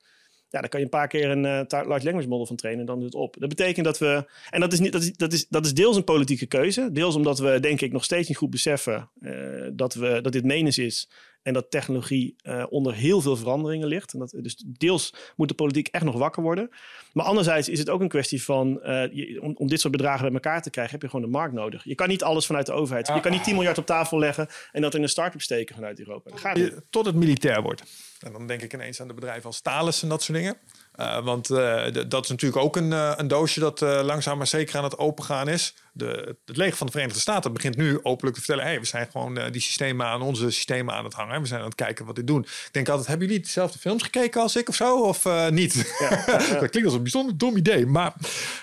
Ja, 0.48 0.60
daar 0.60 0.68
kan 0.68 0.78
je 0.78 0.84
een 0.84 0.90
paar 0.90 1.08
keer 1.08 1.30
een 1.30 1.44
eh, 1.44 1.86
large 1.86 2.04
language 2.04 2.28
model 2.28 2.46
van 2.46 2.56
trainen 2.56 2.80
en 2.80 2.86
dan 2.86 3.00
doet 3.00 3.12
het 3.12 3.22
op. 3.22 3.36
Dat 3.38 3.48
betekent 3.48 3.84
dat 3.84 3.98
we, 3.98 4.30
en 4.50 4.60
dat 4.60 4.72
is, 4.72 4.80
niet, 4.80 4.92
dat, 4.92 5.02
is, 5.02 5.12
dat, 5.12 5.32
is, 5.32 5.48
dat 5.48 5.64
is 5.64 5.74
deels 5.74 5.96
een 5.96 6.04
politieke 6.04 6.46
keuze, 6.46 6.92
deels 6.92 7.14
omdat 7.14 7.38
we 7.38 7.60
denk 7.60 7.80
ik 7.80 7.92
nog 7.92 8.04
steeds 8.04 8.28
niet 8.28 8.36
goed 8.36 8.50
beseffen 8.50 9.10
eh, 9.20 9.32
dat, 9.72 9.94
we, 9.94 10.20
dat 10.20 10.32
dit 10.32 10.44
menens 10.44 10.78
is 10.78 11.08
en 11.42 11.52
dat 11.52 11.70
technologie 11.70 12.34
eh, 12.42 12.64
onder 12.68 12.94
heel 12.94 13.20
veel 13.20 13.36
veranderingen 13.36 13.88
ligt. 13.88 14.12
En 14.12 14.18
dat, 14.18 14.34
dus 14.36 14.64
deels 14.66 15.14
moet 15.36 15.48
de 15.48 15.54
politiek 15.54 15.88
echt 15.88 16.04
nog 16.04 16.16
wakker 16.18 16.42
worden. 16.42 16.70
Maar 17.12 17.24
anderzijds 17.26 17.68
is 17.68 17.78
het 17.78 17.90
ook 17.90 18.00
een 18.00 18.08
kwestie 18.08 18.42
van, 18.42 18.82
eh, 18.82 19.12
je- 19.12 19.40
om, 19.42 19.54
om 19.56 19.66
dit 19.68 19.80
soort 19.80 19.92
bedragen 19.92 20.22
bij 20.24 20.32
elkaar 20.32 20.62
te 20.62 20.70
krijgen, 20.70 20.92
heb 20.92 21.02
je 21.02 21.08
gewoon 21.08 21.24
de 21.24 21.30
markt 21.30 21.54
nodig. 21.54 21.84
Je 21.84 21.94
kan 21.94 22.08
niet 22.08 22.22
alles 22.22 22.46
vanuit 22.46 22.66
de 22.66 22.72
overheid. 22.72 23.06
Je 23.06 23.20
kan 23.20 23.32
niet 23.32 23.44
10 23.44 23.54
miljard 23.54 23.78
op 23.78 23.86
tafel 23.86 24.18
leggen 24.18 24.48
en 24.72 24.82
dat 24.82 24.94
in 24.94 25.02
een 25.02 25.08
start-up 25.08 25.40
steken 25.40 25.74
vanuit 25.74 25.98
Europa. 25.98 26.30
Dat 26.30 26.40
gaat 26.40 26.56
Tot 26.90 27.06
het 27.06 27.14
militair 27.14 27.62
wordt. 27.62 27.82
En 28.20 28.32
dan 28.32 28.46
denk 28.46 28.62
ik 28.62 28.72
ineens 28.74 29.00
aan 29.00 29.08
de 29.08 29.14
bedrijven 29.14 29.44
als 29.44 29.60
Thales 29.60 30.02
en 30.02 30.08
dat 30.08 30.22
soort 30.22 30.38
dingen. 30.38 30.56
Eh, 30.92 31.24
want 31.24 31.50
eh, 31.50 31.84
dat 32.08 32.24
is 32.24 32.30
natuurlijk 32.30 32.62
ook 32.62 32.76
een, 32.76 32.92
eh, 32.92 33.12
een 33.16 33.28
doosje 33.28 33.60
dat 33.60 33.80
langzaam 33.80 34.38
maar 34.38 34.46
zeker 34.46 34.76
aan 34.76 34.84
het 34.84 34.98
opengaan 34.98 35.48
is. 35.48 35.74
De, 35.92 36.36
het 36.44 36.56
leger 36.56 36.76
van 36.76 36.86
de 36.86 36.92
Verenigde 36.92 37.20
Staten 37.20 37.52
begint 37.52 37.76
nu 37.76 37.98
openlijk 38.02 38.36
te 38.36 38.42
vertellen... 38.42 38.64
hey, 38.70 38.80
we 38.80 38.86
zijn 38.86 39.08
gewoon 39.10 39.50
die 39.50 39.60
systemen 39.60 40.06
aan 40.06 40.22
onze 40.22 40.50
systemen 40.50 40.94
aan 40.94 41.04
het 41.04 41.12
hangen. 41.14 41.40
We 41.40 41.46
zijn 41.46 41.60
aan 41.60 41.66
het 41.66 41.74
kijken 41.74 42.04
wat 42.04 42.14
dit 42.14 42.26
doen. 42.26 42.42
Ik 42.42 42.68
denk 42.70 42.88
altijd, 42.88 43.08
hebben 43.08 43.26
jullie 43.26 43.42
dezelfde 43.42 43.78
films 43.78 44.02
gekeken 44.02 44.40
als 44.40 44.56
ik 44.56 44.68
of 44.68 44.74
zo? 44.74 45.00
Of 45.00 45.24
niet? 45.50 45.74
dat 46.60 46.70
klinkt 46.70 46.84
als 46.84 46.94
een 46.94 47.02
bijzonder 47.02 47.38
dom 47.38 47.56
idee. 47.56 47.86
Maar 47.86 48.14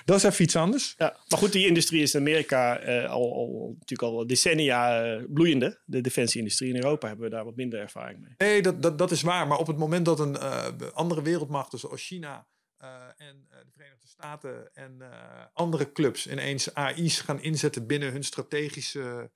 dat 0.09 0.17
is 0.17 0.23
even 0.23 0.43
iets 0.43 0.55
anders. 0.55 0.93
Ja, 0.97 1.17
maar 1.27 1.39
goed, 1.39 1.51
die 1.51 1.67
industrie 1.67 2.01
is 2.01 2.13
in 2.13 2.19
Amerika 2.19 2.83
uh, 2.83 3.09
al, 3.09 3.33
al, 3.33 3.75
natuurlijk 3.79 4.11
al 4.11 4.27
decennia 4.27 5.05
uh, 5.05 5.23
bloeiende. 5.29 5.79
De 5.85 6.01
defensieindustrie 6.01 6.69
in 6.69 6.75
Europa 6.75 7.07
hebben 7.07 7.25
we 7.25 7.35
daar 7.35 7.45
wat 7.45 7.55
minder 7.55 7.79
ervaring 7.79 8.19
mee. 8.21 8.33
Nee, 8.37 8.61
dat, 8.61 8.81
dat, 8.81 8.97
dat 8.97 9.11
is 9.11 9.21
waar. 9.21 9.47
Maar 9.47 9.57
op 9.57 9.67
het 9.67 9.77
moment 9.77 10.05
dat 10.05 10.19
een 10.19 10.35
uh, 10.35 10.67
andere 10.93 11.21
wereldmachten 11.21 11.79
zoals 11.79 12.05
China 12.05 12.47
en 13.17 13.47
de 13.49 13.71
Verenigde 13.73 14.07
Staten 14.07 14.73
en 14.73 15.01
andere 15.53 15.91
clubs 15.91 16.27
ineens 16.27 16.73
AI's 16.73 17.19
gaan 17.19 17.41
inzetten 17.41 17.87
binnen 17.87 18.11
hun 18.11 18.23
strategische 18.23 19.31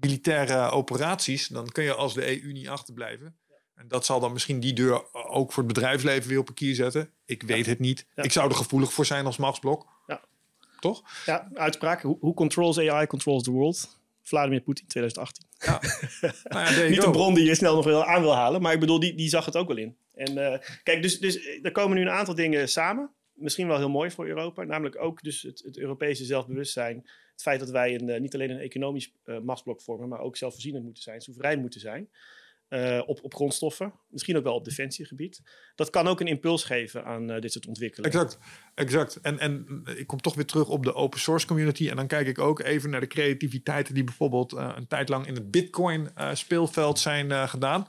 militaire 0.00 0.70
operaties, 0.70 1.48
dan 1.48 1.68
kun 1.68 1.84
je 1.84 1.94
als 1.94 2.14
de 2.14 2.42
EU 2.42 2.52
niet 2.52 2.68
achterblijven. 2.68 3.38
En 3.74 3.88
dat 3.88 4.04
zal 4.04 4.20
dan 4.20 4.32
misschien 4.32 4.60
die 4.60 4.72
deur 4.72 5.12
ook 5.12 5.52
voor 5.52 5.62
het 5.62 5.72
bedrijfsleven 5.72 6.28
weer 6.28 6.38
op 6.38 6.48
een 6.48 6.54
kier 6.54 6.74
zetten. 6.74 7.10
Ik 7.24 7.42
weet 7.42 7.66
het 7.66 7.78
niet. 7.78 8.06
Ik 8.14 8.32
zou 8.32 8.48
er 8.48 8.56
gevoelig 8.56 8.92
voor 8.92 9.06
zijn 9.06 9.26
als 9.26 9.36
machtsblok. 9.36 9.86
Ja. 10.06 10.20
Toch? 10.80 11.02
Ja, 11.26 11.50
uitspraak. 11.54 12.02
Who 12.02 12.34
controls 12.34 12.78
AI 12.78 13.06
controls 13.06 13.42
the 13.42 13.50
world? 13.50 13.98
Vladimir 14.22 14.60
Poetin 14.60 14.86
2018. 14.86 15.46
Ja. 15.58 15.80
nou 16.44 16.74
ja, 16.74 16.88
niet 16.88 17.02
een 17.02 17.12
bron 17.12 17.34
die 17.34 17.44
je 17.44 17.54
snel 17.54 17.74
nog 17.74 17.84
wel 17.84 18.04
aan 18.04 18.22
wil 18.22 18.34
halen. 18.34 18.62
Maar 18.62 18.72
ik 18.72 18.80
bedoel, 18.80 19.00
die, 19.00 19.14
die 19.14 19.28
zag 19.28 19.44
het 19.44 19.56
ook 19.56 19.68
wel 19.68 19.76
in. 19.76 19.96
En 20.14 20.32
uh, 20.32 20.58
kijk, 20.82 21.02
dus, 21.02 21.18
dus 21.18 21.58
er 21.62 21.72
komen 21.72 21.96
nu 21.96 22.02
een 22.02 22.10
aantal 22.10 22.34
dingen 22.34 22.68
samen. 22.68 23.10
Misschien 23.32 23.66
wel 23.66 23.76
heel 23.76 23.90
mooi 23.90 24.10
voor 24.10 24.26
Europa. 24.26 24.64
Namelijk 24.64 25.00
ook 25.00 25.22
dus 25.22 25.42
het, 25.42 25.62
het 25.64 25.78
Europese 25.78 26.24
zelfbewustzijn. 26.24 26.96
Het 27.32 27.42
feit 27.42 27.60
dat 27.60 27.70
wij 27.70 27.94
een, 27.94 28.08
uh, 28.08 28.20
niet 28.20 28.34
alleen 28.34 28.50
een 28.50 28.58
economisch 28.58 29.12
uh, 29.24 29.38
machtsblok 29.38 29.80
vormen, 29.80 30.08
maar 30.08 30.20
ook 30.20 30.36
zelfvoorzienend 30.36 30.84
moeten 30.84 31.02
zijn, 31.02 31.20
soeverein 31.20 31.60
moeten 31.60 31.80
zijn. 31.80 32.08
Uh, 32.74 33.02
op, 33.06 33.18
op 33.22 33.34
grondstoffen, 33.34 33.92
misschien 34.08 34.36
ook 34.36 34.42
wel 34.42 34.54
op 34.54 34.64
defensiegebied. 34.64 35.42
Dat 35.74 35.90
kan 35.90 36.06
ook 36.06 36.20
een 36.20 36.26
impuls 36.26 36.64
geven 36.64 37.04
aan 37.04 37.30
uh, 37.30 37.40
dit 37.40 37.52
soort 37.52 37.66
ontwikkelingen. 37.66 38.20
Exact, 38.20 38.38
exact. 38.74 39.20
En, 39.20 39.38
en 39.38 39.82
ik 39.96 40.06
kom 40.06 40.20
toch 40.20 40.34
weer 40.34 40.46
terug 40.46 40.68
op 40.68 40.84
de 40.84 40.94
open 40.94 41.20
source 41.20 41.46
community. 41.46 41.88
En 41.88 41.96
dan 41.96 42.06
kijk 42.06 42.26
ik 42.26 42.38
ook 42.38 42.60
even 42.60 42.90
naar 42.90 43.00
de 43.00 43.06
creativiteiten 43.06 43.94
die 43.94 44.04
bijvoorbeeld 44.04 44.52
een 44.52 44.86
tijd 44.86 45.08
lang 45.08 45.26
in 45.26 45.34
het 45.34 45.50
Bitcoin 45.50 46.10
speelveld 46.32 46.98
zijn 46.98 47.48
gedaan. 47.48 47.86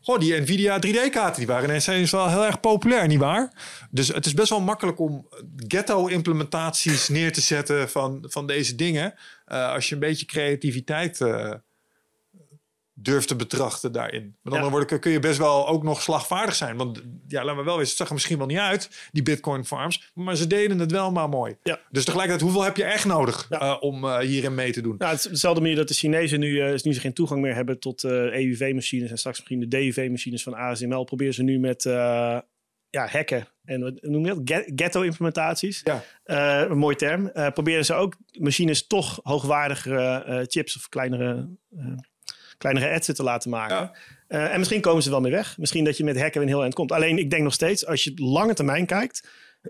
Goh, 0.00 0.18
die 0.18 0.40
Nvidia 0.40 0.78
3D-kaarten 0.86 1.36
die 1.36 1.46
waren 1.46 1.68
ineens 1.68 2.10
wel 2.10 2.28
heel 2.28 2.44
erg 2.44 2.60
populair, 2.60 3.06
niet 3.06 3.18
waar? 3.18 3.52
Dus 3.90 4.08
het 4.08 4.26
is 4.26 4.34
best 4.34 4.50
wel 4.50 4.60
makkelijk 4.60 4.98
om 4.98 5.28
ghetto-implementaties 5.56 7.08
neer 7.08 7.32
te 7.32 7.40
zetten 7.40 7.88
van, 7.88 8.24
van 8.28 8.46
deze 8.46 8.74
dingen. 8.74 9.14
als 9.44 9.88
je 9.88 9.94
een 9.94 10.00
beetje 10.00 10.26
creativiteit 10.26 11.20
durft 13.00 13.28
te 13.28 13.36
betrachten 13.36 13.92
daarin. 13.92 14.36
Met 14.42 14.52
andere 14.52 14.70
woorden 14.70 15.00
kun 15.00 15.12
je 15.12 15.20
best 15.20 15.38
wel 15.38 15.68
ook 15.68 15.82
nog 15.82 16.02
slagvaardig 16.02 16.54
zijn. 16.54 16.76
Want 16.76 17.02
ja, 17.26 17.44
laten 17.44 17.58
we 17.58 17.64
wel 17.64 17.76
weten, 17.76 17.88
het 17.88 17.98
zag 17.98 18.08
er 18.08 18.14
misschien 18.14 18.38
wel 18.38 18.46
niet 18.46 18.58
uit, 18.58 19.08
die 19.12 19.22
Bitcoin 19.22 19.64
farms. 19.64 20.10
Maar 20.14 20.36
ze 20.36 20.46
deden 20.46 20.78
het 20.78 20.90
wel 20.90 21.12
maar 21.12 21.28
mooi. 21.28 21.56
Ja. 21.62 21.80
Dus 21.90 22.04
tegelijkertijd, 22.04 22.44
hoeveel 22.44 22.64
heb 22.64 22.76
je 22.76 22.84
echt 22.84 23.04
nodig 23.04 23.46
ja. 23.50 23.60
uh, 23.62 23.76
om 23.82 24.04
uh, 24.04 24.18
hierin 24.18 24.54
mee 24.54 24.72
te 24.72 24.80
doen? 24.80 24.94
Ja, 24.98 25.10
het 25.10 25.18
is 25.18 25.24
dezelfde 25.24 25.60
manier 25.60 25.76
dat 25.76 25.88
de 25.88 25.94
Chinezen 25.94 26.40
nu, 26.40 26.48
uh, 26.48 26.78
nu 26.82 26.94
ze 26.94 27.00
geen 27.00 27.12
toegang 27.12 27.40
meer 27.40 27.54
hebben 27.54 27.80
tot 27.80 28.04
EUV-machines 28.04 29.10
en 29.10 29.18
straks 29.18 29.36
misschien 29.36 29.60
de 29.60 29.68
DUV-machines 29.68 30.42
van 30.42 30.54
ASML, 30.54 31.04
proberen 31.04 31.34
ze 31.34 31.42
nu 31.42 31.58
met 31.58 31.82
ja, 32.90 33.06
hacken 33.06 33.48
en 33.64 33.80
wat 33.80 34.02
noem 34.02 34.26
je 34.26 34.42
dat? 34.42 34.70
Ghetto-implementaties. 34.76 35.82
Ja. 35.84 36.04
een 36.68 36.78
mooi 36.78 36.96
term. 36.96 37.32
proberen 37.32 37.84
ze 37.84 37.94
ook 37.94 38.16
machines 38.38 38.86
toch 38.86 39.20
hoogwaardigere 39.22 40.44
chips 40.48 40.76
of 40.76 40.88
kleinere 40.88 41.48
kleinere 42.58 42.94
adsen 42.94 43.14
te 43.14 43.22
laten 43.22 43.50
maken. 43.50 43.90
Uh, 44.28 44.52
en 44.52 44.58
misschien 44.58 44.80
komen 44.80 45.02
ze 45.02 45.10
wel 45.10 45.20
mee 45.20 45.32
weg. 45.32 45.58
Misschien 45.58 45.84
dat 45.84 45.96
je 45.96 46.04
met 46.04 46.20
hacken 46.20 46.42
een 46.42 46.48
heel 46.48 46.62
eind 46.62 46.74
komt. 46.74 46.92
Alleen 46.92 47.18
ik 47.18 47.30
denk 47.30 47.42
nog 47.42 47.52
steeds, 47.52 47.86
als 47.86 48.04
je 48.04 48.12
lange 48.14 48.54
termijn 48.54 48.86
kijkt, 48.86 49.28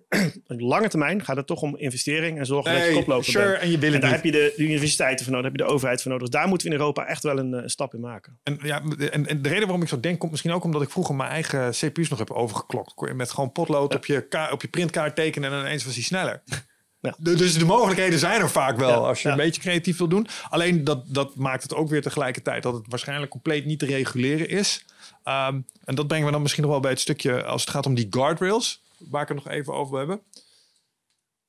lange 0.47 0.89
termijn 0.89 1.24
gaat 1.24 1.36
het 1.36 1.47
toch 1.47 1.62
om 1.62 1.77
investering 1.77 2.39
en 2.39 2.47
zorgen 2.47 2.73
nee, 2.73 2.81
dat 2.81 2.89
je 2.89 2.94
koploper 2.94 3.24
sure, 3.24 3.51
bent. 3.51 3.62
En, 3.62 3.70
je 3.70 3.93
en 3.93 4.01
daar 4.01 4.10
heb 4.10 4.24
je 4.24 4.32
de, 4.32 4.52
de, 4.56 4.62
universiteiten 4.62 5.24
voor 5.24 5.35
nodig, 5.35 5.51
heb 5.51 5.60
je 5.60 5.66
de 5.66 5.73
overheid 5.73 6.02
voor 6.02 6.10
nodig. 6.10 6.28
Daar 6.28 6.48
moeten 6.48 6.69
we 6.69 6.74
in 6.74 6.81
Europa 6.81 7.06
echt 7.06 7.23
wel 7.23 7.39
een, 7.39 7.52
een 7.52 7.70
stap 7.70 7.94
in 7.94 8.01
maken. 8.01 8.39
En, 8.43 8.59
ja, 8.62 8.82
en, 9.10 9.27
en, 9.27 9.43
de 9.43 9.48
reden 9.48 9.62
waarom 9.62 9.82
ik 9.82 9.89
zo 9.89 10.01
denk, 10.01 10.19
komt 10.19 10.31
misschien 10.31 10.52
ook 10.52 10.65
omdat 10.65 10.82
ik 10.82 10.90
vroeger 10.90 11.15
mijn 11.15 11.31
eigen 11.31 11.70
CPU's 11.70 12.09
nog 12.09 12.19
heb 12.19 12.31
overgeklokt. 12.31 13.15
Met 13.15 13.31
gewoon 13.31 13.52
potlood 13.52 13.94
op, 13.94 14.06
je 14.06 14.48
op 14.52 14.62
je 14.62 14.69
printkaart 14.69 15.15
tekenen 15.15 15.52
en 15.52 15.60
ineens 15.60 15.85
was 15.85 15.94
hij 15.94 16.02
sneller. 16.02 16.43
Ja. 17.01 17.16
Dus 17.19 17.59
de 17.59 17.65
mogelijkheden 17.65 18.19
zijn 18.19 18.41
er 18.41 18.51
vaak 18.51 18.77
wel 18.77 19.07
als 19.07 19.23
je 19.23 19.29
een 19.29 19.37
beetje 19.37 19.61
creatief 19.61 19.99
wil 19.99 20.09
doen. 20.09 20.27
Alleen 20.49 20.85
dat, 20.85 21.05
dat 21.07 21.35
maakt 21.35 21.62
het 21.62 21.75
ook 21.75 21.89
weer 21.89 22.03
tegelijkertijd 22.03 22.62
dat 22.62 22.75
het 22.75 22.85
waarschijnlijk 22.89 23.31
compleet 23.31 23.65
niet 23.65 23.79
te 23.79 23.87
reguleren 23.87 24.49
is. 24.49 24.85
Um, 25.25 25.66
en 25.85 25.95
dat 25.95 26.07
brengen 26.07 26.27
we 26.27 26.33
dan 26.33 26.43
misschien 26.43 26.62
nog 26.62 26.73
wel 26.73 26.81
bij 26.81 26.91
het 26.91 27.01
stukje 27.01 27.45
als 27.45 27.61
het 27.61 27.70
gaat 27.70 27.87
om 27.87 27.95
die 27.95 28.07
guardrails, 28.11 28.83
waar 28.99 29.23
ik 29.23 29.29
het 29.29 29.37
nog 29.37 29.49
even 29.49 29.75
over 29.75 29.91
wil 29.91 29.99
hebben. 29.99 30.20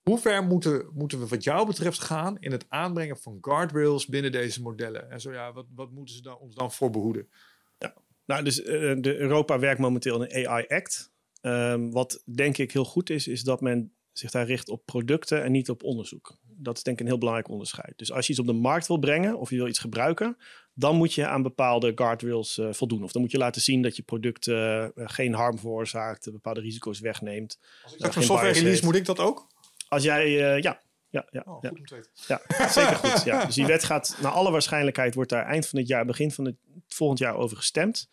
Hoe 0.01 0.19
ver 0.19 0.43
moeten, 0.43 0.89
moeten 0.93 1.19
we 1.19 1.27
wat 1.27 1.43
jou 1.43 1.67
betreft 1.67 2.01
gaan 2.01 2.37
in 2.39 2.51
het 2.51 2.65
aanbrengen 2.69 3.17
van 3.17 3.37
guardrails 3.41 4.05
binnen 4.05 4.31
deze 4.31 4.61
modellen? 4.61 5.11
En 5.11 5.21
zo 5.21 5.31
ja, 5.31 5.53
wat, 5.53 5.65
wat 5.75 5.91
moeten 5.91 6.15
ze 6.15 6.21
dan, 6.21 6.37
ons 6.37 6.55
dan 6.55 6.71
voor 6.71 6.89
behoeden? 6.89 7.29
Ja. 7.77 7.93
Nou, 8.25 8.43
dus 8.43 8.59
uh, 8.59 8.65
de 9.01 9.17
Europa 9.17 9.59
werkt 9.59 9.79
momenteel 9.79 10.23
in 10.23 10.37
een 10.37 10.47
AI 10.47 10.65
Act. 10.67 11.11
Um, 11.41 11.91
wat 11.91 12.23
denk 12.25 12.57
ik 12.57 12.71
heel 12.71 12.85
goed 12.85 13.09
is, 13.09 13.27
is 13.27 13.43
dat 13.43 13.61
men 13.61 13.93
zich 14.19 14.31
daar 14.31 14.45
richt 14.45 14.69
op 14.69 14.85
producten 14.85 15.43
en 15.43 15.51
niet 15.51 15.69
op 15.69 15.83
onderzoek. 15.83 16.37
Dat 16.43 16.77
is 16.77 16.83
denk 16.83 16.95
ik 16.95 17.01
een 17.01 17.09
heel 17.09 17.19
belangrijk 17.19 17.49
onderscheid. 17.49 17.93
Dus 17.95 18.11
als 18.11 18.25
je 18.25 18.31
iets 18.31 18.41
op 18.41 18.47
de 18.47 18.53
markt 18.53 18.87
wil 18.87 18.97
brengen 18.97 19.37
of 19.37 19.49
je 19.49 19.55
wil 19.55 19.67
iets 19.67 19.79
gebruiken, 19.79 20.37
dan 20.73 20.95
moet 20.95 21.13
je 21.13 21.27
aan 21.27 21.41
bepaalde 21.41 21.91
guardrails 21.95 22.57
uh, 22.57 22.73
voldoen. 22.73 23.03
Of 23.03 23.11
dan 23.11 23.21
moet 23.21 23.31
je 23.31 23.37
laten 23.37 23.61
zien 23.61 23.81
dat 23.81 23.95
je 23.95 24.03
product 24.03 24.47
uh, 24.47 24.85
geen 24.95 25.33
harm 25.33 25.59
veroorzaakt, 25.59 26.31
bepaalde 26.31 26.61
risico's 26.61 26.99
wegneemt. 26.99 27.59
Als 27.83 27.93
ik 27.95 28.15
een 28.15 28.23
software 28.23 28.53
release, 28.53 28.85
moet 28.85 28.95
ik 28.95 29.05
dat 29.05 29.19
ook? 29.19 29.47
Als 29.87 30.03
jij, 30.03 30.27
uh, 30.27 30.61
ja, 30.61 30.81
ja, 31.09 31.27
ja, 31.29 31.43
oh, 31.45 31.61
ja. 31.61 31.69
Goed 31.69 32.09
ja, 32.27 32.41
zeker 32.69 32.95
goed. 33.03 33.23
Ja. 33.23 33.45
Dus 33.45 33.55
die 33.55 33.65
wet 33.65 33.83
gaat, 33.83 34.17
naar 34.21 34.31
alle 34.31 34.51
waarschijnlijkheid, 34.51 35.15
wordt 35.15 35.29
daar 35.29 35.45
eind 35.45 35.67
van 35.67 35.79
het 35.79 35.87
jaar, 35.87 36.05
begin 36.05 36.31
van 36.31 36.45
het 36.45 36.55
volgend 36.87 37.19
jaar 37.19 37.35
over 37.35 37.57
gestemd 37.57 38.09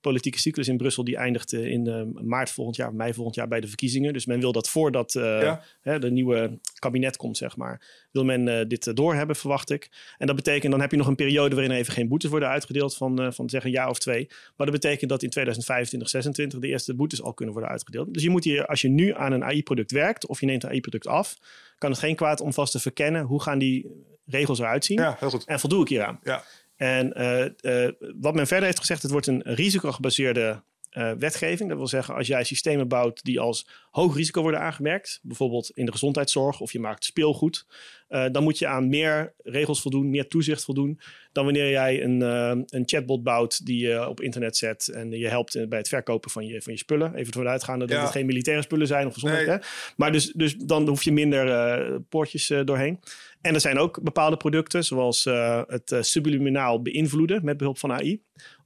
politieke 0.00 0.38
cyclus 0.38 0.68
in 0.68 0.76
Brussel 0.76 1.04
die 1.04 1.16
eindigt 1.16 1.52
in 1.52 1.88
uh, 1.88 2.02
maart 2.22 2.50
volgend 2.50 2.76
jaar, 2.76 2.94
mei 2.94 3.14
volgend 3.14 3.34
jaar 3.34 3.48
bij 3.48 3.60
de 3.60 3.66
verkiezingen. 3.66 4.12
Dus 4.12 4.26
men 4.26 4.40
wil 4.40 4.52
dat 4.52 4.68
voordat 4.68 5.14
uh, 5.14 5.22
ja. 5.22 5.62
hè, 5.80 5.98
de 5.98 6.10
nieuwe 6.10 6.58
kabinet 6.78 7.16
komt, 7.16 7.36
zeg 7.36 7.56
maar, 7.56 8.06
wil 8.10 8.24
men 8.24 8.46
uh, 8.46 8.60
dit 8.68 8.96
doorhebben, 8.96 9.36
verwacht 9.36 9.70
ik. 9.70 9.90
En 10.18 10.26
dat 10.26 10.36
betekent, 10.36 10.72
dan 10.72 10.80
heb 10.80 10.90
je 10.90 10.96
nog 10.96 11.06
een 11.06 11.14
periode 11.14 11.54
waarin 11.54 11.72
even 11.72 11.92
geen 11.92 12.08
boetes 12.08 12.30
worden 12.30 12.48
uitgedeeld 12.48 12.96
van, 12.96 13.32
van 13.32 13.50
zeg 13.50 13.64
een 13.64 13.70
jaar 13.70 13.88
of 13.88 13.98
twee. 13.98 14.26
Maar 14.56 14.66
dat 14.66 14.80
betekent 14.80 15.10
dat 15.10 15.22
in 15.22 15.30
2025, 15.30 16.08
26 16.08 16.58
de 16.58 16.68
eerste 16.68 16.94
boetes 16.94 17.22
al 17.22 17.34
kunnen 17.34 17.54
worden 17.54 17.72
uitgedeeld. 17.72 18.14
Dus 18.14 18.22
je 18.22 18.30
moet 18.30 18.44
hier, 18.44 18.66
als 18.66 18.80
je 18.80 18.88
nu 18.88 19.14
aan 19.14 19.32
een 19.32 19.44
AI-product 19.44 19.90
werkt 19.90 20.26
of 20.26 20.40
je 20.40 20.46
neemt 20.46 20.62
een 20.62 20.70
AI-product 20.70 21.06
af, 21.06 21.38
kan 21.78 21.90
het 21.90 21.98
geen 21.98 22.16
kwaad 22.16 22.40
om 22.40 22.52
vast 22.52 22.72
te 22.72 22.80
verkennen 22.80 23.22
hoe 23.22 23.42
gaan 23.42 23.58
die 23.58 24.04
regels 24.26 24.58
eruit 24.58 24.84
zien. 24.84 24.98
Ja, 24.98 25.16
heel 25.18 25.30
goed. 25.30 25.44
En 25.44 25.60
voldoe 25.60 25.82
ik 25.82 25.88
hieraan. 25.88 26.20
Ja. 26.22 26.44
En 26.80 27.20
uh, 27.20 27.44
uh, 27.84 27.92
wat 28.20 28.34
men 28.34 28.46
verder 28.46 28.64
heeft 28.64 28.78
gezegd, 28.78 29.02
het 29.02 29.10
wordt 29.10 29.26
een 29.26 29.42
risicogebaseerde 29.44 30.62
uh, 30.92 31.12
wetgeving. 31.12 31.68
Dat 31.68 31.78
wil 31.78 31.86
zeggen, 31.86 32.14
als 32.14 32.26
jij 32.26 32.44
systemen 32.44 32.88
bouwt 32.88 33.24
die 33.24 33.40
als 33.40 33.68
hoog 33.90 34.16
risico 34.16 34.42
worden 34.42 34.60
aangemerkt, 34.60 35.20
bijvoorbeeld 35.22 35.70
in 35.74 35.86
de 35.86 35.92
gezondheidszorg 35.92 36.60
of 36.60 36.72
je 36.72 36.80
maakt 36.80 37.04
speelgoed, 37.04 37.66
dan 38.08 38.42
moet 38.42 38.58
je 38.58 38.66
aan 38.66 38.88
meer 38.88 39.34
regels 39.42 39.80
voldoen, 39.82 40.10
meer 40.10 40.28
toezicht 40.28 40.64
voldoen, 40.64 41.00
dan 41.32 41.44
wanneer 41.44 41.70
jij 41.70 42.02
een, 42.02 42.20
een 42.20 42.82
chatbot 42.84 43.22
bouwt 43.22 43.66
die 43.66 43.86
je 43.86 44.08
op 44.08 44.20
internet 44.20 44.56
zet 44.56 44.88
en 44.88 45.10
je 45.10 45.28
helpt 45.28 45.68
bij 45.68 45.78
het 45.78 45.88
verkopen 45.88 46.30
van 46.30 46.46
je, 46.46 46.62
van 46.62 46.72
je 46.72 46.78
spullen. 46.78 47.14
Even 47.14 47.32
ervoor 47.32 47.48
uitgaande 47.48 47.86
dat 47.86 47.96
ja. 47.96 48.02
het 48.02 48.12
geen 48.12 48.26
militaire 48.26 48.62
spullen 48.62 48.86
zijn 48.86 49.06
of 49.06 49.12
gezondheid. 49.12 49.46
Nee. 49.46 49.56
Hè? 49.56 49.62
Maar 49.96 50.12
dus, 50.12 50.32
dus 50.32 50.56
dan 50.56 50.88
hoef 50.88 51.02
je 51.02 51.12
minder 51.12 52.00
poortjes 52.00 52.52
doorheen. 52.64 53.00
En 53.40 53.54
er 53.54 53.60
zijn 53.60 53.78
ook 53.78 54.02
bepaalde 54.02 54.36
producten, 54.36 54.84
zoals 54.84 55.24
het 55.66 55.96
subliminaal 56.00 56.82
beïnvloeden 56.82 57.44
met 57.44 57.56
behulp 57.56 57.78
van 57.78 57.92
AI. 57.92 58.22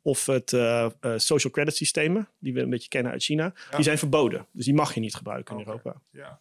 Of 0.07 0.27
het 0.27 0.53
uh, 0.53 0.89
social 1.17 1.53
credit 1.53 1.77
systemen, 1.77 2.29
die 2.39 2.55
we 2.55 2.61
een 2.61 2.71
beetje 2.71 2.89
kennen 2.89 3.13
uit 3.13 3.23
China. 3.23 3.53
Ja. 3.71 3.77
Die 3.77 3.85
zijn 3.85 3.99
verboden. 3.99 4.47
Dus 4.53 4.65
die 4.65 4.75
mag 4.75 4.95
je 4.95 5.01
niet 5.01 5.15
gebruiken 5.15 5.55
okay. 5.55 5.67
in 5.67 5.71
Europa. 5.71 6.01
Ja. 6.11 6.39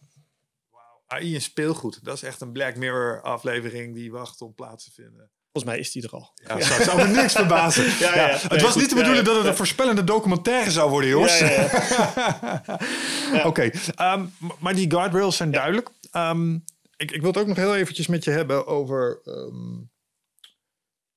Wow. 0.70 0.80
AI 1.06 1.34
en 1.34 1.40
speelgoed. 1.40 2.04
Dat 2.04 2.16
is 2.16 2.22
echt 2.22 2.40
een 2.40 2.52
Black 2.52 2.76
Mirror 2.76 3.22
aflevering 3.22 3.94
die 3.94 4.12
wacht 4.12 4.42
om 4.42 4.54
plaats 4.54 4.84
te 4.84 4.92
vinden. 4.92 5.30
Volgens 5.52 5.74
mij 5.74 5.78
is 5.78 5.92
die 5.92 6.02
er 6.02 6.10
al. 6.10 6.32
Ja, 6.34 6.58
ja. 6.58 6.84
zou 6.84 6.96
me 6.96 7.06
niks 7.06 7.32
verbazen. 7.32 7.84
Ja, 7.98 8.14
ja, 8.14 8.38
het 8.48 8.62
was 8.62 8.76
niet 8.76 8.88
de 8.88 8.94
bedoeling 8.94 9.26
dat 9.26 9.36
het 9.36 9.46
een 9.46 9.56
voorspellende 9.56 10.04
documentaire 10.04 10.70
zou 10.70 10.90
worden, 10.90 11.10
jongens. 11.10 11.42
Oké, 13.34 13.46
okay. 13.46 13.74
um, 14.14 14.32
maar 14.58 14.74
die 14.74 14.90
guardrails 14.90 15.36
zijn 15.36 15.50
duidelijk. 15.50 15.90
Um, 16.12 16.64
ik, 16.96 17.10
ik 17.10 17.20
wil 17.20 17.30
het 17.30 17.38
ook 17.38 17.46
nog 17.46 17.56
heel 17.56 17.76
eventjes 17.76 18.06
met 18.06 18.24
je 18.24 18.30
hebben 18.30 18.66
over... 18.66 19.20
Um, 19.24 19.92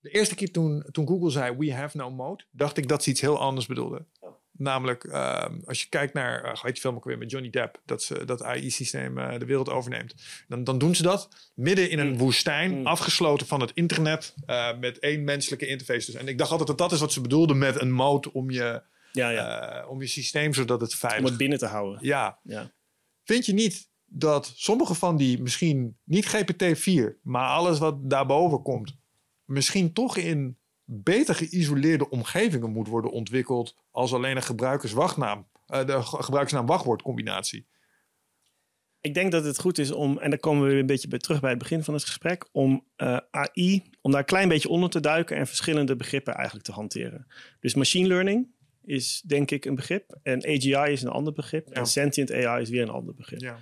de 0.07 0.13
eerste 0.13 0.35
keer 0.35 0.51
toen, 0.51 0.85
toen 0.91 1.07
Google 1.07 1.29
zei, 1.29 1.57
we 1.57 1.73
have 1.73 1.97
no 1.97 2.11
mode, 2.11 2.43
dacht 2.51 2.77
ik 2.77 2.87
dat 2.87 3.03
ze 3.03 3.09
iets 3.09 3.21
heel 3.21 3.39
anders 3.39 3.65
bedoelden. 3.65 4.07
Oh. 4.19 4.29
Namelijk, 4.51 5.03
um, 5.03 5.61
als 5.65 5.81
je 5.81 5.89
kijkt 5.89 6.13
naar, 6.13 6.45
uh, 6.45 6.63
heet 6.63 6.75
je 6.75 6.81
film 6.81 6.95
ook 6.95 7.03
weer 7.03 7.17
met 7.17 7.31
Johnny 7.31 7.49
Depp, 7.49 7.81
dat, 7.85 8.03
ze, 8.03 8.25
dat 8.25 8.43
AI-systeem 8.43 9.17
uh, 9.17 9.39
de 9.39 9.45
wereld 9.45 9.69
overneemt. 9.69 10.15
Dan, 10.47 10.63
dan 10.63 10.77
doen 10.77 10.95
ze 10.95 11.03
dat 11.03 11.51
midden 11.53 11.89
in 11.89 11.99
een 11.99 12.11
mm. 12.11 12.17
woestijn, 12.17 12.77
mm. 12.77 12.85
afgesloten 12.85 13.47
van 13.47 13.61
het 13.61 13.71
internet, 13.73 14.33
uh, 14.47 14.77
met 14.79 14.99
één 14.99 15.23
menselijke 15.23 15.67
interface. 15.67 16.11
Dus. 16.11 16.21
En 16.21 16.27
ik 16.27 16.37
dacht 16.37 16.51
altijd 16.51 16.67
dat 16.69 16.77
dat 16.77 16.91
is 16.91 16.99
wat 16.99 17.11
ze 17.11 17.21
bedoelden 17.21 17.57
met 17.57 17.81
een 17.81 17.91
mode 17.91 18.33
om 18.33 18.49
je, 18.49 18.81
ja, 19.11 19.29
ja. 19.29 19.85
om 19.87 20.01
je 20.01 20.07
systeem, 20.07 20.53
zodat 20.53 20.81
het 20.81 20.95
veilig... 20.95 21.19
Om 21.19 21.25
het 21.25 21.37
binnen 21.37 21.57
te 21.57 21.65
houden. 21.65 21.99
Ja. 22.01 22.39
ja. 22.43 22.71
Vind 23.23 23.45
je 23.45 23.53
niet 23.53 23.89
dat 24.05 24.53
sommige 24.55 24.93
van 24.93 25.17
die 25.17 25.41
misschien 25.41 25.97
niet 26.03 26.27
GPT-4, 26.35 27.21
maar 27.21 27.49
alles 27.49 27.79
wat 27.79 28.09
daarboven 28.09 28.61
komt, 28.61 28.97
misschien 29.47 29.93
toch 29.93 30.17
in 30.17 30.57
beter 30.83 31.35
geïsoleerde 31.35 32.09
omgevingen 32.09 32.71
moet 32.71 32.87
worden 32.87 33.11
ontwikkeld 33.11 33.75
als 33.91 34.13
alleen 34.13 34.35
een 34.35 34.43
gebruikerswachtnaam, 34.43 35.47
uh, 35.67 35.85
de 35.85 36.01
gebruikersnaam-wachtwoord 36.01 37.01
combinatie. 37.01 37.67
Ik 39.01 39.13
denk 39.13 39.31
dat 39.31 39.43
het 39.43 39.59
goed 39.59 39.77
is 39.77 39.91
om, 39.91 40.17
en 40.17 40.29
daar 40.29 40.39
komen 40.39 40.63
we 40.63 40.69
weer 40.69 40.79
een 40.79 40.85
beetje 40.85 41.07
bij 41.07 41.19
terug 41.19 41.39
bij 41.39 41.49
het 41.49 41.59
begin 41.59 41.83
van 41.83 41.93
het 41.93 42.03
gesprek, 42.03 42.49
om 42.51 42.85
uh, 42.97 43.17
AI, 43.31 43.83
om 44.01 44.11
daar 44.11 44.19
een 44.19 44.25
klein 44.25 44.49
beetje 44.49 44.69
onder 44.69 44.89
te 44.89 44.99
duiken 44.99 45.37
en 45.37 45.47
verschillende 45.47 45.95
begrippen 45.95 46.33
eigenlijk 46.33 46.65
te 46.65 46.71
hanteren. 46.71 47.27
Dus 47.59 47.73
machine 47.73 48.07
learning 48.07 48.47
is 48.83 49.21
denk 49.25 49.51
ik 49.51 49.65
een 49.65 49.75
begrip 49.75 50.19
en 50.23 50.45
AGI 50.45 50.91
is 50.91 51.01
een 51.01 51.09
ander 51.09 51.33
begrip 51.33 51.69
en 51.69 51.85
sentient 51.85 52.31
AI 52.31 52.61
is 52.61 52.69
weer 52.69 52.81
een 52.81 52.89
ander 52.89 53.15
begrip. 53.15 53.39
Ja. 53.39 53.57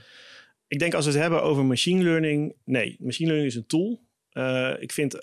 Ik 0.67 0.79
denk 0.79 0.93
als 0.93 1.05
we 1.05 1.11
het 1.11 1.21
hebben 1.21 1.43
over 1.43 1.65
machine 1.65 2.03
learning, 2.03 2.55
nee, 2.63 2.97
machine 2.99 3.27
learning 3.27 3.51
is 3.51 3.57
een 3.57 3.65
tool. 3.65 4.04
Uh, 4.37 4.73
ik 4.79 4.91
vind 4.91 5.17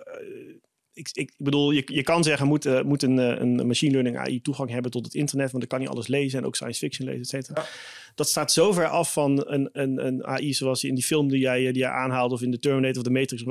ik, 0.92 1.08
ik, 1.12 1.32
bedoel, 1.36 1.70
je, 1.70 1.82
je 1.86 2.02
kan 2.02 2.24
zeggen, 2.24 2.46
moet, 2.46 2.66
uh, 2.66 2.82
moet 2.82 3.02
een, 3.02 3.16
een 3.16 3.66
machine 3.66 3.92
learning 3.92 4.18
AI 4.18 4.40
toegang 4.40 4.70
hebben 4.70 4.90
tot 4.90 5.04
het 5.04 5.14
internet, 5.14 5.50
want 5.50 5.68
dan 5.68 5.78
kan 5.78 5.86
hij 5.86 5.94
alles 5.94 6.06
lezen 6.06 6.38
en 6.38 6.46
ook 6.46 6.56
science 6.56 6.78
fiction 6.78 7.08
lezen, 7.08 7.22
et 7.22 7.28
cetera. 7.28 7.66
Dat 8.14 8.28
staat 8.28 8.52
zo 8.52 8.72
ver 8.72 8.88
af 8.88 9.12
van 9.12 9.44
een, 9.46 9.68
een, 9.72 10.06
een 10.06 10.26
AI 10.26 10.54
zoals 10.54 10.84
in 10.84 10.94
die 10.94 11.04
film 11.04 11.28
die 11.28 11.40
jij, 11.40 11.72
die 11.72 11.82
jij 11.82 11.90
aanhaalt, 11.90 12.32
of 12.32 12.42
in 12.42 12.50
de 12.50 12.58
Terminator 12.58 12.96
of 12.96 13.02
de 13.02 13.10
Matrix. 13.10 13.44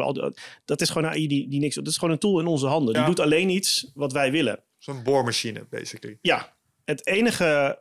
Dat 0.65 0.81
is 0.81 0.89
gewoon 0.89 1.03
een 1.03 1.13
AI 1.13 1.27
die, 1.27 1.49
die 1.49 1.59
niks. 1.59 1.75
Dat 1.75 1.87
is 1.87 1.97
gewoon 1.97 2.13
een 2.13 2.19
tool 2.19 2.39
in 2.39 2.47
onze 2.47 2.67
handen. 2.67 2.93
Die 2.93 3.03
doet 3.03 3.19
alleen 3.19 3.49
iets 3.49 3.91
wat 3.93 4.13
wij 4.13 4.31
willen. 4.31 4.63
Zo'n 4.77 5.03
boormachine, 5.03 5.65
basically. 5.69 6.17
Ja, 6.21 6.55
het 6.85 7.07
enige 7.07 7.79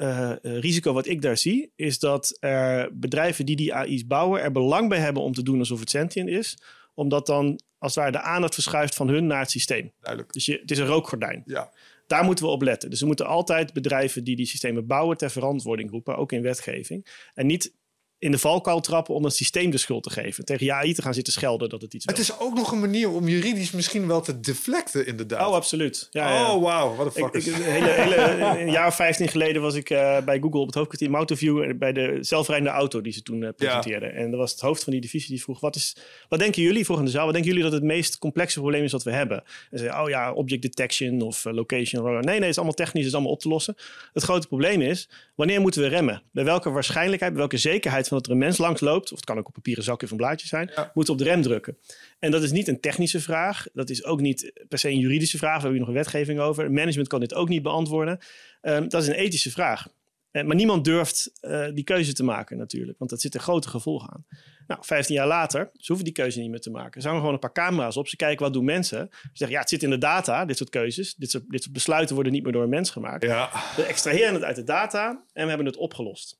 uh, 0.00 0.32
risico 0.42 0.92
wat 0.92 1.06
ik 1.06 1.22
daar 1.22 1.38
zie, 1.38 1.72
is 1.76 1.98
dat 1.98 2.36
er 2.40 2.90
bedrijven 2.92 3.46
die 3.46 3.56
die 3.56 3.74
AI's 3.74 4.06
bouwen 4.06 4.42
er 4.42 4.52
belang 4.52 4.88
bij 4.88 4.98
hebben 4.98 5.22
om 5.22 5.32
te 5.32 5.42
doen 5.42 5.58
alsof 5.58 5.80
het 5.80 5.90
sentient 5.90 6.28
is 6.28 6.56
omdat 6.94 7.26
dan 7.26 7.60
als 7.78 7.94
het 7.94 8.04
ware 8.04 8.16
de 8.16 8.20
aandacht 8.20 8.54
verschuift 8.54 8.94
van 8.94 9.08
hun 9.08 9.26
naar 9.26 9.40
het 9.40 9.50
systeem. 9.50 9.92
Duidelijk. 10.00 10.32
Dus 10.32 10.46
je, 10.46 10.58
het 10.60 10.70
is 10.70 10.78
een 10.78 10.86
rookgordijn. 10.86 11.42
Ja. 11.46 11.72
Daar 12.06 12.24
moeten 12.24 12.44
we 12.44 12.50
op 12.50 12.62
letten. 12.62 12.90
Dus 12.90 13.00
we 13.00 13.06
moeten 13.06 13.26
altijd 13.26 13.72
bedrijven 13.72 14.24
die 14.24 14.36
die 14.36 14.46
systemen 14.46 14.86
bouwen 14.86 15.16
ter 15.16 15.30
verantwoording 15.30 15.90
roepen, 15.90 16.16
ook 16.16 16.32
in 16.32 16.42
wetgeving. 16.42 17.06
En 17.34 17.46
niet 17.46 17.74
in 18.20 18.30
de 18.30 18.38
valkuil 18.38 18.80
trappen 18.80 19.14
om 19.14 19.24
het 19.24 19.34
systeem 19.34 19.70
de 19.70 19.78
schuld 19.78 20.02
te 20.02 20.10
geven. 20.10 20.44
Tegen 20.44 20.72
AI 20.74 20.94
te 20.94 21.02
gaan 21.02 21.14
zitten 21.14 21.32
schelden 21.32 21.68
dat 21.68 21.82
het 21.82 21.94
iets 21.94 22.04
Het 22.04 22.18
is 22.18 22.38
ook 22.38 22.54
nog 22.54 22.72
een 22.72 22.80
manier 22.80 23.10
om 23.10 23.28
juridisch 23.28 23.70
misschien 23.70 24.06
wel 24.06 24.20
te 24.20 24.40
deflecten, 24.40 25.06
inderdaad. 25.06 25.48
Oh, 25.48 25.54
absoluut. 25.54 26.08
Ja, 26.10 26.54
oh, 26.54 26.62
wauw. 26.62 26.94
Wat 26.94 27.06
een 27.06 27.12
fuck. 27.12 27.34
Ik, 27.34 27.54
hele, 27.54 27.88
hele, 27.88 28.60
een 28.60 28.70
jaar 28.70 28.86
of 28.86 28.94
vijftien 28.94 29.28
geleden 29.28 29.62
was 29.62 29.74
ik 29.74 29.90
uh, 29.90 30.20
bij 30.20 30.38
Google 30.40 30.60
op 30.60 30.66
het 30.66 30.74
hoofdkwartier 30.74 31.10
Motorview... 31.10 31.78
bij 31.78 31.92
de 31.92 32.18
zelfrijdende 32.20 32.70
auto 32.70 33.00
die 33.00 33.12
ze 33.12 33.22
toen 33.22 33.42
uh, 33.42 33.48
presenteerden. 33.56 34.14
En 34.14 34.30
dat 34.30 34.40
was 34.40 34.50
het 34.50 34.60
hoofd 34.60 34.84
van 34.84 34.92
die 34.92 35.02
divisie 35.02 35.30
die 35.30 35.42
vroeg... 35.42 35.60
wat, 35.60 35.76
is, 35.76 35.96
wat 36.28 36.38
denken 36.38 36.62
jullie, 36.62 36.84
vroeg 36.84 36.98
in 36.98 37.04
de 37.04 37.10
zaal... 37.10 37.24
wat 37.24 37.34
denken 37.34 37.50
jullie 37.50 37.70
dat 37.70 37.74
het 37.74 37.84
meest 37.84 38.18
complexe 38.18 38.58
probleem 38.58 38.84
is 38.84 38.92
wat 38.92 39.02
we 39.02 39.12
hebben? 39.12 39.42
En 39.70 39.78
ze 39.78 39.86
oh 39.86 40.08
ja, 40.08 40.32
object 40.32 40.62
detection 40.62 41.20
of 41.20 41.44
uh, 41.44 41.52
location. 41.52 42.12
Nee, 42.12 42.22
nee, 42.22 42.34
het 42.34 42.44
is 42.44 42.56
allemaal 42.56 42.74
technisch, 42.74 43.02
het 43.02 43.10
is 43.10 43.14
allemaal 43.14 43.32
op 43.32 43.40
te 43.40 43.48
lossen. 43.48 43.74
Het 44.12 44.22
grote 44.22 44.46
probleem 44.46 44.80
is, 44.80 45.08
wanneer 45.34 45.60
moeten 45.60 45.82
we 45.82 45.88
remmen? 45.88 46.22
Bij 46.32 46.44
welke 46.44 46.70
waarschijnlijkheid, 46.70 47.32
bij 47.32 47.40
welke 47.40 47.56
zekerheid 47.56 48.08
van 48.10 48.18
dat 48.18 48.26
er 48.26 48.32
een 48.32 48.38
mens 48.38 48.58
langs 48.58 48.80
loopt 48.80 49.12
of 49.12 49.16
het 49.16 49.26
kan 49.26 49.38
ook 49.38 49.48
op 49.48 49.54
papieren 49.54 49.84
zakje 49.84 50.06
of 50.06 50.10
een 50.10 50.16
blaadje 50.16 50.46
zijn, 50.46 50.70
ja. 50.74 50.90
moet 50.94 51.08
op 51.08 51.18
de 51.18 51.24
rem 51.24 51.42
drukken. 51.42 51.76
En 52.18 52.30
dat 52.30 52.42
is 52.42 52.52
niet 52.52 52.68
een 52.68 52.80
technische 52.80 53.20
vraag. 53.20 53.66
Dat 53.72 53.90
is 53.90 54.04
ook 54.04 54.20
niet 54.20 54.52
per 54.68 54.78
se 54.78 54.88
een 54.88 54.98
juridische 54.98 55.38
vraag. 55.38 55.56
We 55.56 55.60
hebben 55.60 55.78
hier 55.78 55.80
nog 55.80 55.88
een 55.88 56.02
wetgeving 56.02 56.40
over. 56.40 56.72
Management 56.72 57.08
kan 57.08 57.20
dit 57.20 57.34
ook 57.34 57.48
niet 57.48 57.62
beantwoorden. 57.62 58.18
Um, 58.62 58.88
dat 58.88 59.02
is 59.02 59.08
een 59.08 59.14
ethische 59.14 59.50
vraag. 59.50 59.88
Uh, 60.32 60.44
maar 60.44 60.56
niemand 60.56 60.84
durft 60.84 61.32
uh, 61.42 61.66
die 61.74 61.84
keuze 61.84 62.12
te 62.12 62.24
maken 62.24 62.56
natuurlijk, 62.56 62.98
want 62.98 63.10
dat 63.10 63.20
zit 63.20 63.34
er 63.34 63.40
grote 63.40 63.68
gevolgen 63.68 64.10
aan. 64.10 64.24
Nou, 64.66 64.84
15 64.84 65.14
jaar 65.14 65.26
later, 65.26 65.70
ze 65.72 65.86
hoeven 65.86 66.04
die 66.04 66.14
keuze 66.14 66.40
niet 66.40 66.50
meer 66.50 66.60
te 66.60 66.70
maken. 66.70 67.00
Ze 67.00 67.06
hangen 67.06 67.22
gewoon 67.22 67.34
een 67.34 67.40
paar 67.40 67.52
camera's 67.52 67.96
op. 67.96 68.08
Ze 68.08 68.16
kijken 68.16 68.44
wat 68.44 68.52
doen 68.52 68.64
mensen. 68.64 69.08
Ze 69.10 69.28
zeggen, 69.32 69.56
ja, 69.56 69.60
het 69.60 69.68
zit 69.68 69.82
in 69.82 69.90
de 69.90 69.98
data, 69.98 70.44
dit 70.44 70.56
soort 70.56 70.70
keuzes. 70.70 71.14
Dit 71.14 71.30
soort, 71.30 71.44
dit 71.48 71.62
soort 71.62 71.74
besluiten 71.74 72.14
worden 72.14 72.32
niet 72.32 72.42
meer 72.42 72.52
door 72.52 72.62
een 72.62 72.68
mens 72.68 72.90
gemaakt. 72.90 73.24
Ja. 73.24 73.50
We 73.76 73.82
extraheren 73.82 74.34
het 74.34 74.42
uit 74.42 74.56
de 74.56 74.64
data 74.64 75.08
en 75.32 75.42
we 75.42 75.48
hebben 75.48 75.66
het 75.66 75.76
opgelost. 75.76 76.39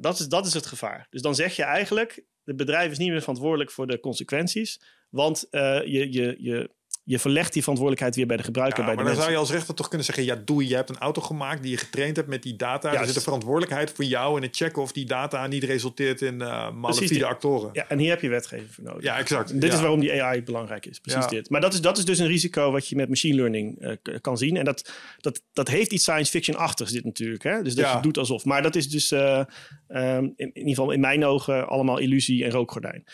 Dat, 0.00 0.18
is, 0.18 0.28
dat 0.28 0.46
is 0.46 0.54
het 0.54 0.66
gevaar. 0.66 1.06
Dus 1.10 1.22
dan 1.22 1.34
zeg 1.34 1.56
je 1.56 1.62
eigenlijk, 1.62 2.24
het 2.44 2.56
bedrijf 2.56 2.90
is 2.90 2.98
niet 2.98 3.10
meer 3.10 3.20
verantwoordelijk 3.20 3.70
voor 3.70 3.86
de 3.86 4.00
consequenties. 4.00 4.80
Want 5.10 5.46
uh, 5.50 5.60
je, 5.84 6.12
je, 6.12 6.36
je, 6.38 6.70
je 7.04 7.18
verlegt 7.18 7.52
die 7.52 7.62
verantwoordelijkheid 7.62 8.16
weer 8.16 8.26
bij 8.26 8.36
de 8.36 8.42
gebruiker. 8.42 8.78
Ja, 8.78 8.84
bij 8.84 8.96
de 8.96 9.02
maar 9.02 9.12
dan 9.12 9.20
mensen. 9.20 9.32
zou 9.32 9.44
je 9.44 9.54
als 9.54 9.58
rechter 9.58 9.74
toch 9.74 9.88
kunnen 9.88 10.06
zeggen: 10.06 10.24
ja, 10.24 10.42
doe 10.44 10.68
je 10.68 10.74
hebt 10.74 10.90
een 10.90 10.98
auto 10.98 11.22
gemaakt 11.22 11.62
die 11.62 11.70
je 11.70 11.76
getraind 11.76 12.16
hebt 12.16 12.28
met 12.28 12.42
die 12.42 12.56
data. 12.56 12.92
Er 12.94 13.06
zit 13.06 13.14
de 13.14 13.20
verantwoordelijkheid 13.20 13.92
voor 13.94 14.04
jou 14.04 14.36
in 14.36 14.42
het 14.42 14.56
checken 14.56 14.82
of 14.82 14.92
die 14.92 15.04
data 15.04 15.46
niet 15.46 15.64
resulteert 15.64 16.22
in 16.22 16.34
uh, 16.34 16.70
malafide 16.70 17.26
actoren. 17.26 17.70
Ja, 17.72 17.88
en 17.88 17.98
hier 17.98 18.10
heb 18.10 18.20
je 18.20 18.28
wetgeving 18.28 18.74
voor 18.74 18.84
nodig. 18.84 19.02
Ja, 19.02 19.18
exact. 19.18 19.50
En 19.50 19.58
dit 19.58 19.68
ja. 19.68 19.74
is 19.74 19.80
waarom 19.80 20.00
die 20.00 20.22
AI 20.22 20.42
belangrijk 20.42 20.86
is. 20.86 20.98
Precies 20.98 21.26
dit. 21.26 21.50
Maar 21.50 21.60
dat 21.60 21.72
is, 21.72 21.80
dat 21.80 21.98
is 21.98 22.04
dus 22.04 22.18
een 22.18 22.26
risico 22.26 22.70
wat 22.70 22.88
je 22.88 22.96
met 22.96 23.08
machine 23.08 23.36
learning 23.36 23.82
uh, 23.82 24.20
kan 24.20 24.38
zien. 24.38 24.56
En 24.56 24.64
dat, 24.64 24.92
dat, 25.20 25.42
dat 25.52 25.68
heeft 25.68 25.92
iets 25.92 26.02
science 26.02 26.30
fiction-achtigs, 26.30 26.92
dit 26.92 27.04
natuurlijk. 27.04 27.42
Hè? 27.42 27.62
Dus 27.62 27.74
dat 27.74 27.92
je 27.92 28.00
doet 28.00 28.18
alsof. 28.18 28.44
Maar 28.44 28.62
dat 28.62 28.76
is 28.76 28.88
dus 28.88 29.12
uh, 29.12 29.44
um, 29.88 30.24
in, 30.24 30.34
in, 30.36 30.50
ieder 30.54 30.68
geval 30.68 30.90
in 30.90 31.00
mijn 31.00 31.24
ogen 31.24 31.68
allemaal 31.68 31.98
illusie 31.98 32.44
en 32.44 32.50
rookgordijn. 32.50 33.04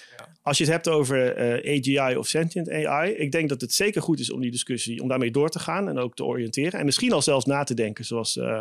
Als 0.50 0.58
je 0.58 0.64
het 0.64 0.72
hebt 0.72 0.88
over 0.88 1.36
AGI 1.58 2.16
of 2.16 2.26
sentient 2.26 2.70
AI, 2.70 3.12
ik 3.12 3.32
denk 3.32 3.48
dat 3.48 3.60
het 3.60 3.72
zeker 3.72 4.02
goed 4.02 4.20
is 4.20 4.32
om 4.32 4.40
die 4.40 4.50
discussie, 4.50 5.02
om 5.02 5.08
daarmee 5.08 5.30
door 5.30 5.48
te 5.48 5.58
gaan 5.58 5.88
en 5.88 5.98
ook 5.98 6.14
te 6.14 6.24
oriënteren. 6.24 6.80
En 6.80 6.84
misschien 6.84 7.12
al 7.12 7.22
zelfs 7.22 7.44
na 7.44 7.64
te 7.64 7.74
denken, 7.74 8.04
zoals 8.04 8.36
uh, 8.36 8.60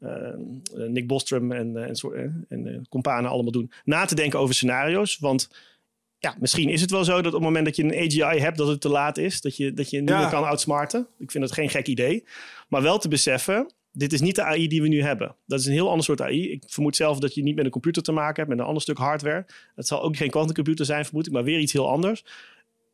uh, 0.00 0.34
Nick 0.88 1.06
Bostrom 1.06 1.52
en, 1.52 1.76
en, 1.76 1.96
en 2.48 2.86
companen 2.88 3.30
allemaal 3.30 3.52
doen. 3.52 3.72
Na 3.84 4.04
te 4.04 4.14
denken 4.14 4.38
over 4.38 4.54
scenario's. 4.54 5.18
Want 5.18 5.50
ja, 6.18 6.36
misschien 6.40 6.68
is 6.68 6.80
het 6.80 6.90
wel 6.90 7.04
zo 7.04 7.16
dat 7.16 7.26
op 7.26 7.32
het 7.32 7.42
moment 7.42 7.64
dat 7.64 7.76
je 7.76 7.82
een 7.82 7.94
AGI 8.04 8.40
hebt, 8.40 8.58
dat 8.58 8.68
het 8.68 8.80
te 8.80 8.88
laat 8.88 9.16
is. 9.16 9.40
Dat 9.40 9.56
je, 9.56 9.72
dat 9.72 9.90
je 9.90 10.00
niet 10.00 10.08
ja. 10.08 10.20
meer 10.20 10.28
kan 10.28 10.44
outsmarten. 10.44 11.06
Ik 11.18 11.30
vind 11.30 11.44
dat 11.44 11.52
geen 11.52 11.70
gek 11.70 11.86
idee. 11.86 12.24
Maar 12.68 12.82
wel 12.82 12.98
te 12.98 13.08
beseffen, 13.08 13.72
dit 13.92 14.12
is 14.12 14.20
niet 14.20 14.34
de 14.34 14.42
AI 14.42 14.68
die 14.68 14.82
we 14.82 14.88
nu 14.88 15.02
hebben. 15.02 15.34
Dat 15.46 15.60
is 15.60 15.66
een 15.66 15.72
heel 15.72 15.88
ander 15.88 16.04
soort 16.04 16.20
AI. 16.20 16.50
Ik 16.50 16.64
vermoed 16.66 16.96
zelf 16.96 17.18
dat 17.18 17.34
je 17.34 17.42
niet 17.42 17.56
met 17.56 17.64
een 17.64 17.70
computer 17.70 18.02
te 18.02 18.12
maken 18.12 18.36
hebt, 18.36 18.48
met 18.48 18.58
een 18.58 18.64
ander 18.64 18.82
stuk 18.82 18.98
hardware. 18.98 19.46
Het 19.74 19.86
zal 19.86 20.02
ook 20.02 20.16
geen 20.16 20.30
quantumcomputer 20.30 20.84
zijn, 20.84 21.04
vermoed 21.04 21.26
ik, 21.26 21.32
maar 21.32 21.44
weer 21.44 21.58
iets 21.58 21.72
heel 21.72 21.90
anders 21.90 22.24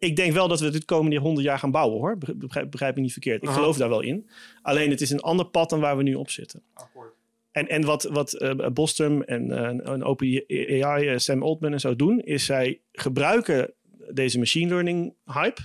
ik 0.05 0.17
denk 0.17 0.33
wel 0.33 0.49
dat 0.49 0.61
we 0.61 0.71
dit 0.71 0.85
komende 0.85 1.19
honderd 1.19 1.47
jaar 1.47 1.59
gaan 1.59 1.71
bouwen 1.71 1.99
hoor. 1.99 2.19
Begrijp, 2.37 2.71
begrijp 2.71 2.95
me 2.95 3.01
niet 3.01 3.13
verkeerd. 3.13 3.43
Ik 3.43 3.49
Aha. 3.49 3.59
geloof 3.59 3.77
daar 3.77 3.89
wel 3.89 4.01
in. 4.01 4.29
Alleen 4.63 4.91
het 4.91 5.01
is 5.01 5.11
een 5.11 5.21
ander 5.21 5.47
pad 5.47 5.71
dan 5.71 5.81
waar 5.81 5.97
we 5.97 6.03
nu 6.03 6.15
op 6.15 6.31
zitten. 6.31 6.63
Akkoord. 6.75 7.13
En, 7.51 7.69
en 7.69 7.85
wat, 7.85 8.03
wat 8.03 8.43
uh, 8.43 8.69
Bostrom 8.69 9.23
en, 9.23 9.47
uh, 9.47 9.89
en 9.89 10.05
OpenAI, 10.05 11.13
uh, 11.13 11.19
Sam 11.19 11.43
Altman 11.43 11.73
en 11.73 11.81
zo 11.81 11.97
doen, 11.97 12.21
is 12.21 12.45
zij 12.45 12.81
gebruiken 12.93 13.73
deze 14.11 14.39
machine 14.39 14.69
learning 14.69 15.15
hype 15.25 15.61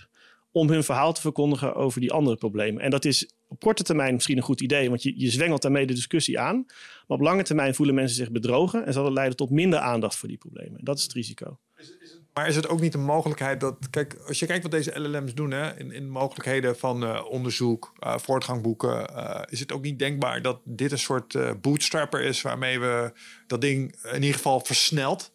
om 0.51 0.69
hun 0.69 0.83
verhaal 0.83 1.13
te 1.13 1.21
verkondigen 1.21 1.75
over 1.75 2.01
die 2.01 2.11
andere 2.11 2.35
problemen. 2.35 2.81
En 2.81 2.89
dat 2.89 3.05
is 3.05 3.31
op 3.49 3.59
korte 3.59 3.83
termijn 3.83 4.13
misschien 4.13 4.37
een 4.37 4.43
goed 4.43 4.61
idee, 4.61 4.89
want 4.89 5.03
je, 5.03 5.13
je 5.15 5.29
zwengelt 5.29 5.61
daarmee 5.61 5.85
de 5.85 5.93
discussie 5.93 6.39
aan. 6.39 6.65
Maar 7.07 7.17
op 7.17 7.21
lange 7.21 7.43
termijn 7.43 7.75
voelen 7.75 7.95
mensen 7.95 8.15
zich 8.15 8.31
bedrogen 8.31 8.85
en 8.85 8.93
zal 8.93 9.03
dat 9.03 9.13
leiden 9.13 9.37
tot 9.37 9.49
minder 9.49 9.79
aandacht 9.79 10.15
voor 10.15 10.27
die 10.27 10.37
problemen. 10.37 10.83
Dat 10.83 10.97
is 10.97 11.03
het 11.03 11.13
risico. 11.13 11.59
Is, 11.77 11.97
is 12.01 12.11
het, 12.11 12.21
maar 12.33 12.47
is 12.47 12.55
het 12.55 12.67
ook 12.67 12.81
niet 12.81 12.93
een 12.93 13.03
mogelijkheid 13.03 13.59
dat, 13.59 13.89
kijk, 13.89 14.15
als 14.27 14.39
je 14.39 14.45
kijkt 14.45 14.63
wat 14.63 14.71
deze 14.71 14.99
LLM's 14.99 15.33
doen 15.33 15.51
hè, 15.51 15.79
in, 15.79 15.91
in 15.91 16.09
mogelijkheden 16.09 16.77
van 16.77 17.03
uh, 17.03 17.25
onderzoek, 17.29 17.93
uh, 17.99 18.17
voortgang 18.17 18.61
boeken, 18.61 19.11
uh, 19.11 19.41
is 19.49 19.59
het 19.59 19.71
ook 19.71 19.81
niet 19.81 19.99
denkbaar 19.99 20.41
dat 20.41 20.59
dit 20.63 20.91
een 20.91 20.99
soort 20.99 21.61
bootstrapper 21.61 22.21
is 22.21 22.41
waarmee 22.41 22.79
we 22.79 23.11
dat 23.47 23.61
ding 23.61 23.95
in 24.03 24.21
ieder 24.21 24.35
geval 24.35 24.59
versneld 24.59 25.31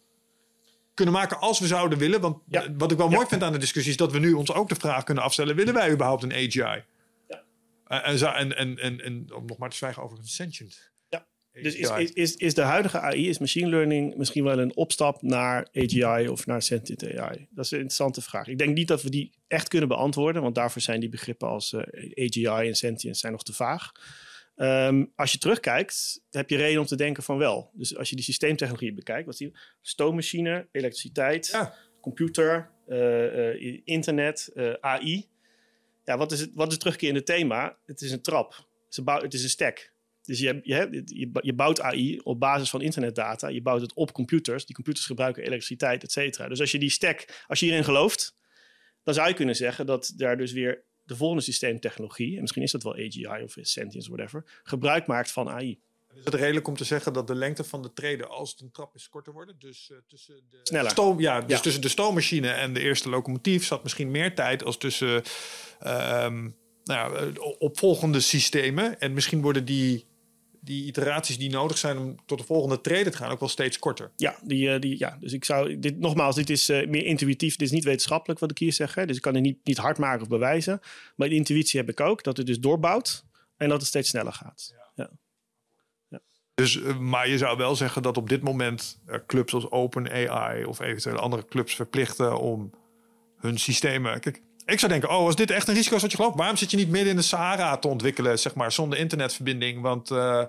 kunnen 0.93 1.13
maken 1.13 1.39
als 1.39 1.59
we 1.59 1.67
zouden 1.67 1.97
willen. 1.97 2.21
Want 2.21 2.37
ja. 2.47 2.65
wat 2.77 2.91
ik 2.91 2.97
wel 2.97 3.09
ja. 3.09 3.15
mooi 3.15 3.27
vind 3.27 3.43
aan 3.43 3.51
de 3.51 3.57
discussie 3.57 3.91
is 3.91 3.97
dat 3.97 4.11
we 4.11 4.19
nu 4.19 4.33
ons 4.33 4.53
ook 4.53 4.69
de 4.69 4.75
vraag 4.75 5.03
kunnen 5.03 5.23
afstellen: 5.23 5.55
willen 5.55 5.73
wij 5.73 5.91
überhaupt 5.91 6.23
een 6.23 6.33
AGI? 6.33 6.83
Ja. 7.87 8.03
En, 8.03 8.35
en, 8.37 8.55
en, 8.57 8.77
en, 8.77 9.01
en 9.01 9.33
om 9.33 9.45
nog 9.45 9.57
maar 9.57 9.69
te 9.69 9.75
zwijgen 9.75 10.03
over 10.03 10.17
een 10.17 10.25
sentient. 10.25 10.91
Ja. 11.09 11.27
Dus 11.51 11.75
is, 11.75 11.89
is, 11.89 12.11
is, 12.11 12.35
is 12.35 12.53
de 12.53 12.61
huidige 12.61 12.99
AI, 12.99 13.29
is 13.29 13.37
machine 13.37 13.69
learning 13.69 14.15
misschien 14.15 14.43
wel 14.43 14.59
een 14.59 14.75
opstap 14.75 15.21
naar 15.21 15.67
AGI 15.73 16.27
of 16.27 16.45
naar 16.45 16.61
sentient 16.61 17.17
AI? 17.17 17.47
Dat 17.49 17.65
is 17.65 17.71
een 17.71 17.77
interessante 17.77 18.21
vraag. 18.21 18.47
Ik 18.47 18.57
denk 18.57 18.75
niet 18.75 18.87
dat 18.87 19.01
we 19.01 19.09
die 19.09 19.33
echt 19.47 19.67
kunnen 19.67 19.87
beantwoorden, 19.87 20.41
want 20.41 20.55
daarvoor 20.55 20.81
zijn 20.81 20.99
die 20.99 21.09
begrippen 21.09 21.47
als 21.47 21.73
uh, 21.73 21.81
AGI 22.25 22.67
en 22.67 22.75
sentient 22.75 23.17
zijn 23.17 23.31
nog 23.31 23.43
te 23.43 23.53
vaag. 23.53 23.91
Um, 24.57 25.11
als 25.15 25.31
je 25.31 25.37
terugkijkt, 25.37 26.21
heb 26.29 26.49
je 26.49 26.57
reden 26.57 26.79
om 26.79 26.85
te 26.85 26.95
denken 26.95 27.23
van 27.23 27.37
wel. 27.37 27.71
Dus 27.73 27.97
als 27.97 28.09
je 28.09 28.15
die 28.15 28.25
systeemtechnologie 28.25 28.93
bekijkt, 28.93 29.25
wat 29.25 29.37
die 29.37 29.57
stoommachine, 29.81 30.67
elektriciteit, 30.71 31.47
ja. 31.47 31.73
computer, 32.01 32.71
uh, 32.87 33.55
uh, 33.55 33.81
internet, 33.83 34.51
uh, 34.53 34.73
AI. 34.79 35.27
Ja, 36.05 36.17
wat 36.17 36.31
is 36.31 36.39
het, 36.39 36.51
wat 36.53 36.71
is 36.71 36.77
het 36.83 37.25
thema? 37.25 37.77
Het 37.85 38.01
is 38.01 38.11
een 38.11 38.21
trap. 38.21 38.67
Het 38.95 39.33
is 39.33 39.43
een 39.43 39.49
stack. 39.49 39.93
Dus 40.21 40.39
je, 40.39 40.59
je, 40.63 41.03
je, 41.05 41.29
je 41.41 41.53
bouwt 41.53 41.81
AI 41.81 42.19
op 42.23 42.39
basis 42.39 42.69
van 42.69 42.81
internetdata. 42.81 43.47
Je 43.47 43.61
bouwt 43.61 43.81
het 43.81 43.93
op 43.93 44.11
computers. 44.11 44.65
Die 44.65 44.75
computers 44.75 45.05
gebruiken 45.05 45.43
elektriciteit, 45.43 46.03
et 46.03 46.11
cetera. 46.11 46.47
Dus 46.47 46.59
als 46.59 46.71
je 46.71 46.79
die 46.79 46.89
stack, 46.89 47.43
als 47.47 47.59
je 47.59 47.65
hierin 47.65 47.83
gelooft, 47.83 48.35
dan 49.03 49.13
zou 49.13 49.27
je 49.27 49.33
kunnen 49.33 49.55
zeggen 49.55 49.85
dat 49.85 50.13
daar 50.17 50.37
dus 50.37 50.51
weer 50.51 50.83
de 51.03 51.15
volgende 51.15 51.43
systeemtechnologie, 51.43 52.35
en 52.35 52.41
misschien 52.41 52.63
is 52.63 52.71
dat 52.71 52.83
wel 52.83 52.93
AGI 52.93 53.43
of 53.43 53.55
Sentience, 53.61 54.09
whatever, 54.09 54.61
gebruik 54.63 55.07
maakt 55.07 55.31
van 55.31 55.49
AI. 55.49 55.79
Is 56.17 56.25
het 56.25 56.33
redelijk 56.33 56.67
om 56.67 56.75
te 56.77 56.83
zeggen 56.83 57.13
dat 57.13 57.27
de 57.27 57.35
lengte 57.35 57.63
van 57.63 57.81
de 57.81 57.93
treden 57.93 58.29
als 58.29 58.51
het 58.51 58.59
een 58.61 58.71
trap 58.71 58.95
is 58.95 59.09
korter 59.09 59.33
worden? 59.33 59.55
Dus 59.59 59.89
uh, 59.91 59.97
tussen 60.07 60.35
de 60.49 60.59
Sneller. 60.63 60.91
stoom, 60.91 61.19
ja, 61.19 61.41
dus 61.41 61.55
Ja. 61.55 61.59
tussen 61.59 61.81
de 61.81 61.87
stoommachine 61.89 62.49
en 62.49 62.73
de 62.73 62.79
eerste 62.79 63.09
locomotief 63.09 63.65
zat 63.65 63.83
misschien 63.83 64.11
meer 64.11 64.35
tijd 64.35 64.63
als 64.63 64.77
tussen 64.77 65.23
ehm, 65.79 66.41
nou 66.43 66.51
ja, 66.83 67.11
eh, 67.11 67.27
opvolgende 67.59 68.19
systemen. 68.19 68.99
En 68.99 69.13
misschien 69.13 69.41
worden 69.41 69.65
die, 69.65 70.05
die 70.61 70.85
iteraties 70.85 71.37
die 71.37 71.49
nodig 71.49 71.77
zijn 71.77 71.97
om 71.97 72.15
tot 72.25 72.37
de 72.37 72.43
volgende 72.45 72.81
trede 72.81 73.09
te 73.09 73.17
gaan 73.17 73.31
ook 73.31 73.39
wel 73.39 73.49
steeds 73.49 73.79
korter. 73.79 74.11
Ja, 74.15 74.35
die, 74.43 74.69
eh, 74.71 74.79
die, 74.79 74.99
ja, 74.99 75.17
dus 75.19 75.33
ik 75.33 75.45
zou 75.45 75.79
dit 75.79 75.99
nogmaals, 75.99 76.35
dit 76.35 76.49
is 76.49 76.69
eh, 76.69 76.87
meer 76.87 77.05
intuïtief. 77.05 77.55
Dit 77.55 77.67
is 77.67 77.73
niet 77.73 77.83
wetenschappelijk 77.83 78.39
wat 78.39 78.51
ik 78.51 78.57
hier 78.57 78.73
zeg. 78.73 78.95
Hè? 78.95 79.05
Dus 79.05 79.15
ik 79.15 79.21
kan 79.21 79.33
het 79.33 79.43
niet, 79.43 79.57
niet 79.63 79.77
hard 79.77 79.97
maken 79.97 80.21
of 80.21 80.27
bewijzen. 80.27 80.79
Maar 81.15 81.29
die 81.29 81.37
intuïtie 81.37 81.79
heb 81.79 81.89
ik 81.89 81.99
ook, 81.99 82.23
dat 82.23 82.37
het 82.37 82.45
dus 82.45 82.59
doorbouwt 82.59 83.25
en 83.57 83.69
dat 83.69 83.77
het 83.79 83.87
steeds 83.87 84.09
sneller 84.09 84.33
gaat. 84.33 84.73
Ja. 84.75 84.83
Dus, 86.55 86.81
eh, 86.81 86.97
maar 86.97 87.27
je 87.29 87.37
zou 87.37 87.57
wel 87.57 87.75
zeggen 87.75 88.01
dat 88.01 88.17
op 88.17 88.29
dit 88.29 88.43
moment 88.43 88.99
eh, 89.05 89.19
clubs 89.27 89.53
als 89.53 89.71
OpenAI 89.71 90.65
of 90.65 90.79
eventueel 90.79 91.17
andere 91.17 91.45
clubs 91.45 91.75
verplichten 91.75 92.39
om 92.39 92.71
hun 93.37 93.57
systemen. 93.57 94.21
Ik 94.65 94.79
zou 94.79 94.91
denken, 94.91 95.09
oh, 95.09 95.25
als 95.25 95.35
dit 95.35 95.51
echt 95.51 95.67
een 95.67 95.73
risico 95.73 95.95
is 95.95 96.01
wat 96.01 96.11
je 96.11 96.17
gelooft, 96.17 96.37
waarom 96.37 96.57
zit 96.57 96.71
je 96.71 96.77
niet 96.77 96.89
midden 96.89 97.09
in 97.09 97.15
de 97.15 97.21
Sahara 97.21 97.77
te 97.77 97.87
ontwikkelen, 97.87 98.39
zeg 98.39 98.55
maar, 98.55 98.71
zonder 98.71 98.99
internetverbinding? 98.99 99.81
Want 99.81 100.11
uh, 100.11 100.43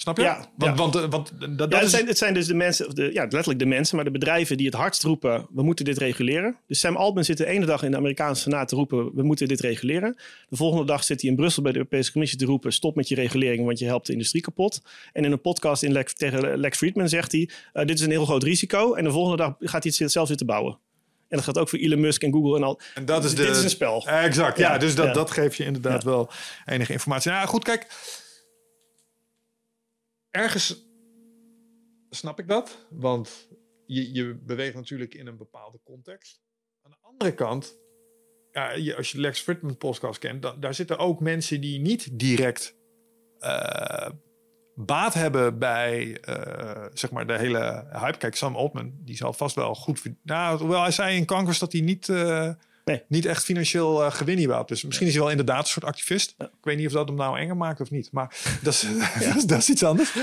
snap 0.00 0.16
je? 0.16 0.22
Ja, 0.22 0.48
want, 0.56 0.78
ja. 0.78 0.82
want, 0.82 0.96
uh, 0.96 1.04
want 1.10 1.32
dat, 1.58 1.70
Ja, 1.70 1.76
het 1.76 1.84
is 1.84 1.90
zijn, 1.90 2.06
het 2.06 2.18
zijn 2.18 2.34
dus 2.34 2.46
de 2.46 2.54
mensen, 2.54 2.86
of 2.86 2.92
de, 2.92 3.10
ja, 3.12 3.22
letterlijk 3.22 3.58
de 3.58 3.66
mensen, 3.66 3.96
maar 3.96 4.04
de 4.04 4.10
bedrijven 4.10 4.56
die 4.56 4.66
het 4.66 4.74
hardst 4.74 5.02
roepen: 5.02 5.46
we 5.54 5.62
moeten 5.62 5.84
dit 5.84 5.98
reguleren. 5.98 6.56
Dus 6.66 6.80
Sam 6.80 6.96
Altman 6.96 7.24
zit 7.24 7.36
de 7.36 7.46
ene 7.46 7.66
dag 7.66 7.82
in 7.82 7.90
de 7.90 7.96
Amerikaanse 7.96 8.42
Senaat 8.42 8.68
te 8.68 8.74
roepen: 8.74 9.14
we 9.14 9.22
moeten 9.22 9.48
dit 9.48 9.60
reguleren. 9.60 10.16
De 10.48 10.56
volgende 10.56 10.84
dag 10.84 11.04
zit 11.04 11.20
hij 11.20 11.30
in 11.30 11.36
Brussel 11.36 11.62
bij 11.62 11.72
de 11.72 11.78
Europese 11.78 12.12
Commissie 12.12 12.38
te 12.38 12.44
roepen: 12.44 12.72
stop 12.72 12.96
met 12.96 13.08
je 13.08 13.14
regulering, 13.14 13.64
want 13.64 13.78
je 13.78 13.84
helpt 13.84 14.06
de 14.06 14.12
industrie 14.12 14.42
kapot. 14.42 14.82
En 15.12 15.24
in 15.24 15.32
een 15.32 15.40
podcast 15.40 15.82
in 15.82 15.92
Lex, 15.92 16.14
tegen 16.14 16.58
Lex 16.58 16.76
Friedman 16.76 17.08
zegt 17.08 17.32
hij: 17.32 17.50
uh, 17.74 17.84
dit 17.84 17.98
is 17.98 18.04
een 18.04 18.10
heel 18.10 18.24
groot 18.24 18.42
risico. 18.42 18.94
En 18.94 19.04
de 19.04 19.10
volgende 19.10 19.36
dag 19.36 19.54
gaat 19.60 19.82
hij 19.82 19.92
het 19.96 20.12
zelf 20.12 20.28
zitten 20.28 20.46
bouwen. 20.46 20.78
En 21.28 21.36
dat 21.36 21.44
gaat 21.44 21.58
ook 21.58 21.68
voor 21.68 21.78
Elon 21.78 22.00
Musk 22.00 22.22
en 22.22 22.32
Google 22.32 22.56
en 22.56 22.62
al. 22.62 22.80
En 22.94 23.04
dat 23.04 23.24
is 23.24 23.34
dit 23.34 23.46
de, 23.46 23.52
is 23.52 23.62
een 23.62 23.70
spel. 23.70 24.06
Exact, 24.06 24.58
ja. 24.58 24.72
Ja, 24.72 24.78
dus 24.78 24.94
dat, 24.94 25.06
ja. 25.06 25.12
dat 25.12 25.30
geeft 25.30 25.56
je 25.56 25.64
inderdaad 25.64 26.02
Ja. 26.02 26.08
wel 26.08 26.30
enige 26.66 26.92
informatie. 26.92 27.30
Nou 27.30 27.46
goed, 27.46 27.64
kijk. 27.64 27.86
Ergens 30.30 30.88
snap 32.10 32.38
ik 32.38 32.48
dat. 32.48 32.86
Want 32.90 33.48
je, 33.86 34.14
je 34.14 34.34
beweegt 34.34 34.74
natuurlijk 34.74 35.14
in 35.14 35.26
een 35.26 35.36
bepaalde 35.36 35.80
context. 35.84 36.42
Aan 36.82 36.90
de 36.90 36.96
andere 37.02 37.34
kant, 37.34 37.78
ja, 38.52 38.72
je, 38.72 38.96
als 38.96 39.12
je 39.12 39.20
Lex 39.20 39.40
Fridman 39.40 39.76
podcast 39.76 40.18
kent, 40.18 40.42
da- 40.42 40.56
daar 40.56 40.74
zitten 40.74 40.98
ook 40.98 41.20
mensen 41.20 41.60
die 41.60 41.80
niet 41.80 42.18
direct 42.18 42.76
eh, 43.38 44.10
baat 44.74 45.14
hebben 45.14 45.58
bij 45.58 46.20
eh, 46.20 46.86
zeg 46.92 47.10
maar 47.10 47.26
de 47.26 47.38
hele 47.38 47.86
hype. 47.92 48.18
Kijk, 48.18 48.34
Sam 48.36 48.56
Altman, 48.56 48.92
die 49.04 49.16
zal 49.16 49.32
vast 49.32 49.54
wel 49.54 49.74
goed... 49.74 50.02
Nou, 50.22 50.58
hoewel 50.58 50.82
hij 50.82 50.90
zei 50.90 51.16
in 51.16 51.24
Kankers 51.24 51.58
dat 51.58 51.72
hij 51.72 51.80
niet, 51.80 52.08
eh, 52.08 52.52
Nee. 52.84 53.02
niet 53.08 53.26
echt 53.26 53.44
financieel 53.44 54.04
eh, 54.04 54.12
gewin 54.12 54.38
hier 54.38 54.52
had. 54.52 54.68
Dus 54.68 54.84
misschien 54.84 55.06
is 55.06 55.12
hij 55.12 55.22
wel 55.22 55.30
inderdaad 55.30 55.62
een 55.62 55.70
soort 55.70 55.84
activist. 55.84 56.34
Ja. 56.38 56.44
Ik 56.44 56.64
weet 56.64 56.76
niet 56.76 56.86
of 56.86 56.92
dat 56.92 57.08
hem 57.08 57.16
nou 57.16 57.38
enger 57.38 57.56
maakt 57.56 57.80
of 57.80 57.90
niet. 57.90 58.12
Maar 58.12 58.36
dat 58.62 58.72
is, 58.72 58.86
dat 59.26 59.36
is, 59.36 59.44
dat 59.44 59.58
is 59.58 59.70
iets 59.70 59.84
anders. 59.84 60.14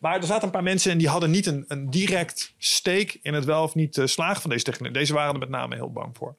Maar 0.00 0.16
er 0.16 0.26
zaten 0.26 0.44
een 0.44 0.50
paar 0.50 0.62
mensen 0.62 0.90
en 0.90 0.98
die 0.98 1.08
hadden 1.08 1.30
niet 1.30 1.46
een, 1.46 1.64
een 1.68 1.90
direct 1.90 2.54
steek 2.58 3.18
in 3.22 3.34
het 3.34 3.44
wel 3.44 3.62
of 3.62 3.74
niet 3.74 3.98
eh, 3.98 4.06
slagen 4.06 4.40
van 4.40 4.50
deze 4.50 4.64
techniek. 4.64 4.94
Deze 4.94 5.12
waren 5.12 5.32
er 5.32 5.38
met 5.38 5.48
name 5.48 5.74
heel 5.74 5.92
bang 5.92 6.16
voor. 6.16 6.36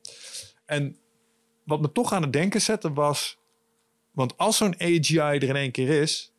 En 0.65 0.97
wat 1.65 1.81
me 1.81 1.91
toch 1.91 2.13
aan 2.13 2.21
het 2.21 2.33
denken 2.33 2.61
zette 2.61 2.93
was... 2.93 3.41
Want 4.11 4.37
als 4.37 4.57
zo'n 4.57 4.81
AGI 4.81 5.17
er 5.17 5.43
in 5.43 5.55
één 5.55 5.71
keer 5.71 6.01
is... 6.01 6.33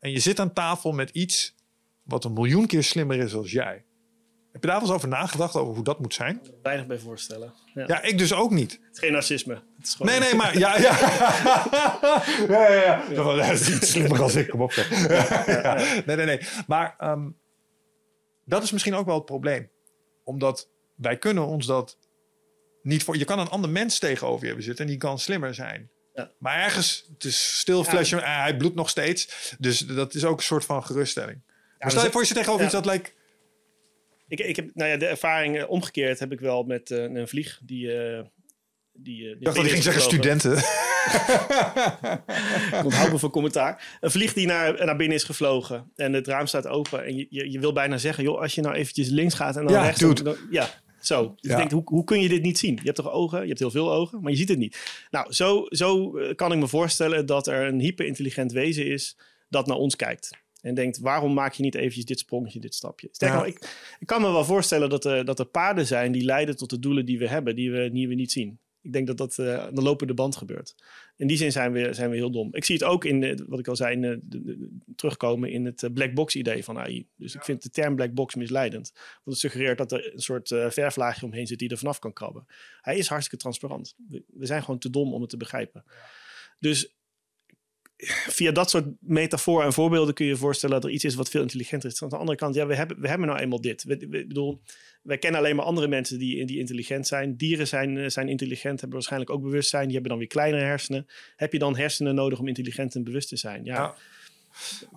en 0.00 0.10
je 0.10 0.18
zit 0.18 0.40
aan 0.40 0.52
tafel 0.52 0.92
met 0.92 1.10
iets 1.10 1.54
wat 2.02 2.24
een 2.24 2.32
miljoen 2.32 2.66
keer 2.66 2.82
slimmer 2.82 3.18
is 3.18 3.34
als 3.34 3.50
jij... 3.50 3.84
Heb 4.52 4.62
je 4.62 4.68
daar 4.68 4.80
wel 4.80 4.86
eens 4.86 4.96
over 4.96 5.08
nagedacht, 5.08 5.56
over 5.56 5.74
hoe 5.74 5.84
dat 5.84 6.00
moet 6.00 6.14
zijn? 6.14 6.40
Weinig 6.62 6.86
bij 6.86 6.98
voorstellen. 6.98 7.54
Ja. 7.74 7.84
Ja, 7.86 8.02
ik 8.02 8.18
dus 8.18 8.32
ook 8.32 8.50
niet. 8.50 8.72
Het 8.72 8.80
is 8.92 8.98
geen 8.98 9.12
narcisme. 9.12 9.54
Het 9.54 9.86
is 9.86 9.94
gewoon 9.94 10.12
Nee, 10.12 10.20
nee, 10.20 10.34
maar 10.34 10.58
ja, 10.58 10.76
ja. 10.78 10.98
ja, 12.48 12.72
ja, 12.72 13.02
ja. 13.10 13.36
Dat 13.36 13.50
is 13.60 13.74
iets 13.74 13.90
slimmer 13.90 14.22
als 14.22 14.34
ik, 14.34 14.48
kom 14.48 14.60
op. 14.60 14.72
Nee, 16.06 16.16
nee, 16.16 16.26
nee. 16.26 16.40
Maar 16.66 16.94
ehm, 16.98 17.28
dat 18.44 18.62
is 18.62 18.70
misschien 18.70 18.94
ook 18.94 19.06
wel 19.06 19.14
het 19.14 19.24
probleem. 19.24 19.70
Omdat 20.24 20.68
wij 20.96 21.18
kunnen 21.18 21.46
ons 21.46 21.66
dat 21.66 21.98
niet 22.82 23.04
voor... 23.04 23.16
Je 23.16 23.24
kan 23.24 23.38
een 23.38 23.48
ander 23.48 23.70
mens 23.70 23.98
tegenover 23.98 24.40
je 24.40 24.46
hebben 24.46 24.64
zitten 24.64 24.84
en 24.84 24.90
die 24.90 25.00
kan 25.00 25.18
slimmer 25.18 25.54
zijn. 25.54 25.90
Ja. 26.14 26.30
Maar 26.38 26.58
ergens, 26.58 27.06
het 27.12 27.24
is 27.24 27.58
stil 27.58 27.84
flesje, 27.84 28.20
eh, 28.20 28.40
hij 28.40 28.56
bloedt 28.56 28.74
nog 28.74 28.88
steeds. 28.88 29.54
Dus 29.58 29.78
dat 29.78 30.14
is 30.14 30.24
ook 30.24 30.36
een 30.36 30.44
soort 30.44 30.64
van 30.64 30.84
geruststelling. 30.84 31.42
maar 31.78 31.90
stel 31.90 32.00
je 32.00 32.06
we 32.06 32.12
voor 32.12 32.20
je 32.20 32.26
zit 32.26 32.36
tegenover 32.36 32.64
iets 32.64 32.74
dat 32.74 32.84
lijkt... 32.84 33.12
Ik, 34.32 34.40
ik 34.40 34.56
heb, 34.56 34.70
nou 34.74 34.90
ja, 34.90 34.96
de 34.96 35.06
ervaring 35.06 35.58
eh, 35.58 35.70
omgekeerd 35.70 36.18
heb 36.18 36.32
ik 36.32 36.40
wel 36.40 36.62
met 36.62 36.90
eh, 36.90 37.02
een 37.02 37.28
vlieg 37.28 37.60
die. 37.64 37.92
eh 37.92 38.22
die, 38.94 39.24
eh, 39.24 39.30
Ik 39.30 39.44
dacht 39.44 39.56
dat 39.56 39.66
ging 39.66 39.82
zeggen 39.82 40.02
studenten. 40.02 40.56
Ik 42.78 42.84
onthoud 42.84 43.12
me 43.12 43.18
van 43.18 43.30
commentaar. 43.30 43.98
Een 44.00 44.10
vlieg 44.10 44.32
die 44.32 44.46
naar, 44.46 44.84
naar 44.84 44.96
binnen 44.96 45.16
is 45.16 45.24
gevlogen 45.24 45.90
en 45.96 46.12
het 46.12 46.26
raam 46.26 46.46
staat 46.46 46.66
open. 46.66 47.04
En 47.04 47.16
je, 47.16 47.26
je, 47.30 47.50
je 47.50 47.58
wil 47.58 47.72
bijna 47.72 47.98
zeggen, 47.98 48.24
joh, 48.24 48.40
als 48.40 48.54
je 48.54 48.60
nou 48.60 48.74
eventjes 48.74 49.08
links 49.08 49.34
gaat 49.34 49.56
en 49.56 49.64
dan 49.64 49.72
Ja, 49.74 49.82
rechts. 49.82 50.00
Dan, 50.00 50.14
dan- 50.14 50.36
ja, 50.50 50.68
zo. 51.00 51.22
Dus 51.22 51.34
Ja. 51.40 51.50
je 51.50 51.56
denkt, 51.56 51.72
hoe, 51.72 51.82
hoe 51.84 52.04
kun 52.04 52.20
je 52.20 52.28
dit 52.28 52.42
niet 52.42 52.58
zien? 52.58 52.74
Je 52.74 52.80
hebt 52.84 52.96
toch 52.96 53.12
ogen? 53.12 53.40
Je 53.40 53.46
hebt 53.46 53.58
heel 53.58 53.70
veel 53.70 53.92
ogen, 53.92 54.20
maar 54.22 54.30
je 54.30 54.36
ziet 54.38 54.48
het 54.48 54.58
niet. 54.58 55.04
Nou, 55.10 55.32
zo, 55.32 55.66
zo 55.68 56.10
kan 56.34 56.52
ik 56.52 56.58
me 56.58 56.68
voorstellen 56.68 57.26
dat 57.26 57.46
er 57.46 57.66
een 57.66 57.80
hyperintelligent 57.80 58.52
wezen 58.52 58.86
is 58.86 59.16
dat 59.48 59.66
naar 59.66 59.76
ons 59.76 59.96
kijkt. 59.96 60.30
En 60.62 60.74
denkt, 60.74 60.98
waarom 60.98 61.32
maak 61.34 61.52
je 61.52 61.62
niet 61.62 61.74
eventjes 61.74 62.04
dit 62.04 62.18
sprongetje, 62.18 62.60
dit 62.60 62.74
stapje? 62.74 63.08
Sterker 63.10 63.38
Ja. 63.38 63.44
nog, 63.44 63.52
ik, 63.54 63.96
ik 63.98 64.06
kan 64.06 64.20
me 64.22 64.30
wel 64.32 64.44
voorstellen 64.44 64.88
dat 64.90 65.04
er, 65.04 65.24
dat 65.24 65.38
er 65.38 65.46
paden 65.46 65.86
zijn 65.86 66.12
die 66.12 66.24
leiden 66.24 66.56
tot 66.56 66.70
de 66.70 66.78
doelen 66.78 67.06
die 67.06 67.18
we 67.18 67.28
hebben, 67.28 67.54
die 67.56 67.70
we, 67.72 67.90
die 67.92 68.08
we 68.08 68.14
niet 68.14 68.32
zien. 68.32 68.58
Ik 68.80 68.92
denk 68.92 69.06
dat 69.06 69.16
dat 69.16 69.38
eh, 69.38 69.58
aan 69.58 69.74
de 69.74 69.82
lopende 69.82 70.14
band 70.14 70.36
gebeurt. 70.36 70.74
In 71.16 71.26
die 71.26 71.36
zin 71.36 71.52
zijn 71.52 71.72
we, 71.72 71.92
zijn 71.94 72.10
we 72.10 72.16
heel 72.16 72.30
dom. 72.30 72.48
Ik 72.54 72.64
zie 72.64 72.74
het 72.74 72.84
ook 72.84 73.04
in, 73.04 73.20
de, 73.20 73.44
wat 73.48 73.58
ik 73.58 73.68
al 73.68 73.76
zei, 73.76 73.94
in 73.94 74.00
de, 74.00 74.20
de- 74.22 74.42
de- 74.44 74.70
terugkomen 74.96 75.50
in 75.50 75.64
het 75.64 75.82
eh, 75.82 75.90
black 75.92 76.14
box 76.14 76.34
idee 76.34 76.64
van 76.64 76.78
AI. 76.78 77.06
Dus 77.16 77.34
ik 77.34 77.44
vind 77.44 77.62
de 77.62 77.70
term 77.70 77.96
black 77.96 78.12
box 78.14 78.34
misleidend. 78.34 78.90
Want 78.94 79.20
het 79.24 79.38
suggereert 79.38 79.78
dat 79.78 79.92
er 79.92 80.12
een 80.12 80.20
soort 80.20 80.50
eh, 80.50 80.70
verflaagje 80.70 81.26
omheen 81.26 81.46
zit 81.46 81.58
die 81.58 81.68
er 81.68 81.78
vanaf 81.78 81.98
kan 81.98 82.12
krabben. 82.12 82.46
Hij 82.80 82.96
is 82.96 83.08
hartstikke 83.08 83.42
transparant. 83.42 83.94
We, 84.08 84.24
we 84.26 84.46
zijn 84.46 84.62
gewoon 84.62 84.78
te 84.80 84.90
dom 84.90 85.12
om 85.14 85.20
het 85.20 85.30
te 85.30 85.36
begrijpen. 85.36 85.84
Dus 86.58 86.94
via 88.06 88.50
dat 88.52 88.70
soort 88.70 88.86
metaforen 89.00 89.66
en 89.66 89.72
voorbeelden 89.72 90.14
kun 90.14 90.24
je 90.24 90.30
je 90.30 90.36
voorstellen 90.36 90.74
dat 90.74 90.84
er 90.84 90.90
iets 90.90 91.04
is 91.04 91.14
wat 91.14 91.28
veel 91.28 91.42
intelligenter 91.42 91.90
is. 91.90 92.02
Aan 92.02 92.08
de 92.08 92.16
andere 92.16 92.38
kant, 92.38 92.54
ja, 92.54 92.66
we 92.66 92.74
hebben, 92.74 93.00
we 93.00 93.08
hebben 93.08 93.26
nou 93.26 93.40
eenmaal 93.40 93.60
dit. 93.60 93.84
We, 93.84 94.06
bedoel, 94.08 94.62
wij 95.02 95.18
kennen 95.18 95.40
alleen 95.40 95.56
maar 95.56 95.64
andere 95.64 95.88
mensen 95.88 96.18
die, 96.18 96.44
die 96.46 96.58
intelligent 96.58 97.06
zijn. 97.06 97.36
Dieren 97.36 97.66
zijn, 97.68 97.98
eh, 97.98 98.08
zijn 98.08 98.28
intelligent, 98.28 98.80
hebben 98.80 98.92
waarschijnlijk 98.98 99.30
ook 99.30 99.42
bewustzijn. 99.42 99.82
Die 99.84 99.92
hebben 99.92 100.10
dan 100.10 100.18
weer 100.18 100.28
kleinere 100.28 100.62
hersenen. 100.64 101.06
Heb 101.36 101.52
je 101.52 101.58
dan 101.58 101.76
hersenen 101.76 102.14
nodig 102.14 102.38
om 102.38 102.48
intelligent 102.48 102.94
en 102.94 103.04
bewust 103.04 103.28
te 103.28 103.36
zijn? 103.36 103.64
Ja, 103.64 103.74
Ja. 103.74 103.94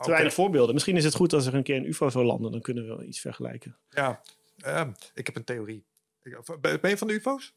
te 0.04 0.10
weinig 0.10 0.34
voorbeelden. 0.34 0.74
Misschien 0.74 0.98
is 0.98 1.04
het 1.04 1.16
goed 1.16 1.34
als 1.34 1.46
er 1.46 1.54
een 1.54 1.64
keer 1.64 1.76
een 1.76 1.88
UFO 1.88 2.10
zou 2.10 2.26
landen. 2.26 2.52
Dan 2.52 2.62
kunnen 2.62 2.98
we 2.98 3.06
iets 3.06 3.20
vergelijken. 3.20 3.78
Ja, 3.90 4.22
ehm, 4.60 4.90
ik 5.14 5.26
heb 5.26 5.36
een 5.36 5.44
theorie. 5.44 5.84
Ben 6.62 6.90
je 6.90 6.98
van 6.98 7.08
de 7.08 7.14
UFO's? 7.14 7.54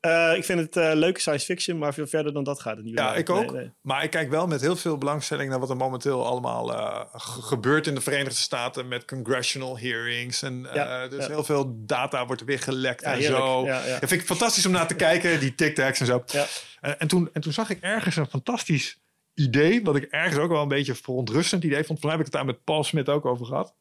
Eh, 0.00 0.32
ik 0.36 0.44
vind 0.44 0.58
het 0.60 0.76
eh, 0.76 0.90
leuke 0.94 1.20
science 1.20 1.44
fiction, 1.44 1.78
maar 1.78 1.94
veel 1.94 2.06
verder 2.06 2.32
dan 2.32 2.44
dat 2.44 2.60
gaat 2.60 2.76
het 2.76 2.84
niet. 2.84 2.98
Ja, 2.98 3.14
ik 3.14 3.30
ook. 3.30 3.52
Nee, 3.52 3.60
nee. 3.60 3.70
Maar 3.80 4.04
ik 4.04 4.10
kijk 4.10 4.30
wel 4.30 4.46
met 4.46 4.60
heel 4.60 4.76
veel 4.76 4.98
belangstelling 4.98 5.50
naar 5.50 5.58
wat 5.60 5.70
er 5.70 5.76
momenteel 5.76 6.26
allemaal 6.26 6.72
eh, 6.74 7.00
ge- 7.12 7.42
gebeurt 7.42 7.86
in 7.86 7.94
de 7.94 8.00
Verenigde 8.00 8.34
Staten 8.40 8.88
met 8.88 9.04
congressional 9.04 9.78
hearings. 9.78 10.42
En 10.42 10.68
Ja, 10.74 11.08
dus 11.08 11.24
ja. 11.26 11.30
heel 11.30 11.44
veel 11.44 11.74
data 11.76 12.26
wordt 12.26 12.40
er 12.40 12.46
weer 12.46 12.58
gelekt 12.58 13.00
Ja, 13.00 13.12
en 13.12 13.18
heerlijk. 13.18 13.42
zo. 13.42 13.64
Dat 13.66 13.98
vind 13.98 14.12
ik 14.12 14.26
fantastisch 14.26 14.66
om 14.66 14.72
naar 14.72 14.86
te 14.86 14.94
kijken, 14.94 15.40
die 15.40 15.54
tic-tacs 15.54 16.00
en 16.00 16.06
zo. 16.06 16.22
Ja. 16.26 16.46
En, 16.80 17.00
en, 17.00 17.08
toen, 17.08 17.28
en 17.32 17.40
toen 17.40 17.52
zag 17.52 17.70
ik 17.70 17.78
ergens 17.80 18.16
een 18.16 18.26
fantastisch 18.26 18.98
idee, 19.34 19.82
wat 19.84 19.96
ik 19.96 20.04
ergens 20.04 20.36
ook 20.38 20.50
wel 20.50 20.62
een 20.62 20.68
beetje 20.68 20.94
verontrustend 20.94 21.64
idee 21.64 21.84
vond. 21.84 22.00
Mij 22.02 22.10
heb 22.10 22.20
ik 22.20 22.26
het 22.26 22.34
daar 22.34 22.44
met 22.44 22.64
Paul 22.64 22.84
Smit 22.84 23.08
ook 23.08 23.26
over 23.26 23.46
gehad. 23.46 23.74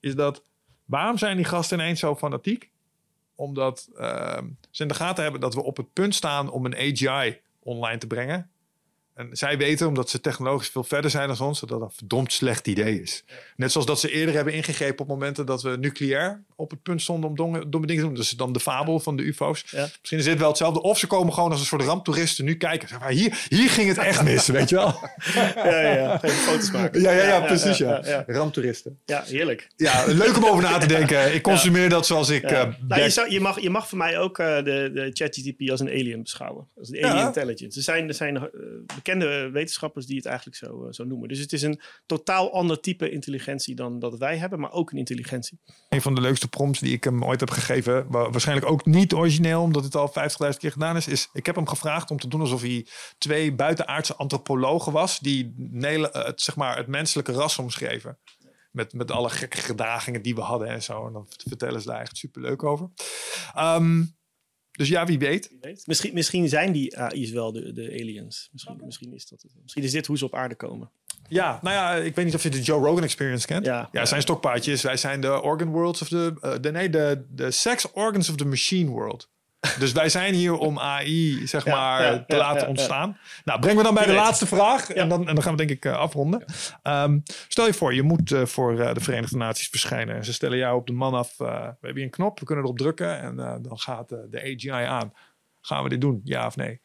Is 0.00 0.14
dat, 0.14 0.42
waarom 0.84 1.18
zijn 1.18 1.36
die 1.36 1.44
gasten 1.44 1.78
ineens 1.78 2.00
zo 2.00 2.16
fanatiek? 2.16 2.70
Omdat 3.38 3.88
ehm, 3.96 4.46
ze 4.70 4.82
in 4.82 4.88
de 4.88 4.94
gaten 4.94 5.22
hebben 5.22 5.40
dat 5.40 5.54
we 5.54 5.62
op 5.62 5.76
het 5.76 5.92
punt 5.92 6.14
staan 6.14 6.50
om 6.50 6.64
een 6.64 6.76
AGI 6.76 7.40
online 7.62 7.98
te 7.98 8.06
brengen. 8.06 8.50
En 9.18 9.28
zij 9.32 9.58
weten, 9.58 9.86
omdat 9.86 10.10
ze 10.10 10.20
technologisch 10.20 10.68
veel 10.68 10.84
verder 10.84 11.10
zijn 11.10 11.28
dan 11.28 11.40
ons, 11.40 11.60
dat 11.60 11.68
dat 11.68 11.80
een 11.80 11.90
verdomd 11.90 12.32
slecht 12.32 12.66
idee 12.66 13.00
is. 13.02 13.24
Net 13.56 13.72
zoals 13.72 13.86
dat 13.86 14.00
ze 14.00 14.10
eerder 14.10 14.34
hebben 14.34 14.52
ingegrepen 14.54 15.00
op 15.04 15.08
momenten 15.08 15.46
dat 15.46 15.62
we 15.62 15.76
nucleair 15.80 16.42
op 16.56 16.70
het 16.70 16.82
punt 16.82 17.02
stonden 17.02 17.30
om 17.30 17.36
domme, 17.36 17.68
domme 17.68 17.86
dingen 17.86 18.02
te 18.02 18.08
doen. 18.08 18.16
Dus 18.18 18.30
dan 18.30 18.52
de 18.52 18.60
fabel 18.60 19.00
van 19.00 19.16
de 19.16 19.22
UFO's. 19.22 19.64
Ja. 19.70 19.88
Misschien 19.98 20.18
is 20.18 20.24
dit 20.24 20.38
wel 20.38 20.48
hetzelfde. 20.48 20.82
Of 20.82 20.98
ze 20.98 21.06
komen 21.06 21.32
gewoon 21.32 21.50
als 21.50 21.60
een 21.60 21.66
soort 21.66 21.82
ramptoeristen 21.82 22.44
nu 22.44 22.56
kijken. 22.56 22.88
Zeg 22.88 23.00
maar, 23.00 23.10
hier, 23.10 23.46
hier 23.48 23.70
ging 23.70 23.88
het 23.88 23.98
echt 23.98 24.22
mis, 24.22 24.46
weet 24.46 24.68
je 24.68 24.74
wel? 24.74 24.94
Ja, 25.54 25.80
ja, 25.80 26.18
foto's 26.20 26.70
maken. 26.70 27.00
Ja, 27.00 27.10
ja, 27.12 27.22
ja, 27.24 27.40
precies. 27.40 27.78
Ja, 27.78 28.00
Ja, 28.04 28.08
ja. 28.10 28.24
Ramptoeristen. 28.26 28.98
Ja, 29.04 29.22
heerlijk. 29.26 29.68
Ja, 29.76 30.04
leuk 30.06 30.36
om 30.36 30.44
over 30.46 30.62
na 30.62 30.78
te 30.78 30.86
denken. 30.86 31.34
Ik 31.34 31.42
consumeer 31.52 31.88
dat 31.88 32.06
zoals 32.06 32.28
ik. 32.28 32.42
Ja. 32.50 32.50
Nou, 32.64 32.74
Black- 32.88 33.00
je, 33.00 33.10
zou, 33.10 33.30
je, 33.30 33.40
mag, 33.40 33.60
je 33.60 33.70
mag 33.70 33.88
voor 33.88 33.98
mij 33.98 34.18
ook 34.18 34.38
eh, 34.38 34.56
de, 34.56 34.90
de 34.94 35.10
ChatGPT 35.12 35.70
als 35.70 35.80
een 35.80 35.88
alien 35.88 36.22
beschouwen. 36.22 36.66
Als 36.78 36.88
een 36.92 37.04
alien 37.04 37.26
intelligence. 37.26 37.78
Er 37.78 37.84
zijn, 37.84 38.08
er 38.08 38.14
zijn 38.14 38.36
eh, 38.36 38.42
erkende 39.08 39.50
wetenschappers 39.50 40.06
die 40.06 40.16
het 40.16 40.26
eigenlijk 40.26 40.56
zo, 40.56 40.84
eh, 40.86 40.92
zo 40.92 41.04
noemen. 41.04 41.28
Dus 41.28 41.38
het 41.38 41.52
is 41.52 41.62
een 41.62 41.80
totaal 42.06 42.52
ander 42.52 42.80
type 42.80 43.10
intelligentie 43.10 43.74
dan 43.74 43.98
dat 43.98 44.18
wij 44.18 44.36
hebben, 44.36 44.60
maar 44.60 44.72
ook 44.72 44.90
een 44.90 44.98
intelligentie. 44.98 45.60
Een 45.88 46.02
van 46.02 46.14
de 46.14 46.20
leukste 46.20 46.48
prompts 46.48 46.80
die 46.80 46.92
ik 46.92 47.04
hem 47.04 47.24
ooit 47.24 47.40
heb 47.40 47.50
gegeven, 47.50 48.06
wa- 48.10 48.30
waarschijnlijk 48.30 48.70
ook 48.70 48.86
niet 48.86 49.14
origineel, 49.14 49.62
omdat 49.62 49.84
het 49.84 49.94
al 49.94 50.08
50.000 50.08 50.58
keer 50.58 50.72
gedaan 50.72 50.96
is, 50.96 51.08
is 51.08 51.28
ik 51.32 51.46
heb 51.46 51.54
hem 51.54 51.68
gevraagd 51.68 52.10
om 52.10 52.18
te 52.18 52.28
doen 52.28 52.40
alsof 52.40 52.60
hij 52.60 52.86
twee 53.18 53.54
buitenaardse 53.54 54.14
antropologen 54.16 54.92
was, 54.92 55.18
die 55.18 55.54
eh, 55.80 56.02
het, 56.12 56.40
zeg 56.40 56.56
maar, 56.56 56.76
het 56.76 56.86
menselijke 56.86 57.32
ras 57.32 57.58
omschreven. 57.58 58.18
Met, 58.70 58.92
met 58.92 59.10
alle 59.10 59.30
gekke 59.30 59.56
gedragingen 59.56 60.22
die 60.22 60.34
we 60.34 60.40
hadden 60.40 60.68
en 60.68 60.82
zo. 60.82 61.06
En 61.06 61.12
dan 61.12 61.26
vertellen 61.48 61.80
ze 61.80 61.86
daar 61.86 62.00
echt 62.00 62.16
superleuk 62.16 62.62
over. 62.62 62.90
Ehm, 63.54 64.02
dus 64.78 64.88
ja, 64.88 65.06
wie 65.06 65.18
weet. 65.18 65.48
Wie 65.48 65.58
weet. 65.60 65.86
Misschien, 65.86 66.14
misschien 66.14 66.48
zijn 66.48 66.72
die 66.72 66.98
AI's 66.98 67.30
wel 67.30 67.52
de, 67.52 67.72
de 67.72 67.82
aliens. 67.82 68.48
Misschien, 68.52 68.80
misschien, 68.84 69.14
is 69.14 69.26
dat 69.28 69.42
het. 69.42 69.52
Misschien 69.62 69.82
is 69.82 69.92
dit 69.92 70.06
hoe 70.06 70.18
ze 70.18 70.24
op 70.24 70.34
aarde 70.34 70.54
komen. 70.54 70.90
Ja, 71.28 71.58
nou 71.62 71.74
ja, 71.74 72.04
ik 72.04 72.14
weet 72.14 72.24
niet 72.24 72.34
of 72.34 72.42
je 72.42 72.48
de 72.48 72.60
Joe 72.60 72.84
Rogan 72.84 73.02
Experience 73.02 73.46
kent. 73.46 73.66
Ja. 73.66 73.88
ja 73.92 74.06
zijn 74.06 74.22
stokpaardjes. 74.22 74.82
Wij 74.82 74.96
zijn 74.96 75.20
de 75.20 75.42
organ 75.42 75.68
worlds 75.68 76.02
of 76.02 76.08
de, 76.08 76.34
eh, 76.40 76.54
de 76.60 76.70
nee, 76.70 76.90
de, 76.90 77.24
de 77.30 77.50
sex 77.50 77.92
organs 77.92 78.28
of 78.28 78.36
the 78.36 78.44
machine 78.44 78.90
world. 78.90 79.30
Dus 79.78 79.92
wij 79.92 80.08
zijn 80.08 80.34
hier 80.34 80.54
om 80.54 80.78
AI, 80.78 81.46
zeg 81.46 81.64
Ja, 81.64 81.74
maar, 81.74 82.02
ja, 82.02 82.24
te 82.26 82.36
ja, 82.36 82.40
laten 82.40 82.68
ontstaan. 82.68 83.18
Nou, 83.44 83.60
breng 83.60 83.76
we 83.76 83.82
dan 83.82 83.94
bij 83.94 84.06
de 84.06 84.12
laatste 84.12 84.46
vraag. 84.46 84.90
En, 84.90 85.08
dan, 85.08 85.28
en 85.28 85.34
dan 85.34 85.42
gaan 85.42 85.56
we 85.56 85.66
denk 85.66 85.70
ik 85.70 85.84
eh, 85.84 85.96
afronden. 85.96 86.44
Ehm, 86.82 87.18
stel 87.48 87.66
je 87.66 87.74
voor, 87.74 87.94
je 87.94 88.02
moet 88.02 88.32
eh, 88.32 88.44
voor 88.44 88.80
eh, 88.80 88.94
de 88.94 89.00
Verenigde 89.00 89.36
Naties 89.36 89.68
verschijnen. 89.68 90.16
En 90.16 90.24
ze 90.24 90.32
stellen 90.32 90.58
jou 90.58 90.76
op 90.76 90.86
de 90.86 90.92
man 90.92 91.14
af. 91.14 91.34
we 91.36 91.44
hebben 91.44 91.94
hier 91.94 92.02
een 92.02 92.10
knop, 92.10 92.40
we 92.40 92.44
kunnen 92.44 92.64
erop 92.64 92.78
drukken. 92.78 93.20
En 93.20 93.36
dan 93.36 93.78
gaat 93.78 94.08
de 94.08 94.40
AGI 94.40 94.70
aan. 94.70 95.12
Gaan 95.60 95.82
we 95.82 95.88
dit 95.88 96.00
doen, 96.00 96.20
ja 96.24 96.46
of 96.46 96.56
nee? 96.56 96.80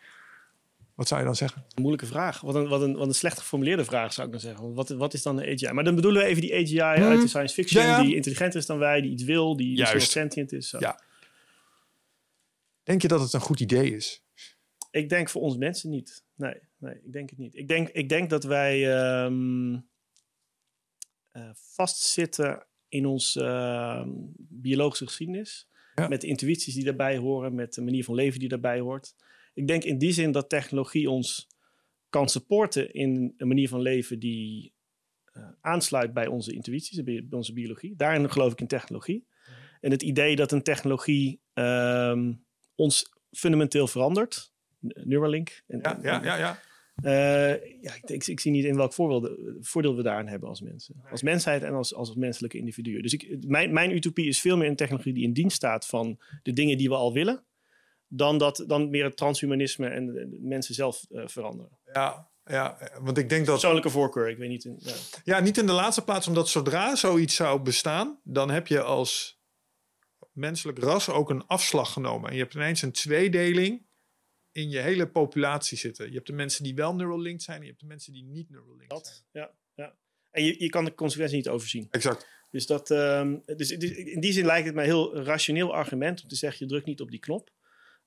Wat 0.96 1.08
zou 1.08 1.20
je 1.20 1.26
dan 1.26 1.36
zeggen? 1.36 1.64
Een 1.76 1.82
moeilijke 1.82 2.06
vraag. 2.06 2.42
Wat 2.42 2.56
een, 2.56 2.68
wat 2.68 2.82
een, 2.82 2.96
wat 2.96 3.08
een 3.08 3.14
slecht 3.14 3.40
geformuleerde 3.40 3.86
vraag 3.86 4.14
zou 4.14 4.28
ik 4.28 4.34
dan 4.34 4.42
zeggen. 4.42 4.74
Wat, 4.74 4.90
wat 4.90 5.14
is 5.14 5.24
dan 5.24 5.36
de 5.36 5.52
AGI? 5.52 5.72
Maar 5.72 5.84
dan 5.84 5.96
bedoelen 5.96 6.22
we 6.22 6.28
even 6.28 6.42
die 6.42 6.54
AGI 6.54 7.02
uit 7.04 7.22
de 7.22 7.28
science 7.28 7.54
fiction. 7.54 7.82
Hmm. 7.82 7.92
Ja, 7.92 7.98
ja. 7.98 8.04
Die 8.04 8.16
intelligenter 8.16 8.60
is 8.60 8.66
dan 8.66 8.78
wij, 8.78 9.02
die 9.02 9.12
iets 9.12 9.24
wil, 9.24 9.58
die 9.58 10.00
sentient 10.00 10.52
is. 10.52 10.70
Zo. 10.70 10.78
Ja. 10.80 11.00
Denk 12.84 13.02
je 13.02 13.08
dat 13.08 13.22
het 13.22 13.34
een 13.34 13.40
goed 13.40 13.60
idee 13.60 13.96
is? 13.96 14.24
Ik 14.92 15.10
denk 15.10 15.30
voor 15.30 15.42
ons 15.42 15.58
mensen 15.58 15.90
niet. 15.90 16.26
Nee, 16.36 16.56
nee 16.78 16.96
ik 16.96 17.14
denk 17.14 17.30
het 17.30 17.40
niet. 17.40 17.56
Ik 17.56 17.68
denk, 17.68 17.90
ik 17.90 18.10
denk 18.10 18.30
dat 18.30 18.44
wij 18.44 18.96
ehm, 18.96 19.80
eh, 21.32 21.50
vastzitten 21.54 22.68
in 22.88 23.06
onze 23.06 23.44
ehm, 23.44 24.10
biologische 24.38 25.06
geschiedenis. 25.06 25.70
Ja. 25.96 26.08
Met 26.08 26.22
de 26.22 26.28
intuïties 26.28 26.74
die 26.74 26.84
daarbij 26.84 27.18
horen, 27.18 27.56
met 27.56 27.74
de 27.74 27.82
manier 27.82 28.04
van 28.04 28.16
leven 28.16 28.40
die 28.40 28.50
daarbij 28.50 28.80
hoort. 28.80 29.16
Ik 29.54 29.68
denk 29.68 29.84
in 29.84 29.98
die 29.98 30.12
zin 30.12 30.32
dat 30.32 30.50
technologie 30.50 31.10
ons 31.10 31.48
kan 32.10 32.30
supporten 32.30 32.94
in 32.94 33.34
een 33.38 33.48
manier 33.48 33.70
van 33.70 33.82
leven 33.82 34.20
die 34.20 34.74
eh, 35.26 35.50
aansluit 35.62 36.14
bij 36.14 36.28
onze 36.28 36.54
intuïties, 36.54 37.04
bij 37.04 37.26
bij 37.28 37.38
onze 37.38 37.54
biologie. 37.54 37.96
Daarin 37.96 38.32
geloof 38.32 38.52
ik 38.52 38.62
in 38.62 38.68
technologie. 38.68 39.28
En 39.82 39.92
het 39.92 40.02
idee 40.02 40.36
dat 40.36 40.52
een 40.52 40.64
technologie 40.64 41.42
ehm, 41.54 42.34
ons 42.76 43.12
fundamenteel 43.32 43.88
verandert, 43.88 44.52
Neuralink. 44.80 45.64
En, 45.68 45.80
Ja, 45.80 46.00
ja, 46.02 46.24
ja. 46.24 46.38
ja. 46.38 46.60
eh, 46.96 47.82
ja, 47.82 47.94
ik, 47.96 48.10
ik, 48.10 48.28
ik 48.28 48.40
zie 48.40 48.52
niet 48.52 48.66
in 48.66 48.76
welk 48.76 48.94
voorbeeld, 48.94 49.32
voordeel 49.60 49.96
we 49.96 50.04
daarin 50.04 50.28
hebben 50.28 50.50
als 50.50 50.62
mensen. 50.62 50.96
Als 51.12 51.22
mensheid 51.22 51.64
en 51.64 51.74
als, 51.74 51.94
als 51.94 52.16
menselijke 52.16 52.58
individuen. 52.58 53.02
Dus 53.02 53.14
ik, 53.14 53.48
mijn, 53.48 53.74
mijn 53.74 53.92
utopie 53.92 54.28
is 54.28 54.40
veel 54.42 54.58
meer 54.58 54.68
een 54.70 54.76
technologie 54.76 55.14
die 55.14 55.24
in 55.24 55.34
dienst 55.34 55.56
staat 55.56 55.86
van 55.88 56.20
de 56.44 56.54
dingen 56.54 56.78
die 56.78 56.90
we 56.90 56.96
al 56.96 57.14
willen. 57.14 57.44
Dan, 58.08 58.38
dat, 58.38 58.64
dan 58.68 58.90
meer 58.90 59.04
het 59.04 59.18
transhumanisme 59.18 59.88
en 59.88 60.06
de, 60.06 60.14
de 60.30 60.38
mensen 60.42 60.76
zelf 60.76 61.06
eh, 61.10 61.24
veranderen. 61.28 61.78
Ja, 61.94 62.30
ja, 62.46 62.78
want 63.02 63.18
ik 63.18 63.30
denk 63.30 63.46
dat. 63.46 63.56
Persoonlijke 63.56 63.90
voorkeur, 63.90 64.30
ik 64.30 64.38
weet 64.38 64.50
niet. 64.50 64.66
in- 64.66 64.80
ja. 64.80 64.94
Ja, 65.24 65.40
niet 65.40 65.58
in 65.58 65.66
de 65.66 65.72
laatste 65.72 66.04
plaats, 66.04 66.28
omdat 66.28 66.50
zodra 66.50 66.96
zoiets 66.96 67.36
zou 67.36 67.62
bestaan, 67.62 68.20
dan 68.24 68.50
heb 68.52 68.68
je 68.68 68.82
als 68.82 69.33
menselijk 70.34 70.80
ras 70.80 71.10
ook 71.10 71.30
een 71.30 71.48
afslag 71.48 71.94
genomen. 71.94 72.30
En 72.30 72.36
je 72.36 72.42
hebt 72.42 72.54
ineens 72.54 72.82
een 72.82 72.92
tweedeling 72.92 73.86
in 74.52 74.70
je 74.70 74.80
hele 74.80 75.10
populatie 75.10 75.78
zitten. 75.78 76.08
Je 76.08 76.14
hebt 76.14 76.28
de 76.28 76.34
mensen 76.34 76.64
die 76.64 76.76
wel 76.76 76.96
Neuralink 76.96 77.42
zijn 77.42 77.58
en 77.58 77.64
je 77.64 77.70
hebt 77.70 77.82
de 77.82 77.88
mensen 77.88 78.14
die 78.14 78.24
niet 78.24 78.50
Neuralink 78.50 78.92
zijn. 78.92 79.02
Dat, 79.02 79.26
ja, 79.32 79.52
ja. 79.74 79.96
En 80.32 80.44
je, 80.44 80.56
je 80.64 80.70
kan 80.70 80.86
de 80.86 80.96
consequenties 80.96 81.38
niet 81.38 81.50
overzien. 81.50 81.88
Exact. 81.92 82.28
Dus, 82.52 82.66
dat, 82.66 82.92
ehm, 82.92 83.38
dus, 83.46 83.68
dus 83.68 83.92
in 83.92 84.20
die 84.20 84.32
zin 84.32 84.46
lijkt 84.46 84.66
het 84.66 84.76
mij 84.76 84.84
een 84.84 84.90
heel 84.90 85.16
rationeel 85.24 85.74
argument 85.74 86.22
om 86.22 86.28
te 86.28 86.36
zeggen: 86.36 86.66
je 86.66 86.72
drukt 86.72 86.86
niet 86.86 87.02
op 87.02 87.12
die 87.12 87.20
knop. 87.20 87.50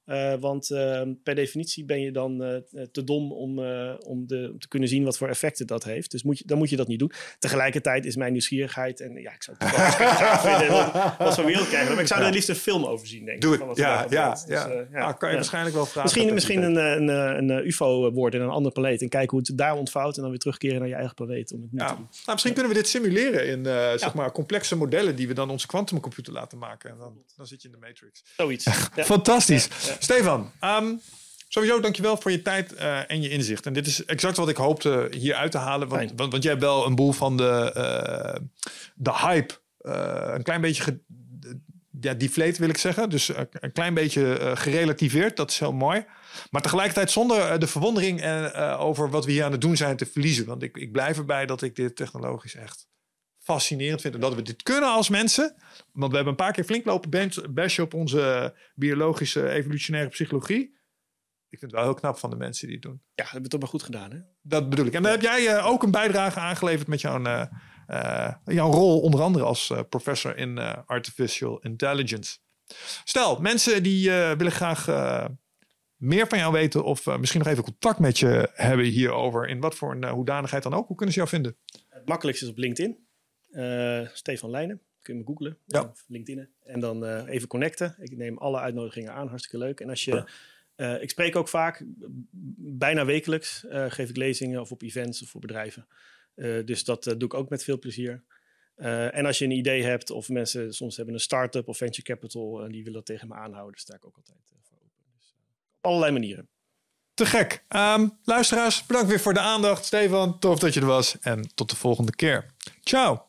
Eh, 0.07 0.35
want 0.41 0.71
ehm, 0.71 1.13
per 1.23 1.35
definitie 1.35 1.85
ben 1.85 2.01
je 2.01 2.13
dan 2.13 2.43
eh, 2.43 2.83
te 2.93 3.05
dom 3.05 3.33
om, 3.33 3.65
eh, 3.65 3.95
om, 3.99 4.27
de, 4.27 4.49
om 4.53 4.59
te 4.59 4.69
kunnen 4.69 4.89
zien 4.89 5.05
wat 5.05 5.19
voor 5.19 5.29
effecten 5.29 5.67
dat 5.67 5.85
heeft. 5.85 6.11
Dus 6.11 6.23
moet 6.23 6.39
je, 6.39 6.45
dan 6.47 6.59
moet 6.59 6.71
je 6.71 6.77
dat 6.77 6.89
niet 6.89 6.99
doen. 6.99 7.13
Tegelijkertijd 7.39 8.05
is 8.05 8.17
mijn 8.17 8.33
nieuwsgierigheid, 8.33 9.01
en 9.01 9.13
ja, 9.21 9.33
ik 9.33 9.43
zou 9.43 9.57
het 9.59 9.69
graag 9.99 10.41
vinden 10.41 10.77
wat, 11.19 11.35
voor 11.35 11.45
wereld 11.45 11.69
krijgen. 11.69 11.93
Maar 11.93 12.01
ik 12.01 12.07
zou 12.07 12.23
er 12.23 12.33
liefst 12.33 12.49
een 12.49 12.55
film 12.55 12.85
over 12.85 13.07
zien, 13.07 13.25
denk 13.25 13.37
ik. 13.37 13.43
Doe 13.43 13.53
het. 13.53 13.77
Ja, 13.77 13.89
ja, 13.89 14.03
gebeurt. 14.03 14.45
ja. 14.49 14.67
Dus, 14.67 14.89
eh, 14.91 15.05
Ah, 15.07 15.19
kan 15.19 15.29
je 15.29 15.35
ja. 15.35 15.41
waarschijnlijk 15.41 15.75
wel 15.75 15.87
vragen. 15.87 16.03
Misschien, 16.03 16.35
misschien 16.35 16.63
een, 16.63 16.77
eh, 16.77 16.91
een, 16.91 17.09
een, 17.09 17.49
een 17.49 17.67
UFO 17.67 18.13
worden 18.13 18.41
in 18.41 18.47
een 18.47 18.53
andere 18.53 18.75
planeet 18.75 19.03
en 19.03 19.09
kijken 19.09 19.31
hoe 19.31 19.41
het 19.47 19.59
daar 19.59 19.77
ontvouwt 19.77 20.17
en 20.17 20.21
dan 20.21 20.31
weer 20.31 20.39
terugkeren 20.39 20.79
naar 20.79 20.89
je 20.89 20.95
eigen 20.95 21.15
planeet 21.15 21.53
om 21.53 21.63
het 21.63 21.71
Ja. 21.73 21.87
te 21.87 21.95
Nou, 21.95 22.07
misschien 22.27 22.53
kunnen 22.53 22.73
we 22.73 22.79
dit 22.79 22.89
simuleren 22.89 23.47
in 23.47 23.67
eh, 23.67 23.93
zeg 23.97 24.15
maar, 24.15 24.33
complexe 24.33 24.77
modellen 24.77 25.17
die 25.17 25.29
we 25.29 25.35
dan 25.35 25.51
onze 25.51 25.67
quantumcomputer 25.67 26.33
laten 26.33 26.59
maken. 26.59 26.91
En 26.91 26.97
dan, 26.99 27.25
dan 27.37 27.47
zit 27.47 27.63
je 27.63 27.69
in 27.69 27.75
de 27.75 27.87
matrix. 27.87 28.25
Zoiets. 28.37 28.65
Ja. 28.97 29.05
Fantastisch. 29.05 29.69
Stefan, 29.99 30.53
ehm, 30.61 30.95
sowieso 31.49 31.81
dankjewel 31.81 32.17
voor 32.17 32.31
je 32.31 32.43
tijd 32.43 32.75
eh, 32.75 33.11
en 33.11 33.23
je 33.23 33.29
inzicht. 33.29 33.67
En 33.67 33.73
dit 33.73 33.87
is 33.87 34.05
exact 34.05 34.37
wat 34.37 34.49
ik 34.49 34.57
hoopte 34.57 35.09
hier 35.11 35.35
uit 35.35 35.51
te 35.51 35.59
halen. 35.59 35.89
Want, 35.89 36.13
want, 36.17 36.31
want 36.31 36.43
jij 36.43 36.53
hebt 36.53 36.65
wel 36.65 36.87
een 36.87 36.95
boel 36.95 37.13
van 37.13 37.37
de, 37.37 37.73
eh, 37.75 38.41
de 38.95 39.13
hype 39.13 39.55
eh, 39.79 40.33
een 40.35 40.43
klein 40.43 40.61
beetje 40.61 40.83
ge, 40.83 41.01
ja, 42.01 42.15
deflate 42.15 42.61
wil 42.61 42.69
ik 42.69 42.79
zeggen. 42.79 43.11
Dus 43.11 43.29
een 43.51 43.73
klein 43.73 43.95
beetje 43.95 44.53
gerelativeerd. 44.55 45.37
Dat 45.37 45.51
is 45.51 45.59
heel 45.59 45.73
mooi. 45.73 46.05
Maar 46.51 46.63
tegelijkertijd 46.63 47.11
zonder 47.11 47.59
de 47.59 47.67
verwondering 47.67 48.25
over 48.79 49.11
wat 49.11 49.25
we 49.25 49.33
hier 49.33 49.45
aan 49.45 49.53
het 49.53 49.61
doen 49.61 49.77
zijn 49.77 49.97
te 49.97 50.07
verliezen. 50.07 50.47
Want 50.47 50.63
ik, 50.63 50.77
ik 50.77 50.93
blijf 50.93 51.19
erbij 51.19 51.47
dat 51.47 51.63
ik 51.63 51.77
dit 51.77 51.97
technologisch 51.97 52.55
echt 52.55 52.87
fascinerend 53.47 54.01
vind. 54.01 54.15
En 54.15 54.21
dat 54.21 54.35
we 54.35 54.43
dit 54.43 54.63
kunnen 54.63 54.89
als 54.89 55.09
mensen. 55.09 55.55
Want 55.93 56.11
we 56.11 56.17
hebben 56.17 56.27
een 56.27 56.45
paar 56.45 56.53
keer 56.53 56.65
flink 56.65 56.85
lopen 56.85 57.11
bench- 57.11 57.51
bashen 57.51 57.85
op 57.85 57.95
onze 57.95 58.55
biologische 58.75 59.49
evolutionaire 59.49 60.11
psychologie. 60.11 60.75
Ik 61.49 61.59
vind 61.59 61.71
het 61.71 61.81
wel 61.81 61.83
heel 61.91 62.01
knap 62.01 62.19
van 62.19 62.31
de 62.31 62.37
mensen 62.37 62.67
die 62.67 62.77
het 62.77 62.85
doen. 62.85 63.01
Ja, 63.15 63.23
dat 63.23 63.25
hebben 63.25 63.43
we 63.43 63.49
toch 63.49 63.61
maar 63.61 63.69
goed 63.69 63.83
gedaan, 63.83 64.11
hè? 64.11 64.19
Dat 64.43 64.69
bedoel 64.69 64.87
ik. 64.87 64.93
En 64.93 65.03
dan 65.03 65.11
heb 65.11 65.21
jij 65.21 65.47
eh, 65.47 65.67
ook 65.67 65.83
een 65.83 65.91
bijdrage 65.91 66.41
aangeleverd 66.41 66.89
met 66.89 67.01
jouw, 67.01 67.25
eh, 67.25 67.47
eh, 67.87 68.35
jouw 68.45 68.71
rol, 68.71 69.01
onder 69.01 69.21
andere 69.21 69.45
als 69.45 69.73
professor 69.89 70.37
in 70.37 70.59
artificial 70.87 71.59
intelligence. 71.59 72.39
Stel, 73.05 73.41
mensen 73.41 73.83
die 73.83 74.11
willen 74.11 74.53
graag 74.53 74.87
meer 75.97 76.27
van 76.27 76.39
jou 76.39 76.53
weten 76.53 76.85
of 76.85 77.07
misschien 77.19 77.41
nog 77.41 77.49
even 77.49 77.65
contact 77.65 77.99
met 77.99 78.19
je 78.19 78.51
hebben 78.53 78.87
hierover. 78.87 79.49
In 79.49 79.61
wat 79.61 79.75
voor 79.75 79.93
een 79.93 80.09
hoedanigheid 80.09 80.63
dan 80.63 80.75
ook. 80.75 80.87
Hoe 80.87 80.97
kunnen 80.97 81.15
ze 81.15 81.21
jou 81.21 81.33
vinden? 81.33 81.57
Het 81.89 82.09
makkelijkste 82.09 82.45
is 82.45 82.51
op 82.51 82.59
LinkedIn. 82.59 83.06
Eh, 83.57 84.09
Stefan 84.13 84.51
Leijnen. 84.51 84.81
Kun 85.03 85.15
je 85.15 85.21
me 85.21 85.27
googlen. 85.27 85.59
Ja. 85.65 85.83
Of 85.83 86.05
LinkedIn. 86.09 86.49
En 86.63 86.81
dan 86.81 87.07
eh, 87.07 87.23
even 87.35 87.49
connecten. 87.49 87.95
Ik 87.99 88.17
neem 88.17 88.39
alle 88.39 88.59
uitnodigingen 88.59 89.13
aan. 89.13 89.29
Hartstikke 89.29 89.59
leuk. 89.59 89.81
En 89.81 89.89
als 89.89 90.05
je... 90.05 90.25
eh, 90.75 91.03
ik 91.03 91.11
spreek 91.11 91.37
ook 91.37 91.49
vaak, 91.49 91.85
bijna 92.57 93.05
wekelijks, 93.05 93.67
eh, 93.67 93.85
geef 93.91 94.09
ik 94.09 94.17
lezingen 94.17 94.61
of 94.61 94.71
op 94.73 94.83
events 94.83 95.23
of 95.23 95.29
voor 95.29 95.41
bedrijven. 95.41 95.87
Eh, 96.35 96.65
dus 96.65 96.85
dat 96.85 97.07
eh, 97.07 97.13
doe 97.17 97.29
ik 97.29 97.35
ook 97.35 97.49
met 97.49 97.65
veel 97.65 97.79
plezier. 97.79 98.25
Eh, 98.75 99.15
en 99.17 99.27
als 99.27 99.39
je 99.39 99.45
een 99.45 99.51
idee 99.51 99.83
hebt 99.83 100.11
of 100.11 100.29
mensen 100.29 100.75
soms 100.75 100.97
hebben 100.97 101.15
een 101.15 101.21
start-up 101.21 101.69
of 101.69 101.77
venture 101.77 102.03
capital 102.03 102.65
en 102.65 102.71
die 102.73 102.79
willen 102.85 102.93
dat 102.99 103.07
tegen 103.07 103.29
me 103.29 103.35
aanhouden, 103.35 103.81
sta 103.81 103.95
ik 103.95 104.07
ook 104.07 104.17
altijd 104.17 104.39
eh, 104.53 104.59
voor 104.63 104.79
open. 104.79 105.03
Dus, 105.19 105.35
eh, 105.37 105.41
op 105.77 105.85
allerlei 105.85 106.13
manieren. 106.13 106.49
Te 107.15 107.27
gek. 107.27 107.65
Ehm, 107.69 108.09
luisteraars, 108.25 108.87
bedankt 108.87 109.09
weer 109.09 109.21
voor 109.21 109.35
de 109.35 109.41
aandacht. 109.41 109.85
Stefan, 109.85 110.39
tof 110.39 110.59
dat 110.59 110.75
je 110.75 110.81
er 110.81 110.87
was. 110.87 111.19
En 111.21 111.55
tot 111.55 111.71
de 111.71 111.77
volgende 111.77 112.15
keer. 112.15 112.47
Ciao. 112.83 113.26